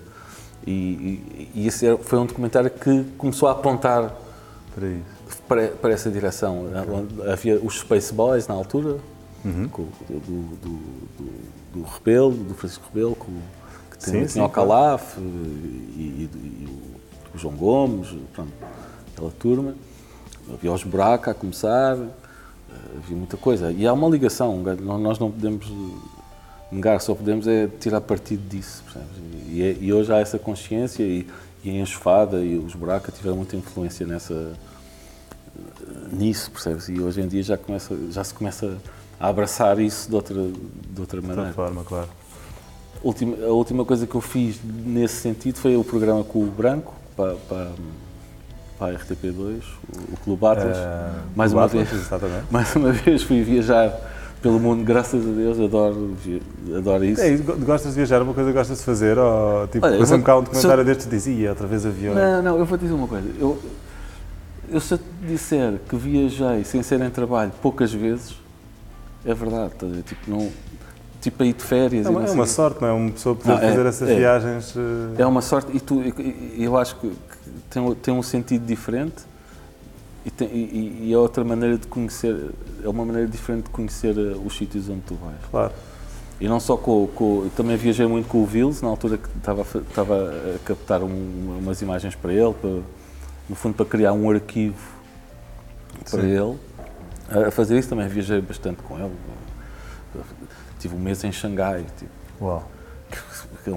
E, 0.65 0.71
e, 0.71 1.51
e 1.55 1.67
esse 1.67 1.97
foi 1.97 2.19
um 2.19 2.25
documentário 2.25 2.69
que 2.69 3.03
começou 3.17 3.47
a 3.47 3.51
apontar 3.51 4.15
Para 4.75 4.87
isso. 4.87 5.20
Para, 5.51 5.67
para 5.67 5.91
essa 5.91 6.09
direção. 6.09 6.67
Havia 7.29 7.59
os 7.59 7.79
Space 7.79 8.13
Boys 8.13 8.47
na 8.47 8.55
altura, 8.55 8.97
com, 9.43 9.83
do, 10.07 10.19
do, 10.19 10.41
do, 10.55 11.31
do 11.73 11.83
Rebelo, 11.83 12.31
do 12.31 12.53
Francisco 12.53 12.85
Rebelo, 12.93 13.15
com, 13.15 13.31
que 13.91 14.01
Sim, 14.05 14.11
tinha, 14.11 14.27
sim, 14.27 14.33
tinha 14.35 14.45
o 14.45 14.49
claro. 14.49 14.69
Calaf 14.69 15.17
e, 15.17 15.21
e- 15.21 16.29
e 16.33 16.67
o, 17.35 17.37
João 17.37 17.53
Gomes, 17.55 18.07
pronto, 18.33 18.51
aquela 19.13 19.31
turma. 19.31 19.75
Havia 20.53 20.71
os 20.71 20.83
Buraca 20.85 21.31
a 21.31 21.33
começar, 21.33 21.97
eh, 21.97 22.07
havia 22.97 23.15
muita 23.17 23.35
coisa. 23.35 23.71
E 23.71 23.85
há 23.85 23.91
uma 23.93 24.07
ligação, 24.09 24.57
nós 24.99 25.19
não 25.19 25.29
podemos 25.31 25.69
negar, 26.71 26.99
só 27.01 27.13
podemos 27.13 27.45
é 27.47 27.67
tirar 27.79 27.99
partido 28.01 28.47
disso. 28.47 28.83
E, 29.49 29.61
é- 29.61 29.77
e 29.81 29.91
hoje 29.91 30.13
há 30.13 30.17
essa 30.19 30.39
consciência 30.39 31.03
e, 31.03 31.27
e 31.63 31.69
a 31.69 31.73
Enxofada 31.81 32.41
e 32.43 32.57
os 32.57 32.73
Buraca 32.73 33.11
tiveram 33.11 33.35
muita 33.37 33.55
influência 33.57 34.05
nessa, 34.05 34.53
nisso, 36.11 36.51
percebes? 36.51 36.89
E 36.89 36.99
hoje 36.99 37.21
em 37.21 37.27
dia 37.27 37.43
já, 37.43 37.57
começa, 37.57 37.95
já 38.11 38.23
se 38.23 38.33
começa 38.33 38.77
a 39.19 39.27
abraçar 39.27 39.79
isso 39.79 40.09
de 40.09 40.15
outra, 40.15 40.35
de 40.35 40.99
outra 41.01 41.21
De 41.21 41.27
maneira. 41.27 41.49
outra 41.49 41.63
forma, 41.65 41.83
claro. 41.83 42.07
Última- 43.03 43.37
a 43.45 43.49
última 43.51 43.83
coisa 43.85 44.05
que 44.05 44.13
eu 44.15 44.21
fiz 44.21 44.59
nesse 44.63 45.15
sentido 45.15 45.57
foi 45.57 45.75
o 45.75 45.83
programa 45.83 46.23
com 46.23 46.39
o 46.43 46.45
Branco, 46.47 46.93
para, 47.15 47.33
para, 47.49 47.71
para 48.77 48.93
a 48.95 48.99
RTP2, 48.99 49.61
o, 50.13 50.17
Clube 50.23 50.45
Atlas. 50.45 50.77
Eh, 50.77 51.09
mais 51.35 51.51
uma 51.53 51.65
Atlas, 51.65 51.87
vez. 51.89 52.01
Exatamente. 52.05 52.45
Mais 52.51 52.75
uma 52.75 52.91
vez 52.91 53.23
fui 53.23 53.41
viajar 53.43 53.91
pelo 54.41 54.59
mundo, 54.59 54.83
graças 54.83 55.23
a 55.27 55.31
Deus, 55.31 55.59
adoro, 55.59 56.15
adoro 56.77 57.05
isso. 57.05 57.21
É 57.21 57.35
gostas 57.37 57.91
de 57.91 57.97
viajar, 57.97 58.21
uma 58.23 58.33
coisa 58.33 58.49
que 58.51 58.57
gostas 58.57 58.79
de 58.79 58.83
fazer? 58.83 59.17
Ou 59.17 59.67
tipo, 59.67 59.85
Olha, 59.85 59.95
eu 59.95 60.05
vou- 60.05 60.21
cá 60.21 60.37
um 60.37 60.43
documentário 60.43 60.79
se- 60.79 60.85
destes 60.85 61.07
dizia 61.09 61.49
outra 61.51 61.67
vez 61.67 61.85
aviões. 61.85 62.17
Não, 62.17 62.41
não, 62.43 62.57
eu 62.57 62.65
vou 62.65 62.77
te 62.77 62.81
dizer 62.81 62.93
uma 62.93 63.07
coisa. 63.07 63.27
Eu, 63.39 63.57
eu 64.71 64.79
se 64.79 64.93
eu 64.93 64.97
te 64.97 65.03
disser 65.27 65.79
que 65.89 65.95
viajei 65.95 66.63
sem 66.63 66.81
ser 66.81 67.01
em 67.01 67.09
trabalho 67.09 67.51
poucas 67.61 67.93
vezes, 67.93 68.35
é 69.25 69.33
verdade. 69.33 69.73
ver? 69.81 70.03
Tipo, 70.03 70.31
não, 70.31 70.49
tipo 71.21 71.43
a 71.43 71.45
ir 71.45 71.53
de 71.53 71.63
férias. 71.63 72.05
É 72.05 72.09
e 72.09 72.11
uma, 72.11 72.25
é 72.25 72.31
uma 72.31 72.45
sorte, 72.47 72.81
não 72.81 72.87
é? 72.87 72.91
Uma 72.91 73.11
pessoa 73.11 73.35
poder 73.35 73.49
Não, 73.51 73.57
é, 73.57 73.69
fazer 73.69 73.85
essas 73.85 74.09
é. 74.09 74.15
viagens. 74.15 74.73
eh, 74.77 75.21
É 75.21 75.25
uma 75.25 75.41
sorte 75.41 75.75
e 75.75 75.79
tu, 75.79 76.01
eu 76.57 76.77
acho 76.77 76.95
que, 76.95 77.11
tem, 77.69 77.81
um- 77.81 77.93
tem 77.95 78.13
um 78.13 78.23
sentido 78.23 78.65
diferente 78.65 79.23
e, 80.25 80.31
tem, 80.31 80.47
e, 80.49 81.07
e 81.07 81.13
é 81.13 81.17
outra 81.17 81.43
maneira 81.43 81.77
de 81.77 81.87
conhecer, 81.87 82.51
é 82.83 82.87
uma 82.89 83.03
maneira 83.05 83.27
diferente 83.27 83.65
de 83.65 83.69
conhecer 83.71 84.15
eh, 84.17 84.35
os 84.45 84.55
sítios 84.57 84.89
onde 84.89 85.01
tu 85.01 85.15
vais. 85.15 85.37
Claro. 85.49 85.73
E 86.39 86.47
não 86.47 86.59
só 86.59 86.75
com, 86.75 87.07
com 87.13 87.49
também 87.55 87.77
viajei 87.77 88.07
muito 88.07 88.27
com 88.27 88.41
o 88.41 88.45
Vils, 88.47 88.81
na 88.81 88.87
altura 88.87 89.17
que 89.17 89.27
estava, 89.37 89.61
estava 89.61 90.15
a 90.55 90.59
captar 90.65 91.03
um- 91.03 91.57
umas 91.59 91.81
imagens 91.83 92.15
para 92.15 92.33
ele, 92.33 92.53
para, 92.59 92.79
no 93.51 93.55
fundo 93.55 93.75
para 93.75 93.85
criar 93.85 94.13
um 94.13 94.31
arquivo 94.31 94.77
para 96.09 96.21
Sim. 96.21 96.29
ele. 96.29 96.57
A 97.47 97.51
fazer 97.51 97.77
isso 97.77 97.89
também 97.89 98.07
viajei 98.07 98.39
bastante 98.39 98.81
com 98.81 98.97
ele. 98.97 99.11
Tive 100.79 100.95
um 100.95 100.99
mês 100.99 101.21
em 101.25 101.31
Xangai, 101.33 101.85
tipo, 101.97 102.11
Uau. 102.45 102.63
que 103.63 103.69
é, 103.69 103.73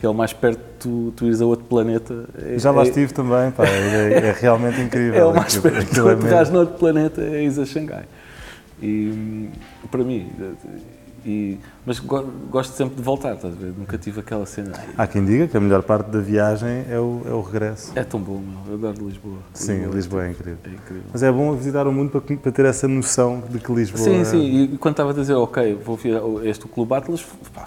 que 0.00 0.06
é 0.06 0.08
o 0.08 0.14
mais 0.14 0.32
perto 0.32 0.58
de 0.58 0.64
tu, 0.80 1.12
tu 1.14 1.26
ires 1.26 1.40
a 1.42 1.44
outro 1.46 1.66
planeta. 1.66 2.26
É- 2.34 2.58
Já 2.58 2.70
lá 2.70 2.80
é- 2.82 2.86
estive 2.86 3.12
também, 3.12 3.50
pá, 3.50 3.66
é, 3.66 4.28
é 4.28 4.32
realmente 4.32 4.80
incrível. 4.80 5.14
É 5.20 5.24
o 5.26 5.34
mais 5.34 5.54
perto 5.58 5.84
de 5.84 5.94
tu 5.94 6.08
é 6.08 6.16
mesmo- 6.16 6.52
no 6.54 6.60
outro 6.60 6.78
planeta, 6.78 7.20
é 7.20 7.42
ires 7.42 7.58
a 7.58 7.66
Xangai. 7.66 8.04
E 8.82 9.50
para 9.90 10.02
mim, 10.02 10.32
e, 11.24 11.58
mas 11.86 11.98
go- 11.98 12.24
gosto 12.50 12.72
sempre 12.74 12.96
de 12.96 13.02
voltar, 13.02 13.34
estás 13.34 13.52
a 13.54 13.56
ver? 13.56 13.72
Nunca 13.76 13.96
tive 13.98 14.20
aquela 14.20 14.44
cena. 14.46 14.72
"Ai, 14.76 14.88
Há 14.98 15.06
quem 15.06 15.24
diga 15.24 15.46
que 15.48 15.56
a 15.56 15.60
melhor 15.60 15.82
parte 15.82 16.10
da 16.10 16.20
viagem 16.20 16.84
é 16.90 16.98
o, 16.98 17.22
é 17.26 17.30
o 17.32 17.40
regresso. 17.40 17.92
É 17.94 18.02
tão 18.04 18.20
bom, 18.20 18.38
meu. 18.40 18.72
Eu 18.80 18.88
adoro 18.88 19.06
Lisboa. 19.08 19.38
Sim, 19.54 19.86
Lisboa 19.90 20.26
é 20.26 20.30
incrível. 20.30 20.58
É 20.64 20.68
incrível. 20.68 21.02
Mas 21.12 21.22
é 21.22 21.30
bom 21.30 21.54
visitar 21.54 21.86
o 21.86 21.92
mundo 21.92 22.10
para, 22.10 22.36
para 22.36 22.52
ter 22.52 22.64
essa 22.64 22.86
noção 22.88 23.42
de 23.48 23.58
que 23.58 23.72
Lisboa. 23.72 24.02
Sim, 24.04 24.24
sim. 24.24 24.62
E 24.74 24.78
quando 24.78 24.94
estava 24.94 25.10
a 25.10 25.14
dizer, 25.14 25.34
ok, 25.34 25.74
vou 25.84 25.96
ver 25.96 26.20
este 26.44 26.66
Clube 26.66 26.94
Atlas, 26.94 27.24
pá, 27.54 27.66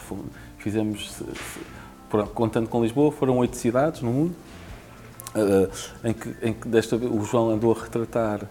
fizemos, 0.57 1.21
contando 2.33 2.67
com 2.69 2.81
Lisboa, 2.83 3.11
foram 3.11 3.37
oito 3.37 3.57
cidades 3.57 4.01
no 4.01 4.11
mundo, 4.11 4.35
eh, 5.35 5.69
em, 6.03 6.13
que, 6.13 6.35
em 6.41 6.53
que 6.53 6.67
desta 6.67 6.95
vez 6.97 7.11
o 7.11 7.21
João 7.25 7.49
andou 7.49 7.75
a 7.75 7.83
retratar 7.83 8.41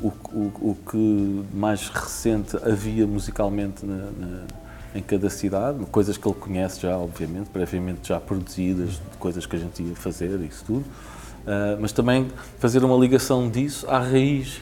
o, 0.00 0.08
o, 0.32 0.70
o 0.70 0.76
que 0.88 1.44
mais 1.54 1.88
recente 1.88 2.56
havia 2.64 3.06
musicalmente 3.06 3.84
na- 3.84 4.10
na- 4.10 4.44
em 4.94 5.02
cada 5.02 5.30
cidade, 5.30 5.84
coisas 5.86 6.16
que 6.18 6.28
ele 6.28 6.34
conhece 6.38 6.80
já, 6.82 6.96
obviamente, 6.98 7.48
previamente 7.48 8.08
já 8.08 8.20
produzidas, 8.20 9.00
coisas 9.18 9.46
que 9.46 9.56
a 9.56 9.58
gente 9.58 9.82
ia 9.82 9.96
fazer, 9.96 10.38
isso 10.40 10.64
tudo, 10.66 10.84
Eh, 11.44 11.76
mas 11.80 11.90
também 11.90 12.28
fazer 12.60 12.84
uma 12.84 12.96
ligação 12.96 13.50
disso 13.50 13.84
à 13.90 13.98
raiz 13.98 14.60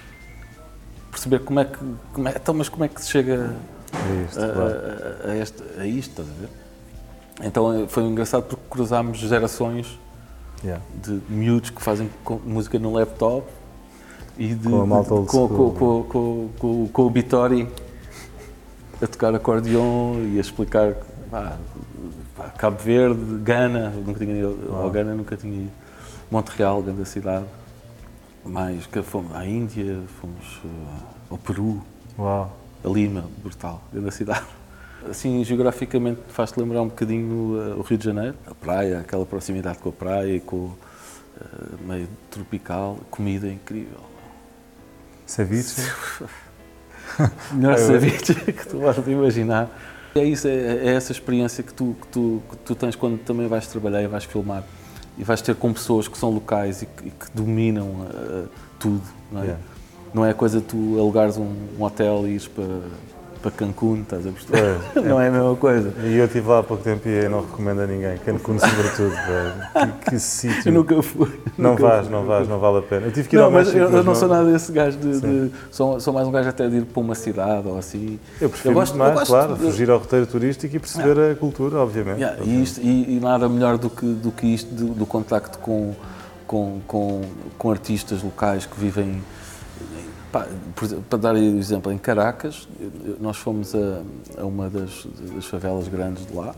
perceber 1.11 1.41
como 1.41 1.61
é 1.61 1.65
que. 1.67 1.79
Como 2.15 2.27
é, 2.29 2.33
então, 2.37 2.55
mas 2.55 2.71
como 2.71 2.85
é 2.85 2.89
que 2.89 3.03
se 3.03 3.11
chega 3.11 3.55
É 3.93 4.25
isto, 4.27 4.41
a, 4.43 4.49
claro. 4.49 4.75
a, 5.27 5.31
a 5.33 5.37
este- 5.37 5.63
a 5.79 5.87
isto, 5.87 6.11
estás 6.23 6.29
a 6.29 6.33
ver? 6.41 6.49
Então 7.47 7.83
eh, 7.83 7.87
foi 7.87 8.05
engraçado 8.05 8.45
porque 8.45 8.63
cruzámos 8.71 9.19
gerações 9.19 9.99
Yeah. 10.65 10.83
de 11.03 11.21
miúdos 11.29 11.71
que 11.71 11.81
fazem 11.83 12.09
música 12.47 12.79
no 12.79 12.93
laptop 12.93 13.47
e 14.39 14.55
de, 14.55 14.69
Com 14.69 14.83
a 14.83 14.87
malta 14.87 15.15
old 15.15 15.29
com, 15.29 15.47
school. 15.47 15.73
com, 15.75 16.05
com, 16.05 16.49
com, 16.59 16.89
com 16.89 17.03
o 17.03 17.11
Bitori 17.11 17.69
a 19.03 19.07
tocar 19.07 19.35
acordeon 19.35 20.17
e 20.33 20.39
a 20.39 20.41
explicar 20.41 20.95
pá, 21.31 21.57
Cabo 22.57 22.79
Verde, 22.79 23.39
Gana, 23.43 23.91
nunca 23.91 24.19
tinha 24.19 24.39
ido 24.39 24.69
ao 24.71 24.83
Uau. 24.83 24.91
Gana, 24.91 25.15
nunca 25.15 25.37
tinha 25.37 25.63
ido. 25.63 25.73
Montreal, 26.31 26.83
grande 26.83 27.07
cidade. 27.07 27.45
Mais 28.45 28.87
que 28.87 29.03
fomos 29.03 29.35
à 29.35 29.45
Índia, 29.47 30.01
fomos 30.21 30.61
eh, 30.65 30.69
ao 31.31 31.37
Peru, 31.37 31.83
Uau. 32.19 32.57
a 32.83 32.89
Lima, 32.89 33.25
brutal, 33.43 33.83
grande 33.93 34.11
cidade. 34.13 34.45
Assim, 35.09 35.43
geograficamente 35.45 36.21
faz-te 36.29 36.59
lembrar 36.61 36.83
um 36.83 36.89
bocadinho 36.89 37.59
eh, 37.61 37.75
o 37.75 37.83
Rio 37.83 37.99
de 37.99 38.05
Janeiro, 38.05 38.35
a 38.47 38.55
praia, 38.55 39.01
aquela 39.01 39.27
proximidade 39.27 39.79
com 39.79 39.91
a 39.91 39.93
praia 39.93 40.37
e 40.37 40.41
com 40.41 40.57
o 40.57 40.79
eh, 41.41 41.45
meio 41.87 42.09
tropical, 42.31 42.99
comida 43.11 43.47
incrível. 43.49 43.99
Ceviche. 45.31 45.81
Melhor 47.53 47.79
ceviche 47.79 48.35
que 48.53 48.69
tu 48.69 48.79
podes 48.79 49.07
imaginar. 49.07 49.69
É 50.17 50.25
isso, 50.25 50.49
é, 50.49 50.51
é 50.51 50.95
essa 50.95 51.13
experiência 51.13 51.63
que 51.63 51.73
tu, 51.73 51.97
que, 52.01 52.09
tu, 52.09 52.43
que 52.51 52.57
tu 52.57 52.75
tens 52.75 52.97
quando 52.97 53.17
também 53.19 53.47
vais 53.47 53.65
trabalhar 53.69 54.03
e 54.03 54.09
vais 54.09 54.25
filmar 54.25 54.65
e 55.17 55.23
vais 55.23 55.41
ter 55.41 55.55
com 55.55 55.73
pessoas 55.73 56.09
que 56.09 56.19
são 56.19 56.31
locais 56.31 56.83
e 56.83 56.87
que, 56.87 57.09
e 57.09 57.11
que 57.11 57.27
dominam 57.33 58.09
eh, 58.13 58.45
tudo, 58.81 59.03
não 59.31 59.41
é? 59.41 59.45
Yeah. 59.45 59.63
não 60.13 60.27
é 60.27 60.35
coisa 60.35 60.59
de 60.61 60.67
tu 60.67 60.99
alugares 60.99 61.37
um, 61.37 61.55
um 61.79 61.83
hotel 61.85 62.27
e 62.27 62.31
ires 62.31 62.49
para, 62.49 62.65
para 63.43 63.51
Cancún, 63.51 64.03
estás 64.03 64.27
a 64.27 64.31
perceber? 64.31 64.79
Pois, 64.93 65.05
não 65.07 65.21
é 65.21 65.29
a 65.29 65.31
mesma 65.31 65.57
coisa. 65.57 65.93
E 66.05 66.17
eu 66.17 66.27
estive 66.27 66.49
lá 66.49 66.59
há 66.59 66.63
pouco 66.63 66.83
tempo 66.83 67.09
e 67.09 67.25
eu 67.25 67.31
não 67.31 67.41
recomendo 67.41 67.81
a 67.81 67.87
ninguém. 67.87 68.19
Cancún, 68.19 68.59
sobretudo. 68.59 69.15
Que, 70.01 70.11
que 70.11 70.15
Eu 70.17 70.21
sítio. 70.21 70.73
nunca 70.73 71.03
fui. 71.03 71.41
Não 71.57 71.71
nunca 71.71 71.83
vais, 71.83 72.07
fui. 72.07 72.15
não 72.15 72.25
vais, 72.27 72.49
não 72.49 72.59
vale 72.59 72.79
a 72.79 72.83
pena. 72.83 73.07
Eu 73.07 73.13
tive 73.13 73.29
que 73.29 73.37
ir 73.37 73.39
ao 73.39 73.47
Não, 73.47 73.53
mas 73.53 73.69
México, 73.69 73.85
eu, 73.93 73.97
eu 73.99 74.05
não 74.05 74.15
sou 74.15 74.29
nada 74.29 74.51
desse 74.53 74.73
gajo 74.73 74.99
de. 74.99 75.21
de- 75.21 75.51
sou, 75.71 76.01
sou 76.01 76.13
mais 76.13 76.27
um 76.27 76.31
gajo 76.33 76.49
até 76.49 76.69
de 76.69 76.77
ir 76.79 76.85
para 76.85 77.01
uma 77.01 77.15
cidade 77.15 77.67
ou 77.69 77.79
assim. 77.79 78.19
Eu 78.41 78.49
prefiro 78.51 78.75
gosto- 78.75 78.97
muito 78.97 78.99
mais, 78.99 79.11
eu 79.13 79.19
gosto 79.19 79.31
claro, 79.31 79.55
de- 79.55 79.61
fugir 79.71 79.91
ao 79.91 79.99
roteiro 79.99 80.27
turístico 80.27 80.75
e 80.77 80.79
perceber 80.79 81.33
a 81.33 81.35
cultura, 81.35 81.79
obviamente. 81.79 82.19
Yeah, 82.21 82.43
e, 82.45 82.63
isto- 82.63 82.81
e- 82.81 83.17
e 83.17 83.21
nada 83.21 83.49
melhor 83.49 83.79
do 83.79 83.89
que, 83.89 84.05
do 84.07 84.31
que 84.31 84.47
isto, 84.47 84.75
do, 84.75 84.87
do 84.95 85.07
contacto 85.07 85.59
com, 85.59 85.95
com, 86.47 86.81
com, 86.87 87.23
com 87.57 87.71
artistas 87.71 88.23
locais 88.23 88.67
que 88.67 88.79
vivem. 88.79 89.23
Pá, 90.31 90.47
por 90.75 90.85
exemplo, 90.85 91.05
para 91.09 91.19
dar 91.19 91.35
aí 91.35 91.55
o 91.55 91.59
exemplo, 91.59 91.93
em 91.93 91.99
Caracas, 91.99 92.69
nós 93.21 93.37
fomos 93.37 93.75
a, 93.75 94.03
a 94.39 94.45
uma 94.45 94.69
das, 94.69 95.07
das 95.35 95.47
favelas 95.47 95.89
grandes 95.89 96.27
de 96.27 96.35
lá 96.35 96.55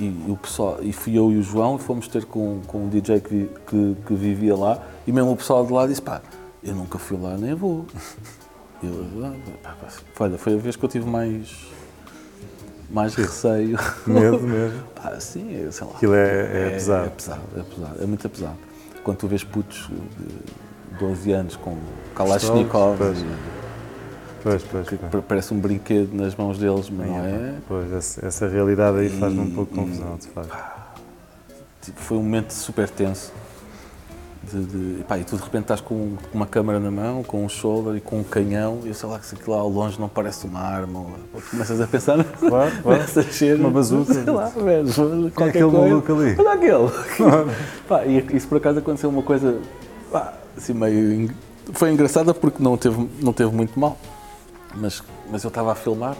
e, 0.00 0.08
o 0.28 0.36
pessoal, 0.36 0.78
e 0.80 0.92
fui 0.92 1.16
eu 1.16 1.30
e 1.30 1.38
o 1.38 1.42
João 1.42 1.76
e 1.76 1.78
fomos 1.78 2.08
ter 2.08 2.24
com, 2.24 2.60
com 2.66 2.84
um 2.84 2.88
DJ 2.88 3.20
que, 3.20 3.48
que, 3.66 3.96
que 4.06 4.14
vivia 4.14 4.56
lá 4.56 4.82
e 5.06 5.12
mesmo 5.12 5.32
o 5.32 5.36
pessoal 5.36 5.64
de 5.66 5.72
lá 5.72 5.86
disse: 5.86 6.02
pá, 6.02 6.20
eu 6.62 6.74
nunca 6.74 6.98
fui 6.98 7.18
lá 7.18 7.36
nem 7.36 7.54
vou. 7.54 7.86
Eu, 8.84 9.24
"Ah, 9.24 9.32
pá, 9.62 9.76
pá, 10.18 10.24
olha, 10.24 10.36
foi 10.36 10.54
a 10.54 10.56
vez 10.56 10.74
que 10.74 10.84
eu 10.84 10.88
tive 10.88 11.08
mais, 11.08 11.68
mais 12.90 13.14
receio. 13.14 13.78
Medo 14.04 14.40
mesmo. 14.40 14.82
Pá, 15.00 15.20
sim, 15.20 15.70
sei 15.70 15.86
lá. 15.86 15.92
Aquilo 15.92 16.14
é, 16.16 16.66
é 16.66 16.70
pesado. 16.70 17.06
É 17.06 17.10
pesado, 17.10 17.42
é 17.56 17.62
pesado, 17.62 18.02
é 18.02 18.06
muito 18.06 18.28
pesado. 18.28 18.58
Quando 19.04 19.18
tu 19.18 19.28
vês 19.28 19.44
putos 19.44 19.88
de 20.18 20.34
12 20.98 21.32
anos 21.32 21.56
com 21.56 21.76
Kalashnikov, 22.14 22.98
Pois. 22.98 23.18
Pois, 24.42 24.62
pois, 24.64 24.88
que 24.88 24.96
pois. 24.96 25.24
parece 25.28 25.54
um 25.54 25.60
brinquedo 25.60 26.12
nas 26.14 26.34
mãos 26.34 26.58
deles, 26.58 26.90
mas 26.90 27.06
não 27.06 27.18
é. 27.24 27.54
Pois, 27.68 27.92
essa, 27.92 28.26
essa 28.26 28.48
realidade 28.48 28.98
aí 28.98 29.08
faz-me 29.08 29.40
um 29.40 29.50
pouco 29.50 29.72
de 29.72 29.78
confusão, 29.80 30.16
de 30.16 30.26
facto. 30.28 30.56
Tipo, 31.80 32.00
foi 32.00 32.16
um 32.16 32.22
momento 32.22 32.50
super 32.52 32.88
tenso. 32.88 33.32
De, 34.42 34.64
de, 34.64 35.04
pá, 35.04 35.16
e 35.18 35.22
tu 35.24 35.36
de 35.36 35.42
repente 35.44 35.62
estás 35.62 35.80
com 35.80 36.16
uma 36.34 36.44
câmera 36.46 36.80
na 36.80 36.90
mão, 36.90 37.22
com 37.22 37.44
um 37.44 37.48
shoulder 37.48 37.94
e 37.94 38.00
com 38.00 38.18
um 38.18 38.24
canhão, 38.24 38.80
e 38.82 38.88
eu 38.88 38.94
sei 38.94 39.08
lá 39.08 39.20
que 39.20 39.26
se 39.26 39.36
aquilo 39.36 39.54
lá 39.54 39.62
ao 39.62 39.68
longe 39.68 40.00
não 40.00 40.08
parece 40.08 40.44
uma 40.46 40.58
arma, 40.58 40.98
ou, 40.98 41.40
começas 41.48 41.80
a 41.80 41.86
pensar 41.86 42.24
Claro, 42.24 42.50
claro. 42.50 42.82
Começa 42.82 43.20
a 43.20 43.22
ser 43.22 43.60
Uma 43.60 43.70
bazuca. 43.70 44.12
Sei 44.12 44.24
lá, 44.24 44.48
velho. 44.48 44.92
Quem 44.92 45.26
é 45.26 45.30
qualquer 45.30 45.48
aquele 45.50 45.70
coisa. 45.70 45.88
maluco 45.88 46.12
ali? 46.14 46.36
Olha 46.36 46.52
aquele. 46.52 47.54
Pá, 47.88 48.04
e 48.04 48.36
isso 48.36 48.48
por 48.48 48.58
acaso 48.58 48.80
aconteceu 48.80 49.08
uma 49.08 49.22
coisa 49.22 49.60
pá, 50.10 50.34
assim 50.56 50.72
meio. 50.72 51.30
Foi 51.72 51.92
engraçada 51.92 52.34
porque 52.34 52.62
não 52.62 52.76
teve, 52.76 53.08
não 53.20 53.32
teve 53.32 53.54
muito 53.54 53.78
mal. 53.78 53.98
Mas, 54.74 55.02
mas 55.30 55.44
eu 55.44 55.48
estava 55.48 55.72
a 55.72 55.74
filmar, 55.74 56.16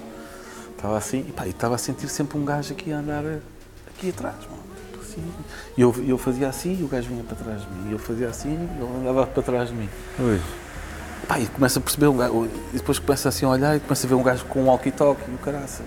estava 0.76 0.97
assim, 0.97 1.24
e 1.28 1.33
pá, 1.33 1.47
estava 1.47 1.74
a 1.74 1.78
sentir 1.78 2.09
sempre 2.09 2.39
um 2.39 2.45
gajo 2.45 2.72
aqui 2.72 2.93
a 2.93 2.99
andar 2.99 3.24
aqui 3.89 4.11
atrás, 4.11 4.37
mano. 4.51 4.62
Assim. 5.01 5.22
E 5.76 5.80
eu, 5.80 5.95
eu 6.07 6.18
fazia 6.18 6.49
assim 6.49 6.78
e 6.80 6.83
o 6.83 6.89
gajo 6.89 7.09
vinha 7.09 7.24
para 7.24 7.37
trás 7.37 7.62
de 7.62 7.68
mim. 7.68 7.91
E 7.91 7.93
eu 7.93 7.99
fazia 7.99 8.28
assim 8.28 8.51
e 8.51 8.83
ele 8.83 9.01
andava 9.01 9.26
para 9.26 9.43
trás 9.43 9.68
de 9.68 9.74
mim. 9.74 9.89
Ui. 10.18 10.41
Pá, 11.26 11.39
e 11.39 11.47
começa 11.47 11.78
a 11.78 11.83
perceber, 11.83 12.09
um 12.09 12.16
gajo, 12.16 12.49
e 12.72 12.76
depois 12.76 12.99
começa 12.99 13.28
assim 13.28 13.47
a 13.47 13.51
olhar 13.51 13.76
e 13.76 13.80
começa 13.80 14.07
a 14.07 14.09
ver 14.09 14.14
um 14.14 14.22
gajo 14.22 14.45
com 14.47 14.62
um 14.62 14.66
walkie-talkie 14.66 15.30
e 15.30 15.35
o 15.35 15.39
caraças. 15.39 15.87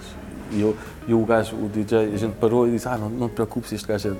E, 0.51 0.61
eu, 0.61 0.77
e 1.07 1.13
o 1.13 1.25
gajo, 1.25 1.55
o 1.55 1.67
DJ, 1.67 2.13
a 2.13 2.17
gente 2.17 2.35
parou 2.35 2.67
e 2.67 2.71
disse, 2.71 2.87
ah, 2.87 2.97
não, 2.97 3.09
não 3.09 3.27
te 3.27 3.33
preocupes, 3.33 3.73
este 3.73 3.87
gajo 3.87 4.09
é, 4.09 4.15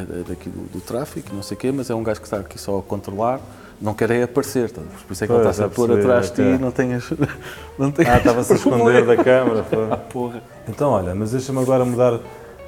é 0.00 0.24
daqui 0.28 0.48
do, 0.48 0.62
do 0.72 0.80
tráfico, 0.80 1.34
não 1.34 1.42
sei 1.42 1.56
o 1.56 1.60
quê, 1.60 1.72
mas 1.72 1.90
é 1.90 1.94
um 1.94 2.02
gajo 2.02 2.20
que 2.20 2.26
está 2.26 2.38
aqui 2.38 2.58
só 2.58 2.78
a 2.78 2.82
controlar, 2.82 3.40
não 3.80 3.94
quer 3.94 4.10
é 4.10 4.22
aparecer, 4.22 4.70
tá? 4.70 4.80
por 5.06 5.12
isso 5.12 5.24
é 5.24 5.26
que 5.26 5.32
ele 5.32 5.42
Pois, 5.42 5.50
está-se 5.56 5.62
a 5.62 5.74
pôr 5.74 5.98
atrás 5.98 6.30
de 6.30 6.36
ti 6.36 6.42
e 6.42 6.58
não 6.58 6.70
tenhas... 6.70 7.10
Não 7.78 7.90
tenhas 7.90 8.14
Ah, 8.14 8.18
estava-se 8.18 8.52
a 8.52 8.56
esconder 8.56 9.04
da 9.04 9.16
câmara. 9.16 9.64
Ah, 9.90 9.96
porra. 9.96 10.42
Então, 10.68 10.90
olha, 10.90 11.14
mas 11.14 11.32
deixa-me 11.32 11.58
agora 11.60 11.84
mudar, 11.84 12.20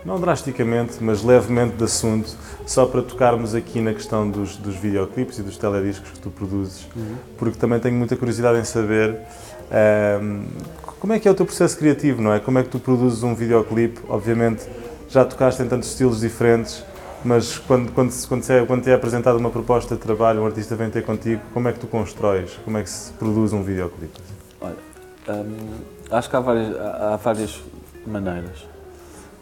não 0.04 0.20
drasticamente, 0.20 0.96
mas 1.00 1.22
levemente 1.22 1.76
de 1.76 1.84
assunto, 1.84 2.36
só 2.66 2.86
para 2.86 3.02
tocarmos 3.02 3.54
aqui 3.54 3.80
na 3.80 3.94
questão 3.94 4.28
dos, 4.28 4.56
dos 4.56 4.74
videoclipes 4.74 5.38
e 5.38 5.42
dos 5.42 5.56
telediscos 5.56 6.10
que 6.10 6.18
tu 6.18 6.30
produzes, 6.30 6.88
porque 7.38 7.56
também 7.56 7.78
tenho 7.78 7.96
muita 7.96 8.16
curiosidade 8.16 8.58
em 8.58 8.64
saber 8.64 9.16
ahm, 9.70 10.44
como 11.00 11.12
é 11.12 11.20
que 11.20 11.28
é 11.28 11.30
o 11.30 11.34
teu 11.34 11.46
processo 11.46 11.78
criativo, 11.78 12.20
não 12.20 12.32
é? 12.32 12.40
Como 12.40 12.58
é 12.58 12.62
que 12.64 12.68
tu 12.68 12.80
produzes 12.80 13.22
um 13.22 13.34
videoclipe? 13.34 14.00
Obviamente 14.08 14.66
já 15.08 15.24
tocaste 15.24 15.62
em 15.62 15.68
tantos 15.68 15.88
estilos 15.90 16.20
diferentes, 16.20 16.84
mas 17.24 17.58
quando, 17.58 17.92
quando, 17.92 18.12
quando, 18.28 18.42
se 18.42 18.52
é, 18.52 18.64
quando 18.64 18.82
te 18.82 18.90
é 18.90 18.94
apresentada 18.94 19.36
uma 19.38 19.50
proposta 19.50 19.94
de 19.96 20.00
trabalho, 20.00 20.42
um 20.42 20.46
artista 20.46 20.76
vem 20.76 20.88
ter 20.90 21.02
contigo, 21.04 21.40
como 21.52 21.68
é 21.68 21.72
que 21.72 21.80
tu 21.80 21.86
constróis? 21.86 22.52
Como 22.64 22.78
é 22.78 22.82
que 22.82 22.90
se 22.90 23.12
produz 23.12 23.52
um 23.52 23.62
videoclipe? 23.62 24.20
Olha, 24.60 24.76
hum, 25.28 25.56
acho 26.10 26.30
que 26.30 26.36
há 26.36 26.40
várias, 26.40 26.76
há, 26.76 27.16
várias 27.16 27.60
maneiras 28.06 28.66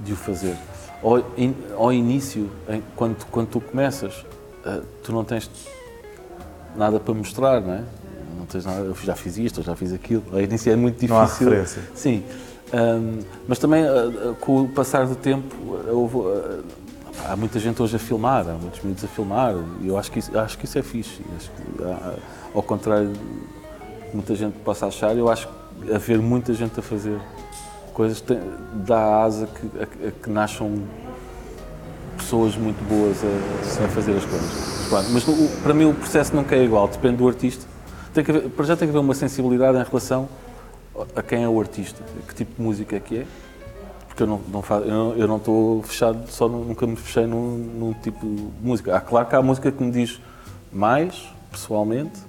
de 0.00 0.12
o 0.12 0.16
fazer. 0.16 0.56
Ao, 1.02 1.18
in- 1.36 1.54
ao 1.76 1.92
início, 1.92 2.48
em- 2.68 2.82
quando, 2.96 3.16
tu- 3.16 3.26
quando 3.30 3.48
tu 3.48 3.60
começas, 3.60 4.24
ah, 4.64 4.80
tu 5.02 5.12
não 5.12 5.22
tens 5.24 5.50
nada 6.74 6.98
para 6.98 7.12
mostrar, 7.14 7.60
não 7.60 7.74
é? 7.74 7.82
Não 8.38 8.46
tens 8.46 8.64
nada, 8.64 8.80
eu 8.80 8.94
já 9.02 9.14
fiz 9.14 9.36
isto, 9.36 9.60
eu 9.60 9.64
já 9.64 9.76
fiz 9.76 9.92
aquilo. 9.92 10.22
Ao 10.32 10.40
início 10.40 10.72
é 10.72 10.76
muito 10.76 10.94
difícil. 10.94 11.14
Não 11.14 11.22
há 11.22 11.26
referência. 11.26 11.82
Sim. 11.94 12.24
Hum, 12.72 13.18
mas 13.46 13.58
também, 13.58 13.84
ah, 13.86 14.34
com 14.40 14.62
o 14.62 14.68
passar 14.68 15.06
do 15.06 15.14
tempo, 15.14 15.54
houve, 15.88 16.16
ah, 16.28 16.60
há 17.26 17.36
muita 17.36 17.58
gente 17.58 17.80
hoje 17.82 17.96
a 17.96 17.98
filmar, 17.98 18.46
há 18.48 18.52
muitos 18.54 18.82
miúdos 18.82 19.04
a 19.04 19.08
filmar, 19.08 19.54
e 19.80 19.88
eu 19.88 19.98
acho 19.98 20.10
que 20.10 20.18
isso, 20.18 20.38
acho 20.38 20.58
que 20.58 20.64
isso 20.64 20.78
é 20.78 20.82
fixe. 20.82 21.22
Que, 21.22 21.82
ah, 21.84 22.14
ao 22.54 22.62
contrário 22.62 23.10
que 23.10 24.14
muita 24.16 24.34
gente 24.34 24.54
possa 24.64 24.86
achar, 24.86 25.16
eu 25.16 25.28
acho 25.30 25.48
que 25.48 25.92
haver 25.92 26.18
muita 26.20 26.52
gente 26.54 26.78
a 26.78 26.82
fazer 26.82 27.18
coisas 27.92 28.20
tem, 28.20 28.38
dá 28.86 29.22
asa 29.22 29.46
que, 29.46 29.78
a, 29.78 30.08
a 30.08 30.10
que 30.10 30.30
nasçam 30.30 30.82
pessoas 32.16 32.56
muito 32.56 32.82
boas 32.88 33.16
a, 33.24 33.84
a 33.84 33.88
fazer 33.88 34.16
as 34.16 34.24
coisas. 34.24 34.88
Pronto, 34.88 35.10
mas 35.10 35.26
o- 35.28 35.48
para 35.62 35.74
mim 35.74 35.84
o 35.86 35.94
processo 35.94 36.34
nunca 36.34 36.54
é 36.54 36.64
igual, 36.64 36.88
depende 36.88 37.16
do 37.16 37.28
artista. 37.28 37.64
Tem 38.12 38.22
que 38.24 38.30
haver, 38.30 38.48
para 38.50 38.64
já 38.64 38.76
tem 38.76 38.86
que 38.88 38.90
haver 38.96 39.04
uma 39.04 39.14
sensibilidade 39.14 39.76
em 39.78 39.82
relação 39.82 40.28
a 41.16 41.22
quem 41.22 41.42
é 41.42 41.48
o 41.48 41.60
artista, 41.60 42.00
que 42.28 42.34
tipo 42.34 42.54
de 42.56 42.62
música 42.62 42.96
é 42.96 43.00
que 43.00 43.18
é. 43.18 43.26
Porque 44.14 44.22
eu 44.22 44.26
não, 44.28 44.40
não 44.48 44.62
faço, 44.62 44.84
eu 44.84 45.26
não, 45.26 45.38
estou 45.38 45.82
fechado, 45.82 46.30
só 46.30 46.48
nu- 46.48 46.64
nunca 46.64 46.86
me 46.86 46.94
fechei 46.94 47.26
num, 47.26 47.56
num 47.56 47.92
tipo 47.94 48.24
de 48.24 48.46
música. 48.62 48.96
Há, 48.96 49.00
claro 49.00 49.26
que 49.26 49.34
há 49.34 49.42
música 49.42 49.72
que 49.72 49.82
me 49.82 49.90
diz 49.90 50.20
mais, 50.72 51.28
pessoalmente, 51.50 52.20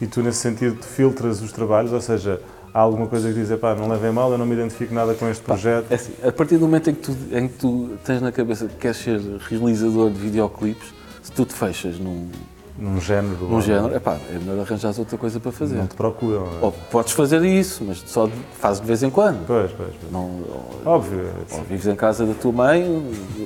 E 0.00 0.06
tu, 0.06 0.22
nesse 0.22 0.38
sentido, 0.38 0.80
filtras 0.84 1.42
os 1.42 1.50
trabalhos, 1.50 1.92
ou 1.92 2.00
seja, 2.00 2.40
há 2.72 2.78
alguma 2.78 3.08
coisa 3.08 3.32
que 3.32 3.34
diz, 3.34 3.50
pá, 3.58 3.74
não 3.74 3.88
levem 3.88 4.12
mal, 4.12 4.30
eu 4.30 4.38
não 4.38 4.46
me 4.46 4.54
identifico 4.54 4.94
nada 4.94 5.12
com 5.14 5.28
este 5.28 5.42
projeto. 5.42 5.86
É 5.90 5.96
assim, 5.96 6.12
a 6.24 6.30
partir 6.30 6.56
do 6.56 6.66
momento 6.66 6.90
em 6.90 6.94
que, 6.94 7.00
tu, 7.02 7.16
em 7.32 7.48
que 7.48 7.54
tu 7.58 7.90
tens 8.04 8.22
na 8.22 8.30
cabeça 8.30 8.66
que 8.68 8.76
queres 8.76 8.96
ser 8.98 9.20
realizador 9.48 10.10
de 10.10 10.18
videoclipes, 10.20 10.94
se 11.20 11.32
tu 11.32 11.44
te 11.44 11.52
fechas 11.52 11.98
num, 11.98 12.28
Num 12.76 13.00
género. 13.00 13.36
num 13.48 13.60
género, 13.60 13.94
epá, 13.94 14.18
é 14.28 14.38
melhor 14.38 14.66
arranjares 14.66 14.98
outra 14.98 15.16
coisa 15.16 15.38
para 15.38 15.52
fazer. 15.52 15.76
Não 15.76 15.86
te 15.86 15.94
procuram. 15.94 16.44
é? 16.60 16.64
Ou 16.64 16.72
podes 16.72 17.12
fazer 17.12 17.44
isso, 17.44 17.84
mas 17.86 18.02
só 18.06 18.28
fazes 18.58 18.80
de 18.80 18.86
vez 18.86 19.02
em 19.04 19.10
quando. 19.10 19.46
Pois, 19.46 19.70
pois, 19.72 19.90
pois. 20.00 20.12
Não, 20.12 20.22
ou, 20.24 20.80
Óbvio. 20.84 21.30
ou 21.52 21.62
vives 21.62 21.86
em 21.86 21.94
casa 21.94 22.26
da 22.26 22.34
tua 22.34 22.50
mãe, 22.50 22.84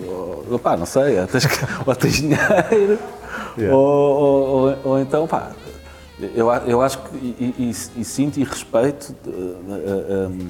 ou, 0.06 0.46
opá, 0.54 0.76
não 0.78 0.86
sei, 0.86 1.20
ou 1.20 1.26
tens, 1.26 1.44
ou 1.86 1.94
tens 1.94 2.14
dinheiro, 2.14 2.98
Yeah. 3.56 3.76
ou, 3.76 4.76
ou, 4.84 5.00
então, 5.00 5.26
pá, 5.26 5.50
eu, 6.34 6.48
eu 6.66 6.80
acho 6.80 6.98
que, 6.98 7.16
e, 7.16 7.54
e- 7.58 8.00
e 8.00 8.04
sinto 8.04 8.38
e 8.38 8.44
respeito 8.44 9.14
eh, 9.26 9.30
eh, 9.30 10.28
eh, 10.30 10.46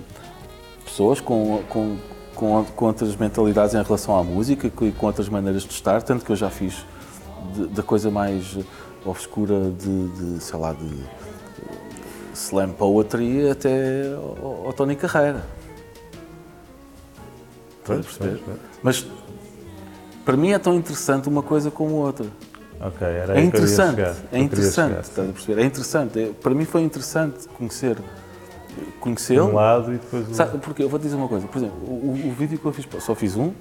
pessoas 0.85 1.19
com, 1.21 1.63
com, 1.71 1.97
com, 2.35 2.65
com 2.77 2.85
outras 2.85 3.17
mentalidades 3.17 3.75
em 3.75 3.83
relação 3.83 4.17
à 4.19 4.23
música 4.23 4.67
e 4.67 4.93
com 4.93 5.07
outras 5.07 5.29
maneiras 5.29 5.63
de 5.63 5.73
estar, 5.73 6.03
tanto 6.03 6.23
que 6.25 6.31
eu 6.33 6.37
já 6.37 6.51
fiz 6.51 6.85
da 7.71 7.83
coisa 7.83 8.11
mais 8.11 8.57
obscura 9.05 9.71
de, 9.71 10.09
de, 10.09 10.43
sei 10.43 10.59
lá, 10.59 10.73
de 10.73 10.87
eh, 10.87 11.75
slam 12.35 12.73
poetry 12.73 13.49
até 13.51 14.13
ao, 14.15 14.67
ao 14.67 14.73
Tony 14.73 14.97
Carreira. 14.97 15.43
Estás 17.81 18.01
a 18.01 18.03
perceber? 18.03 18.43
pois. 18.45 18.59
Mas 18.83 19.07
para 20.25 20.37
mim 20.37 20.51
é 20.53 20.59
tão 20.59 20.75
interessante 20.75 21.29
uma 21.29 21.43
coisa 21.43 21.71
como 21.71 21.95
outra. 21.95 22.27
Ok, 22.81 23.05
era 23.07 23.37
É 23.39 23.43
interessante, 23.43 24.01
é 24.31 24.39
interessante, 24.39 25.01
estás 25.01 25.29
a 25.29 25.33
perceber? 25.33 25.63
É 25.63 25.65
interessante. 25.65 26.21
É- 26.21 26.33
para 26.33 26.55
mim 26.55 26.65
foi 26.65 26.83
interessante 26.83 27.49
conhecer 27.57 27.97
De 27.97 28.93
conhecê-lo. 29.01 29.49
um 29.49 29.55
lado 29.55 29.93
e 29.93 29.97
depois 29.97 30.27
do 30.27 30.35
Sabe, 30.35 30.59
porque 30.59 30.83
eu 30.85 30.89
vou 30.89 30.99
te 30.99 31.03
dizer 31.05 31.17
uma 31.17 31.27
coisa, 31.27 31.47
por 31.49 31.59
exemplo, 31.59 31.77
o, 31.83 31.91
o- 31.91 32.29
o 32.29 32.33
vídeo 32.33 32.57
que 32.59 32.65
eu 32.65 32.73
fiz, 32.73 32.87
só 33.03 33.15
fiz 33.17 33.35
um, 33.37 33.53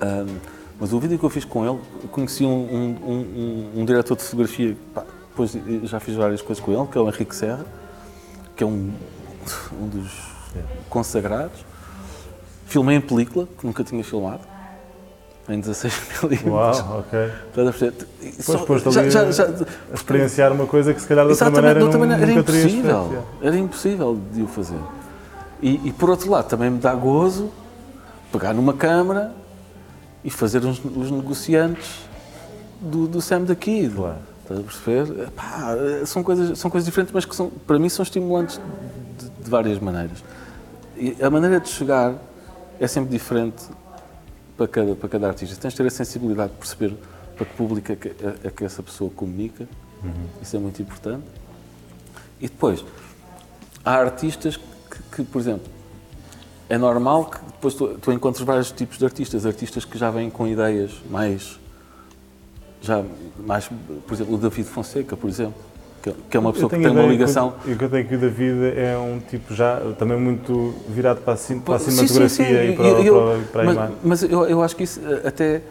ahm, 0.00 0.36
mas 0.78 0.92
o 0.92 1.00
vídeo 1.00 1.18
que 1.18 1.24
eu 1.24 1.30
fiz 1.30 1.44
com 1.44 1.64
ele, 1.66 1.78
conheci 2.10 2.44
um, 2.44 2.48
um, 2.48 3.10
um- 3.10 3.80
um- 3.80 3.84
diretor 3.84 4.16
de 4.16 4.22
fotografia, 4.22 4.76
pá, 4.94 5.04
depois 5.30 5.56
já 5.84 6.00
fiz 6.00 6.14
várias 6.14 6.40
coisas 6.42 6.62
com 6.64 6.72
ele, 6.72 6.86
que 6.90 6.96
é 6.98 7.00
o 7.00 7.08
Henrique 7.08 7.34
Serra, 7.34 7.64
que 8.54 8.64
é 8.64 8.66
um, 8.66 8.90
um 9.80 9.88
dos 9.88 10.12
consagrados. 10.88 11.64
Filmei 12.66 12.96
em 12.96 13.00
película, 13.00 13.46
que 13.58 13.66
nunca 13.66 13.84
tinha 13.84 14.02
filmado. 14.02 14.40
em 15.48 15.60
16 15.60 15.94
milímetros. 16.24 16.52
Uau, 16.52 16.98
ok. 17.00 17.18
Estás 17.48 17.68
a 17.68 17.70
perceber? 17.70 18.06
E 18.20 18.30
Pois, 18.32 18.44
só- 18.44 18.58
posto 18.64 18.90
já- 18.90 19.00
ali 19.02 19.10
já- 19.12 19.30
já- 19.30 19.44
A 19.44 19.94
experienciar 19.94 20.52
uma 20.52 20.66
coisa 20.66 20.92
que 20.92 21.00
se 21.00 21.06
calhar 21.06 21.24
de 21.24 21.30
outra 21.32 21.50
maneira 21.50 21.78
não, 21.78 21.98
maneira, 22.00 22.22
era 22.22 22.32
impossível. 22.32 23.24
Era 23.40 23.56
impossível 23.56 24.18
de 24.32 24.42
o 24.42 24.48
fazer. 24.48 24.80
E, 25.62 25.88
e, 25.88 25.92
por 25.92 26.10
outro 26.10 26.28
lado, 26.30 26.48
também 26.48 26.68
me 26.70 26.78
dá 26.78 26.92
gozo 26.94 27.50
pegar 28.32 28.52
numa 28.52 28.72
câmara 28.74 29.32
e 30.26 30.30
fazer 30.30 30.64
os, 30.64 30.84
os 30.84 31.08
negociantes 31.08 32.00
do, 32.80 33.06
do 33.06 33.22
Sam 33.22 33.42
da 33.42 33.54
Kid. 33.54 33.94
Claro. 33.94 34.18
Estás 34.42 34.60
a 34.60 34.62
perceber? 34.64 35.30
Pá, 35.30 35.76
são, 36.04 36.24
coisas, 36.24 36.58
são 36.58 36.68
coisas 36.68 36.84
diferentes, 36.84 37.14
mas 37.14 37.24
que 37.24 37.34
são, 37.34 37.48
para 37.48 37.78
mim 37.78 37.88
são 37.88 38.02
estimulantes 38.02 38.60
de, 39.18 39.30
de 39.44 39.48
várias 39.48 39.78
maneiras. 39.78 40.24
E 40.96 41.16
a 41.22 41.30
maneira 41.30 41.60
de 41.60 41.68
chegar 41.68 42.14
é 42.80 42.88
sempre 42.88 43.10
diferente 43.10 43.62
para 44.56 44.66
cada, 44.66 44.96
para 44.96 45.08
cada 45.08 45.28
artista. 45.28 45.54
Tens 45.60 45.74
de 45.74 45.76
ter 45.76 45.86
a 45.86 45.90
sensibilidade 45.90 46.52
de 46.52 46.58
perceber 46.58 46.96
para 47.36 47.46
que 47.46 47.54
público 47.54 47.92
é 47.92 47.96
que, 47.96 48.08
é, 48.08 48.48
é 48.48 48.50
que 48.50 48.64
essa 48.64 48.82
pessoa 48.82 49.10
comunica. 49.10 49.68
Isso 50.42 50.56
é 50.56 50.58
muito 50.58 50.82
importante. 50.82 51.24
E 52.40 52.48
depois, 52.48 52.84
há 53.84 53.94
artistas 53.94 54.56
que, 54.56 55.02
que, 55.12 55.24
por 55.24 55.40
exemplo, 55.40 55.70
é 56.68 56.76
normal 56.78 57.26
que 57.26 57.38
depois 57.44 57.74
tu, 57.74 57.88
tu 58.00 58.12
encontres 58.12 58.44
vários 58.44 58.70
tipos 58.70 58.98
de 58.98 59.04
artistas. 59.04 59.46
Artistas 59.46 59.84
que 59.84 59.96
já 59.98 60.10
vêm 60.10 60.28
com 60.30 60.46
ideias 60.46 60.90
mais. 61.10 61.58
Já 62.82 63.02
mais, 63.44 63.68
por 64.06 64.14
exemplo, 64.14 64.34
o 64.34 64.38
David 64.38 64.68
Fonseca, 64.68 65.16
por 65.16 65.28
exemplo, 65.28 65.54
que, 66.02 66.12
que 66.30 66.36
é 66.36 66.40
uma 66.40 66.52
pessoa 66.52 66.70
que 66.70 66.78
tem 66.78 66.90
uma 66.90 67.02
ligação. 67.06 67.54
Que, 67.64 67.72
o 67.72 67.76
que 67.78 67.84
eu 67.84 67.90
tenho 67.90 68.06
que 68.08 68.14
o 68.14 68.18
David 68.18 68.78
é 68.78 68.96
um 68.98 69.18
tipo 69.18 69.54
já 69.54 69.80
também 69.98 70.18
muito 70.18 70.74
virado 70.88 71.20
para 71.22 71.34
a, 71.34 71.36
para 71.64 71.74
a 71.76 71.78
Sim, 71.78 71.90
cinematografia 71.90 72.28
sim, 72.28 72.44
sim. 72.44 72.72
e 72.72 72.76
para, 72.76 72.84
Eu- 72.86 73.02
eu- 73.02 73.14
para, 73.14 73.42
para 73.52 73.60
a 73.62 73.72
imagem. 73.72 73.96
mas 74.04 74.22
eu, 74.22 74.44
eu 74.46 74.62
acho 74.62 74.76
que 74.76 74.84
isso 74.84 75.00
eh, 75.04 75.26
até 75.26 75.62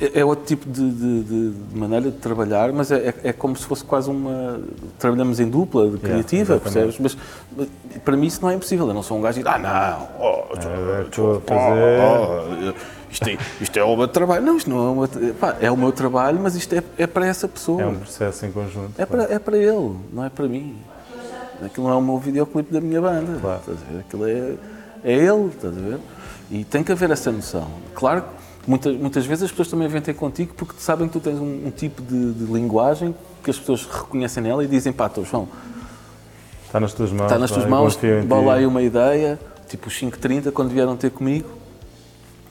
é 0.00 0.20
é 0.20 0.24
outro 0.24 0.44
tipo 0.44 0.68
de, 0.68 0.90
de- 0.90 1.22
de- 1.22 1.78
maneira 1.78 2.10
de 2.10 2.16
trabalhar, 2.18 2.72
mas 2.72 2.90
é, 2.90 3.08
é- 3.08 3.14
é 3.28 3.32
como 3.32 3.56
se 3.56 3.64
fosse 3.64 3.84
quase 3.84 4.10
uma. 4.10 4.60
Trabalhamos 4.98 5.38
em 5.40 5.48
dupla 5.48 5.88
de 5.90 5.98
criativa, 5.98 6.54
exatamente. 6.54 6.72
percebes? 6.96 6.98
Mas, 6.98 7.18
mas 7.56 8.00
para 8.00 8.16
mim 8.16 8.26
isso 8.26 8.40
não 8.42 8.50
é 8.50 8.54
impossível. 8.54 8.86
Eu 8.88 8.94
não 8.94 9.02
sou 9.02 9.16
um 9.18 9.20
gajo 9.20 9.40
de. 9.42 9.48
Ah, 9.48 9.58
não! 9.58 10.08
oh, 10.26 10.98
É, 10.98 11.02
Estou 11.02 11.36
a 11.36 11.40
pá, 11.40 11.54
fazer. 11.54 12.00
oh, 12.00 12.72
isto, 13.10 13.28
é, 13.28 13.38
isto 13.60 13.76
é 13.78 13.84
o 13.84 13.96
meu 13.96 14.08
trabalho. 14.08 14.44
Não, 14.44 14.56
isto 14.56 14.68
não 14.68 14.78
é 14.78 14.90
o 14.90 14.94
meu, 14.96 15.34
pá, 15.34 15.56
é 15.60 15.70
o 15.70 15.76
meu 15.76 15.92
trabalho, 15.92 16.40
mas 16.42 16.56
isto 16.56 16.74
é, 16.74 16.82
é 16.98 17.06
para 17.06 17.26
essa 17.26 17.46
pessoa. 17.46 17.80
É 17.82 17.86
um 17.86 17.94
processo 17.96 18.44
em 18.46 18.50
conjunto. 18.50 18.92
É 19.00 19.06
para, 19.06 19.22
é 19.32 19.38
para 19.38 19.56
ele, 19.56 19.94
não 20.12 20.24
é 20.24 20.28
para 20.28 20.48
mim. 20.48 20.76
Aquilo 21.64 21.86
não 21.86 21.94
é 21.94 21.96
o 21.96 22.02
meu 22.02 22.18
videoclipe 22.18 22.72
da 22.72 22.80
minha 22.80 23.00
banda. 23.00 23.38
Claro. 23.40 23.60
Estás 23.60 23.78
a 23.88 23.92
ver? 23.92 24.00
Aquilo 24.00 24.26
é, 24.26 24.54
é 25.04 25.12
ele, 25.14 25.46
estás 25.54 25.76
a 25.78 25.80
ver? 25.80 25.98
E 26.50 26.64
tem 26.64 26.82
que 26.82 26.90
haver 26.90 27.10
essa 27.12 27.30
noção. 27.30 27.68
Claro 27.94 28.22
que 28.22 28.43
muitas, 28.66 28.96
muitas 28.96 29.26
vezes 29.26 29.44
as 29.44 29.50
pessoas 29.50 29.68
também 29.68 29.88
vêm 29.88 30.00
ter 30.00 30.14
contigo 30.14 30.52
porque 30.56 30.74
sabem 30.78 31.06
que 31.06 31.12
tu 31.12 31.20
tens 31.20 31.38
um, 31.38 31.66
um 31.66 31.70
tipo 31.70 32.00
de, 32.02 32.32
de 32.32 32.44
linguagem 32.52 33.14
que 33.42 33.50
as 33.50 33.58
pessoas 33.58 33.84
reconhecem 33.86 34.42
nela 34.42 34.64
e 34.64 34.66
dizem, 34.66 34.92
pá, 34.92 35.08
tô, 35.08 35.24
João, 35.24 35.48
Está 36.66 36.80
nas 36.80 36.92
tuas 36.92 37.10
mãos. 37.12 37.26
está 37.26 37.38
nas 37.38 37.50
tuas 37.50 37.66
mãos, 37.66 37.98
bola 38.26 38.54
aí 38.54 38.66
uma 38.66 38.82
ideia, 38.82 39.38
tipo 39.68 39.88
os 39.88 39.94
5.30 39.94 40.50
quando 40.50 40.70
vieram 40.70 40.96
ter 40.96 41.10
comigo. 41.10 41.48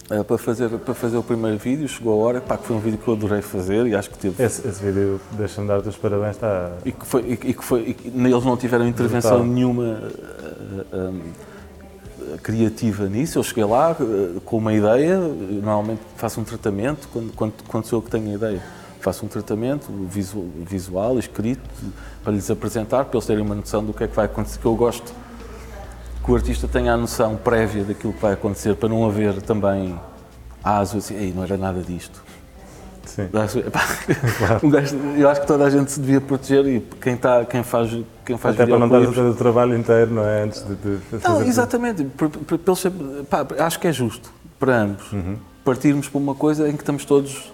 eh, 0.09 0.24
Para 0.24 0.38
fazer, 0.38 0.70
para 0.70 0.93
fazer 0.93 1.18
o 1.18 1.24
primeiro 1.24 1.57
vídeo, 1.57 1.88
chegou 1.89 2.14
a 2.22 2.26
hora, 2.26 2.39
pá, 2.41 2.55
que 2.57 2.66
foi 2.66 2.76
um 2.76 2.80
vídeo 2.80 2.97
que 2.99 3.07
eu 3.07 3.16
adorei 3.16 3.41
fazer 3.41 3.86
e 3.88 3.95
acho 3.95 4.09
que 4.09 4.18
teve 4.18 4.41
Esse, 4.41 4.66
esse 4.68 4.82
vídeo, 4.84 5.20
deixa-me 5.32 5.68
dar-te 5.68 5.89
os 5.89 5.97
parabéns, 5.97 6.36
está. 6.36 6.72
E 6.86 6.91
que, 6.93 7.05
foi, 7.05 7.22
e 7.32 7.36
que- 7.38 7.66
foi, 7.66 7.82
e 7.82 7.93
que 7.93 8.07
eles 8.07 8.43
não 8.45 8.55
tiveram 8.55 8.88
intervenção 8.88 9.39
Brutal. 9.39 9.53
nenhuma 9.53 9.84
eh, 9.84 10.11
eh, 10.43 10.86
eh, 10.93 11.11
criativa 12.41 13.07
nisso. 13.07 13.38
Eu 13.39 13.43
cheguei 13.43 13.63
lá 13.65 13.95
eh, 13.99 14.39
com 14.45 14.57
uma 14.57 14.74
ideia, 14.74 15.17
normalmente 15.17 16.01
faço 16.15 16.39
um 16.39 16.43
tratamento, 16.43 17.07
quando, 17.11 17.34
quando, 17.34 17.53
quando 17.67 17.86
sou 17.86 17.99
eu 17.99 18.03
que 18.03 18.09
tenho 18.11 18.32
a 18.32 18.34
ideia, 18.34 18.63
faço 18.99 19.26
um 19.26 19.28
tratamento 19.28 19.91
visu- 20.09 20.49
visual, 20.65 21.19
escrito, 21.19 21.61
para 22.24 22.32
lhes 22.34 22.49
apresentar, 22.49 23.05
para 23.05 23.17
eles 23.17 23.26
terem 23.26 23.43
uma 23.43 23.55
noção 23.55 23.84
do 23.84 23.93
que 23.93 24.03
é 24.03 24.07
que 24.07 24.15
vai 24.15 24.26
acontecer, 24.26 24.59
que 24.59 24.65
eu 24.65 24.76
gosto 24.76 25.13
que 26.24 26.32
o 26.32 26.36
artista 26.36 26.69
tenha 26.69 26.93
a 26.93 26.97
noção 26.97 27.36
prévia 27.36 27.84
daquilo 27.84 28.13
que 28.13 28.21
vai 28.21 28.32
acontecer, 28.34 28.76
para 28.76 28.88
não 28.88 29.05
haver 29.05 29.41
também 29.41 29.99
aso 30.63 30.97
assim, 30.97 31.15
Ei, 31.15 31.34
não 31.36 31.43
era 31.43 31.57
nada 31.57 31.82
disto. 31.82 32.24
Sim. 33.05 33.29
Acho- 33.33 33.59
epá, 33.65 33.81
gajo- 34.63 34.97
eu 35.17 35.29
acho 35.29 35.41
que 35.41 35.47
toda 35.47 35.65
a 35.65 35.69
gente 35.69 35.91
se 35.91 35.99
devia 35.99 36.21
proteger 36.21 36.65
e 36.65 36.79
quem, 37.01 37.15
tá, 37.17 37.45
quem 37.45 37.63
faz, 37.63 37.89
quem 38.25 38.37
faz 38.37 38.55
Até 38.55 38.65
para 38.65 38.79
não 38.79 38.89
dar 38.89 39.01
o 39.01 39.33
trabalho 39.35 39.77
inteiro, 39.77 40.11
não 40.11 40.23
é? 40.25 40.43
Antes 40.43 40.63
de, 40.65 40.75
de 40.75 40.97
fazer. 41.05 41.27
Não, 41.27 41.41
exatamente. 41.43 42.03
Por- 42.05 42.29
pá, 43.29 43.45
acho 43.59 43.79
que 43.79 43.87
é 43.87 43.91
justo 43.91 44.31
para 44.59 44.75
ambos 44.77 45.03
partirmos 45.63 46.09
para 46.09 46.19
uma 46.19 46.35
coisa 46.35 46.67
em 46.69 46.73
que 46.73 46.81
estamos 46.81 47.05
todos 47.05 47.51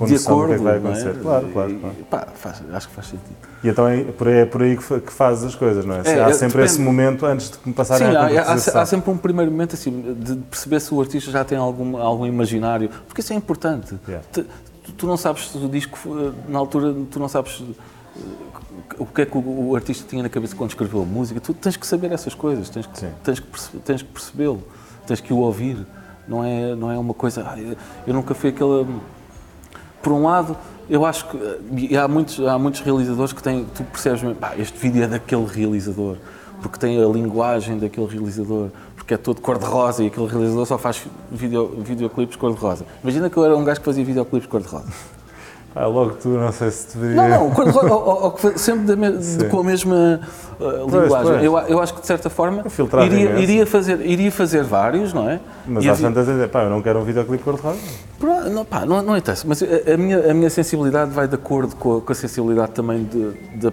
Uhum. 0.00 0.06
De 0.06 0.14
é 0.14 0.16
acordo. 0.18 0.54
que 0.54 0.60
vai 0.60 0.78
não 0.78 0.90
é? 0.90 0.92
acontecer. 0.92 1.20
Claro, 1.20 1.48
claro, 1.52 1.70
E, 1.72 1.74
claro. 1.78 1.96
pá, 2.08 2.28
faz- 2.34 2.62
acho 2.72 2.88
que 2.88 2.94
faz 2.94 3.06
sentido. 3.08 3.36
E 3.64 3.68
então 3.68 3.88
é 3.88 4.04
por 4.04 4.28
aí, 4.28 4.34
é 4.38 4.46
por 4.46 4.62
aí 4.62 4.76
que, 4.76 4.82
fa- 4.82 5.00
que 5.00 5.12
fazes 5.12 5.44
as 5.44 5.54
coisas, 5.56 5.84
não 5.84 5.96
é? 5.96 6.02
É, 6.04 6.22
há 6.22 6.28
é, 6.28 6.32
sempre 6.32 6.58
depende. 6.58 6.64
esse 6.66 6.80
momento 6.80 7.26
antes 7.26 7.50
de 7.50 7.72
passarem 7.72 8.08
Sim, 8.08 8.16
à 8.16 8.42
há, 8.42 8.52
há, 8.82 8.86
sempre 8.86 9.10
um 9.10 9.16
primeiro 9.16 9.50
momento 9.50 9.74
assim, 9.74 10.14
de 10.20 10.36
perceber 10.36 10.78
se 10.80 10.94
o 10.94 11.00
artista 11.00 11.32
já 11.32 11.44
tem 11.44 11.58
algum, 11.58 11.96
algum 11.96 12.24
imaginário, 12.26 12.88
porque 13.08 13.20
isso 13.22 13.32
é 13.32 13.36
importante. 13.36 13.96
Yeah. 14.06 14.24
Te- 14.32 14.46
Tu, 14.88 14.92
tu 14.92 15.06
não 15.06 15.16
sabes 15.16 15.48
se 15.50 15.58
o 15.58 15.68
disco, 15.68 15.98
foi- 15.98 16.32
na 16.48 16.58
altura, 16.58 16.94
tu 17.10 17.18
não 17.18 17.28
sabes 17.28 17.62
eh, 18.16 18.22
o 18.98 19.04
que 19.06 19.22
é 19.22 19.26
que 19.26 19.36
o, 19.36 19.68
o 19.70 19.76
artista 19.76 20.06
tinha 20.08 20.22
na 20.22 20.28
cabeça 20.28 20.56
quando 20.56 20.70
escreveu 20.70 21.02
a 21.02 21.04
música. 21.04 21.40
Tu 21.40 21.52
tens 21.54 21.76
que 21.76 21.86
saber 21.86 22.10
essas 22.12 22.34
coisas, 22.34 22.68
tens 22.70 22.86
que, 22.86 22.98
Sim. 22.98 23.10
tens 23.22 23.38
que, 23.40 23.46
perce- 23.46 23.76
tens 23.84 24.02
que 24.02 24.08
percebê-lo, 24.08 24.62
tens 25.06 25.20
que 25.20 25.32
o 25.32 25.38
ouvir. 25.38 25.76
Não 26.26 26.44
é, 26.44 26.74
não 26.74 26.90
é 26.90 26.98
uma 26.98 27.14
coisa. 27.14 27.44
"Ah, 27.46 27.58
eu- 28.06 28.14
nunca 28.14 28.34
fui 28.34 28.50
aquela. 28.50 28.86
Por 30.02 30.12
um 30.12 30.24
lado, 30.24 30.56
eu 30.88 31.04
acho 31.04 31.26
que 31.28 31.96
há 31.96 32.06
muitos, 32.08 32.40
há 32.46 32.58
muitos 32.58 32.80
realizadores 32.80 33.32
que 33.32 33.42
têm, 33.42 33.64
tu 33.74 33.82
percebes 33.84 34.20
"Pá, 34.38 34.54
este 34.56 34.78
vídeo 34.78 35.02
é 35.02 35.06
daquele 35.06 35.44
realizador, 35.46 36.16
porque 36.62 36.78
tem 36.78 37.02
a 37.02 37.06
linguagem 37.06 37.78
daquele 37.78 38.06
realizador, 38.06 38.68
porque 39.08 39.14
é 39.14 39.16
todo 39.16 39.40
cor-de-rosa 39.40 40.04
e 40.04 40.08
aquele 40.08 40.26
realizador 40.26 40.66
só 40.66 40.76
faz 40.76 41.02
video, 41.32 41.74
videoclipes 41.78 42.36
cor-de-rosa. 42.36 42.84
Imagina 43.02 43.30
que 43.30 43.38
eu 43.38 43.44
era 43.46 43.56
um 43.56 43.64
gajo 43.64 43.80
que 43.80 43.86
fazia 43.86 44.04
videoclipes 44.04 44.46
cor-de-rosa. 44.46 44.84
Ah, 45.74 45.86
logo 45.86 46.10
tu, 46.20 46.28
não 46.28 46.52
sei 46.52 46.70
se 46.70 46.94
deveria. 46.98 47.16
Não, 47.16 47.44
não, 47.48 47.50
cor-de-rosa, 47.54 47.94
ou- 47.94 48.22
ou- 48.42 48.58
sempre 48.58 48.94
de- 48.96 49.24
Sim. 49.24 49.48
com 49.48 49.60
a 49.60 49.64
mesma 49.64 50.20
uh, 50.60 50.64
linguagem. 50.84 51.32
pois. 51.32 51.42
Eu, 51.44 51.56
a- 51.56 51.62
eu 51.68 51.80
acho 51.80 51.94
que 51.94 52.00
de 52.02 52.06
certa 52.06 52.28
forma 52.28 52.62
iria, 53.06 53.20
imenso. 53.30 53.42
iria, 53.42 53.66
fazer, 53.66 54.00
iria 54.04 54.30
fazer 54.30 54.62
vários, 54.62 55.14
não 55.14 55.30
é? 55.30 55.40
Mas 55.66 55.86
havia- 55.88 56.06
tantas 56.08 56.26
dizer, 56.26 56.48
pá, 56.50 56.64
eu 56.64 56.70
não 56.70 56.82
quero 56.82 56.98
um 56.98 57.04
videoclipe 57.04 57.42
cor-de-rosa. 57.42 57.78
Não, 58.50 58.62
pá, 58.62 58.84
não, 58.84 59.00
não 59.00 59.16
interessa, 59.16 59.46
mas 59.48 59.62
a, 59.62 59.94
a 59.94 59.96
minha, 59.96 60.30
a 60.30 60.34
minha 60.34 60.50
sensibilidade 60.50 61.12
vai 61.12 61.26
de 61.26 61.34
acordo 61.34 61.74
com 61.76 61.96
a, 61.96 62.00
com 62.02 62.12
a 62.12 62.14
sensibilidade 62.14 62.72
também 62.72 63.04
de- 63.04 63.30
da, 63.58 63.72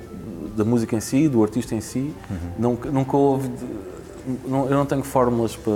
da 0.55 0.63
música 0.63 0.95
em 0.95 1.01
si, 1.01 1.27
do 1.27 1.43
artista 1.43 1.75
em 1.75 1.81
si. 1.81 2.13
Nunca, 2.57 2.89
nunca 2.89 3.17
houve. 3.17 3.49
Não- 4.47 4.65
eu 4.65 4.75
não 4.75 4.85
tenho 4.85 5.03
fórmulas 5.03 5.55
para, 5.55 5.73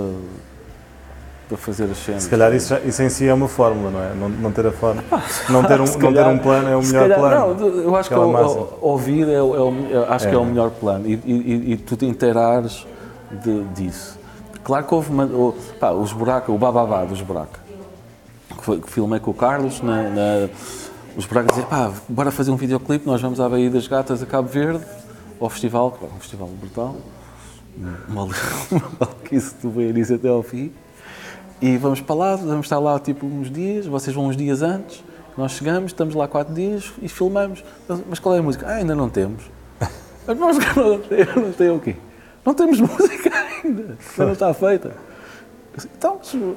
para 1.48 1.56
fazer 1.58 1.84
as 1.84 1.98
cenas. 1.98 2.22
Se 2.24 2.28
calhar 2.30 2.54
isso, 2.54 2.74
isso 2.84 3.02
em 3.02 3.08
si 3.08 3.26
é 3.26 3.34
uma 3.34 3.48
fórmula, 3.48 3.90
não 3.90 4.02
é? 4.02 4.14
Não, 4.14 4.28
não 4.28 4.52
ter 4.52 4.66
a 4.66 4.72
fórmula. 4.72 5.04
Não 5.48 5.64
ter, 5.64 5.80
um, 5.80 5.86
Se 5.86 5.92
não 5.98 6.00
ter 6.12 6.14
calhar- 6.14 6.28
um 6.30 6.38
plano 6.38 6.68
é 6.68 6.76
o 6.76 6.82
melhor 6.82 7.00
calhar- 7.02 7.18
plano. 7.18 7.54
Não, 7.54 7.66
eu 7.82 7.96
acho 7.96 8.08
que 8.08 8.14
o- 8.14 8.68
ouvir 8.80 9.28
é, 9.28 9.42
o- 9.42 9.56
é 9.56 9.60
o- 9.60 9.86
eu 9.90 10.12
acho 10.12 10.26
É. 10.26 10.30
que 10.30 10.34
é 10.34 10.38
o 10.38 10.44
melhor 10.44 10.70
plano 10.70 11.06
e, 11.06 11.14
e, 11.24 11.72
e 11.72 11.76
tu 11.76 11.96
te 11.96 12.06
inteirares 12.06 12.86
de- 13.30 13.64
disso. 13.74 14.18
Claro 14.62 14.84
que 14.86 14.94
houve 14.94 15.10
uma, 15.10 15.24
o, 15.24 15.54
pá, 15.80 15.90
os 15.90 16.12
buracos, 16.12 16.54
o 16.54 16.58
bababá 16.58 17.04
dos 17.04 17.20
buracos, 17.22 17.58
que, 18.56 18.64
foi- 18.64 18.80
que 18.80 18.90
filmei 18.90 19.18
com 19.18 19.30
o 19.30 19.34
Carlos, 19.34 19.80
na, 19.82 20.02
na- 20.04 20.48
os 21.16 21.24
buracos 21.26 21.50
diziam, 21.56 21.68
pá, 21.68 21.90
bora 22.08 22.30
fazer 22.30 22.50
um 22.52 22.56
videoclipe, 22.56 23.04
nós 23.06 23.20
vamos 23.20 23.40
à 23.40 23.48
Baía 23.48 23.70
das 23.70 23.88
Gatas 23.88 24.22
a 24.22 24.26
Cabo 24.26 24.48
Verde, 24.48 24.84
ao 25.40 25.48
festival, 25.50 25.92
que 25.92 26.04
é 26.04 26.08
um 26.08 26.20
festival 26.20 26.46
brutal, 26.48 26.94
uma, 28.08 28.24
uma 28.70 28.92
maluquice 28.98 29.54
do 29.62 29.80
início 29.80 30.16
até 30.16 30.28
ao 30.28 30.42
fim, 30.42 30.72
e 31.60 31.76
vamos 31.76 32.00
para 32.00 32.14
lá, 32.14 32.36
vamos 32.36 32.66
estar 32.66 32.78
lá 32.78 32.98
tipo 32.98 33.26
uns 33.26 33.50
dias, 33.50 33.86
vocês 33.86 34.14
vão 34.14 34.26
uns 34.26 34.36
dias 34.36 34.62
antes, 34.62 35.04
nós 35.36 35.52
chegamos, 35.52 35.90
estamos 35.92 36.14
lá 36.14 36.26
quatro 36.26 36.52
dias 36.54 36.92
e 37.00 37.08
filmamos. 37.08 37.62
Mas 38.08 38.18
qual 38.18 38.34
é 38.34 38.38
a 38.38 38.42
música? 38.42 38.66
Ah, 38.66 38.74
ainda 38.74 38.94
não 38.94 39.08
temos. 39.08 39.42
Mas 40.26 40.38
nós 40.38 40.58
não 40.76 40.98
temos, 41.00 41.34
não 41.36 41.52
tem 41.52 41.70
o 41.70 41.78
quê? 41.78 41.96
Não 42.44 42.54
temos 42.54 42.80
música 42.80 43.30
ainda, 43.64 43.82
ainda 43.82 43.96
não 44.24 44.32
está 44.32 44.52
feita. 44.54 44.92
Então, 45.96 46.18
se- 46.22 46.54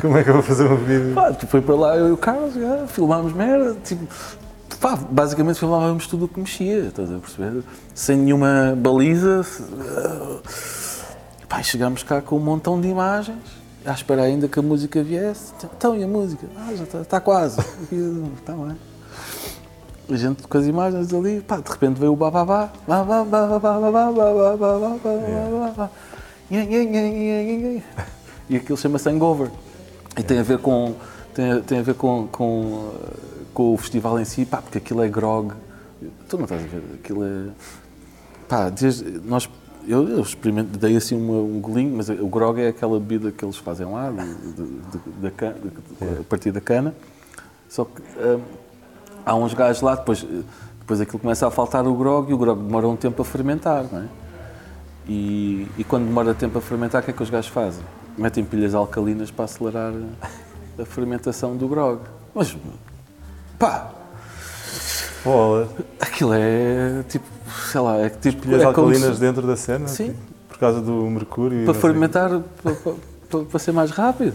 Como 0.00 0.16
é 0.16 0.22
que 0.24 0.30
eu 0.30 0.34
vou 0.34 0.42
fazer 0.42 0.64
um 0.70 0.76
vídeo? 0.76 1.14
pá, 1.14 1.32
tu 1.32 1.46
foi 1.46 1.60
para 1.60 1.74
lá, 1.74 1.96
eu 1.96 2.08
e 2.08 2.12
o 2.12 2.16
Carlos, 2.16 2.54
já, 2.54 2.86
filmámos 2.86 3.32
merda, 3.32 3.76
tipo, 3.84 4.06
pá, 4.82 4.96
basicamente 4.96 5.60
filmávamos 5.60 6.08
tudo 6.08 6.24
o 6.24 6.28
que 6.28 6.40
mexia, 6.40 6.88
estás 6.88 7.10
a 7.10 7.18
perceber? 7.18 7.62
Sem 7.94 8.16
nenhuma 8.18 8.76
baliza. 8.76 9.46
Pá, 11.48 11.60
e 11.60 11.64
chegámos 11.64 12.02
cá 12.02 12.20
com 12.20 12.36
um 12.36 12.40
montão 12.40 12.80
de 12.80 12.88
imagens, 12.88 13.38
à 13.86 13.92
espera 13.92 14.22
ainda 14.22 14.48
que 14.48 14.58
a 14.58 14.62
música 14.62 15.00
viesse. 15.00 15.52
Então, 15.76 15.96
e 15.96 16.02
a 16.02 16.08
música? 16.08 16.48
Ah, 16.56 16.74
já 16.74 16.82
está, 16.82 17.00
está 17.00 17.20
quase. 17.20 17.60
Está 18.40 18.54
bem. 18.54 18.76
A 20.10 20.16
gente 20.16 20.42
com 20.48 20.58
as 20.58 20.66
imagens 20.66 21.14
ali, 21.14 21.40
pá, 21.40 21.58
de 21.58 21.70
repente 21.70 22.00
veio 22.00 22.12
o 22.12 22.16
bababá. 22.16 22.72
babá, 22.86 23.24
babá, 23.24 23.58
babá, 23.60 23.80
babá, 23.80 24.56
babá, 24.56 24.98
babá, 25.38 25.90
e 28.50 28.56
aquilo 28.56 28.76
chama-se 28.76 29.08
Hangover. 29.08 29.48
E 30.18 30.22
tem 30.22 30.40
a 30.40 30.42
ver 30.42 30.58
com, 30.58 30.94
tem, 31.32 31.62
tem 31.62 31.78
a 31.78 31.82
ver 31.82 31.94
com, 31.94 32.26
com, 32.26 32.90
com 33.52 33.74
o 33.74 33.76
festival 33.76 34.18
em 34.20 34.24
si, 34.24 34.44
pá, 34.44 34.58
porque 34.62 34.78
aquilo 34.78 35.02
é 35.02 35.08
grog. 35.08 35.52
Tu 36.28 36.36
não 36.36 36.44
estás 36.44 36.62
a 36.62 36.66
ver? 36.66 36.82
Aquilo 36.94 37.24
é. 37.24 37.48
Pá, 38.48 38.68
desde, 38.68 39.04
nós, 39.24 39.48
eu, 39.86 40.08
eu 40.08 40.20
experimento, 40.20 40.76
dei 40.78 40.96
assim 40.96 41.16
uma, 41.16 41.34
um 41.40 41.60
golinho, 41.60 41.96
mas 41.96 42.08
o 42.08 42.26
grog 42.26 42.60
é 42.60 42.68
aquela 42.68 42.98
bebida 42.98 43.30
que 43.30 43.44
eles 43.44 43.56
fazem 43.56 43.86
lá, 43.86 44.10
de, 44.10 44.16
de, 44.34 44.52
de, 44.52 44.98
de- 44.98 46.20
a 46.20 46.24
partir 46.28 46.50
da 46.52 46.60
cana. 46.60 46.94
Só 47.68 47.84
que 47.84 48.02
hum, 48.02 48.40
há 49.24 49.34
uns 49.34 49.54
gajos 49.54 49.80
lá, 49.82 49.94
depois, 49.94 50.26
depois 50.80 51.00
aquilo 51.00 51.18
começa 51.18 51.46
a 51.46 51.50
faltar 51.50 51.86
o 51.86 51.94
grog 51.94 52.30
e 52.30 52.34
o 52.34 52.38
grog 52.38 52.60
demora 52.62 52.88
um 52.88 52.96
tempo 52.96 53.22
a 53.22 53.24
fermentar, 53.24 53.86
não 53.90 54.00
é? 54.00 54.08
E, 55.08 55.66
e 55.78 55.84
quando 55.84 56.06
demora 56.06 56.34
tempo 56.34 56.58
a 56.58 56.60
fermentar, 56.60 57.02
o 57.02 57.04
que 57.04 57.10
é 57.10 57.14
que 57.14 57.22
os 57.22 57.30
gajos 57.30 57.50
fazem? 57.50 57.82
Metem 58.16 58.44
pilhas 58.44 58.74
alcalinas 58.74 59.30
para 59.30 59.46
acelerar 59.46 59.92
a 60.78 60.84
fermentação 60.84 61.56
do 61.56 61.66
grog. 61.66 62.00
Mas, 62.34 62.56
pá, 63.58 63.90
Bola. 65.24 65.68
aquilo 66.00 66.32
é 66.34 67.02
tipo, 67.08 67.24
sei 67.70 67.80
lá, 67.80 67.98
é 67.98 68.08
tipo. 68.08 68.42
Pilhas 68.42 68.62
é 68.62 68.72
como 68.72 68.86
alcalinas 68.88 69.14
se- 69.16 69.20
dentro 69.20 69.46
da 69.46 69.56
cena? 69.56 69.86
Sim. 69.88 70.14
Por 70.48 70.58
causa 70.58 70.80
do 70.80 70.92
mercúrio? 71.10 71.64
para 71.64 71.74
fermentar, 71.74 72.30
para, 72.62 72.74
para- 73.30 73.44
para 73.44 73.58
ser 73.58 73.72
mais 73.72 73.90
rápido. 73.90 74.34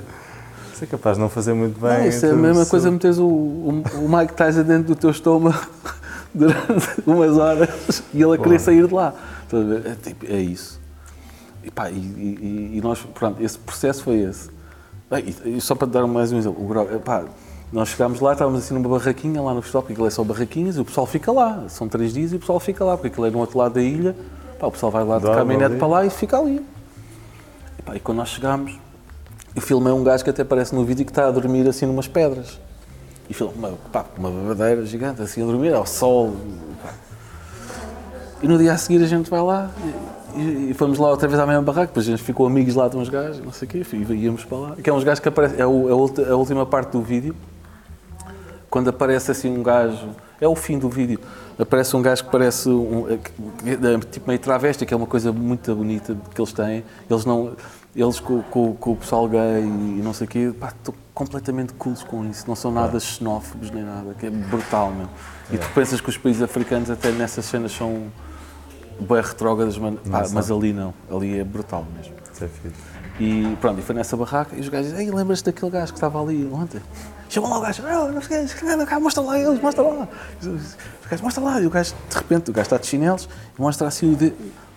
Isso 0.74 0.84
é 0.84 0.88
capaz 0.88 1.18
de 1.18 1.22
não 1.24 1.30
fazer 1.30 1.54
muito 1.54 1.80
bem. 1.80 2.00
Não, 2.00 2.08
isso 2.08 2.26
é 2.26 2.32
a 2.32 2.36
mesma 2.36 2.62
isso. 2.62 2.72
coisa 2.72 2.92
meteres 2.92 3.18
o, 3.18 3.26
o, 3.26 3.84
o 4.06 4.18
Mike 4.18 4.34
Tyson 4.34 4.64
dentro 4.64 4.84
do 4.94 4.96
teu 4.96 5.10
estômago 5.10 5.58
durante 6.34 7.02
umas 7.06 7.36
horas 7.38 8.04
e 8.14 8.22
ele 8.22 8.36
a 8.36 8.38
querer 8.38 8.60
sair 8.60 8.88
de 8.88 8.94
lá. 8.94 9.14
É, 9.86 9.96
tipo, 9.96 10.26
é 10.32 10.40
isso. 10.40 10.80
E, 11.64 11.72
pá, 11.72 11.90
e, 11.90 11.96
e- 11.96 12.72
e 12.78 12.82
nós, 12.82 13.00
pronto, 13.14 13.42
esse 13.44 13.58
processo 13.58 14.04
foi 14.04 14.20
esse. 14.20 14.50
E, 15.46 15.60
só 15.62 15.74
para 15.74 15.88
dar 15.88 16.06
mais 16.06 16.32
um 16.32 16.38
exemplo, 16.38 16.64
o 16.64 16.68
grog, 16.68 17.00
pá, 17.00 17.24
nós 17.72 17.90
chegámos 17.90 18.20
lá, 18.22 18.34
estávamos 18.34 18.64
assim 18.64 18.74
numa 18.74 18.88
barraquinha 18.88 19.42
lá 19.42 19.54
no 19.54 19.62
festival, 19.62 19.82
porque 19.84 19.94
aquilo 19.94 20.08
é 20.08 20.12
só 20.12 20.24
barraquinhas 20.24 20.78
e 20.78 20.80
o 20.80 20.86
pessoal 20.86 21.06
fica 21.06 21.32
lá. 21.32 21.64
São 21.68 21.88
três 21.88 22.14
dias 22.14 22.32
e 22.32 22.36
o 22.38 22.40
pessoal 22.40 22.60
fica 22.60 22.84
lá, 22.86 22.96
porque 22.96 23.08
aquilo 23.10 23.26
é 23.26 23.30
do 23.32 23.38
outro 23.40 23.58
lado 23.58 23.74
da 23.74 23.82
ilha. 23.82 24.16
Pá, 24.60 24.68
o 24.68 24.72
pessoal 24.72 24.92
vai 24.92 25.04
lá 25.04 25.18
de 25.20 25.26
caminhonete 25.26 25.76
para 25.78 25.88
lá 25.88 26.06
e 26.06 26.10
fica 26.10 26.38
ali. 26.40 26.66
E, 27.78 27.82
pá, 27.82 27.96
e 27.96 28.00
quando 28.00 28.18
nós 28.20 28.30
chegámos, 28.30 28.80
eu 29.56 29.62
filmei 29.62 29.92
um 29.92 30.04
gajo 30.04 30.24
que 30.24 30.30
até 30.30 30.42
aparece 30.44 30.74
no 30.74 30.84
vídeo 30.86 31.06
que 31.06 31.12
está 31.12 31.28
a 31.28 31.32
dormir 31.32 31.68
assim 31.68 31.86
numas 31.86 32.08
pedras. 32.08 32.60
E 33.30 33.34
filmei 33.34 33.56
uma, 33.58 33.72
pá, 33.92 34.06
uma 34.18 34.32
babadeira 34.32 34.86
gigante, 34.86 35.22
assim 35.22 35.44
a 35.44 35.46
dormir, 35.46 35.74
ao 35.74 35.86
sol. 35.86 36.34
pá. 36.82 36.94
E 38.42 38.48
no 38.48 38.58
dia 38.58 38.72
a 38.74 38.78
seguir 38.78 39.04
a 39.04 39.08
gente 39.08 39.30
vai 39.30 39.42
lá 39.42 39.70
e, 40.36 40.70
e- 40.70 40.74
fomos 40.76 41.00
lá 41.00 41.10
outra 41.10 41.28
vez 41.28 41.40
à 41.40 41.46
mesma 41.46 41.62
barraca, 41.64 41.88
depois 41.88 42.08
a 42.08 42.12
gente 42.12 42.22
ficou 42.24 42.46
amigos 42.46 42.76
lá 42.76 42.88
de 42.88 42.96
uns 42.96 43.10
gajos, 43.10 43.44
não 43.44 43.52
sei 43.52 43.68
o 43.68 43.72
quê, 43.72 43.84
e 43.94 44.14
íamos 44.14 44.46
para 44.46 44.58
lá. 44.58 44.76
Que 44.76 44.90
é 44.90 44.94
uns 44.94 45.04
gajos 45.04 45.20
que 45.20 45.28
aparecem, 45.28 45.60
é, 45.60 45.66
o- 45.66 45.90
é 45.90 46.32
a 46.32 46.36
última 46.36 46.64
parte 46.66 46.92
do 46.92 47.02
vídeo, 47.02 47.36
quando 48.70 48.90
aparece 48.90 49.32
assim 49.32 49.50
um 49.50 49.64
gajo, 49.64 50.10
é 50.42 50.48
o 50.48 50.56
fim 50.56 50.78
do 50.78 50.90
vídeo, 50.90 51.20
aparece 51.58 51.96
um 51.96 52.02
gajo 52.02 52.26
que 52.26 52.32
parece 52.32 52.70
um, 52.70 53.08
é, 53.10 53.18
que- 53.18 53.32
é, 53.70 54.00
tipo 54.12 54.28
meio 54.28 54.40
travesti, 54.40 54.86
que 54.86 54.94
é 54.94 54.98
uma 54.98 55.08
coisa 55.08 55.32
muito 55.32 55.74
bonita 55.76 56.16
que 56.34 56.40
eles 56.42 56.54
têm. 56.54 56.84
Eles 57.10 57.26
não, 57.26 57.54
eles 57.96 58.20
com, 58.20 58.42
com- 58.44 58.74
com 58.76 58.92
o 58.92 58.96
pessoal 58.96 59.28
gay 59.28 59.62
e 59.64 60.02
não 60.04 60.14
sei 60.14 60.26
o 60.28 60.30
quê, 60.30 60.54
pá, 60.60 60.68
estou 60.70 60.94
completamente 61.14 61.74
cools 61.74 62.04
com 62.04 62.24
isso, 62.30 62.44
não 62.48 62.56
são 62.56 62.72
nada 62.72 63.00
xenófobos 63.00 63.72
nem 63.72 63.84
nada, 63.84 64.14
que 64.14 64.26
é 64.28 64.30
brutal 64.30 64.92
mesmo. 64.92 65.10
E 65.52 65.58
tu 65.58 65.68
pensas 65.74 66.00
que 66.02 66.10
os 66.10 66.18
países 66.18 66.42
africanos 66.44 66.90
até 66.92 67.12
nessas 67.12 67.46
cenas 67.46 67.72
são 67.72 68.04
bem 69.00 69.22
retrógradas, 69.22 69.78
mas, 69.78 69.96
pá, 70.02 70.20
mas 70.34 70.52
ali 70.52 70.74
não, 70.74 70.94
ali 71.10 71.40
é 71.40 71.44
brutal 71.44 71.86
mesmo. 71.96 72.14
Isso 72.34 72.44
é 72.44 72.48
fixe. 72.48 72.76
E 73.20 73.58
pronto, 73.60 73.80
e 73.80 73.82
foi 73.82 73.96
nessa 73.96 74.16
barraca 74.16 74.56
e 74.56 74.60
os 74.60 74.70
gajos 74.70 74.92
dizem, 74.92 75.08
ei, 75.08 75.12
lembras-te 75.12 75.46
daquele 75.46 75.72
gajo 75.72 75.92
que 75.92 75.98
estava 75.98 76.22
ali 76.22 76.48
ontem? 76.54 76.80
Chamam 77.30 77.50
lá 77.50 77.58
o 77.58 77.62
gajo, 77.62 77.84
"Ah, 77.86 78.12
não 78.12 78.22
sei 78.22 78.46
cá, 78.86 79.00
mostra 79.00 79.22
lá 79.22 79.40
eles, 79.40 79.62
mostra 79.62 79.84
lá. 79.84 80.08
O 80.44 81.10
gajo, 81.10 81.24
mostra 81.24 81.44
lá. 81.44 81.62
E 81.62 81.68
o 81.68 81.70
gajo, 81.70 81.94
de 82.10 82.16
repente, 82.16 82.50
o 82.50 82.54
gajo 82.54 82.66
está 82.66 82.78
de 82.78 82.88
chinelos 82.88 83.28
e 83.58 83.62
mostra 83.62 83.88
assim 83.88 84.14
o, 84.14 84.16
de, 84.16 84.34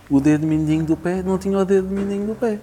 o 0.09 0.19
dedo 0.19 0.45
mindinho 0.45 0.83
do 0.83 0.97
pé, 0.97 1.23
não 1.23 1.37
tinha 1.37 1.57
o 1.57 1.65
dedo 1.65 1.87
mindinho 1.87 2.27
do 2.27 2.35
pé. 2.35 2.59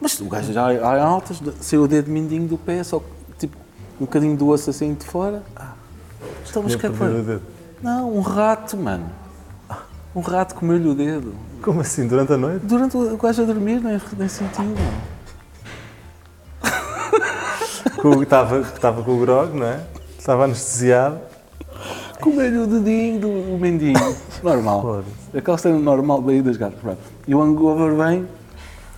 Mas 0.00 0.20
o 0.20 0.26
gajo 0.26 0.52
já 0.52 0.66
há 0.66 1.02
altas, 1.02 1.40
saiu 1.60 1.82
o 1.82 1.88
dedo 1.88 2.10
mindinho 2.10 2.46
do 2.46 2.56
pé, 2.56 2.82
só 2.84 3.02
tipo 3.38 3.56
um 4.00 4.04
bocadinho 4.04 4.36
do 4.36 4.46
osso 4.48 4.70
assim 4.70 4.94
de 4.94 5.04
fora. 5.04 5.42
Ah, 5.56 5.72
então, 6.48 6.62
mas 6.62 6.76
que 6.76 6.86
é 6.86 6.90
que 6.90 6.96
perdido 6.96 7.14
foi? 7.14 7.20
o 7.20 7.24
dedo. 7.24 7.42
Não, 7.82 8.16
um 8.16 8.20
rato, 8.20 8.76
mano. 8.76 9.10
Um 10.14 10.20
rato 10.20 10.54
comeu-lhe 10.54 10.88
o 10.88 10.94
dedo. 10.94 11.34
Como 11.62 11.80
assim? 11.80 12.06
Durante 12.06 12.32
a 12.32 12.36
noite? 12.36 12.64
Durante 12.64 12.96
o 12.96 13.14
o 13.14 13.16
gajo 13.16 13.42
a 13.42 13.44
dormir, 13.44 13.80
nem, 13.80 14.00
nem 14.16 14.28
sentiu. 14.28 14.64
mano. 14.64 15.17
Estava 18.22 18.60
estava 18.60 19.02
com 19.02 19.16
o 19.16 19.20
grog, 19.20 19.56
não 19.56 19.66
é? 19.66 19.80
Estava 20.16 20.44
anestesiado. 20.44 21.18
Comer 22.20 22.52
o 22.52 22.66
dedinho 22.66 23.20
do 23.20 23.28
o 23.28 23.58
mendinho. 23.58 23.98
Normal. 24.42 25.04
Aquela 25.36 25.58
cena 25.58 25.78
normal 25.78 26.22
daí 26.22 26.40
das 26.40 26.56
gatas. 26.56 26.78
E 27.26 27.34
o 27.34 27.42
hangover 27.42 27.94
vem, 27.96 28.26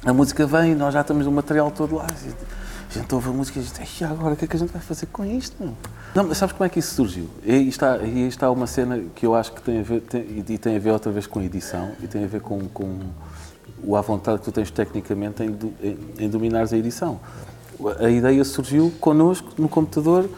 a 0.05 0.13
música 0.13 0.47
vem, 0.47 0.75
nós 0.75 0.93
já 0.93 1.01
estamos 1.01 1.27
o 1.27 1.33
material 1.33 1.71
todo 1.71 1.97
lá. 1.97 2.07
A 2.09 2.99
gente 2.99 3.15
ouve 3.15 3.29
a 3.31 3.33
música 3.33 3.59
e 3.59 3.63
a 3.63 3.65
gente, 3.65 3.81
"Ei, 3.81 4.07
agora 4.07 4.35
o 4.35 4.37
que 4.37 4.45
é 4.45 4.49
que 4.49 4.57
a 4.57 4.59
gente 4.59 4.73
vai 4.73 4.83
fazer 4.83 5.07
com 5.07 5.25
isto? 5.25 5.57
meu?" 5.61 5.75
Não, 6.15 6.25
mas 6.25 6.39
sabes 6.39 6.53
como 6.55 6.67
é 6.67 6.69
que 6.69 6.79
isso 6.79 6.95
surgiu? 6.95 7.31
E 7.45 7.53
aí 7.53 7.69
está, 7.69 7.93
aí 7.95 8.27
está 8.27 8.51
uma 8.51 8.67
cena 8.67 9.01
que 9.15 9.25
eu 9.25 9.35
acho 9.35 9.53
que 9.53 9.63
tem 9.63 9.81
a 9.81 9.83
ver, 9.83 10.01
tem, 10.01 10.45
e 10.49 10.59
tem 10.59 10.77
a 10.77 10.79
ver 10.79 10.91
outra 10.91 11.13
vez 11.13 11.27
com 11.27 11.39
a 11.39 11.45
edição 11.45 11.93
e 12.03 12.07
tem 12.07 12.25
a 12.25 12.27
ver 12.27 12.41
com, 12.41 12.59
com 12.69 12.99
o 13.83 13.97
à 13.97 14.01
vontade 14.01 14.41
que 14.41 14.45
tu 14.45 14.53
tens 14.53 14.71
tecnicamente 14.71 15.43
em, 15.43 15.57
em, 15.83 15.99
em 16.25 16.29
dominares 16.29 16.73
a 16.73 16.77
edição. 16.77 17.21
A 17.99 18.11
ideia 18.11 18.45
surgiu 18.45 18.93
connosco 19.01 19.49
no 19.59 19.69
computador 19.69 20.29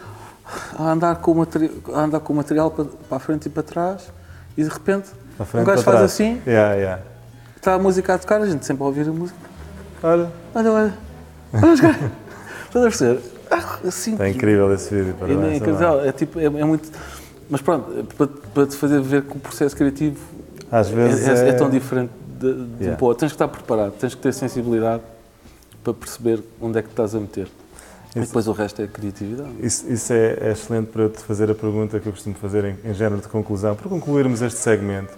a 0.79 0.91
andar 0.93 1.17
com 1.17 1.33
o 1.33 1.35
material, 1.37 1.71
a 1.95 2.01
andar 2.01 2.21
com 2.21 2.33
material 2.35 2.71
para, 2.71 2.85
para 2.85 3.17
a 3.17 3.21
frente 3.21 3.47
e 3.47 3.51
para 3.51 3.63
trás 3.63 4.11
e 4.57 4.63
de 4.63 4.69
repente 4.69 5.09
um 5.55 5.65
gajo 5.65 5.83
faz 5.83 5.97
trás. 5.97 6.03
assim, 6.03 6.41
Yeah, 6.47 6.75
yeah. 6.75 7.03
está 7.57 7.75
a 7.75 7.79
música 7.79 8.15
a 8.15 8.19
tocar, 8.19 8.41
a 8.43 8.47
gente 8.47 8.65
sempre 8.67 8.83
a 8.83 8.87
ouvir 8.87 9.09
a 9.09 9.13
música. 9.13 9.39
Olha, 10.03 10.31
Olha, 10.55 10.71
olha, 10.73 10.95
olha 11.55 11.73
os 11.73 11.81
gajos. 11.81 12.03
Estás 12.67 12.85
a 12.85 12.89
perceber? 12.89 13.21
Ah, 13.51 13.79
Assim, 13.87 14.13
está 14.13 14.29
incrível 14.29 14.73
esse 14.75 14.95
vídeo. 14.95 15.15
é, 15.23 15.59
dizer, 15.59 15.61
também. 15.87 16.09
é, 16.09 16.13
tipo, 16.13 16.39
é, 16.41 16.45
é 16.45 16.49
muito. 16.65 16.91
Mas 17.51 17.61
pronto, 17.61 17.91
é 17.99 18.03
para, 18.17 18.27
para 18.27 18.67
te 18.67 18.77
fazer 18.77 19.01
ver 19.01 19.23
que 19.23 19.37
o 19.37 19.41
processo 19.41 19.77
criativo 19.77 20.19
Às 20.71 20.89
é, 20.91 20.95
vezes 20.95 21.29
é- 21.29 21.47
é, 21.47 21.49
é 21.51 21.53
tão 21.53 21.69
diferente 21.69 22.11
de, 22.41 22.53
de 22.53 22.61
Yeah. 22.81 22.93
um 22.93 22.97
para 22.97 23.05
o 23.05 23.09
outro. 23.09 23.21
Tens 23.21 23.33
que 23.33 23.35
estar 23.35 23.49
preparado, 23.49 23.93
tens 23.93 24.15
que 24.15 24.21
ter 24.23 24.33
sensibilidade 24.33 25.03
para 25.83 25.95
perceber 25.95 26.43
onde 26.61 26.79
é 26.79 26.83
que 26.83 26.89
estás 26.89 27.15
a 27.15 27.21
meter. 27.21 27.49
E 28.15 28.19
Isso- 28.19 28.29
depois 28.29 28.47
o 28.49 28.53
resto 28.53 28.83
é 28.83 28.87
criatividade. 28.87 29.51
Isso, 29.61 29.91
isso 29.91 30.13
é, 30.13 30.37
é 30.41 30.53
excelente 30.53 30.89
para 30.89 31.09
te 31.09 31.21
fazer 31.21 31.51
a 31.51 31.55
pergunta 31.55 31.99
que 31.99 32.07
eu 32.07 32.13
costumo 32.13 32.35
fazer 32.37 32.65
em, 32.65 32.77
em 32.85 32.95
género 32.95 33.21
de 33.23 33.29
conclusão, 33.29 33.75
para 33.75 33.89
concluirmos 33.89 34.43
este 34.43 34.59
segmento, 34.59 35.13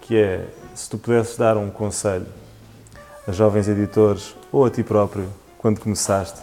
que 0.00 0.16
é 0.16 0.46
se 0.74 0.88
tu 0.88 0.96
pudesses 0.98 1.36
dar 1.36 1.56
um 1.56 1.70
conselho 1.70 2.26
a 3.26 3.32
jovens 3.32 3.68
editores 3.68 4.34
ou 4.50 4.64
a 4.64 4.70
ti 4.70 4.82
próprio, 4.82 5.28
quando 5.58 5.78
começaste, 5.80 6.40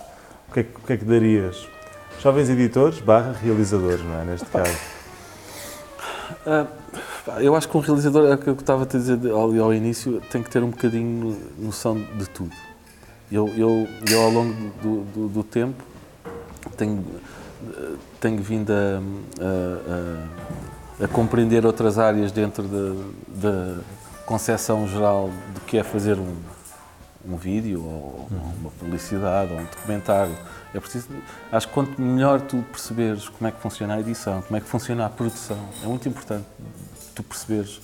o 0.50 0.54
que 0.54 0.60
é, 0.60 0.64
que- 0.64 0.78
o 0.78 0.82
que, 0.82 0.94
é 0.94 0.98
que 0.98 1.06
darias? 1.06 1.68
Jovens 2.22 2.50
editores 2.50 3.00
barra 3.00 3.32
realizadores, 3.42 4.04
não 4.06 4.22
é? 4.22 4.26
Neste 4.26 4.46
caso. 4.48 4.78
Ah, 6.46 6.68
eu 7.40 7.56
acho 7.56 7.68
que 7.68 7.76
um 7.76 7.80
realizador, 7.80 8.28
é 8.32 8.36
o 8.36 8.38
que 8.38 8.48
eu 8.48 8.54
estava 8.54 8.84
a 8.84 8.86
dizer 8.86 9.14
ali 9.20 9.60
ao 9.60 9.74
início, 9.74 10.22
tem 10.32 10.44
que 10.44 10.50
ter 10.50 10.62
um 10.64 10.70
bocadinho 10.70 11.36
noção 11.58 11.96
de 12.18 12.30
tudo. 12.30 12.52
Eu, 13.32 13.48
eu, 13.58 13.88
eu 14.10 14.22
ao 14.22 14.30
longo 14.30 14.54
do, 14.82 15.04
do, 15.14 15.28
do 15.30 15.44
tempo, 15.44 15.84
tenho, 16.78 17.04
tenho 18.20 18.42
vindo 18.42 18.72
a, 18.72 19.02
a- 19.42 21.02
a- 21.02 21.06
a 21.06 21.08
compreender 21.10 21.66
outras 21.66 21.98
áreas 22.00 22.32
dentro 22.32 22.64
da, 22.64 23.04
da 23.50 23.82
concepção 24.26 24.88
geral 24.88 25.30
do 25.54 25.60
que 25.62 25.78
é 25.78 25.84
fazer 25.84 26.18
um, 26.18 26.36
um 27.28 27.36
vídeo 27.36 27.84
ou 27.84 28.28
uma 28.62 28.72
publicidade 28.72 29.52
ou 29.52 29.60
um 29.60 29.64
documentário. 29.66 30.36
É 30.74 30.80
preciso, 30.80 31.10
acho 31.52 31.68
que 31.68 31.74
quanto 31.74 32.00
melhor 32.02 32.40
tu 32.42 32.64
perceberes 32.72 33.28
como 33.28 33.48
é 33.48 33.52
que 33.52 33.60
funciona 33.60 33.96
a 33.96 34.00
edição, 34.00 34.42
como 34.44 34.56
é 34.56 34.62
que 34.62 34.68
funciona 34.68 35.06
a 35.06 35.10
produção, 35.10 35.58
é 35.84 35.88
muito 35.88 36.08
importante 36.08 36.46
tu 37.14 37.24
perceberes 37.24 37.82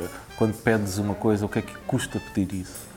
eh, 0.00 0.08
quando 0.36 0.54
pedes 0.54 0.98
uma 0.98 1.14
coisa, 1.14 1.46
o 1.46 1.48
que 1.48 1.58
é 1.60 1.62
que 1.62 1.74
custa 1.86 2.20
pedir 2.34 2.60
isso. 2.62 2.91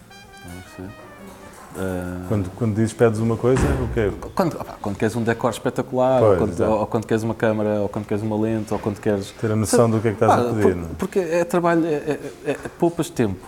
Estás 1.75 1.87
a 1.87 1.93
perceber? 1.93 2.21
Eh, 2.23 2.25
Quando, 2.27 2.49
quando 2.57 2.75
dizes 2.75 2.93
pedes 2.93 3.19
uma 3.19 3.35
coisa, 3.37 3.61
o 3.83 3.87
quê? 3.93 4.11
quando, 4.33 4.55
opá, 4.59 4.75
quando 4.81 4.95
queres 4.97 5.15
um 5.15 5.23
decor 5.23 5.51
espetacular, 5.51 6.19
Pois, 6.19 6.31
ou, 6.31 6.37
quando, 6.37 6.51
exato. 6.53 6.71
ou 6.71 6.87
quando 6.87 7.05
queres 7.07 7.23
uma 7.23 7.35
câmara, 7.35 7.81
ou 7.81 7.89
quando 7.89 8.05
queres 8.05 8.23
uma 8.23 8.39
lente, 8.39 8.73
ou 8.73 8.79
quando 8.79 8.99
queres. 8.99 9.31
Ter 9.31 9.51
a 9.51 9.55
noção 9.55 9.89
do 9.89 9.99
que 9.99 10.07
é 10.07 10.11
que 10.11 10.15
estás 10.23 10.33
Pá, 10.33 10.41
a 10.49 10.53
pedir. 10.53 10.61
por- 10.61 10.71
é? 10.71 10.87
Porque 10.97 11.19
é 11.19 11.43
trabalho, 11.43 11.85
é, 11.85 11.89
é, 11.93 12.19
é, 12.45 12.51
é 12.51 12.67
poupas 12.79 13.09
tempo. 13.09 13.45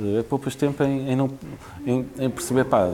É 0.00 0.22
poupas 0.22 0.54
tempo 0.54 0.80
em, 0.84 1.10
em 1.10 1.16
não, 1.16 1.28
em, 1.84 2.06
em 2.20 2.30
perceber, 2.30 2.64
pá, 2.66 2.92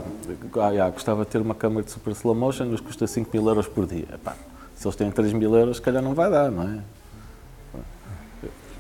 ah, 0.63 0.75
já, 0.75 0.89
gostava 0.89 1.25
de 1.25 1.31
ter 1.31 1.39
uma 1.41 1.55
câmara 1.55 1.85
de 1.85 1.91
super 1.91 2.13
slow 2.13 2.35
motion, 2.35 2.67
mas 2.71 2.81
custa 2.81 3.07
5 3.07 3.29
mil 3.33 3.47
euros 3.47 3.67
por 3.67 3.85
dia. 3.87 4.07
Pá, 4.25 4.35
se 4.75 4.87
eles 4.87 4.97
têm 4.97 5.11
3 5.11 5.33
mil 5.35 5.55
euros, 5.55 5.77
se 5.77 5.83
calhar 5.83 6.03
não 6.03 6.15
vai 6.15 6.31
dar, 6.31 6.51
não 6.51 6.63
é? 6.63 6.79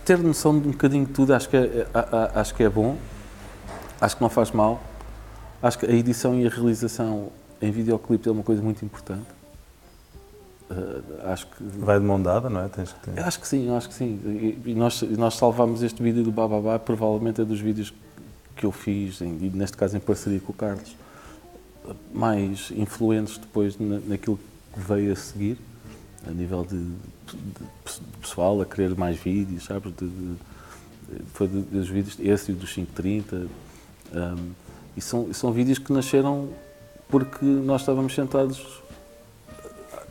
Ter 0.06 0.19
noção 0.19 0.59
de 0.59 0.69
um 0.69 0.70
bocadinho 0.70 1.05
de 1.06 1.12
tudo, 1.12 1.35
acho 1.35 1.48
que 1.48 1.56
é, 1.56 1.61
é- 1.61 1.86
acho 2.35 2.55
que 2.55 2.62
é 2.62 2.69
bom, 2.69 2.97
acho 4.01 4.16
que 4.16 4.23
não 4.23 4.28
faz 4.31 4.51
mal. 4.51 4.81
Acho 5.64 5.78
que 5.78 5.86
a 5.86 5.92
edição 5.92 6.38
e 6.38 6.46
a 6.46 6.50
realização 6.50 7.32
em 7.62 7.70
videoclipe 7.70 8.28
é 8.28 8.32
uma 8.32 8.42
coisa 8.42 8.60
muito 8.60 8.84
importante. 8.84 9.24
Uh, 10.70 11.02
acho 11.24 11.46
que 11.46 11.54
vai 11.62 11.98
de 11.98 12.04
mão 12.04 12.20
dada, 12.20 12.50
não 12.50 12.60
é? 12.60 12.68
Tens 12.68 12.92
que 12.92 13.00
ter... 13.00 13.18
Acho 13.18 13.40
que 13.40 13.48
sim, 13.48 13.74
acho 13.74 13.88
que 13.88 13.94
sim. 13.94 14.60
E, 14.66 14.74
nós, 14.74 15.00
nós 15.00 15.36
salvámos 15.36 15.82
este 15.82 16.02
vídeo 16.02 16.22
do 16.22 16.30
Bababá, 16.30 16.78
provavelmente 16.78 17.40
é 17.40 17.46
dos 17.46 17.60
vídeos 17.60 17.94
que 18.54 18.66
eu 18.66 18.70
fiz, 18.70 19.22
em, 19.22 19.30
neste 19.54 19.74
caso 19.74 19.96
em 19.96 20.00
parceria 20.00 20.38
com 20.38 20.52
o 20.52 20.54
Carlos, 20.54 20.94
mais 22.12 22.70
influentes 22.76 23.38
depois 23.38 23.78
na, 23.78 24.00
naquilo 24.00 24.38
que 24.70 24.80
veio 24.80 25.14
a 25.14 25.16
seguir, 25.16 25.56
a 26.28 26.30
nível 26.30 26.62
de, 26.66 26.76
de, 26.76 27.38
de 27.38 28.18
pessoal, 28.20 28.60
a 28.60 28.66
querer 28.66 28.94
mais 28.94 29.16
vídeos, 29.16 29.64
sabes? 29.64 29.94
De, 29.96 30.06
de, 30.06 30.36
foi 31.32 31.48
dos 31.48 31.88
vídeos, 31.88 32.18
esse 32.20 32.52
e 32.52 32.54
dos 32.54 32.70
530. 32.70 33.46
Um, 34.14 34.63
e 34.96 35.00
são, 35.00 35.32
são 35.32 35.52
vídeos 35.52 35.78
que 35.78 35.92
nasceram 35.92 36.48
porque 37.08 37.44
nós 37.44 37.82
estávamos 37.82 38.14
sentados 38.14 38.82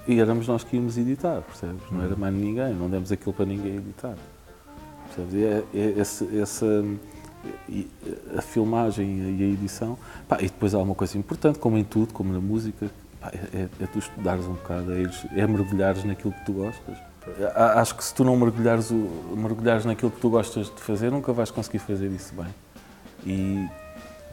e 0.07 0.19
éramos 0.19 0.47
nós 0.47 0.63
que 0.63 0.75
íamos 0.75 0.97
editar, 0.97 1.41
percebes? 1.41 1.81
Não 1.89 2.03
era 2.03 2.15
mais 2.15 2.33
ninguém, 2.33 2.73
não 2.73 2.89
demos 2.89 3.11
aquilo 3.11 3.33
para 3.33 3.45
ninguém 3.45 3.77
editar. 3.77 4.15
Percebes? 5.07 5.33
E 5.33 5.43
é, 5.43 5.63
é 5.73 5.99
esse, 5.99 6.39
essa, 6.39 6.65
a 8.37 8.41
filmagem 8.41 9.37
e 9.39 9.43
a 9.43 9.47
edição. 9.47 9.97
Pá, 10.27 10.37
e 10.39 10.43
depois 10.43 10.73
há 10.73 10.79
uma 10.79 10.95
coisa 10.95 11.17
importante, 11.17 11.59
como 11.59 11.77
em 11.77 11.83
tudo, 11.83 12.13
como 12.13 12.33
na 12.33 12.39
música, 12.39 12.89
pá, 13.21 13.31
é, 13.33 13.57
é, 13.57 13.69
é, 13.79 13.87
tu 13.87 13.99
estudares 13.99 14.45
um 14.45 14.53
bocado, 14.53 14.93
é, 14.93 15.03
é 15.39 15.47
mergulhares 15.47 16.03
naquilo 16.03 16.33
que 16.33 16.45
tu 16.45 16.53
gostas. 16.53 16.97
Acho 17.55 17.95
que 17.95 18.03
se 18.03 18.13
tu 18.13 18.25
não 18.25 18.35
mergulhares, 18.35 18.91
o, 18.91 19.35
mergulhares 19.37 19.85
naquilo 19.85 20.11
que 20.11 20.19
tu 20.19 20.29
gostas 20.29 20.65
de 20.65 20.81
fazer, 20.81 21.09
nunca 21.09 21.31
vais 21.31 21.49
conseguir 21.49 21.79
fazer 21.79 22.07
isso 22.07 22.33
bem. 22.35 22.53
E, 23.25 23.65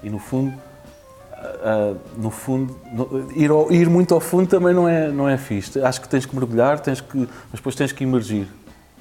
e 0.02 0.10
no 0.10 0.18
fundo, 0.18 0.52
uh, 0.52 1.98
no 2.16 2.30
fundo, 2.30 2.76
no, 2.92 3.30
ir, 3.34 3.50
ao, 3.50 3.70
ir, 3.70 3.88
muito 3.88 4.14
ao 4.14 4.20
fundo 4.20 4.48
também 4.48 4.74
não 4.74 4.88
é, 4.88 5.08
não 5.08 5.28
é 5.28 5.36
fixe. 5.36 5.80
Acho 5.80 6.00
que 6.00 6.08
tens 6.08 6.26
que 6.26 6.34
mergulhar, 6.34 6.80
tens 6.80 7.00
que, 7.00 7.18
mas 7.18 7.54
depois 7.54 7.74
tens 7.74 7.92
que 7.92 8.04
emergir 8.04 8.48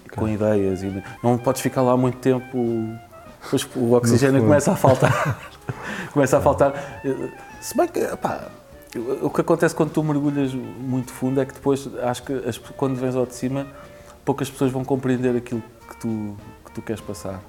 okay. 0.05 0.17
com 0.17 0.27
ideias. 0.27 0.83
E 0.83 1.03
não 1.23 1.37
podes 1.37 1.61
ficar 1.61 1.81
lá 1.81 1.95
muito 1.95 2.17
tempo, 2.17 2.57
depois 3.43 3.67
o 3.75 3.93
oxigênio 3.93 4.41
começa 4.41 4.71
a 4.71 4.75
faltar. 4.75 5.39
começa 6.11 6.37
a 6.37 6.41
faltar. 6.41 7.01
Se 7.61 7.75
bem 7.75 7.87
que, 7.87 8.05
pá, 8.17 8.49
o 9.21 9.29
que 9.29 9.41
acontece 9.41 9.75
quando 9.75 9.91
tu 9.91 10.03
mergulhas 10.03 10.53
muito 10.53 11.11
fundo 11.11 11.39
é 11.39 11.45
que 11.45 11.53
depois, 11.53 11.87
acho 12.01 12.23
que 12.23 12.33
as, 12.47 12.57
quando 12.57 12.95
vens 12.95 13.15
ao 13.15 13.25
de 13.25 13.35
cima, 13.35 13.67
poucas 14.25 14.49
pessoas 14.49 14.71
vão 14.71 14.83
compreender 14.83 15.35
aquilo 15.35 15.63
que 15.87 15.97
tu, 15.97 16.35
que 16.65 16.71
tu 16.71 16.81
queres 16.81 17.01
passar. 17.01 17.39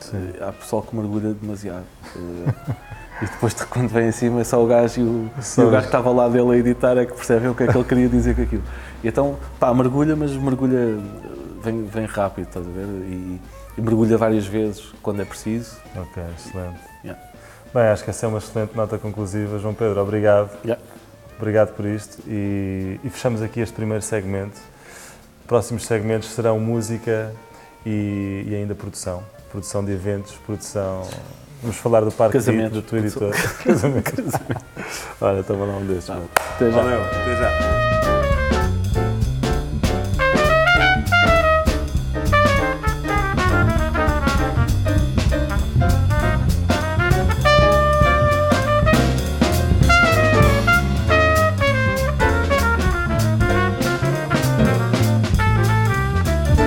Sim. 0.00 0.32
Há 0.40 0.52
pessoal 0.52 0.82
que 0.82 0.94
mergulha 0.94 1.34
demasiado. 1.34 1.84
E 3.22 3.26
depois, 3.26 3.54
quando 3.54 3.88
vem 3.88 4.08
em 4.08 4.12
cima, 4.12 4.42
só 4.42 4.62
o 4.62 4.66
gajo 4.66 5.00
e 5.00 5.04
o, 5.04 5.30
e 5.36 5.60
o 5.60 5.70
gajo 5.70 5.82
que 5.82 5.86
estava 5.86 6.10
lá 6.10 6.28
dele 6.28 6.50
a 6.50 6.56
editar 6.56 6.96
é 6.98 7.06
que 7.06 7.12
percebem 7.12 7.48
o 7.50 7.54
que 7.54 7.62
é 7.62 7.68
que 7.68 7.76
ele 7.76 7.84
queria 7.84 8.08
dizer 8.08 8.34
com 8.34 8.42
aquilo. 8.42 8.64
E 9.04 9.06
então, 9.06 9.36
pá, 9.60 9.72
mergulha, 9.72 10.16
mas 10.16 10.32
mergulha, 10.32 10.98
vem, 11.62 11.84
vem 11.84 12.04
rápido, 12.04 12.48
estás 12.48 12.66
a 12.66 12.70
ver? 12.70 12.84
E, 12.84 13.40
e 13.78 13.80
mergulha 13.80 14.18
várias 14.18 14.44
vezes 14.44 14.92
quando 15.00 15.22
é 15.22 15.24
preciso. 15.24 15.76
Ok, 15.94 16.20
excelente. 16.36 16.80
Yeah. 17.04 17.22
Bem, 17.72 17.84
acho 17.84 18.02
que 18.02 18.10
essa 18.10 18.26
é 18.26 18.28
uma 18.28 18.38
excelente 18.38 18.76
nota 18.76 18.98
conclusiva. 18.98 19.56
João 19.60 19.72
Pedro, 19.72 20.00
obrigado. 20.02 20.50
Yeah. 20.64 20.82
Obrigado 21.38 21.74
por 21.74 21.86
isto. 21.86 22.20
E, 22.26 22.98
e 23.04 23.10
fechamos 23.10 23.40
aqui 23.40 23.60
este 23.60 23.74
primeiro 23.74 24.02
segmento. 24.02 24.60
Próximos 25.46 25.86
segmentos 25.86 26.28
serão 26.30 26.58
música 26.58 27.32
e, 27.86 28.44
e 28.48 28.54
ainda 28.56 28.74
produção. 28.74 29.22
Produção 29.52 29.84
de 29.84 29.92
eventos, 29.92 30.32
produção 30.46 31.06
Vamos 31.62 31.76
falar 31.76 32.00
do 32.00 32.10
Parque 32.10 32.32
Casamento 32.32 32.72
do 32.72 32.82
teu 32.82 32.98
editor. 32.98 33.32
Casamento. 33.62 34.12
Olha, 35.20 35.40
estava 35.40 35.64
lá 35.64 35.76
um 35.76 35.86
desses. 35.86 36.10
Até 36.10 36.70
já. 36.70 36.82
Valeu, 36.82 37.00
até 37.00 37.36
já. 37.36 37.81